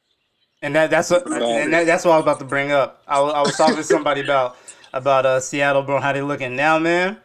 And 0.63 0.75
that 0.75 0.91
that's 0.91 1.11
what 1.11 1.27
and 1.27 1.73
that, 1.73 1.87
that's 1.87 2.05
what 2.05 2.13
I 2.13 2.17
was 2.17 2.25
about 2.25 2.39
to 2.39 2.45
bring 2.45 2.73
up. 2.73 3.03
I, 3.07 3.21
was- 3.21 3.35
I 3.35 3.43
was 3.43 3.57
talking 3.57 3.77
to 3.77 3.85
somebody 3.85 4.21
about 4.23 4.57
about 4.93 5.27
uh, 5.27 5.41
Seattle, 5.41 5.83
bro. 5.83 6.01
How 6.01 6.13
they 6.13 6.23
looking 6.23 6.57
now, 6.57 6.79
man? 6.79 7.19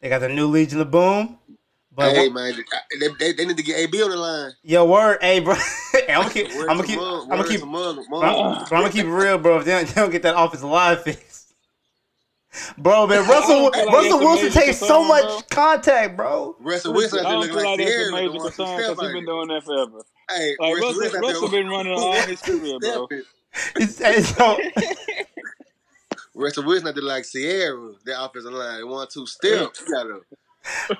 They 0.00 0.08
got 0.08 0.20
the 0.20 0.28
new 0.28 0.46
Legion 0.46 0.80
of 0.80 0.90
Boom. 0.90 1.38
But 1.96 2.16
hey 2.16 2.28
man, 2.28 2.54
they, 2.98 3.08
they, 3.20 3.32
they 3.32 3.46
need 3.46 3.56
to 3.56 3.62
get 3.62 3.78
AB 3.78 4.02
on 4.02 4.10
the 4.10 4.16
line. 4.16 4.52
yo, 4.64 4.84
word, 4.84 5.18
hey, 5.20 5.38
bro. 5.38 5.54
hey, 5.92 6.06
I'm 6.08 6.22
gonna 6.22 6.30
keep, 6.30 6.48
I'm 6.50 6.66
gonna 6.66 6.82
keep, 6.84 6.98
I'm 6.98 7.28
gonna 7.28 7.44
keep, 7.44 7.60
to 7.60 7.66
mug, 7.66 7.96
bro, 8.08 8.20
mug. 8.20 8.66
I'm, 8.72 8.80
gonna 8.80 8.90
keep 8.90 9.06
it 9.06 9.10
real, 9.10 9.38
bro. 9.38 9.58
If 9.58 9.64
they 9.64 9.70
don't, 9.70 9.86
they 9.86 10.00
don't 10.00 10.10
get 10.10 10.22
that 10.22 10.36
offensive 10.36 10.68
line 10.68 10.96
fixed, 11.04 11.23
bro, 12.78 13.06
man, 13.06 13.26
Russell 13.28 13.64
like 13.70 13.86
Russell 13.88 14.18
Wilson 14.20 14.50
takes 14.50 14.78
so 14.78 15.02
concern, 15.02 15.08
much 15.08 15.24
bro. 15.24 15.40
contact, 15.50 16.16
bro. 16.16 16.56
Russell 16.60 16.92
Wilson 16.94 17.20
out 17.20 17.22
there 17.22 17.32
don't 17.32 17.40
looking 17.40 17.54
feel 17.54 17.64
like 17.64 17.78
like 17.78 17.86
that's 17.86 17.90
a 17.90 18.06
Sierra. 18.06 18.12
major 18.12 18.28
the 18.32 18.38
one 18.38 18.46
concern 18.52 18.66
who 18.66 18.76
because 18.76 19.00
he's 19.00 19.12
been 19.12 19.24
doing 19.26 19.48
that 19.48 19.64
forever. 19.64 20.04
Hey, 20.30 20.56
Like 20.58 20.74
Russell 20.74 20.88
Russell, 20.88 21.00
Wilson 21.00 21.20
Russell 21.22 21.48
been 21.50 21.68
running 21.68 21.92
all 21.92 22.12
his 22.14 22.40
career, 22.40 22.78
bro. 22.80 23.08
It's, 23.76 24.00
it's 24.00 24.34
so, 24.36 24.58
Russell 26.34 26.64
Wilson 26.64 26.88
out 26.88 26.96
like 27.02 27.24
Sierra, 27.24 27.92
their 28.04 28.16
offensive 28.18 28.52
line. 28.52 28.88
One, 28.88 29.06
two 29.08 29.26
steps. 29.26 29.80
You 29.86 29.94
gotta. 29.94 30.20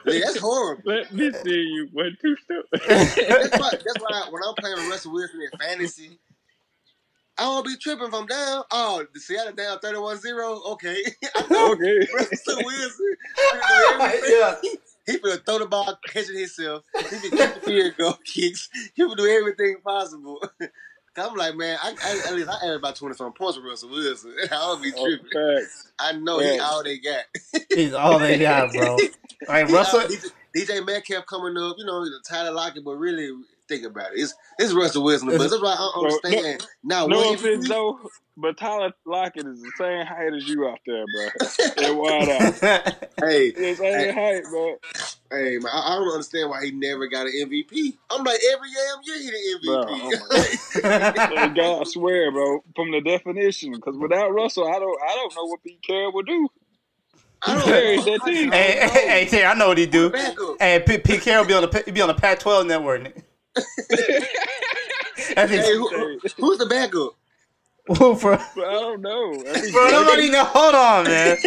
Yeah, 0.06 0.20
that's 0.24 0.38
horrible. 0.38 0.82
Let 0.84 1.12
me 1.12 1.32
see 1.42 1.50
you 1.50 1.88
one 1.92 2.16
two 2.22 2.36
step. 2.44 2.64
That's 2.86 3.58
why, 3.58 3.70
that's 3.70 3.98
why 4.00 4.28
when 4.30 4.42
I'm 4.46 4.54
playing 4.56 4.76
with 4.76 4.88
Russell 4.90 5.12
Wilson 5.14 5.40
in 5.42 5.58
fantasy, 5.58 6.18
I 7.36 7.42
don't 7.42 7.66
be 7.66 7.76
tripping 7.76 8.06
if 8.06 8.14
I'm 8.14 8.26
down. 8.26 8.62
Oh, 8.70 9.04
the 9.12 9.20
Seattle 9.20 9.52
down 9.54 9.78
31-0? 9.78 10.66
Okay. 10.72 10.96
Okay. 11.50 11.98
Russell 12.14 12.56
Wilson. 12.64 13.16
he 13.36 13.42
finna 13.58 13.68
do 13.68 14.02
everything. 14.04 14.30
yeah. 14.30 14.54
He 15.06 15.18
finna 15.18 15.44
throw 15.44 15.58
the 15.58 15.66
ball, 15.66 15.98
catch 16.06 16.28
it 16.30 16.38
himself. 16.38 16.84
He 16.96 17.02
finna 17.02 17.30
kick 17.36 17.54
the 17.54 17.60
field 17.60 17.94
goal 17.98 18.18
kicks. 18.24 18.68
He 18.94 19.04
will 19.04 19.14
do 19.16 19.26
everything 19.26 19.76
possible. 19.84 20.42
I'm 21.16 21.34
like, 21.36 21.54
man, 21.56 21.78
I, 21.82 21.90
I, 21.90 22.28
at 22.28 22.34
least 22.34 22.48
I 22.48 22.56
added 22.64 22.76
about 22.78 22.96
20 22.96 23.14
some 23.14 23.32
points 23.32 23.56
with 23.56 23.66
Russell 23.66 23.90
Wilson. 23.90 24.34
I 24.50 24.56
won't 24.66 24.82
be 24.82 24.92
Oh, 24.96 25.04
tripping. 25.06 25.26
facts. 25.60 25.92
I 25.98 26.12
know 26.12 26.38
he 26.40 26.58
all 26.58 26.82
they 26.82 26.98
got. 26.98 27.24
He's 27.72 27.92
all 27.94 28.18
they 28.18 28.38
got, 28.38 28.72
bro. 28.72 28.92
All 28.94 28.98
right, 29.48 29.66
He 29.68 29.72
uh, 29.74 29.76
Russell, 29.78 30.00
DJ, 30.00 30.30
DJ 30.56 30.86
Metcalf 30.86 31.26
coming 31.26 31.56
up, 31.56 31.76
you 31.78 31.84
know, 31.84 32.04
Tyler 32.28 32.50
Lockett, 32.52 32.84
but 32.84 32.96
really, 32.96 33.30
think 33.68 33.84
about 33.84 34.12
it. 34.12 34.20
It's 34.20 34.34
it's 34.58 34.72
Russell 34.72 35.04
Wilson, 35.04 35.28
but 35.28 35.38
that's 35.38 35.60
why 35.60 35.72
I 35.74 35.76
don't 35.76 35.94
Bro, 35.94 36.02
no- 36.02 36.08
understand. 36.28 36.66
now, 36.82 37.06
No 37.06 37.16
what 37.16 37.34
offense, 37.40 37.68
though, 37.68 38.10
but 38.36 38.56
Tyler 38.56 38.92
Lockett 39.06 39.46
is 39.46 39.60
the 39.60 39.72
same 39.78 40.06
height 40.06 40.32
as 40.34 40.46
you 40.48 40.66
out 40.68 40.78
there, 40.86 41.06
bro. 41.06 41.28
And 41.76 41.98
wide 41.98 42.28
out. 42.28 42.54
Hey, 43.20 43.50
The 43.52 43.74
same 43.76 44.14
height, 44.14 44.42
bro. 44.50 44.76
hey, 45.30 45.58
man, 45.58 45.70
I, 45.72 45.92
I 45.92 45.96
don't 45.96 46.12
understand 46.12 46.50
why 46.50 46.64
he 46.64 46.70
never 46.72 47.06
got 47.08 47.26
an 47.26 47.32
MVP. 47.32 47.96
I'm 48.10 48.22
like 48.24 48.40
every 48.52 48.68
damn 48.74 49.02
year 49.04 49.18
he 49.18 49.30
the 49.30 49.58
Bro, 49.66 49.84
MVP. 49.86 51.30
oh 51.32 51.44
And 51.44 51.54
God, 51.56 51.80
I 51.80 51.84
swear, 51.84 52.30
bro, 52.32 52.64
from 52.76 52.90
the 52.92 53.00
definition, 53.00 53.72
because 53.72 53.96
without 53.96 54.30
Russell, 54.32 54.68
I 54.68 54.78
don't, 54.78 54.98
I 55.02 55.14
don't 55.14 55.34
know 55.34 55.44
what 55.46 55.62
Pete 55.64 55.80
Carroll 55.86 56.12
would 56.14 56.26
do. 56.26 56.48
I 57.46 57.54
don't 57.54 57.68
Hey, 57.68 57.96
know. 57.96 58.04
that 58.04 58.20
hey, 58.24 58.88
hey, 58.88 59.08
hey, 59.08 59.26
Terry, 59.26 59.44
I 59.44 59.54
know 59.54 59.68
what 59.68 59.78
he 59.78 59.86
do. 59.86 60.10
Hey, 60.58 60.82
Pete 60.86 61.20
Carroll 61.22 61.44
be 61.44 61.52
on 61.54 61.62
the 61.62 61.92
be 61.92 62.00
on 62.00 62.08
the 62.08 62.14
Pac-12 62.14 62.66
network. 62.66 63.12
Nigga. 63.56 64.24
That's 65.34 65.50
Hey, 65.50 65.72
who, 65.74 65.88
who- 65.88 66.20
who's 66.38 66.58
the 66.58 66.66
backup? 66.66 67.14
who 67.98 68.14
for, 68.14 68.36
But 68.56 68.66
I 68.66 68.72
don't 68.72 69.02
know. 69.02 69.44
I 69.50 69.60
think 69.60 69.72
bro, 69.72 69.90
nobody 69.90 70.30
know. 70.30 70.44
Hold 70.44 70.74
on, 70.74 71.04
man. 71.04 71.36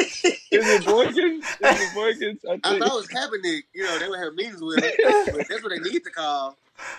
Is 0.50 0.68
it 0.70 0.82
Boykins? 0.84 1.40
Is 1.40 1.46
it 1.60 1.96
Boykins? 1.96 2.40
I 2.48 2.54
I 2.54 2.80
thought 2.80 2.88
it 2.88 2.94
was 2.94 3.08
Kaepernick. 3.08 3.62
You 3.74 3.84
know, 3.86 4.00
they 4.00 4.08
would 4.08 4.20
have 4.20 4.34
meetings 4.36 4.62
with 4.62 4.84
him, 4.84 4.92
but 5.32 5.48
that's 5.50 5.64
what 5.64 5.70
they 5.72 5.80
need 5.80 6.04
to 6.04 6.10
call. 6.12 6.56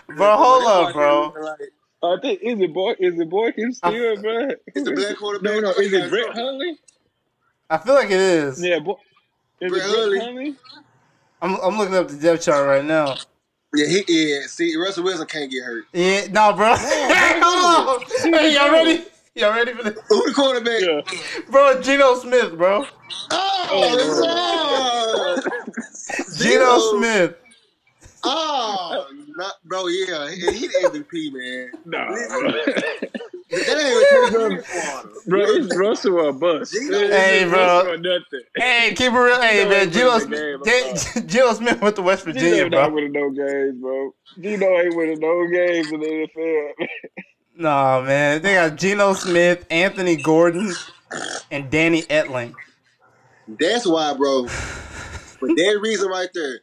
Bro, 0.08 0.36
hold 0.36 0.64
on, 0.64 0.92
bro. 0.92 1.34
Like, 1.40 1.60
I 2.02 2.20
think 2.20 2.40
is 2.42 2.60
it 2.60 2.72
boy 2.74 2.94
is 2.98 3.18
it 3.18 3.30
Boykins 3.30 3.76
still, 3.76 4.16
bro? 4.20 4.48
It's 4.66 4.84
the 4.84 4.92
black 4.92 5.16
quarterback. 5.16 5.54
No, 5.54 5.60
no, 5.60 5.70
is 5.72 5.92
it 5.92 6.10
Brett 6.10 6.32
Hundley? 6.34 6.78
I 7.70 7.78
feel 7.78 7.94
like 7.94 8.10
it 8.10 8.20
is. 8.20 8.62
Yeah, 8.62 8.80
boy. 8.80 8.96
Is 9.60 9.70
Brett 9.70 9.84
it 9.86 9.88
Brett 9.88 9.98
Hundley. 9.98 10.18
Hundley? 10.20 10.56
I'm 11.40 11.54
I'm 11.56 11.78
looking 11.78 11.94
up 11.94 12.08
the 12.08 12.16
depth 12.16 12.42
chart 12.44 12.66
right 12.66 12.84
now. 12.84 13.16
Yeah, 13.74 13.86
he, 13.86 14.04
yeah. 14.08 14.46
See, 14.46 14.76
Russell 14.76 15.04
Wilson 15.04 15.26
can't 15.26 15.50
get 15.50 15.62
hurt. 15.62 15.84
Yeah, 15.92 16.26
no, 16.30 16.52
bro. 16.54 16.74
Hold 16.78 18.02
on. 18.02 18.32
Hey, 18.32 18.54
y'all 18.54 18.70
ready? 18.70 19.04
Y'all 19.34 19.52
ready 19.52 19.74
for 19.74 19.82
this? 19.82 19.98
Who 20.08 20.26
the 20.26 20.32
quarterback? 20.34 20.80
Yeah. 20.80 21.02
Bro, 21.50 21.82
Geno 21.82 22.14
Smith, 22.14 22.56
bro. 22.56 22.86
Oh, 23.30 23.68
oh 23.70 25.38
it's 26.08 26.42
Geno 26.42 26.64
on. 26.64 26.98
Smith. 26.98 27.36
Oh, 28.24 29.06
not, 29.38 29.52
bro, 29.64 29.86
yeah, 29.86 30.30
he, 30.30 30.36
he 30.52 30.66
the 30.68 30.90
MVP, 30.90 31.32
man. 31.32 31.70
Nah, 31.86 32.14
That 33.50 33.78
ain't 33.78 34.12
even 34.52 34.62
bro, 35.26 35.40
it's 35.46 35.74
Russell 35.76 36.20
or 36.20 36.32
bust. 36.34 36.72
Geno- 36.72 37.08
Hey, 37.08 37.46
bro. 37.48 37.96
Nothing. 37.96 38.22
Hey, 38.56 38.92
keep 38.94 39.12
it 39.12 39.18
real. 39.18 39.40
Hey, 39.40 39.58
Geno 39.64 39.70
man, 39.70 39.82
ain't 39.82 39.92
Geno 39.92 40.14
winning 40.18 40.30
the 40.30 40.70
Smith. 40.70 41.14
game, 41.14 41.26
Geno 41.28 41.52
Smith 41.54 41.80
went 41.80 41.96
to 41.96 42.02
West 42.02 42.24
Virginia, 42.24 42.64
Geno 42.64 42.68
not 42.68 42.88
bro. 42.88 42.94
winning 42.94 43.12
no 43.12 43.30
games, 43.30 43.80
bro. 43.80 44.14
Geno 44.40 44.66
ain't 44.80 44.94
winning 44.96 45.20
no 45.20 45.46
games 45.46 45.92
in 45.92 46.00
the 46.00 46.28
NFL. 46.36 46.86
Nah, 47.56 48.02
man. 48.02 48.42
They 48.42 48.54
got 48.54 48.76
Geno 48.76 49.14
Smith, 49.14 49.64
Anthony 49.70 50.16
Gordon, 50.16 50.74
and 51.50 51.70
Danny 51.70 52.02
Etling. 52.02 52.54
That's 53.58 53.86
why, 53.86 54.12
bro. 54.14 54.46
For 55.38 55.48
that 55.48 55.78
reason 55.80 56.08
right 56.08 56.28
there, 56.34 56.60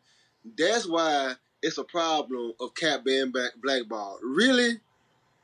that's 0.58 0.88
why 0.88 1.34
it's 1.66 1.78
a 1.78 1.84
problem 1.84 2.54
of 2.60 2.74
Cap 2.76 3.04
being 3.04 3.32
back 3.32 3.52
blackballed. 3.62 4.20
Really? 4.24 4.80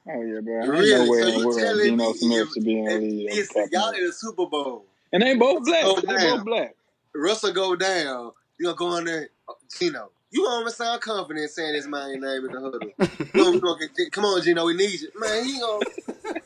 Oh 0.07 0.22
yeah, 0.22 0.39
bro. 0.41 0.65
Really? 0.67 1.05
no 1.05 1.11
way 1.11 1.22
So 1.22 1.28
you 1.28 1.59
telling 1.59 1.86
Geno 1.86 2.11
me 2.11 2.17
Smith 2.17 2.47
if- 2.47 2.53
should 2.53 2.63
be 2.63 2.78
in 2.80 2.86
the 2.86 2.91
if- 2.95 3.01
league. 3.01 3.30
Listen, 3.36 3.67
y'all 3.72 3.89
in 3.91 4.05
the 4.05 4.13
Super 4.13 4.45
Bowl. 4.45 4.86
And 5.13 5.22
they 5.22 5.36
both 5.36 5.63
black. 5.65 5.82
Oh, 5.84 5.99
they 5.99 6.15
both 6.15 6.45
black. 6.45 6.76
Russell 7.13 7.51
go 7.53 7.76
down. 7.76 8.32
You're 8.59 8.74
gonna 8.74 8.91
go 8.91 8.97
in 8.97 9.05
there, 9.05 9.30
oh, 9.47 9.55
Geno. 9.78 10.11
You 10.32 10.47
almost 10.47 10.78
sound 10.78 11.01
confident 11.01 11.49
saying 11.51 11.76
his 11.76 11.88
man 11.88 12.11
name 12.22 12.45
in 12.45 12.51
the 12.51 12.61
huddle. 12.61 12.80
You 12.82 12.93
gonna- 13.34 13.51
you 13.55 13.59
gonna 13.59 13.88
get- 13.97 14.11
come 14.11 14.26
on, 14.26 14.41
Geno, 14.41 14.65
we 14.65 14.74
need 14.76 15.01
you, 15.01 15.09
man. 15.19 15.43
He 15.45 15.59
gonna, 15.59 15.86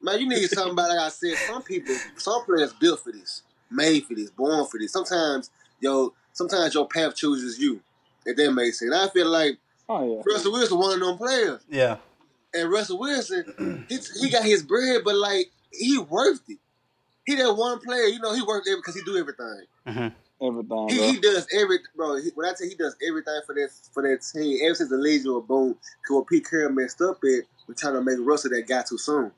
man. 0.00 0.20
You 0.20 0.28
need 0.28 0.48
something 0.48 0.72
about 0.72 0.88
Like 0.90 0.98
I 0.98 1.08
said, 1.08 1.36
some 1.48 1.62
people, 1.62 1.94
some 2.16 2.44
players 2.44 2.72
built 2.74 3.00
for 3.00 3.12
this, 3.12 3.42
made 3.70 4.04
for 4.06 4.14
this, 4.14 4.30
born 4.30 4.66
for 4.66 4.78
this. 4.78 4.92
Sometimes, 4.92 5.50
yo, 5.80 6.14
sometimes 6.32 6.74
your 6.74 6.86
path 6.86 7.16
chooses 7.16 7.58
you. 7.58 7.80
If 8.26 8.36
that 8.36 8.52
makes 8.52 8.78
sense. 8.78 8.94
I 8.94 9.08
feel 9.10 9.28
like 9.28 9.58
Oh 9.88 10.04
yeah. 10.16 10.22
Russell 10.26 10.52
Wilson 10.52 10.78
one 10.78 10.94
of 10.94 11.00
them 11.00 11.18
players, 11.18 11.62
Yeah. 11.68 11.96
and 12.54 12.70
Russell 12.70 12.98
Wilson, 12.98 13.86
he, 13.88 13.98
he 14.20 14.30
got 14.30 14.44
his 14.44 14.62
bread, 14.62 15.02
but 15.04 15.16
like 15.16 15.50
he 15.72 15.98
worth 15.98 16.40
it. 16.48 16.58
He 17.26 17.34
that 17.36 17.54
one 17.56 17.78
player, 17.80 18.04
you 18.04 18.18
know, 18.20 18.32
he 18.34 18.42
worth 18.42 18.64
it 18.66 18.76
because 18.76 18.94
he 18.94 19.02
do 19.02 19.16
everything. 19.16 19.64
hmm 19.86 20.08
Everything, 20.42 20.88
He, 20.88 21.12
he 21.12 21.20
does 21.20 21.46
every 21.54 21.80
bro. 21.94 22.16
He, 22.16 22.30
when 22.34 22.48
I 22.48 22.54
say 22.54 22.68
he 22.68 22.74
does 22.74 22.96
everything 23.06 23.40
for 23.44 23.54
that 23.54 23.68
for 23.92 24.02
that 24.02 24.20
team, 24.32 24.58
ever 24.64 24.74
since 24.74 24.88
the 24.90 24.96
Legion 24.96 25.32
of 25.32 25.46
Boom, 25.46 25.76
because 26.02 26.14
what 26.16 26.26
Pete 26.28 26.48
Carroll 26.48 26.72
messed 26.72 27.00
up 27.02 27.16
at, 27.24 27.44
we're 27.68 27.74
trying 27.76 27.92
to 27.94 28.00
make 28.00 28.16
Russell 28.20 28.50
that 28.52 28.66
guy 28.66 28.82
too 28.88 28.96
soon. 28.96 29.32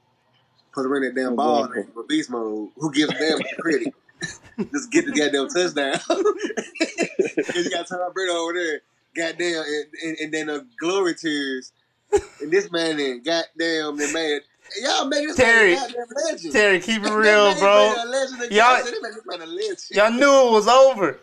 Put 0.73 0.87
him 0.87 0.95
in 0.95 1.03
that 1.03 1.15
damn 1.15 1.35
ball 1.37 1.65
Exactly. 1.65 1.83
in 1.97 2.07
beast 2.07 2.31
mode. 2.31 2.71
Who 2.77 2.93
gives 2.93 3.11
a 3.13 3.19
damn 3.19 3.41
credit? 3.59 3.89
Just 4.73 4.91
get 4.91 5.07
the 5.07 5.13
goddamn 5.13 5.49
touchdown. 5.49 5.99
Because 7.35 7.65
you 7.65 7.71
got 7.71 7.87
Tom 7.89 8.13
Brady 8.13 8.31
over 8.31 8.53
there, 8.53 8.81
goddamn, 9.17 9.63
and, 9.67 9.87
and, 10.05 10.17
and 10.19 10.35
then 10.35 10.47
the 10.49 10.67
glory 10.79 11.15
tears. 11.15 11.73
And 12.41 12.51
this 12.51 12.71
man 12.71 12.99
then 12.99 13.23
goddamn, 13.23 13.97
they 13.97 14.13
made 14.13 14.43
y'all 14.83 15.07
make 15.07 15.27
this 15.27 15.37
Terry, 15.37 15.75
man 15.75 15.91
a 15.91 16.31
legend. 16.31 16.53
Terry, 16.53 16.81
keep 16.81 17.03
it 17.05 17.11
real, 17.11 17.55
bro. 17.59 17.95
a. 17.95 18.49
Y'all- 18.51 18.85
They 18.85 18.91
made 19.01 19.15
this 19.15 19.23
man 19.27 19.41
a. 19.43 19.47
Y'all 19.95 20.11
knew 20.13 20.49
it 20.49 20.53
was 20.53 20.69
over. 20.69 21.19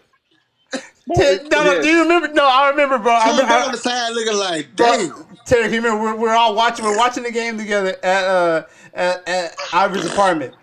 Ter- 1.16 1.44
no, 1.52 1.64
no, 1.64 1.74
Yeah. 1.76 1.82
do 1.82 1.88
you 1.90 2.02
remember? 2.04 2.28
No, 2.30 2.48
I 2.48 2.70
remember, 2.70 2.98
bro. 3.00 3.14
I 3.14 3.26
Tom 3.26 3.38
remember, 3.40 3.54
on 3.66 3.72
the 3.72 3.78
side 3.78 4.12
looking 4.14 4.38
like, 4.38 4.76
bro, 4.76 4.88
damn. 4.98 5.38
Terry, 5.46 5.64
you 5.74 5.82
remember 5.82 6.02
we're, 6.02 6.16
we're 6.16 6.36
all 6.36 6.56
watching. 6.56 6.86
We're 6.86 6.98
watching 6.98 7.24
the 7.24 7.32
game 7.32 7.58
together 7.58 7.96
at 8.04 8.24
uh 8.24 8.64
at, 8.94 9.28
at 9.28 9.56
Ivory's 9.74 10.06
apartment, 10.06 10.54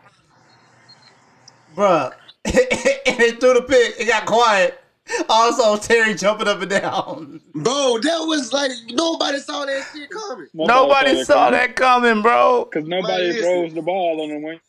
bruh. 1.77 2.13
and 3.07 3.19
they 3.19 3.33
threw 3.33 3.55
the 3.55 3.63
pick. 3.69 4.01
It 4.01 4.07
got 4.07 4.27
quiet. 4.27 4.81
Also, 5.29 5.77
Terry 5.77 6.15
jumping 6.15 6.49
up 6.49 6.61
and 6.61 6.71
down. 6.71 7.41
Bro, 7.55 7.99
that 8.03 8.19
was 8.27 8.53
like 8.53 8.73
nobody 8.91 9.39
saw 9.39 9.65
that 9.65 9.85
shit 9.95 10.11
coming. 10.11 10.49
Nobody 10.53 11.23
saw 11.25 11.51
that 11.51 11.77
coming, 11.77 12.23
bro. 12.23 12.65
because 12.65 12.89
nobody 12.89 13.25
Man, 13.25 13.33
listen. 13.33 13.43
throws 13.43 13.75
the 13.75 13.83
ball 13.83 14.21
on 14.23 14.29
the 14.31 14.39
wing. 14.47 14.61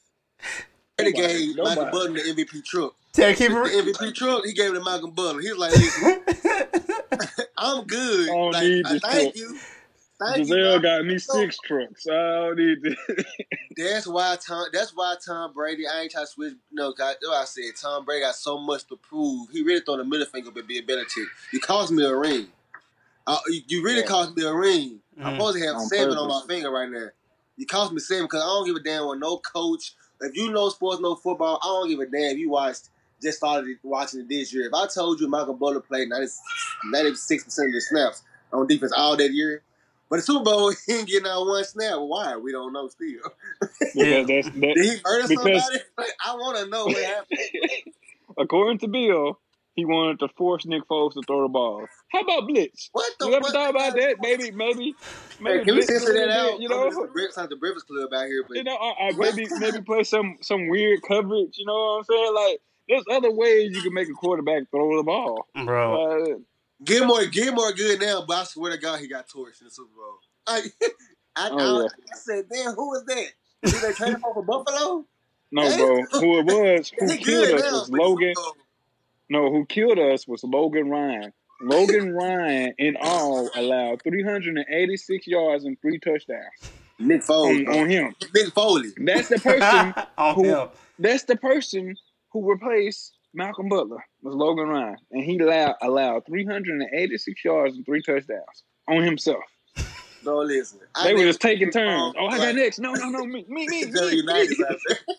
They 0.98 1.12
Nobody, 1.12 1.28
gave 1.48 1.56
nobody. 1.56 1.76
Michael 1.82 1.92
Butler 1.92 2.14
the 2.14 2.34
MVP 2.46 2.64
truck. 2.66 2.94
Terry, 3.14 3.34
keep 3.36 3.50
The 3.52 3.64
it. 3.64 3.96
MVP 3.96 4.14
truck, 4.16 4.46
he 4.46 4.54
gave 4.54 4.72
it 4.72 4.76
to 4.76 4.84
Michael 4.84 5.10
Butler. 5.12 5.42
He 5.42 5.52
was 5.52 5.58
like, 5.60 5.72
listen, 5.72 6.22
I'm 7.58 7.84
good. 7.86 8.30
I 8.30 8.34
don't 8.34 8.52
like, 8.52 8.64
need 8.64 8.86
this 8.86 9.02
thank 9.02 9.34
truck. 9.34 9.36
you. 9.36 9.60
Thank 10.20 10.48
Giselle 10.48 10.76
you. 10.76 10.82
got 10.82 11.06
me 11.06 11.18
six 11.20 11.58
trucks. 11.60 12.08
I 12.08 12.14
don't 12.14 12.58
need 12.58 12.82
this. 12.82 12.96
That's 13.78 14.08
why 14.08 14.36
Tom. 14.46 14.66
That's 14.74 14.96
why 14.96 15.16
Tom 15.24 15.54
Brady. 15.54 15.86
I 15.88 16.02
ain't 16.02 16.12
trying 16.12 16.26
to 16.26 16.32
switch. 16.32 16.54
No, 16.72 16.92
God, 16.94 17.16
I 17.32 17.46
said. 17.46 17.64
Tom 17.80 18.04
Brady 18.06 18.22
got 18.22 18.36
so 18.36 18.58
much 18.58 18.86
to 18.88 18.96
prove. 18.98 19.50
He 19.52 19.62
really 19.64 19.82
throwing 19.82 20.00
the 20.00 20.06
middle 20.06 20.26
finger, 20.26 20.50
but 20.52 20.68
being 20.68 20.86
better 20.86 21.06
chick. 21.06 21.28
You 21.54 21.60
cost 21.60 21.92
me 21.92 22.04
a 22.04 22.16
ring. 22.16 22.48
Uh, 23.28 23.38
you, 23.48 23.62
you 23.68 23.84
really 23.84 24.00
Yeah. 24.02 24.08
cost 24.08 24.36
me 24.36 24.44
a 24.44 24.54
ring. 24.54 25.02
I'm 25.20 25.34
Mhm. 25.34 25.38
supposed 25.38 25.58
to 25.60 25.66
have 25.66 25.76
On 25.76 25.88
seven 25.88 26.18
on 26.18 26.28
my 26.28 26.42
finger 26.48 26.72
right 26.72 26.90
now. 26.90 27.10
You 27.58 27.66
cost 27.68 27.92
me 27.92 28.00
seven 28.00 28.26
because 28.26 28.42
I 28.42 28.46
don't 28.46 28.66
give 28.66 28.76
a 28.76 28.80
damn 28.80 29.06
what 29.06 29.20
no 29.20 29.38
coach. 29.38 29.94
If 30.22 30.36
you 30.36 30.52
know 30.52 30.70
sports, 30.70 31.00
no 31.02 31.16
football, 31.16 31.60
I 31.62 31.68
don't 31.68 31.90
give 31.90 32.00
a 32.00 32.06
damn 32.06 32.32
if 32.32 32.38
you 32.38 32.50
watched 32.50 32.90
just 33.22 33.40
started 33.40 33.78
watching 33.84 34.22
it 34.22 34.30
this 34.30 34.54
year. 34.54 34.68
If 34.68 34.74
I 34.74 34.86
told 34.88 35.20
you 35.20 35.28
Michael 35.28 35.56
Butler 35.56 35.82
played 35.82 36.08
96 36.10 37.44
percent 37.44 37.68
of 37.70 37.74
the 37.74 37.82
snaps 37.82 38.22
on 38.54 38.68
defense 38.68 38.94
all 38.96 39.18
that 39.18 39.32
year, 39.32 39.64
but 40.10 40.18
the 40.18 40.22
Super 40.22 40.44
Bowl 40.44 40.72
he 40.88 40.94
ain't 40.94 41.08
getting 41.08 41.28
out 41.28 41.46
one 41.46 41.64
snap. 41.64 42.00
Why? 42.00 42.36
We 42.38 42.52
don't 42.52 42.74
know 42.74 42.88
still. 42.88 43.08
Yeah. 43.96 44.22
Because 44.24 44.28
that's 44.46 44.50
that. 44.56 44.74
Did 44.76 44.78
he 44.86 44.96
murder 45.04 45.28
Because- 45.28 45.64
somebody? 45.64 45.84
Like, 45.98 46.14
I 46.26 46.34
want 46.36 46.58
to 46.60 46.68
know 46.70 46.86
what 46.86 47.04
happened. 47.04 47.40
According 48.38 48.80
to 48.80 48.88
Bill, 48.88 49.40
he 49.74 49.86
wanted 49.86 50.20
to 50.20 50.28
force 50.38 50.66
Nick 50.66 50.88
Foles 50.88 51.14
to 51.14 51.22
throw 51.26 51.42
the 51.44 51.48
ball. 51.50 51.86
How 52.12 52.22
about 52.22 52.48
blitz? 52.48 52.90
What 52.94 53.12
the? 53.20 53.28
You 53.28 53.34
ever 53.36 53.50
thought 53.50 53.70
about 53.72 53.96
that? 53.96 54.18
Maybe, 54.22 54.52
maybe, 54.52 54.96
maybe 55.40 55.60
Hey, 55.60 55.66
can 55.66 55.76
we 55.76 55.82
blitz 55.82 55.90
a 55.90 56.00
censor 56.00 56.14
that 56.14 56.30
out? 56.30 56.60
You 56.60 56.70
know, 56.70 56.86
just 56.88 57.00
the 57.02 57.08
Breakfast, 57.08 57.38
not 57.38 57.50
the 57.50 57.56
Breakfast 57.56 57.88
Club 57.88 58.10
out 58.14 58.26
here, 58.28 58.44
but 58.48 58.58
you 58.58 58.64
know, 58.64 58.76
I, 58.76 59.08
I 59.08 59.12
maybe 59.18 59.48
maybe 59.60 59.82
play 59.82 60.04
some 60.04 60.38
some 60.42 60.68
weird 60.68 61.02
coverage. 61.08 61.58
You 61.58 61.66
know 61.66 61.74
what 61.74 61.98
I'm 62.00 62.04
saying? 62.06 62.34
Like, 62.36 62.60
there's 62.90 63.04
other 63.12 63.32
ways 63.32 63.76
you 63.76 63.82
can 63.82 63.94
make 63.94 64.10
a 64.10 64.14
quarterback 64.14 64.64
throw 64.72 64.98
the 64.98 65.04
ball. 65.04 65.48
Bro, 65.66 66.22
Uh, 66.22 66.38
Gilmore, 66.84 67.26
Gilmore 67.26 67.72
good 67.74 68.00
now, 68.02 68.24
but 68.28 68.38
I 68.38 68.44
swear 68.44 68.72
to 68.72 68.78
God, 68.78 69.00
he 69.00 69.08
got 69.08 69.28
torched 69.28 69.62
in 69.62 69.66
the 69.66 69.72
Super 69.72 69.90
Bowl. 69.96 70.18
I, 70.48 70.62
I, 71.36 71.50
Oh, 71.52 71.80
I, 71.80 71.82
yeah. 71.82 71.88
I 72.14 72.18
said, 72.18 72.46
damn, 72.52 72.74
who 72.74 72.90
was 72.90 73.04
that? 73.06 73.26
Did 73.64 73.74
they 73.82 73.94
trade 73.94 74.14
him 74.14 74.24
off 74.24 74.34
for 74.36 74.44
Buffalo? 74.44 75.06
no, 75.52 75.62
Hey. 75.64 75.78
bro. 75.78 76.02
Who 76.20 76.40
it 76.40 76.46
was? 76.46 76.92
Who 77.00 77.18
killed 77.18 77.50
us 77.60 77.62
now. 77.64 77.72
was 77.80 77.90
Logan. 77.90 78.34
No, 79.30 79.52
who 79.52 79.66
killed 79.66 80.00
us 80.00 80.26
was 80.28 80.44
Logan 80.44 80.90
Ryan. 80.90 81.34
Logan 81.62 82.14
Ryan 82.14 82.74
in 82.78 82.96
all 83.02 83.50
allowed 83.56 84.02
386 84.04 85.28
yards 85.28 85.66
and 85.66 85.76
three 85.82 86.00
touchdowns 86.00 86.46
Nick 87.00 87.24
Foley. 87.24 87.66
on, 87.68 87.80
on 87.80 87.90
him. 87.90 88.16
Nick 88.34 88.54
Foley. 88.54 88.90
That's 89.04 89.28
the 89.30 89.40
person. 89.40 89.94
who- 90.36 90.44
him. 90.44 90.70
That's 91.00 91.24
the 91.24 91.36
person 91.36 91.96
who 92.32 92.50
replaced 92.50 93.17
Malcolm 93.38 93.70
Butler 93.70 94.04
was 94.24 94.34
Logan 94.34 94.68
Ryan, 94.68 94.98
and 95.12 95.24
he 95.24 95.38
allowed 95.38 95.76
allowed 95.84 96.26
386 96.26 97.46
yards 97.46 97.76
and 97.76 97.86
three 97.86 98.02
touchdowns 98.02 98.64
on 98.90 99.04
himself. 99.04 99.44
So 100.24 100.40
listen, 100.40 100.80
I 100.96 101.04
They 101.06 101.14
were 101.14 101.22
just 101.22 101.40
taking 101.40 101.70
turns. 101.70 102.16
Paul 102.16 102.20
Oh, 102.20 102.26
I 102.28 102.38
got 102.40 102.56
next. 102.56 102.80
No, 102.80 102.92
no, 102.92 103.08
no, 103.08 103.24
me, 103.24 103.46
me, 103.48 103.68
me, 103.68 103.86
Tell 103.94 104.10
me. 104.10 104.16
United 104.16 104.58
me. 104.58 104.66
out 104.68 104.76
there. 104.88 104.98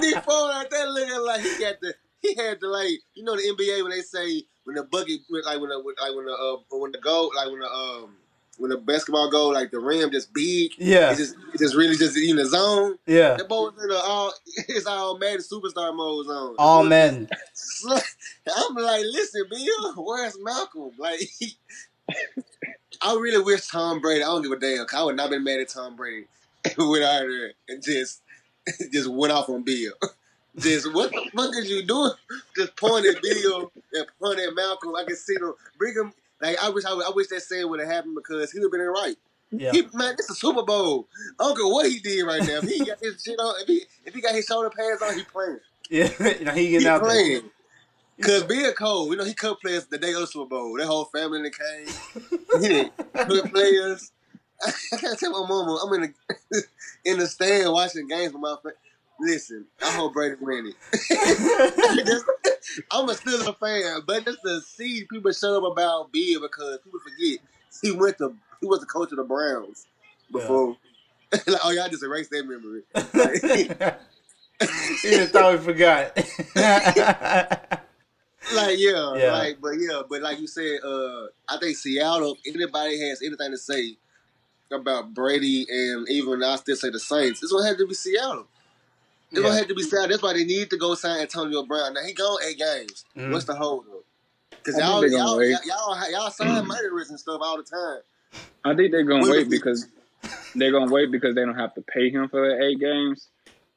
Nick 0.00 0.14
Foles 0.24 0.54
out 0.54 0.70
there 0.70 0.86
looking 0.86 1.20
like 1.26 1.40
he 1.42 1.58
got 1.58 1.80
the 1.82 1.92
he 2.20 2.34
had 2.36 2.58
the 2.60 2.68
like 2.68 3.00
you 3.14 3.24
know 3.24 3.36
the 3.36 3.42
NBA 3.42 3.82
when 3.82 3.90
they 3.90 4.00
say 4.00 4.44
when 4.64 4.76
the 4.76 4.84
bucket 4.84 5.20
like 5.44 5.60
when 5.60 5.68
the 5.68 5.76
like 5.76 6.14
when 6.14 6.24
the 6.24 6.32
uh 6.32 6.56
when 6.78 6.92
the 6.92 6.98
goal 6.98 7.30
like 7.36 7.50
when 7.50 7.58
the 7.58 7.70
um 7.70 8.16
when 8.58 8.70
the 8.70 8.76
basketball 8.76 9.30
goal 9.30 9.52
like 9.52 9.70
the 9.70 9.80
rim 9.80 10.10
just 10.10 10.32
big 10.34 10.72
yeah, 10.78 11.10
it's 11.10 11.18
just 11.18 11.36
it's 11.52 11.62
just 11.62 11.74
really 11.74 11.96
just 11.96 12.16
in 12.16 12.36
the 12.36 12.44
zone 12.46 12.96
yeah. 13.06 13.34
that 13.34 13.48
boy 13.48 13.68
in 13.68 13.88
the 13.88 13.96
all 13.96 14.32
it's 14.68 14.86
all 14.86 15.18
Madden 15.18 15.40
superstar 15.40 15.94
mode 15.94 16.26
zone 16.26 16.54
All 16.58 16.84
men. 16.84 17.28
So, 17.54 17.96
I'm 18.56 18.74
like, 18.74 19.02
listen, 19.04 19.44
Bill, 19.50 19.94
where's 20.04 20.38
Malcolm? 20.40 20.90
Like, 20.98 21.20
I 23.02 23.14
really 23.14 23.42
wish 23.42 23.66
Tom 23.68 24.00
Brady. 24.00 24.22
I 24.22 24.26
don't 24.26 24.42
give 24.42 24.52
a 24.52 24.58
damn. 24.58 24.86
'cause 24.86 25.00
I 25.00 25.02
would 25.04 25.16
not 25.16 25.30
been 25.30 25.44
mad 25.44 25.60
at 25.60 25.68
Tom 25.68 25.96
Brady 25.96 26.26
went 26.78 27.04
out 27.04 27.20
there 27.22 27.52
and 27.68 27.82
just 27.82 28.22
just 28.92 29.10
went 29.10 29.32
off 29.32 29.48
on 29.48 29.62
Bill. 29.62 29.92
Just 30.58 30.92
what 30.92 31.10
the 31.10 31.30
fuck 31.34 31.50
is 31.56 31.70
you 31.70 31.82
doing? 31.84 32.12
Just 32.56 32.76
point 32.76 33.06
at 33.06 33.22
Bill 33.22 33.72
and 33.94 34.06
point 34.20 34.38
at 34.38 34.54
Malcolm. 34.54 34.94
I 34.94 35.04
can 35.04 35.16
see 35.16 35.34
them 35.34 35.54
bring 35.78 35.94
him. 35.94 36.12
Like 36.42 36.58
I 36.62 36.68
wish 36.70 36.84
I, 36.84 36.90
I 36.90 37.10
wish 37.14 37.28
that 37.28 37.40
saying 37.40 37.68
would 37.70 37.80
have 37.80 37.88
happened 37.88 38.16
because 38.16 38.50
he 38.50 38.58
would 38.58 38.66
have 38.66 38.72
been 38.72 38.80
in 38.80 38.86
the 38.86 38.92
right. 38.92 39.16
Yeah. 39.52 39.70
He, 39.72 39.82
man, 39.94 40.14
this 40.16 40.28
is 40.28 40.36
a 40.36 40.40
Super 40.40 40.62
Bowl. 40.62 41.06
I 41.38 41.44
don't 41.44 41.56
care 41.56 41.66
what 41.66 41.86
he 41.88 42.00
did 42.00 42.24
right 42.26 42.40
now. 42.40 42.58
If 42.62 42.64
he 42.64 42.84
got 42.84 42.98
his 43.00 43.22
shit 43.22 43.38
on, 43.38 43.54
if 43.60 43.68
he 43.68 43.82
if 44.04 44.14
he 44.14 44.20
got 44.20 44.34
his 44.34 44.44
shoulder 44.46 44.70
pads 44.70 45.00
on, 45.02 45.16
he 45.16 45.24
playing. 45.24 45.60
Yeah. 45.88 46.10
you 46.38 46.44
know, 46.44 46.52
he 46.52 46.66
He 46.66 46.70
getting 46.72 46.88
out 46.88 47.02
there. 47.02 47.10
playing. 47.10 47.50
Cause 48.20 48.44
being 48.44 48.72
cold, 48.72 49.10
you 49.10 49.16
know, 49.16 49.24
he 49.24 49.34
cut 49.34 49.60
players 49.60 49.86
the 49.86 49.98
day 49.98 50.12
of 50.12 50.20
the 50.20 50.26
Super 50.26 50.48
Bowl. 50.48 50.76
That 50.78 50.86
whole 50.86 51.06
family 51.06 51.38
in 51.38 51.44
the 51.44 51.50
came. 51.50 52.60
He 52.60 52.68
didn't 52.68 52.92
cut 53.14 53.50
players. 53.50 54.12
I 54.64 54.96
can't 54.96 55.18
tell 55.18 55.32
my 55.32 55.48
mama 55.48 55.78
I'm 55.84 55.92
in 55.94 56.14
the 56.50 56.62
in 57.04 57.18
the 57.18 57.26
stand 57.26 57.72
watching 57.72 58.06
games 58.08 58.32
with 58.32 58.42
my. 58.42 58.56
Listen, 59.22 59.66
I 59.80 59.92
hope 59.92 60.14
Brady 60.14 60.34
win 60.40 60.66
it. 60.66 62.24
I'm 62.90 63.08
a 63.08 63.14
still 63.14 63.48
a 63.48 63.52
fan, 63.52 64.00
but 64.04 64.24
just 64.24 64.42
to 64.44 64.60
see 64.62 65.06
people 65.08 65.30
shut 65.30 65.52
up 65.52 65.62
about 65.62 66.12
Bill 66.12 66.40
because 66.40 66.80
people 66.82 66.98
forget 66.98 67.38
he 67.80 67.92
went 67.92 68.18
to 68.18 68.34
he 68.60 68.66
was 68.66 68.80
the 68.80 68.86
coach 68.86 69.12
of 69.12 69.18
the 69.18 69.24
Browns 69.24 69.86
before. 70.30 70.76
like, 71.32 71.60
oh 71.64 71.70
y'all 71.70 71.88
just 71.88 72.02
erased 72.02 72.30
that 72.30 72.44
memory. 72.44 72.82
he 75.02 75.10
just 75.16 75.32
thought 75.32 75.52
we 75.52 75.58
forgot. 75.58 76.16
Like 78.54 78.76
yeah, 78.78 79.16
Yeah. 79.16 79.32
like 79.32 79.60
but 79.60 79.74
yeah, 79.78 80.02
but 80.08 80.20
like 80.20 80.40
you 80.40 80.48
said, 80.48 80.80
uh, 80.84 81.26
I 81.48 81.58
think 81.60 81.76
Seattle. 81.76 82.36
If 82.44 82.56
anybody 82.56 82.98
has 83.08 83.22
anything 83.22 83.52
to 83.52 83.58
say 83.58 83.96
about 84.72 85.14
Brady 85.14 85.64
and 85.70 86.08
even 86.08 86.42
I 86.42 86.56
still 86.56 86.74
say 86.74 86.90
the 86.90 86.98
Saints, 86.98 87.40
it's 87.42 87.52
gonna 87.52 87.68
have 87.68 87.78
to 87.78 87.86
be 87.86 87.94
Seattle. 87.94 88.48
It's 89.32 89.40
Yeah. 89.40 89.46
gonna 89.46 89.58
have 89.58 89.68
to 89.68 89.74
be 89.74 89.82
Seattle. 89.82 90.08
That's 90.08 90.22
why 90.22 90.34
they 90.34 90.44
need 90.44 90.68
to 90.70 90.76
go 90.76 90.94
sign 90.94 91.20
Antonio 91.20 91.62
Brown. 91.64 91.94
Now 91.94 92.02
he 92.02 92.12
gone 92.12 92.36
eight 92.44 92.58
games. 92.58 93.04
Mhm. 93.16 93.32
What's 93.32 93.46
the 93.46 93.54
hold 93.54 93.86
up? 93.88 94.04
Because 94.62 94.78
I 94.78 95.00
think 95.00 95.12
y'all, 95.12 95.36
they 95.38 95.48
y'all, 95.50 95.58
y'all, 95.64 95.96
y'all, 95.96 96.10
y'all 96.12 96.30
sign 96.30 96.66
murderers 96.66 97.08
and 97.10 97.18
stuff 97.18 97.40
all 97.42 97.56
the 97.56 97.62
time. 97.62 98.00
I 98.64 98.74
think 98.76 98.92
they're 98.92 99.04
gonna 99.04 99.22
Wait, 99.22 99.30
wait 99.30 99.38
wait. 99.48 99.50
because 99.50 99.86
they're 100.54 100.70
gonna 100.70 100.92
wait 100.92 101.10
because 101.10 101.34
they 101.34 101.44
don't 101.44 101.56
have 101.58 101.74
to 101.74 101.82
pay 101.82 102.10
him 102.10 102.28
for 102.28 102.46
the 102.46 102.62
eight 102.62 102.78
games. 102.78 103.28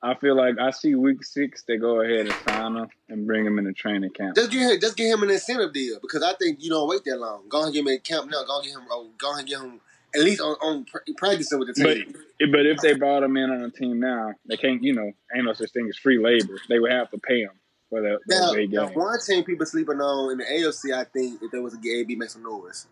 I 0.04 0.14
feel 0.16 0.36
like 0.36 0.60
I 0.60 0.70
see 0.72 0.94
week 0.94 1.24
six 1.24 1.64
they 1.64 1.78
go 1.78 2.02
ahead 2.02 2.28
and 2.28 2.36
sign 2.48 2.76
him 2.76 2.90
and 3.10 3.26
bring 3.26 3.46
him 3.46 3.58
in 3.58 3.64
the 3.66 3.74
training 3.74 4.12
camp. 4.12 4.36
Just 4.36 4.52
get 4.52 4.70
him, 4.74 4.80
just 4.80 4.98
give 4.98 5.08
him 5.08 5.24
an 5.24 5.32
incentive 5.32 5.74
deal 5.74 6.00
because 6.02 6.22
I 6.22 6.34
think 6.36 6.62
you 6.62 6.70
don't 6.70 6.88
wait 6.88 7.04
that 7.06 7.18
long. 7.18 7.44
Go 7.48 7.60
ahead 7.60 7.68
and 7.68 7.74
give 7.74 7.88
him 7.88 7.94
a 7.94 7.98
camp 8.00 8.30
now. 8.30 8.44
Go 8.44 8.60
ahead 8.60 8.66
and 8.66 8.74
get 8.76 8.82
him. 8.82 8.88
Oh, 8.92 9.10
go 9.18 9.30
ahead 9.32 9.40
and 9.40 9.48
get 9.50 9.60
him 9.62 9.82
at 10.16 10.22
least 10.24 10.42
on, 10.42 10.56
on 10.62 10.86
practicing 11.18 11.60
with 11.60 11.68
the 11.68 11.74
team. 11.74 12.14
but 12.52 12.66
if 12.66 12.80
they 12.82 12.94
brought 12.94 13.24
him 13.24 13.38
in 13.38 13.50
on 13.50 13.62
a 13.62 13.70
team 13.70 14.00
now, 14.00 14.34
they 14.48 14.58
can't. 14.58 14.82
You 14.84 14.94
know, 14.94 15.12
ain't 15.36 15.46
no 15.46 15.54
such 15.54 15.72
thing 15.72 15.88
as 15.88 15.98
free 15.98 16.18
labor. 16.18 16.58
They 16.70 16.80
would 16.80 16.92
have 16.92 17.10
to 17.12 17.18
pay 17.18 17.42
him 17.42 17.52
for 17.90 18.02
the, 18.02 18.20
Now, 18.28 18.54
now, 18.54 18.94
one 18.94 19.20
team 19.26 19.44
people 19.44 19.66
sleeping 19.66 20.02
on 20.02 20.32
in 20.32 20.38
the 20.40 20.44
AFC, 20.46 20.94
I 20.94 21.04
think, 21.04 21.42
if 21.42 21.52
they 21.52 21.60
was 21.60 21.74
a 21.74 21.78
AB, 21.88 22.16
make 22.16 22.30
some 22.30 22.44
noise. 22.44 22.88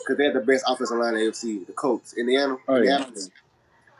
Because 0.00 0.18
they 0.18 0.24
had 0.24 0.34
the 0.34 0.40
best 0.40 0.64
offensive 0.68 0.98
line 0.98 1.14
in 1.14 1.20
the 1.24 1.30
AFC, 1.30 1.66
the 1.66 1.72
Colts, 1.72 2.14
Indiana. 2.14 2.56
Oh, 2.68 2.76
yeah. 2.76 2.80
Indianapolis. 2.80 3.30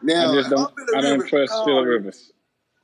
Now, 0.03 0.31
I 0.31 0.35
just 0.35 0.51
don't. 0.51 0.73
I 0.95 1.01
don't 1.01 1.13
Rivers, 1.13 1.31
trust 1.31 1.65
Phil 1.65 1.83
Rivers. 1.83 2.33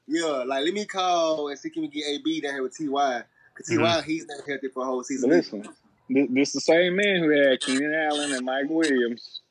Yeah, 0.08 0.44
like 0.46 0.64
let 0.64 0.74
me 0.74 0.84
call 0.84 1.48
and 1.48 1.58
see 1.58 1.70
can 1.70 1.82
we 1.82 1.88
get 1.88 2.04
AB 2.06 2.40
down 2.40 2.54
here 2.54 2.62
with 2.62 2.76
Ty. 2.76 3.24
Because 3.54 3.68
Ty, 3.68 3.74
Mhm. 3.74 4.04
he's 4.04 4.26
not 4.26 4.46
healthy 4.46 4.68
for 4.68 4.82
a 4.82 4.86
whole 4.86 4.98
But 4.98 5.06
season. 5.06 5.30
listen, 5.30 5.68
this, 6.08 6.28
this 6.30 6.52
the 6.52 6.60
same 6.60 6.96
man 6.96 7.22
who 7.22 7.30
had 7.30 7.60
Keenan 7.60 7.94
Allen 7.94 8.32
and 8.32 8.44
Mike 8.44 8.68
Williams, 8.68 9.41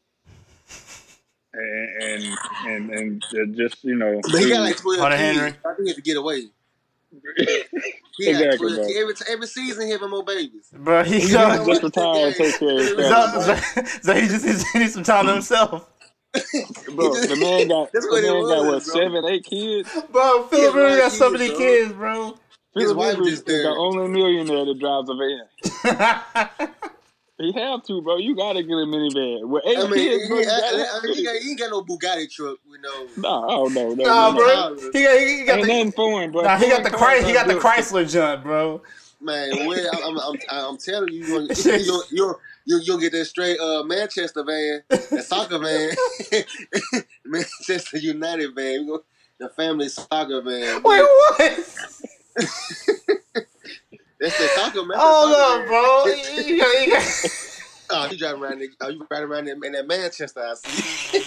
and 1.53 2.37
and 2.65 2.89
and, 2.91 3.23
and 3.33 3.55
just 3.57 3.83
you 3.83 3.95
know. 3.95 4.19
But 4.23 4.41
he 4.41 4.49
got 4.49 4.61
like 4.61 4.77
12 4.77 4.99
Hunter 4.99 5.17
kids. 5.17 5.37
Henry. 5.37 5.49
I 5.65 5.73
think 5.75 5.79
he 5.79 5.87
had 5.89 5.95
to 5.95 6.01
get 6.01 6.17
away. 6.17 6.43
He 8.17 8.29
Exactly, 8.29 8.73
12 8.75 8.89
Every, 8.97 9.13
every 9.29 9.47
season, 9.47 9.85
he 9.85 9.91
having 9.91 10.09
more 10.09 10.23
babies. 10.23 10.67
Bro, 10.73 11.05
he 11.05 11.21
He 11.21 11.31
got, 11.31 11.65
just 11.65 11.81
retired 11.81 12.27
and 12.27 12.35
take 12.35 12.59
care 12.59 12.69
of 12.69 12.77
his 12.79 12.89
so, 13.07 13.41
so, 13.41 13.83
so 14.01 14.13
he 14.13 14.27
just 14.27 14.45
needs, 14.45 14.69
he 14.71 14.79
needs 14.79 14.93
some 14.93 15.03
time 15.03 15.25
to 15.27 15.33
himself. 15.33 15.89
Bro, 16.33 17.13
the 17.13 17.35
man 17.39 17.67
got 17.69 17.91
That's 17.91 18.05
the 18.05 18.11
what 18.11 18.23
it 18.23 18.31
man 18.31 18.43
got 18.43 18.65
what 18.65 18.85
bro. 18.85 18.93
seven, 18.93 19.25
eight 19.25 19.43
kids. 19.45 19.89
Bro, 20.11 20.43
Philip 20.47 20.51
His 20.51 20.73
Rivers 20.75 20.97
got 20.97 21.03
wife 21.03 21.11
so 21.13 21.29
many 21.31 21.47
bro. 21.49 21.57
kids, 21.57 21.93
bro. 21.93 22.37
His 22.75 22.93
wife 22.93 23.17
Rivers 23.17 23.27
is 23.33 23.43
the 23.43 23.69
only 23.69 24.07
millionaire 24.07 24.65
that 24.65 24.79
drives 24.79 25.09
a 25.09 25.15
van. 25.15 26.69
He 27.41 27.51
have 27.53 27.83
to, 27.83 28.01
bro. 28.01 28.17
You 28.17 28.35
gotta 28.35 28.61
get 28.63 28.71
a 28.73 28.85
minivan. 28.85 29.47
With 29.47 29.63
eight 29.65 29.77
I 29.77 29.83
mean, 29.83 29.93
kids, 29.93 30.27
bro, 30.29 30.37
he, 30.37 30.43
you 30.43 30.49
I, 30.49 30.59
gotta 30.59 30.77
I, 30.77 30.93
have 30.93 31.03
mean, 31.03 31.13
he, 31.15 31.21
a 31.21 31.25
got, 31.25 31.41
he 31.41 31.49
ain't 31.49 31.59
got 31.59 31.69
no 31.71 31.81
Bugatti 31.83 32.31
truck 32.31 32.57
with 32.69 32.81
no. 32.81 33.07
No, 33.17 33.45
oh 33.49 33.67
no, 33.67 33.93
no, 33.93 34.03
nah, 34.03 34.31
no, 34.31 34.37
no. 34.37 34.75
bro. 34.75 34.89
He 34.93 35.03
got, 35.03 35.19
he 35.19 35.43
got 35.45 35.57
Ain't 35.57 35.67
the, 35.67 35.73
nothing 35.73 35.91
for 35.91 36.21
him, 36.21 36.31
bro. 36.31 36.41
nah, 36.43 36.57
he 36.57 36.69
got 36.69 36.83
the 36.83 36.89
Foreign 36.91 37.23
Chrysler, 37.23 37.27
he 37.27 37.33
got 37.33 37.47
the 37.47 37.53
Chrysler 37.55 38.11
jump, 38.11 38.43
bro. 38.43 38.81
Man, 39.19 39.67
well, 39.67 39.89
I'm, 40.03 40.17
I'm, 40.17 40.39
I'm, 40.49 40.65
I'm 40.71 40.77
telling 40.77 41.13
you, 41.13 41.25
you're 41.25 41.47
gonna, 41.47 41.53
you'll, 41.79 42.03
you'll, 42.11 42.39
you'll, 42.65 42.81
you'll 42.81 42.97
get 42.97 43.11
that 43.11 43.25
straight 43.25 43.59
uh, 43.59 43.83
Manchester 43.83 44.43
van, 44.43 44.81
that 44.89 45.25
soccer 45.25 45.59
van, 45.59 45.95
Manchester 47.25 47.97
United 47.99 48.55
van, 48.55 48.81
We 48.81 48.87
go- 48.87 49.03
the 49.39 49.49
family 49.49 49.89
soccer 49.89 50.41
van. 50.41 50.81
Wait, 50.83 51.01
what? 51.01 51.59
That's 54.21 54.37
the 54.37 54.47
soccer 54.55 54.85
man. 54.85 54.97
Hold 54.99 55.33
up, 55.33 55.67
bro. 55.67 56.05
He 56.45 56.61
Oh, 57.93 58.07
you 58.09 58.17
driving 58.17 58.41
around? 58.41 58.59
The, 58.59 58.69
oh, 58.79 58.87
you 58.87 59.05
riding 59.11 59.27
around 59.27 59.47
in, 59.49 59.65
in 59.65 59.73
that 59.73 59.85
Manchester? 59.85 60.39
I 60.39 60.53
see. 60.53 61.19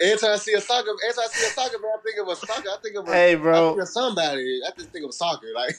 every 0.00 0.18
time 0.18 0.32
I 0.32 0.36
see 0.36 0.54
a 0.54 0.60
soccer, 0.60 0.88
every 0.90 1.14
time 1.14 1.24
I 1.24 1.28
see 1.28 1.46
a 1.46 1.50
soccer 1.50 1.78
man, 1.78 1.92
I 1.94 2.02
think 2.02 2.18
of 2.20 2.28
a 2.28 2.34
soccer. 2.36 2.68
I 2.68 2.76
think 2.82 2.96
of 2.96 3.08
a, 3.08 3.12
hey, 3.12 3.32
I 3.32 3.36
bro. 3.36 3.70
think 3.70 3.82
of 3.82 3.88
somebody. 3.88 4.60
I 4.66 4.70
just 4.76 4.90
think 4.90 5.04
of 5.04 5.14
soccer. 5.14 5.46
Like, 5.54 5.76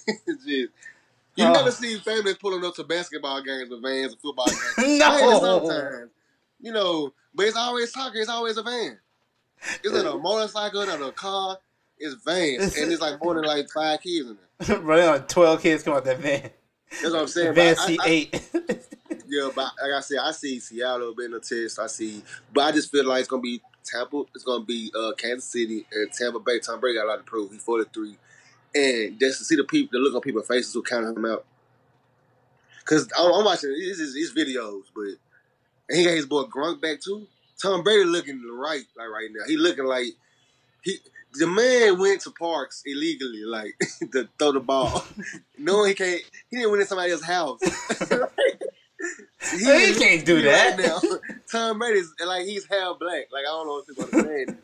you 0.47 0.69
Oh. 1.39 1.51
never 1.51 1.71
see 1.71 1.97
families 1.99 2.35
pulling 2.37 2.63
up 2.63 2.75
to 2.75 2.83
basketball 2.85 3.41
games 3.41 3.69
with 3.69 3.81
vans 3.81 4.13
or 4.13 4.17
football 4.17 4.45
games. 4.47 4.99
No. 4.99 5.39
sometimes, 5.41 6.11
you 6.61 6.71
know, 6.71 7.13
but 7.33 7.45
it's 7.47 7.57
always 7.57 7.91
soccer. 7.91 8.19
It's 8.19 8.29
always 8.29 8.55
a 8.57 8.63
van. 8.63 8.99
Is 9.83 9.91
it 9.93 10.05
a 10.05 10.17
motorcycle, 10.17 10.85
not 10.85 11.01
a 11.01 11.11
car. 11.11 11.57
It's 11.99 12.15
vans, 12.23 12.77
and 12.77 12.91
it's 12.91 13.01
like 13.01 13.21
more 13.21 13.35
than 13.35 13.43
like 13.43 13.69
five 13.69 14.01
kids 14.01 14.29
in 14.29 14.37
there. 14.67 14.79
bro, 14.79 15.09
are 15.09 15.19
12 15.19 15.61
kids 15.61 15.83
come 15.83 15.93
out 15.93 16.05
that 16.05 16.19
van. 16.19 16.49
That's 16.89 17.13
what 17.13 17.21
I'm 17.21 17.27
saying. 17.27 17.53
Van 17.53 17.75
I- 17.77 17.97
C8. 17.97 18.85
Yeah, 19.29 19.49
but 19.55 19.71
like 19.79 19.93
I 19.95 19.99
said, 19.99 20.17
I 20.23 20.31
see 20.31 20.59
Seattle 20.59 21.13
being 21.13 21.33
a 21.33 21.39
test. 21.39 21.77
I 21.77 21.85
see, 21.85 22.23
but 22.51 22.61
I 22.61 22.71
just 22.71 22.91
feel 22.91 23.07
like 23.07 23.19
it's 23.19 23.29
gonna 23.29 23.43
be 23.43 23.61
Tampa. 23.85 24.23
It's 24.33 24.43
gonna 24.43 24.65
be 24.65 24.91
uh, 24.99 25.11
Kansas 25.13 25.51
City 25.51 25.85
and 25.91 26.11
Tampa 26.11 26.39
Bay. 26.39 26.57
Tom 26.59 26.79
Brady 26.79 26.97
got 26.97 27.05
a 27.05 27.09
lot 27.09 27.17
to 27.17 27.23
prove. 27.23 27.51
He's 27.51 27.63
forty 27.63 27.87
three, 27.93 28.17
and 28.73 29.19
just 29.19 29.37
to 29.37 29.45
see 29.45 29.55
the 29.55 29.63
people, 29.65 29.89
the 29.91 29.99
look 29.99 30.15
on 30.15 30.21
people's 30.21 30.47
faces 30.47 30.73
who 30.73 30.81
counted 30.81 31.15
him 31.15 31.25
out. 31.25 31.45
Cause 32.85 33.07
I'm, 33.19 33.31
I'm 33.31 33.45
watching 33.45 33.69
his, 33.69 34.33
videos, 34.35 34.85
but 34.95 35.19
and 35.89 35.99
he 35.99 36.05
got 36.05 36.15
his 36.15 36.25
boy 36.25 36.43
Gronk 36.43 36.81
back 36.81 36.99
too. 36.99 37.27
Tom 37.61 37.83
Brady 37.83 38.05
looking 38.05 38.41
right, 38.51 38.83
like 38.97 39.09
right 39.09 39.29
now. 39.31 39.43
He 39.45 39.57
looking 39.57 39.85
like 39.85 40.07
he. 40.81 40.97
The 41.33 41.47
man 41.47 41.99
went 41.99 42.21
to 42.21 42.31
parks 42.31 42.81
illegally, 42.85 43.43
like 43.45 43.75
to 44.13 44.27
throw 44.39 44.51
the 44.51 44.59
ball, 44.59 45.05
no, 45.57 45.83
he 45.83 45.93
can't. 45.93 46.21
He 46.49 46.57
didn't 46.57 46.71
win 46.71 46.81
in 46.81 46.87
somebody 46.87 47.11
else's 47.11 47.25
house. 47.25 47.59
He 49.57 49.65
is 49.65 49.97
can't 49.97 50.25
do 50.25 50.41
that. 50.41 50.77
right 50.77 50.87
now. 50.87 50.99
Tom 51.49 51.79
Brady's 51.79 52.13
like 52.25 52.43
he's 52.45 52.65
half 52.65 52.99
black. 52.99 53.27
Like 53.31 53.43
I 53.43 53.47
don't 53.47 53.67
know 53.67 53.77
if 53.79 53.87
people 53.87 54.03
understand. 54.03 54.57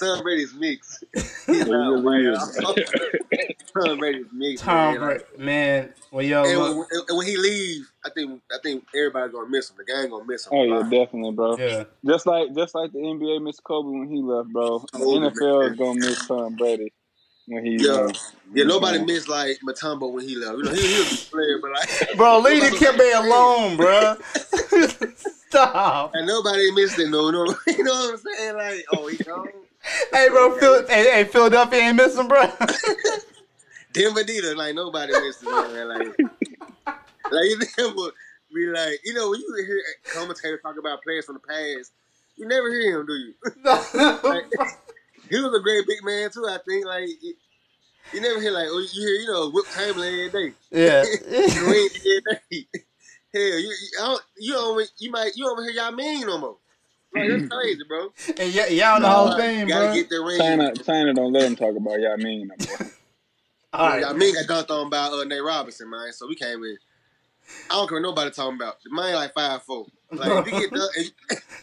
Tom 0.00 0.22
Brady's 0.24 0.52
mixed. 0.54 1.04
He's 1.46 1.68
not 1.68 2.02
white. 2.02 3.56
Is. 3.76 3.84
Tom 3.84 3.98
Brady's 3.98 4.26
mixed. 4.32 4.64
Tom 4.64 4.94
man. 4.94 5.00
Brady. 5.00 5.24
Man, 5.38 5.92
well, 6.10 6.24
yo, 6.24 6.44
And 6.44 6.60
when, 6.78 6.86
and 7.08 7.18
when 7.18 7.26
he 7.26 7.36
leave, 7.36 7.90
I 8.04 8.10
think 8.10 8.40
I 8.52 8.56
think 8.62 8.84
everybody's 8.94 9.32
gonna 9.32 9.48
miss 9.48 9.70
him. 9.70 9.76
The 9.78 9.84
gang 9.84 10.10
gonna 10.10 10.24
miss 10.26 10.46
him. 10.46 10.52
Oh 10.54 10.62
yeah, 10.62 10.82
definitely, 10.82 11.32
bro. 11.32 11.56
Yeah. 11.58 11.84
Just 12.06 12.26
like 12.26 12.54
just 12.54 12.74
like 12.74 12.92
the 12.92 12.98
NBA 12.98 13.42
missed 13.42 13.62
Kobe 13.64 13.88
when 13.88 14.08
he 14.08 14.20
left, 14.22 14.48
bro. 14.52 14.84
The 14.92 14.98
NFL 14.98 15.70
is 15.72 15.78
gonna 15.78 16.00
miss 16.00 16.26
Tom 16.26 16.56
Brady 16.56 16.92
when 17.46 17.64
he 17.64 17.76
Yeah. 17.78 17.92
uh, 17.92 18.12
Yeah, 18.54 18.64
nobody 18.64 18.98
Yeah. 18.98 19.04
missed 19.04 19.28
like 19.28 19.58
Mutombo 19.66 20.12
when 20.12 20.26
he 20.26 20.36
left. 20.36 20.58
You 20.58 20.64
know, 20.64 20.72
he, 20.72 20.88
he 20.88 20.98
was 20.98 21.26
a 21.26 21.30
player, 21.30 21.58
but 21.62 21.70
like 21.72 21.88
Bro, 22.16 22.38
leave 22.44 22.60
the 22.60 22.76
Kimbe 22.76 23.24
alone, 23.24 23.76
bro. 23.76 24.16
Stop. 25.48 26.12
And 26.14 26.26
nobody 26.26 26.70
missed 26.72 26.98
it, 26.98 27.08
no, 27.10 27.30
no. 27.30 27.54
You 27.66 27.84
know 27.84 27.92
what 27.92 28.14
I'm 28.14 28.36
saying? 28.36 28.56
Like, 28.56 28.84
oh, 28.90 29.06
he 29.06 29.16
gone. 29.18 29.48
Hey, 30.12 30.28
bro, 30.30 30.56
Phil, 30.58 30.86
hey, 30.86 31.10
hey, 31.12 31.24
Philadelphia 31.24 31.80
ain't 31.80 31.96
missing, 31.96 32.26
bro. 32.28 32.46
Denver 33.92 34.24
Dita, 34.24 34.54
like 34.56 34.74
nobody 34.74 35.12
missed 35.12 35.42
it, 35.42 35.50
man. 35.50 35.88
Like, 35.88 36.18
like 37.30 37.44
you 37.44 37.58
never 37.78 38.10
be 38.54 38.66
like, 38.66 38.98
you 39.04 39.14
know, 39.14 39.30
when 39.30 39.40
you 39.40 39.64
hear 39.66 39.82
commentators 40.14 40.60
talk 40.62 40.76
about 40.78 41.02
players 41.02 41.24
from 41.24 41.36
the 41.36 41.40
past, 41.40 41.92
you 42.36 42.46
never 42.46 42.70
hear 42.70 43.00
him, 43.00 43.06
do 43.06 43.14
you? 43.14 43.34
like, 43.64 44.44
he 45.30 45.40
was 45.40 45.54
a 45.54 45.62
great 45.62 45.86
big 45.86 46.04
man 46.04 46.30
too. 46.30 46.46
I 46.48 46.58
think 46.66 46.86
like 46.86 47.08
you, 47.20 47.34
you 48.12 48.20
never 48.20 48.40
hear 48.40 48.50
like, 48.52 48.68
oh, 48.70 48.78
you 48.78 49.00
hear, 49.02 49.14
you 49.20 49.26
know, 49.28 49.50
Wilt 49.52 49.66
Chamberlain 49.74 50.28
every 50.28 50.50
day. 50.50 50.54
yeah. 50.70 51.04
Green 51.58 51.88
every 51.96 52.38
day. 52.50 52.66
Hell, 53.34 53.42
you 53.42 53.68
you, 53.68 53.88
I 53.98 54.04
don't, 54.04 54.22
you 54.38 54.52
don't 54.52 54.90
you 54.98 55.10
might 55.10 55.32
you 55.36 55.44
don't 55.46 55.62
hear 55.62 55.72
Yao 55.72 55.90
Ming 55.90 56.20
no 56.26 56.38
more. 56.38 56.56
Like 57.14 57.30
that's 57.30 57.48
crazy, 57.48 57.80
bro. 57.88 58.12
and 58.38 58.54
y- 58.54 58.68
y'all 58.68 58.96
in 58.96 59.02
the 59.02 59.08
Hall 59.08 59.28
of 59.32 59.38
Fame, 59.38 59.68
Gotta 59.68 59.86
bro. 59.86 59.94
get 59.94 60.10
the 60.10 60.20
ring. 60.20 60.38
China, 60.38 60.74
China 60.76 61.14
don't 61.14 61.32
let 61.32 61.44
him 61.44 61.56
talk 61.56 61.74
about 61.74 61.98
Yao 61.98 62.16
Ming 62.16 62.48
no 62.48 62.54
more. 62.68 62.92
All 63.72 63.88
right. 63.88 64.00
Yao 64.02 64.12
Ming 64.12 64.34
got 64.34 64.66
dunked 64.66 64.70
on 64.70 64.90
by 64.90 64.98
uh, 64.98 65.24
Nate 65.24 65.42
Robinson, 65.42 65.88
man. 65.88 66.12
So 66.12 66.28
we 66.28 66.34
came 66.34 66.62
in. 66.64 66.76
I 67.70 67.74
don't 67.74 67.88
care 67.88 67.96
what 67.96 68.02
nobody 68.02 68.30
talking 68.30 68.56
about. 68.56 68.76
Man 68.90 69.14
like 69.14 69.34
five 69.34 69.62
four. 69.62 69.86
Like 70.10 70.46
if 70.46 70.52
you 70.52 70.60
get 70.60 70.70
dunked, 70.70 70.96
if, 70.96 71.10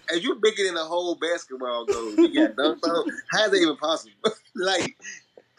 if 0.10 0.24
you 0.24 0.36
bigger 0.36 0.66
than 0.66 0.76
a 0.76 0.84
whole 0.84 1.16
basketball 1.16 1.86
goal, 1.86 2.16
you 2.16 2.34
get 2.34 2.56
dunked 2.56 2.84
on. 2.84 3.06
How 3.32 3.46
is 3.46 3.52
that 3.52 3.58
even 3.62 3.78
possible? 3.78 4.16
like 4.56 4.98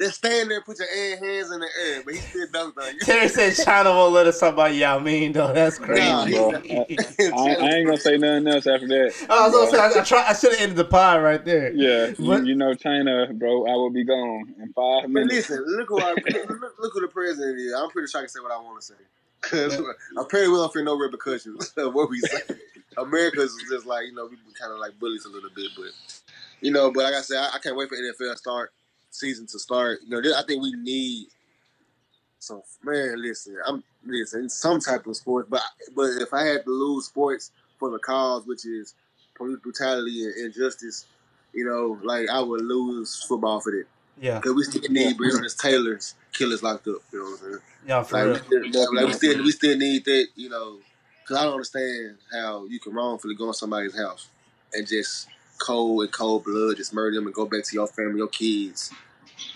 just 0.01 0.17
stand 0.17 0.51
there, 0.51 0.57
and 0.59 0.65
put 0.65 0.79
your 0.79 0.89
hands 0.89 1.51
in 1.53 1.61
the 1.61 1.69
air, 1.87 2.03
but 2.05 2.15
he 2.15 2.21
still 2.21 2.47
dunked 2.49 2.79
on 2.79 2.95
you. 2.95 3.01
Terry 3.01 3.29
said 3.29 3.55
China 3.65 3.91
won't 3.91 4.13
let 4.15 4.27
us 4.27 4.41
talk 4.41 4.55
about 4.55 4.75
Yao 4.75 4.99
Ming, 4.99 5.33
though. 5.33 5.53
That's 5.53 5.79
crazy. 5.79 6.01
Nah, 6.01 6.27
bro. 6.27 6.51
I, 6.61 7.57
I 7.61 7.69
ain't 7.75 7.87
gonna 7.87 7.97
say 7.99 8.17
nothing 8.17 8.49
else 8.49 8.67
after 8.67 8.89
that. 8.89 9.13
I 9.31 9.47
was 9.49 9.53
gonna 9.53 9.71
say, 9.71 9.79
I, 9.79 10.01
I, 10.01 10.05
try, 10.05 10.25
I 10.29 10.33
should 10.33 10.53
have 10.53 10.61
ended 10.61 10.77
the 10.79 10.85
pod 10.85 11.23
right 11.23 11.45
there. 11.45 11.73
Yeah, 11.73 12.13
What- 12.19 12.41
you, 12.43 12.49
you 12.51 12.55
know 12.55 12.75
China, 12.75 13.29
bro. 13.33 13.67
I 13.67 13.73
will 13.75 13.91
be 13.91 14.05
gone 14.05 14.55
in 14.59 14.73
five 14.73 15.03
But 15.03 15.11
minutes. 15.11 15.51
listen, 15.51 15.65
look 15.67 15.89
who 15.89 16.01
I, 16.01 16.13
look, 16.13 16.75
look 16.79 16.93
who 16.95 17.01
the 17.03 17.09
president 17.13 17.59
is. 17.59 17.73
I'm 17.75 17.91
pretty 17.91 18.09
sure 18.09 18.21
I 18.21 18.23
can 18.23 18.29
say 18.31 18.41
what 18.41 18.53
I 18.53 18.57
want 18.59 18.81
to 18.81 18.87
say. 18.87 18.95
Cause 19.43 19.75
apparently 20.19 20.53
we 20.53 20.59
don't 20.59 20.73
feel 20.73 20.85
no 20.85 20.99
repercussions 20.99 21.73
of 21.79 21.95
what 21.95 22.11
we 22.11 22.21
say. 22.21 22.41
America's 22.99 23.57
just 23.71 23.87
like 23.87 24.05
you 24.07 24.15
know 24.15 24.27
we 24.27 24.37
kind 24.61 24.73
of 24.73 24.79
like 24.79 24.99
bullies 24.99 25.25
a 25.25 25.29
little 25.31 25.49
bit, 25.55 25.71
but 25.77 25.87
you 26.61 26.71
know. 26.71 26.91
But 26.91 27.05
like 27.05 27.15
I 27.15 27.23
said, 27.23 27.39
I, 27.39 27.51
I 27.55 27.59
can't 27.59 27.75
wait 27.77 27.89
for 27.89 27.97
NFL 27.97 28.37
start 28.37 28.73
season 29.11 29.47
to 29.49 29.59
start. 29.59 30.01
You 30.07 30.21
know, 30.21 30.33
I 30.37 30.43
think 30.47 30.63
we 30.63 30.73
need 30.73 31.27
some 32.39 32.63
man. 32.83 33.21
Listen, 33.21 33.57
I'm 33.67 33.83
listen 34.05 34.49
some 34.49 34.81
type 34.81 35.07
of 35.07 35.17
sport, 35.17 35.51
but 35.51 35.63
but 35.95 36.11
if 36.21 36.33
I 36.33 36.45
had 36.45 36.65
to 36.65 36.71
lose 36.71 37.07
sports 37.07 37.51
for 37.79 37.91
the 37.91 37.99
cause, 37.99 38.47
which 38.47 38.65
is 38.67 38.95
police 39.37 39.59
brutality 39.63 40.25
and 40.25 40.47
injustice, 40.47 41.07
you 41.53 41.65
know, 41.65 41.99
like 42.03 42.29
I 42.31 42.41
would 42.41 42.63
lose 42.63 43.23
football 43.25 43.61
for 43.61 43.73
that. 43.73 43.85
Yeah, 44.21 44.37
Because 44.37 44.53
we 44.55 44.65
still 44.65 44.83
need 44.91 45.17
Breonna 45.17 45.59
Taylor's 45.59 46.15
killers 46.35 46.63
locked 46.63 46.87
up. 46.89 46.97
You 47.11 47.19
know 47.21 47.25
what 47.25 47.33
I'm 47.33 47.39
saying? 47.39 47.59
yeah, 47.87 48.03
for 48.03 48.33
Like, 48.33 48.51
real. 48.51 48.61
we 48.61 48.71
still, 48.73 48.95
like 48.95 49.07
we 49.07 49.13
still 49.15 49.43
we 49.45 49.51
still 49.53 49.79
need 49.79 50.05
that. 50.05 50.27
You 50.35 50.49
know, 50.51 50.77
because 51.23 51.37
I 51.39 51.45
don't 51.45 51.55
understand 51.55 52.17
how 52.33 52.67
you 52.67 52.79
can 52.81 52.93
wrongfully 52.93 53.35
go 53.35 53.49
in 53.49 53.55
somebody's 53.55 53.97
house 53.97 54.29
and 54.75 54.87
just 54.87 55.27
cold 55.61 56.03
and 56.03 56.13
cold 56.13 56.45
blood 56.45 56.77
just 56.77 56.93
murder 56.93 57.17
them 57.17 57.27
and 57.27 57.35
go 57.35 57.47
back 57.47 57.63
to 57.65 57.75
your 57.75 57.87
family, 57.87 58.19
your 58.19 58.29
kids. 58.29 58.91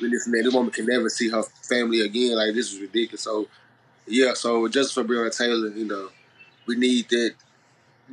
And 0.00 0.12
this 0.12 0.28
man, 0.28 0.44
this 0.44 0.54
woman 0.54 0.70
can 0.70 0.86
never 0.86 1.08
see 1.08 1.28
her 1.30 1.42
family 1.42 2.00
again. 2.02 2.36
Like 2.36 2.54
this 2.54 2.72
is 2.72 2.80
ridiculous. 2.80 3.22
So 3.22 3.48
yeah, 4.06 4.34
so 4.34 4.68
just 4.68 4.92
for 4.94 5.02
Breonna 5.04 5.36
Taylor, 5.36 5.68
you 5.68 5.86
know, 5.86 6.10
we 6.66 6.76
need 6.76 7.08
that 7.08 7.34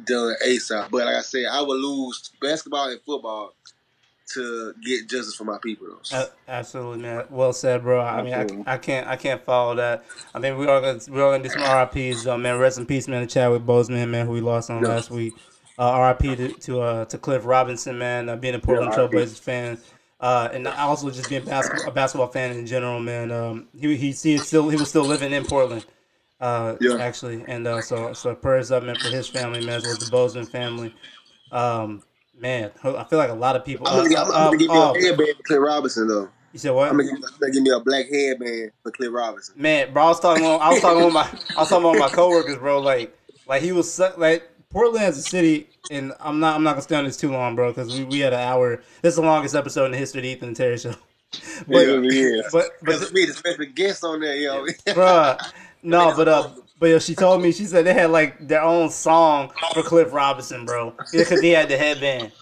done 0.06 0.36
ASAP. 0.46 0.90
But 0.90 1.06
like 1.06 1.16
I 1.16 1.22
said, 1.22 1.46
I 1.52 1.62
would 1.62 1.80
lose 1.80 2.32
basketball 2.42 2.90
and 2.90 3.02
football 3.02 3.54
to 4.34 4.74
get 4.82 5.10
justice 5.10 5.36
for 5.36 5.44
my 5.44 5.58
people. 5.62 5.88
Though. 5.88 6.18
A- 6.18 6.30
Absolutely, 6.48 7.02
man. 7.02 7.26
Well 7.30 7.52
said, 7.52 7.82
bro. 7.84 8.00
I 8.02 8.22
mean, 8.22 8.34
I, 8.34 8.74
I 8.74 8.78
can't, 8.78 9.08
I 9.08 9.16
can't 9.18 9.44
follow 9.44 9.76
that. 9.76 10.06
I 10.34 10.40
mean, 10.40 10.58
we 10.58 10.68
are 10.68 10.80
gonna, 10.80 11.00
we 11.10 11.20
are 11.22 11.32
gonna 11.32 11.44
do 11.44 11.50
some 11.50 11.62
RIPS. 11.62 12.26
Uh, 12.26 12.38
man, 12.38 12.58
rest 12.58 12.78
in 12.78 12.86
peace, 12.86 13.08
man. 13.10 13.28
To 13.28 13.34
Chadwick 13.34 13.64
Boseman, 13.64 14.10
man, 14.10 14.26
who 14.26 14.32
we 14.34 14.42
lost 14.42 14.70
on 14.70 14.84
Yeah. 14.84 14.90
last 14.90 15.10
week. 15.12 15.34
Uh, 15.78 16.16
RIP 16.20 16.38
to 16.38 16.54
to, 16.60 16.82
uh, 16.82 17.06
to 17.06 17.18
Cliff 17.18 17.46
Robinson, 17.46 17.98
man. 17.98 18.30
Uh, 18.30 18.36
being 18.36 18.56
a 18.56 18.60
Portland 18.60 18.94
Yeah. 18.94 19.08
Trailblazers 19.08 19.40
fan, 19.40 19.78
uh, 20.20 20.50
and 20.52 20.68
also 20.68 21.10
just 21.10 21.30
being 21.30 21.44
basketball, 21.44 21.88
a 21.88 21.92
basketball 21.92 22.28
fan 22.28 22.56
in 22.56 22.66
general, 22.68 23.00
man. 23.00 23.32
Um, 23.32 23.68
he 23.78 23.96
he, 23.96 24.12
he 24.12 24.38
still 24.38 24.70
he 24.70 24.78
was 24.78 24.90
still 24.90 25.06
living 25.06 25.32
in 25.32 25.46
Portland. 25.46 25.86
Uh, 26.40 26.76
Yeah. 26.80 26.98
actually, 26.98 27.44
and 27.48 27.66
uh, 27.68 27.82
so 27.82 28.14
so 28.14 28.36
prayers 28.36 28.72
up, 28.72 28.84
man, 28.84 28.96
for 28.96 29.10
his 29.10 29.28
family, 29.28 29.62
man, 29.62 29.76
as 29.76 29.84
well 29.84 29.94
as 29.94 30.00
the 30.00 30.06
Boseman 30.06 30.48
family. 30.48 30.94
Um, 31.52 32.04
man, 32.38 32.72
I 32.84 33.04
feel 33.04 33.20
like 33.20 33.30
a 33.30 33.34
lot 33.34 33.56
of 33.56 33.64
people. 33.64 33.88
I'm 33.88 34.10
gonna, 34.10 34.20
uh, 34.20 34.24
I'm 34.24 34.30
gonna 34.32 34.48
uh, 34.48 34.52
give 34.52 34.62
you 34.62 34.68
oh, 34.72 34.96
a 34.96 35.02
headband 35.02 35.38
for 35.38 35.44
Cliff 35.44 35.60
Robinson 35.60 36.08
though. 36.08 36.30
you 36.52 36.60
said 36.60 36.72
what? 36.72 36.90
I'm 36.90 36.98
gonna, 36.98 37.10
give, 37.10 37.16
I'm 37.16 37.40
gonna 37.40 37.52
give 37.54 37.64
me 37.64 37.70
a 37.72 37.80
black 37.80 38.06
headband 38.10 38.72
for 38.84 38.92
Cliff 38.92 39.10
Robinson. 39.12 39.56
Man, 39.58 39.94
bro, 39.94 40.04
I 40.04 40.08
was 40.08 40.20
talking. 40.20 40.44
On, 40.44 40.62
I 40.62 40.70
was 40.70 40.82
talking 40.82 41.04
with 41.04 41.14
my. 41.14 41.30
I 41.56 41.60
was 41.62 41.70
talking 41.70 41.86
about 41.90 42.00
my 42.00 42.10
coworkers, 42.10 42.58
bro. 42.58 42.80
Like, 42.80 43.16
like 43.48 43.62
he 43.62 43.72
was 43.72 44.00
like 44.18 44.50
Portland 44.72 45.06
as 45.06 45.18
a 45.18 45.22
city, 45.22 45.70
and 45.90 46.14
I'm 46.20 46.40
not. 46.40 46.56
I'm 46.56 46.64
not 46.64 46.72
gonna 46.72 46.82
stay 46.82 46.96
on 46.96 47.06
this 47.06 47.18
too 47.18 47.32
long, 47.32 47.56
bro, 47.56 47.72
because 47.72 47.98
we, 47.98 48.06
we 48.06 48.20
had 48.20 48.34
an 48.34 48.40
hour. 48.40 48.78
This 49.02 49.14
is 49.14 49.16
the 49.16 49.22
longest 49.22 49.56
episode 49.56 49.86
in 49.86 49.92
the 49.92 49.98
history 49.98 50.20
of 50.20 50.24
the 50.24 50.30
Ethan 50.30 50.48
and 50.50 50.58
Terry 50.58 50.78
show. 50.78 50.96
But, 51.66 51.86
really 51.86 52.20
is. 52.20 52.46
but, 52.52 52.72
but, 52.82 53.14
me, 53.14 53.24
the 53.24 53.32
special 53.32 53.64
guest 53.74 54.04
on 54.04 54.20
there, 54.20 54.36
yo. 54.36 54.66
bruh, 54.88 55.40
no, 55.82 56.14
but 56.18 56.28
uh, 56.28 56.50
but 56.78 56.88
yo, 56.88 57.00
she 57.00 57.16
told 57.16 57.42
me 57.42 57.54
she 57.54 57.64
said 57.64 57.86
they 57.86 57.94
had 57.94 58.12
like 58.12 58.48
their 58.50 58.62
own 58.62 58.90
song 58.90 59.50
for 59.74 59.82
Cliff 59.82 60.12
Robinson, 60.12 60.66
bro, 60.66 60.94
because 61.14 61.40
he 61.40 61.52
had 61.52 61.70
the 61.70 61.78
headband. 61.78 62.34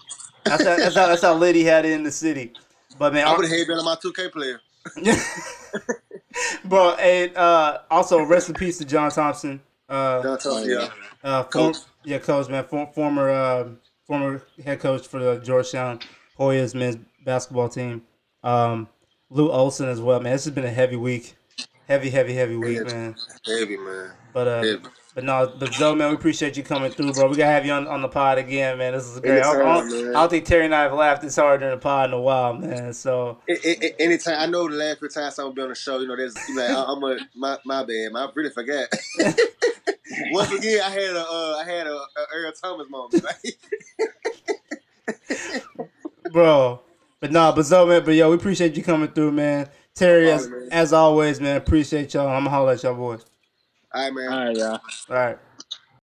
That's 0.44 0.64
how, 0.64 0.76
that's 0.76 0.96
how 0.96 1.06
that's 1.06 1.22
how 1.22 1.40
he 1.40 1.62
had 1.62 1.84
it 1.84 1.92
in 1.92 2.02
the 2.02 2.10
city. 2.10 2.52
But 2.98 3.12
man, 3.12 3.28
I 3.28 3.36
put 3.36 3.44
a 3.44 3.48
headband 3.48 3.78
on 3.78 3.84
my 3.84 3.94
2K 3.94 4.32
player. 4.32 4.60
bro, 6.64 6.94
and 6.94 7.36
uh, 7.36 7.78
also 7.90 8.22
rest 8.22 8.48
in 8.48 8.54
peace 8.54 8.78
to 8.78 8.84
John 8.84 9.10
Thompson. 9.10 9.60
Uh, 9.88 10.22
John 10.22 10.38
Thompson, 10.38 10.70
yeah. 10.70 10.88
Uh, 11.22 11.44
form. 11.44 11.74
Yeah, 12.04 12.18
coach, 12.18 12.48
man, 12.48 12.64
for, 12.64 12.90
former 12.94 13.28
uh, 13.30 13.68
former 14.06 14.42
head 14.64 14.80
coach 14.80 15.06
for 15.06 15.18
the 15.20 15.38
Georgetown 15.40 16.00
Hoyas 16.38 16.74
men's 16.74 16.96
basketball 17.24 17.68
team. 17.68 18.02
Um, 18.42 18.88
Lute 19.28 19.50
Olson 19.50 19.88
as 19.88 20.00
well, 20.00 20.20
man. 20.20 20.32
This 20.32 20.44
has 20.46 20.54
been 20.54 20.64
a 20.64 20.70
heavy 20.70 20.96
week, 20.96 21.36
heavy, 21.86 22.10
heavy, 22.10 22.32
heavy 22.34 22.56
week, 22.56 22.84
man. 22.86 23.14
Heavy, 23.46 23.76
man. 23.76 24.12
But 24.32 24.48
uh, 24.48 24.62
Heavy. 24.62 24.82
but 25.14 25.24
no, 25.24 25.52
but 25.58 25.74
Zoe, 25.74 25.94
man, 25.94 26.08
we 26.08 26.14
appreciate 26.14 26.56
you 26.56 26.62
coming 26.62 26.90
through, 26.90 27.12
bro. 27.12 27.28
We 27.28 27.36
gotta 27.36 27.50
have 27.52 27.66
you 27.66 27.72
on, 27.72 27.86
on 27.86 28.00
the 28.00 28.08
pod 28.08 28.38
again, 28.38 28.78
man. 28.78 28.94
This 28.94 29.06
is 29.06 29.20
great. 29.20 29.42
I, 29.42 29.52
don't- 29.52 29.60
I 29.66 29.80
don't. 29.80 30.08
I 30.08 30.12
don't 30.20 30.30
think 30.30 30.44
Terry 30.46 30.64
and 30.64 30.74
I 30.74 30.82
have 30.84 30.94
laughed 30.94 31.20
this 31.22 31.36
hard 31.36 31.60
during 31.60 31.74
the 31.74 31.80
pod 31.80 32.08
in 32.10 32.14
a 32.14 32.20
while, 32.20 32.54
man. 32.54 32.92
So 32.94 33.38
a- 33.48 33.52
a- 33.84 34.02
Anytime, 34.02 34.36
I 34.38 34.46
know 34.46 34.68
the 34.68 34.76
last 34.76 35.00
few 35.00 35.08
times 35.08 35.38
I'm 35.38 35.46
gonna 35.46 35.54
be 35.54 35.62
on 35.62 35.68
the 35.68 35.74
show, 35.74 35.98
you 35.98 36.08
know, 36.08 36.16
there's 36.16 36.34
you 36.48 36.54
know, 36.54 36.84
I'm 36.88 37.02
a 37.04 37.18
my 37.36 37.58
my 37.66 37.80
bad, 37.84 38.12
man. 38.12 38.16
I 38.16 38.28
really 38.34 38.50
forgot. 38.50 38.88
Once 40.32 40.52
again, 40.52 40.80
I 40.82 40.90
had 40.90 41.16
a 41.16 41.20
uh, 41.20 41.56
I 41.60 41.64
had 41.64 41.86
a, 41.86 41.94
a 41.94 42.26
Earl 42.34 42.52
Thomas 42.52 42.88
moment. 42.88 43.24
Right? 43.24 43.56
bro. 46.32 46.80
But 47.20 47.32
nah, 47.32 47.52
but 47.52 47.64
Zoe, 47.64 47.86
man, 47.86 48.04
but 48.04 48.14
yo, 48.14 48.30
we 48.30 48.36
appreciate 48.36 48.76
you 48.76 48.82
coming 48.82 49.08
through, 49.08 49.32
man. 49.32 49.68
Terry, 49.94 50.30
as, 50.30 50.46
Alright, 50.46 50.60
man. 50.62 50.68
as 50.72 50.92
always, 50.92 51.40
man, 51.40 51.56
appreciate 51.56 52.14
y'all. 52.14 52.28
I'm 52.28 52.44
gonna 52.44 52.50
holler 52.50 52.72
at 52.72 52.82
y'all 52.82 52.94
boys. 52.94 53.24
All 53.92 54.02
right, 54.02 54.14
man. 54.14 54.32
All 54.32 54.46
right, 54.46 54.56
y'all. 54.56 54.80
All 55.10 55.16
right. 55.16 55.38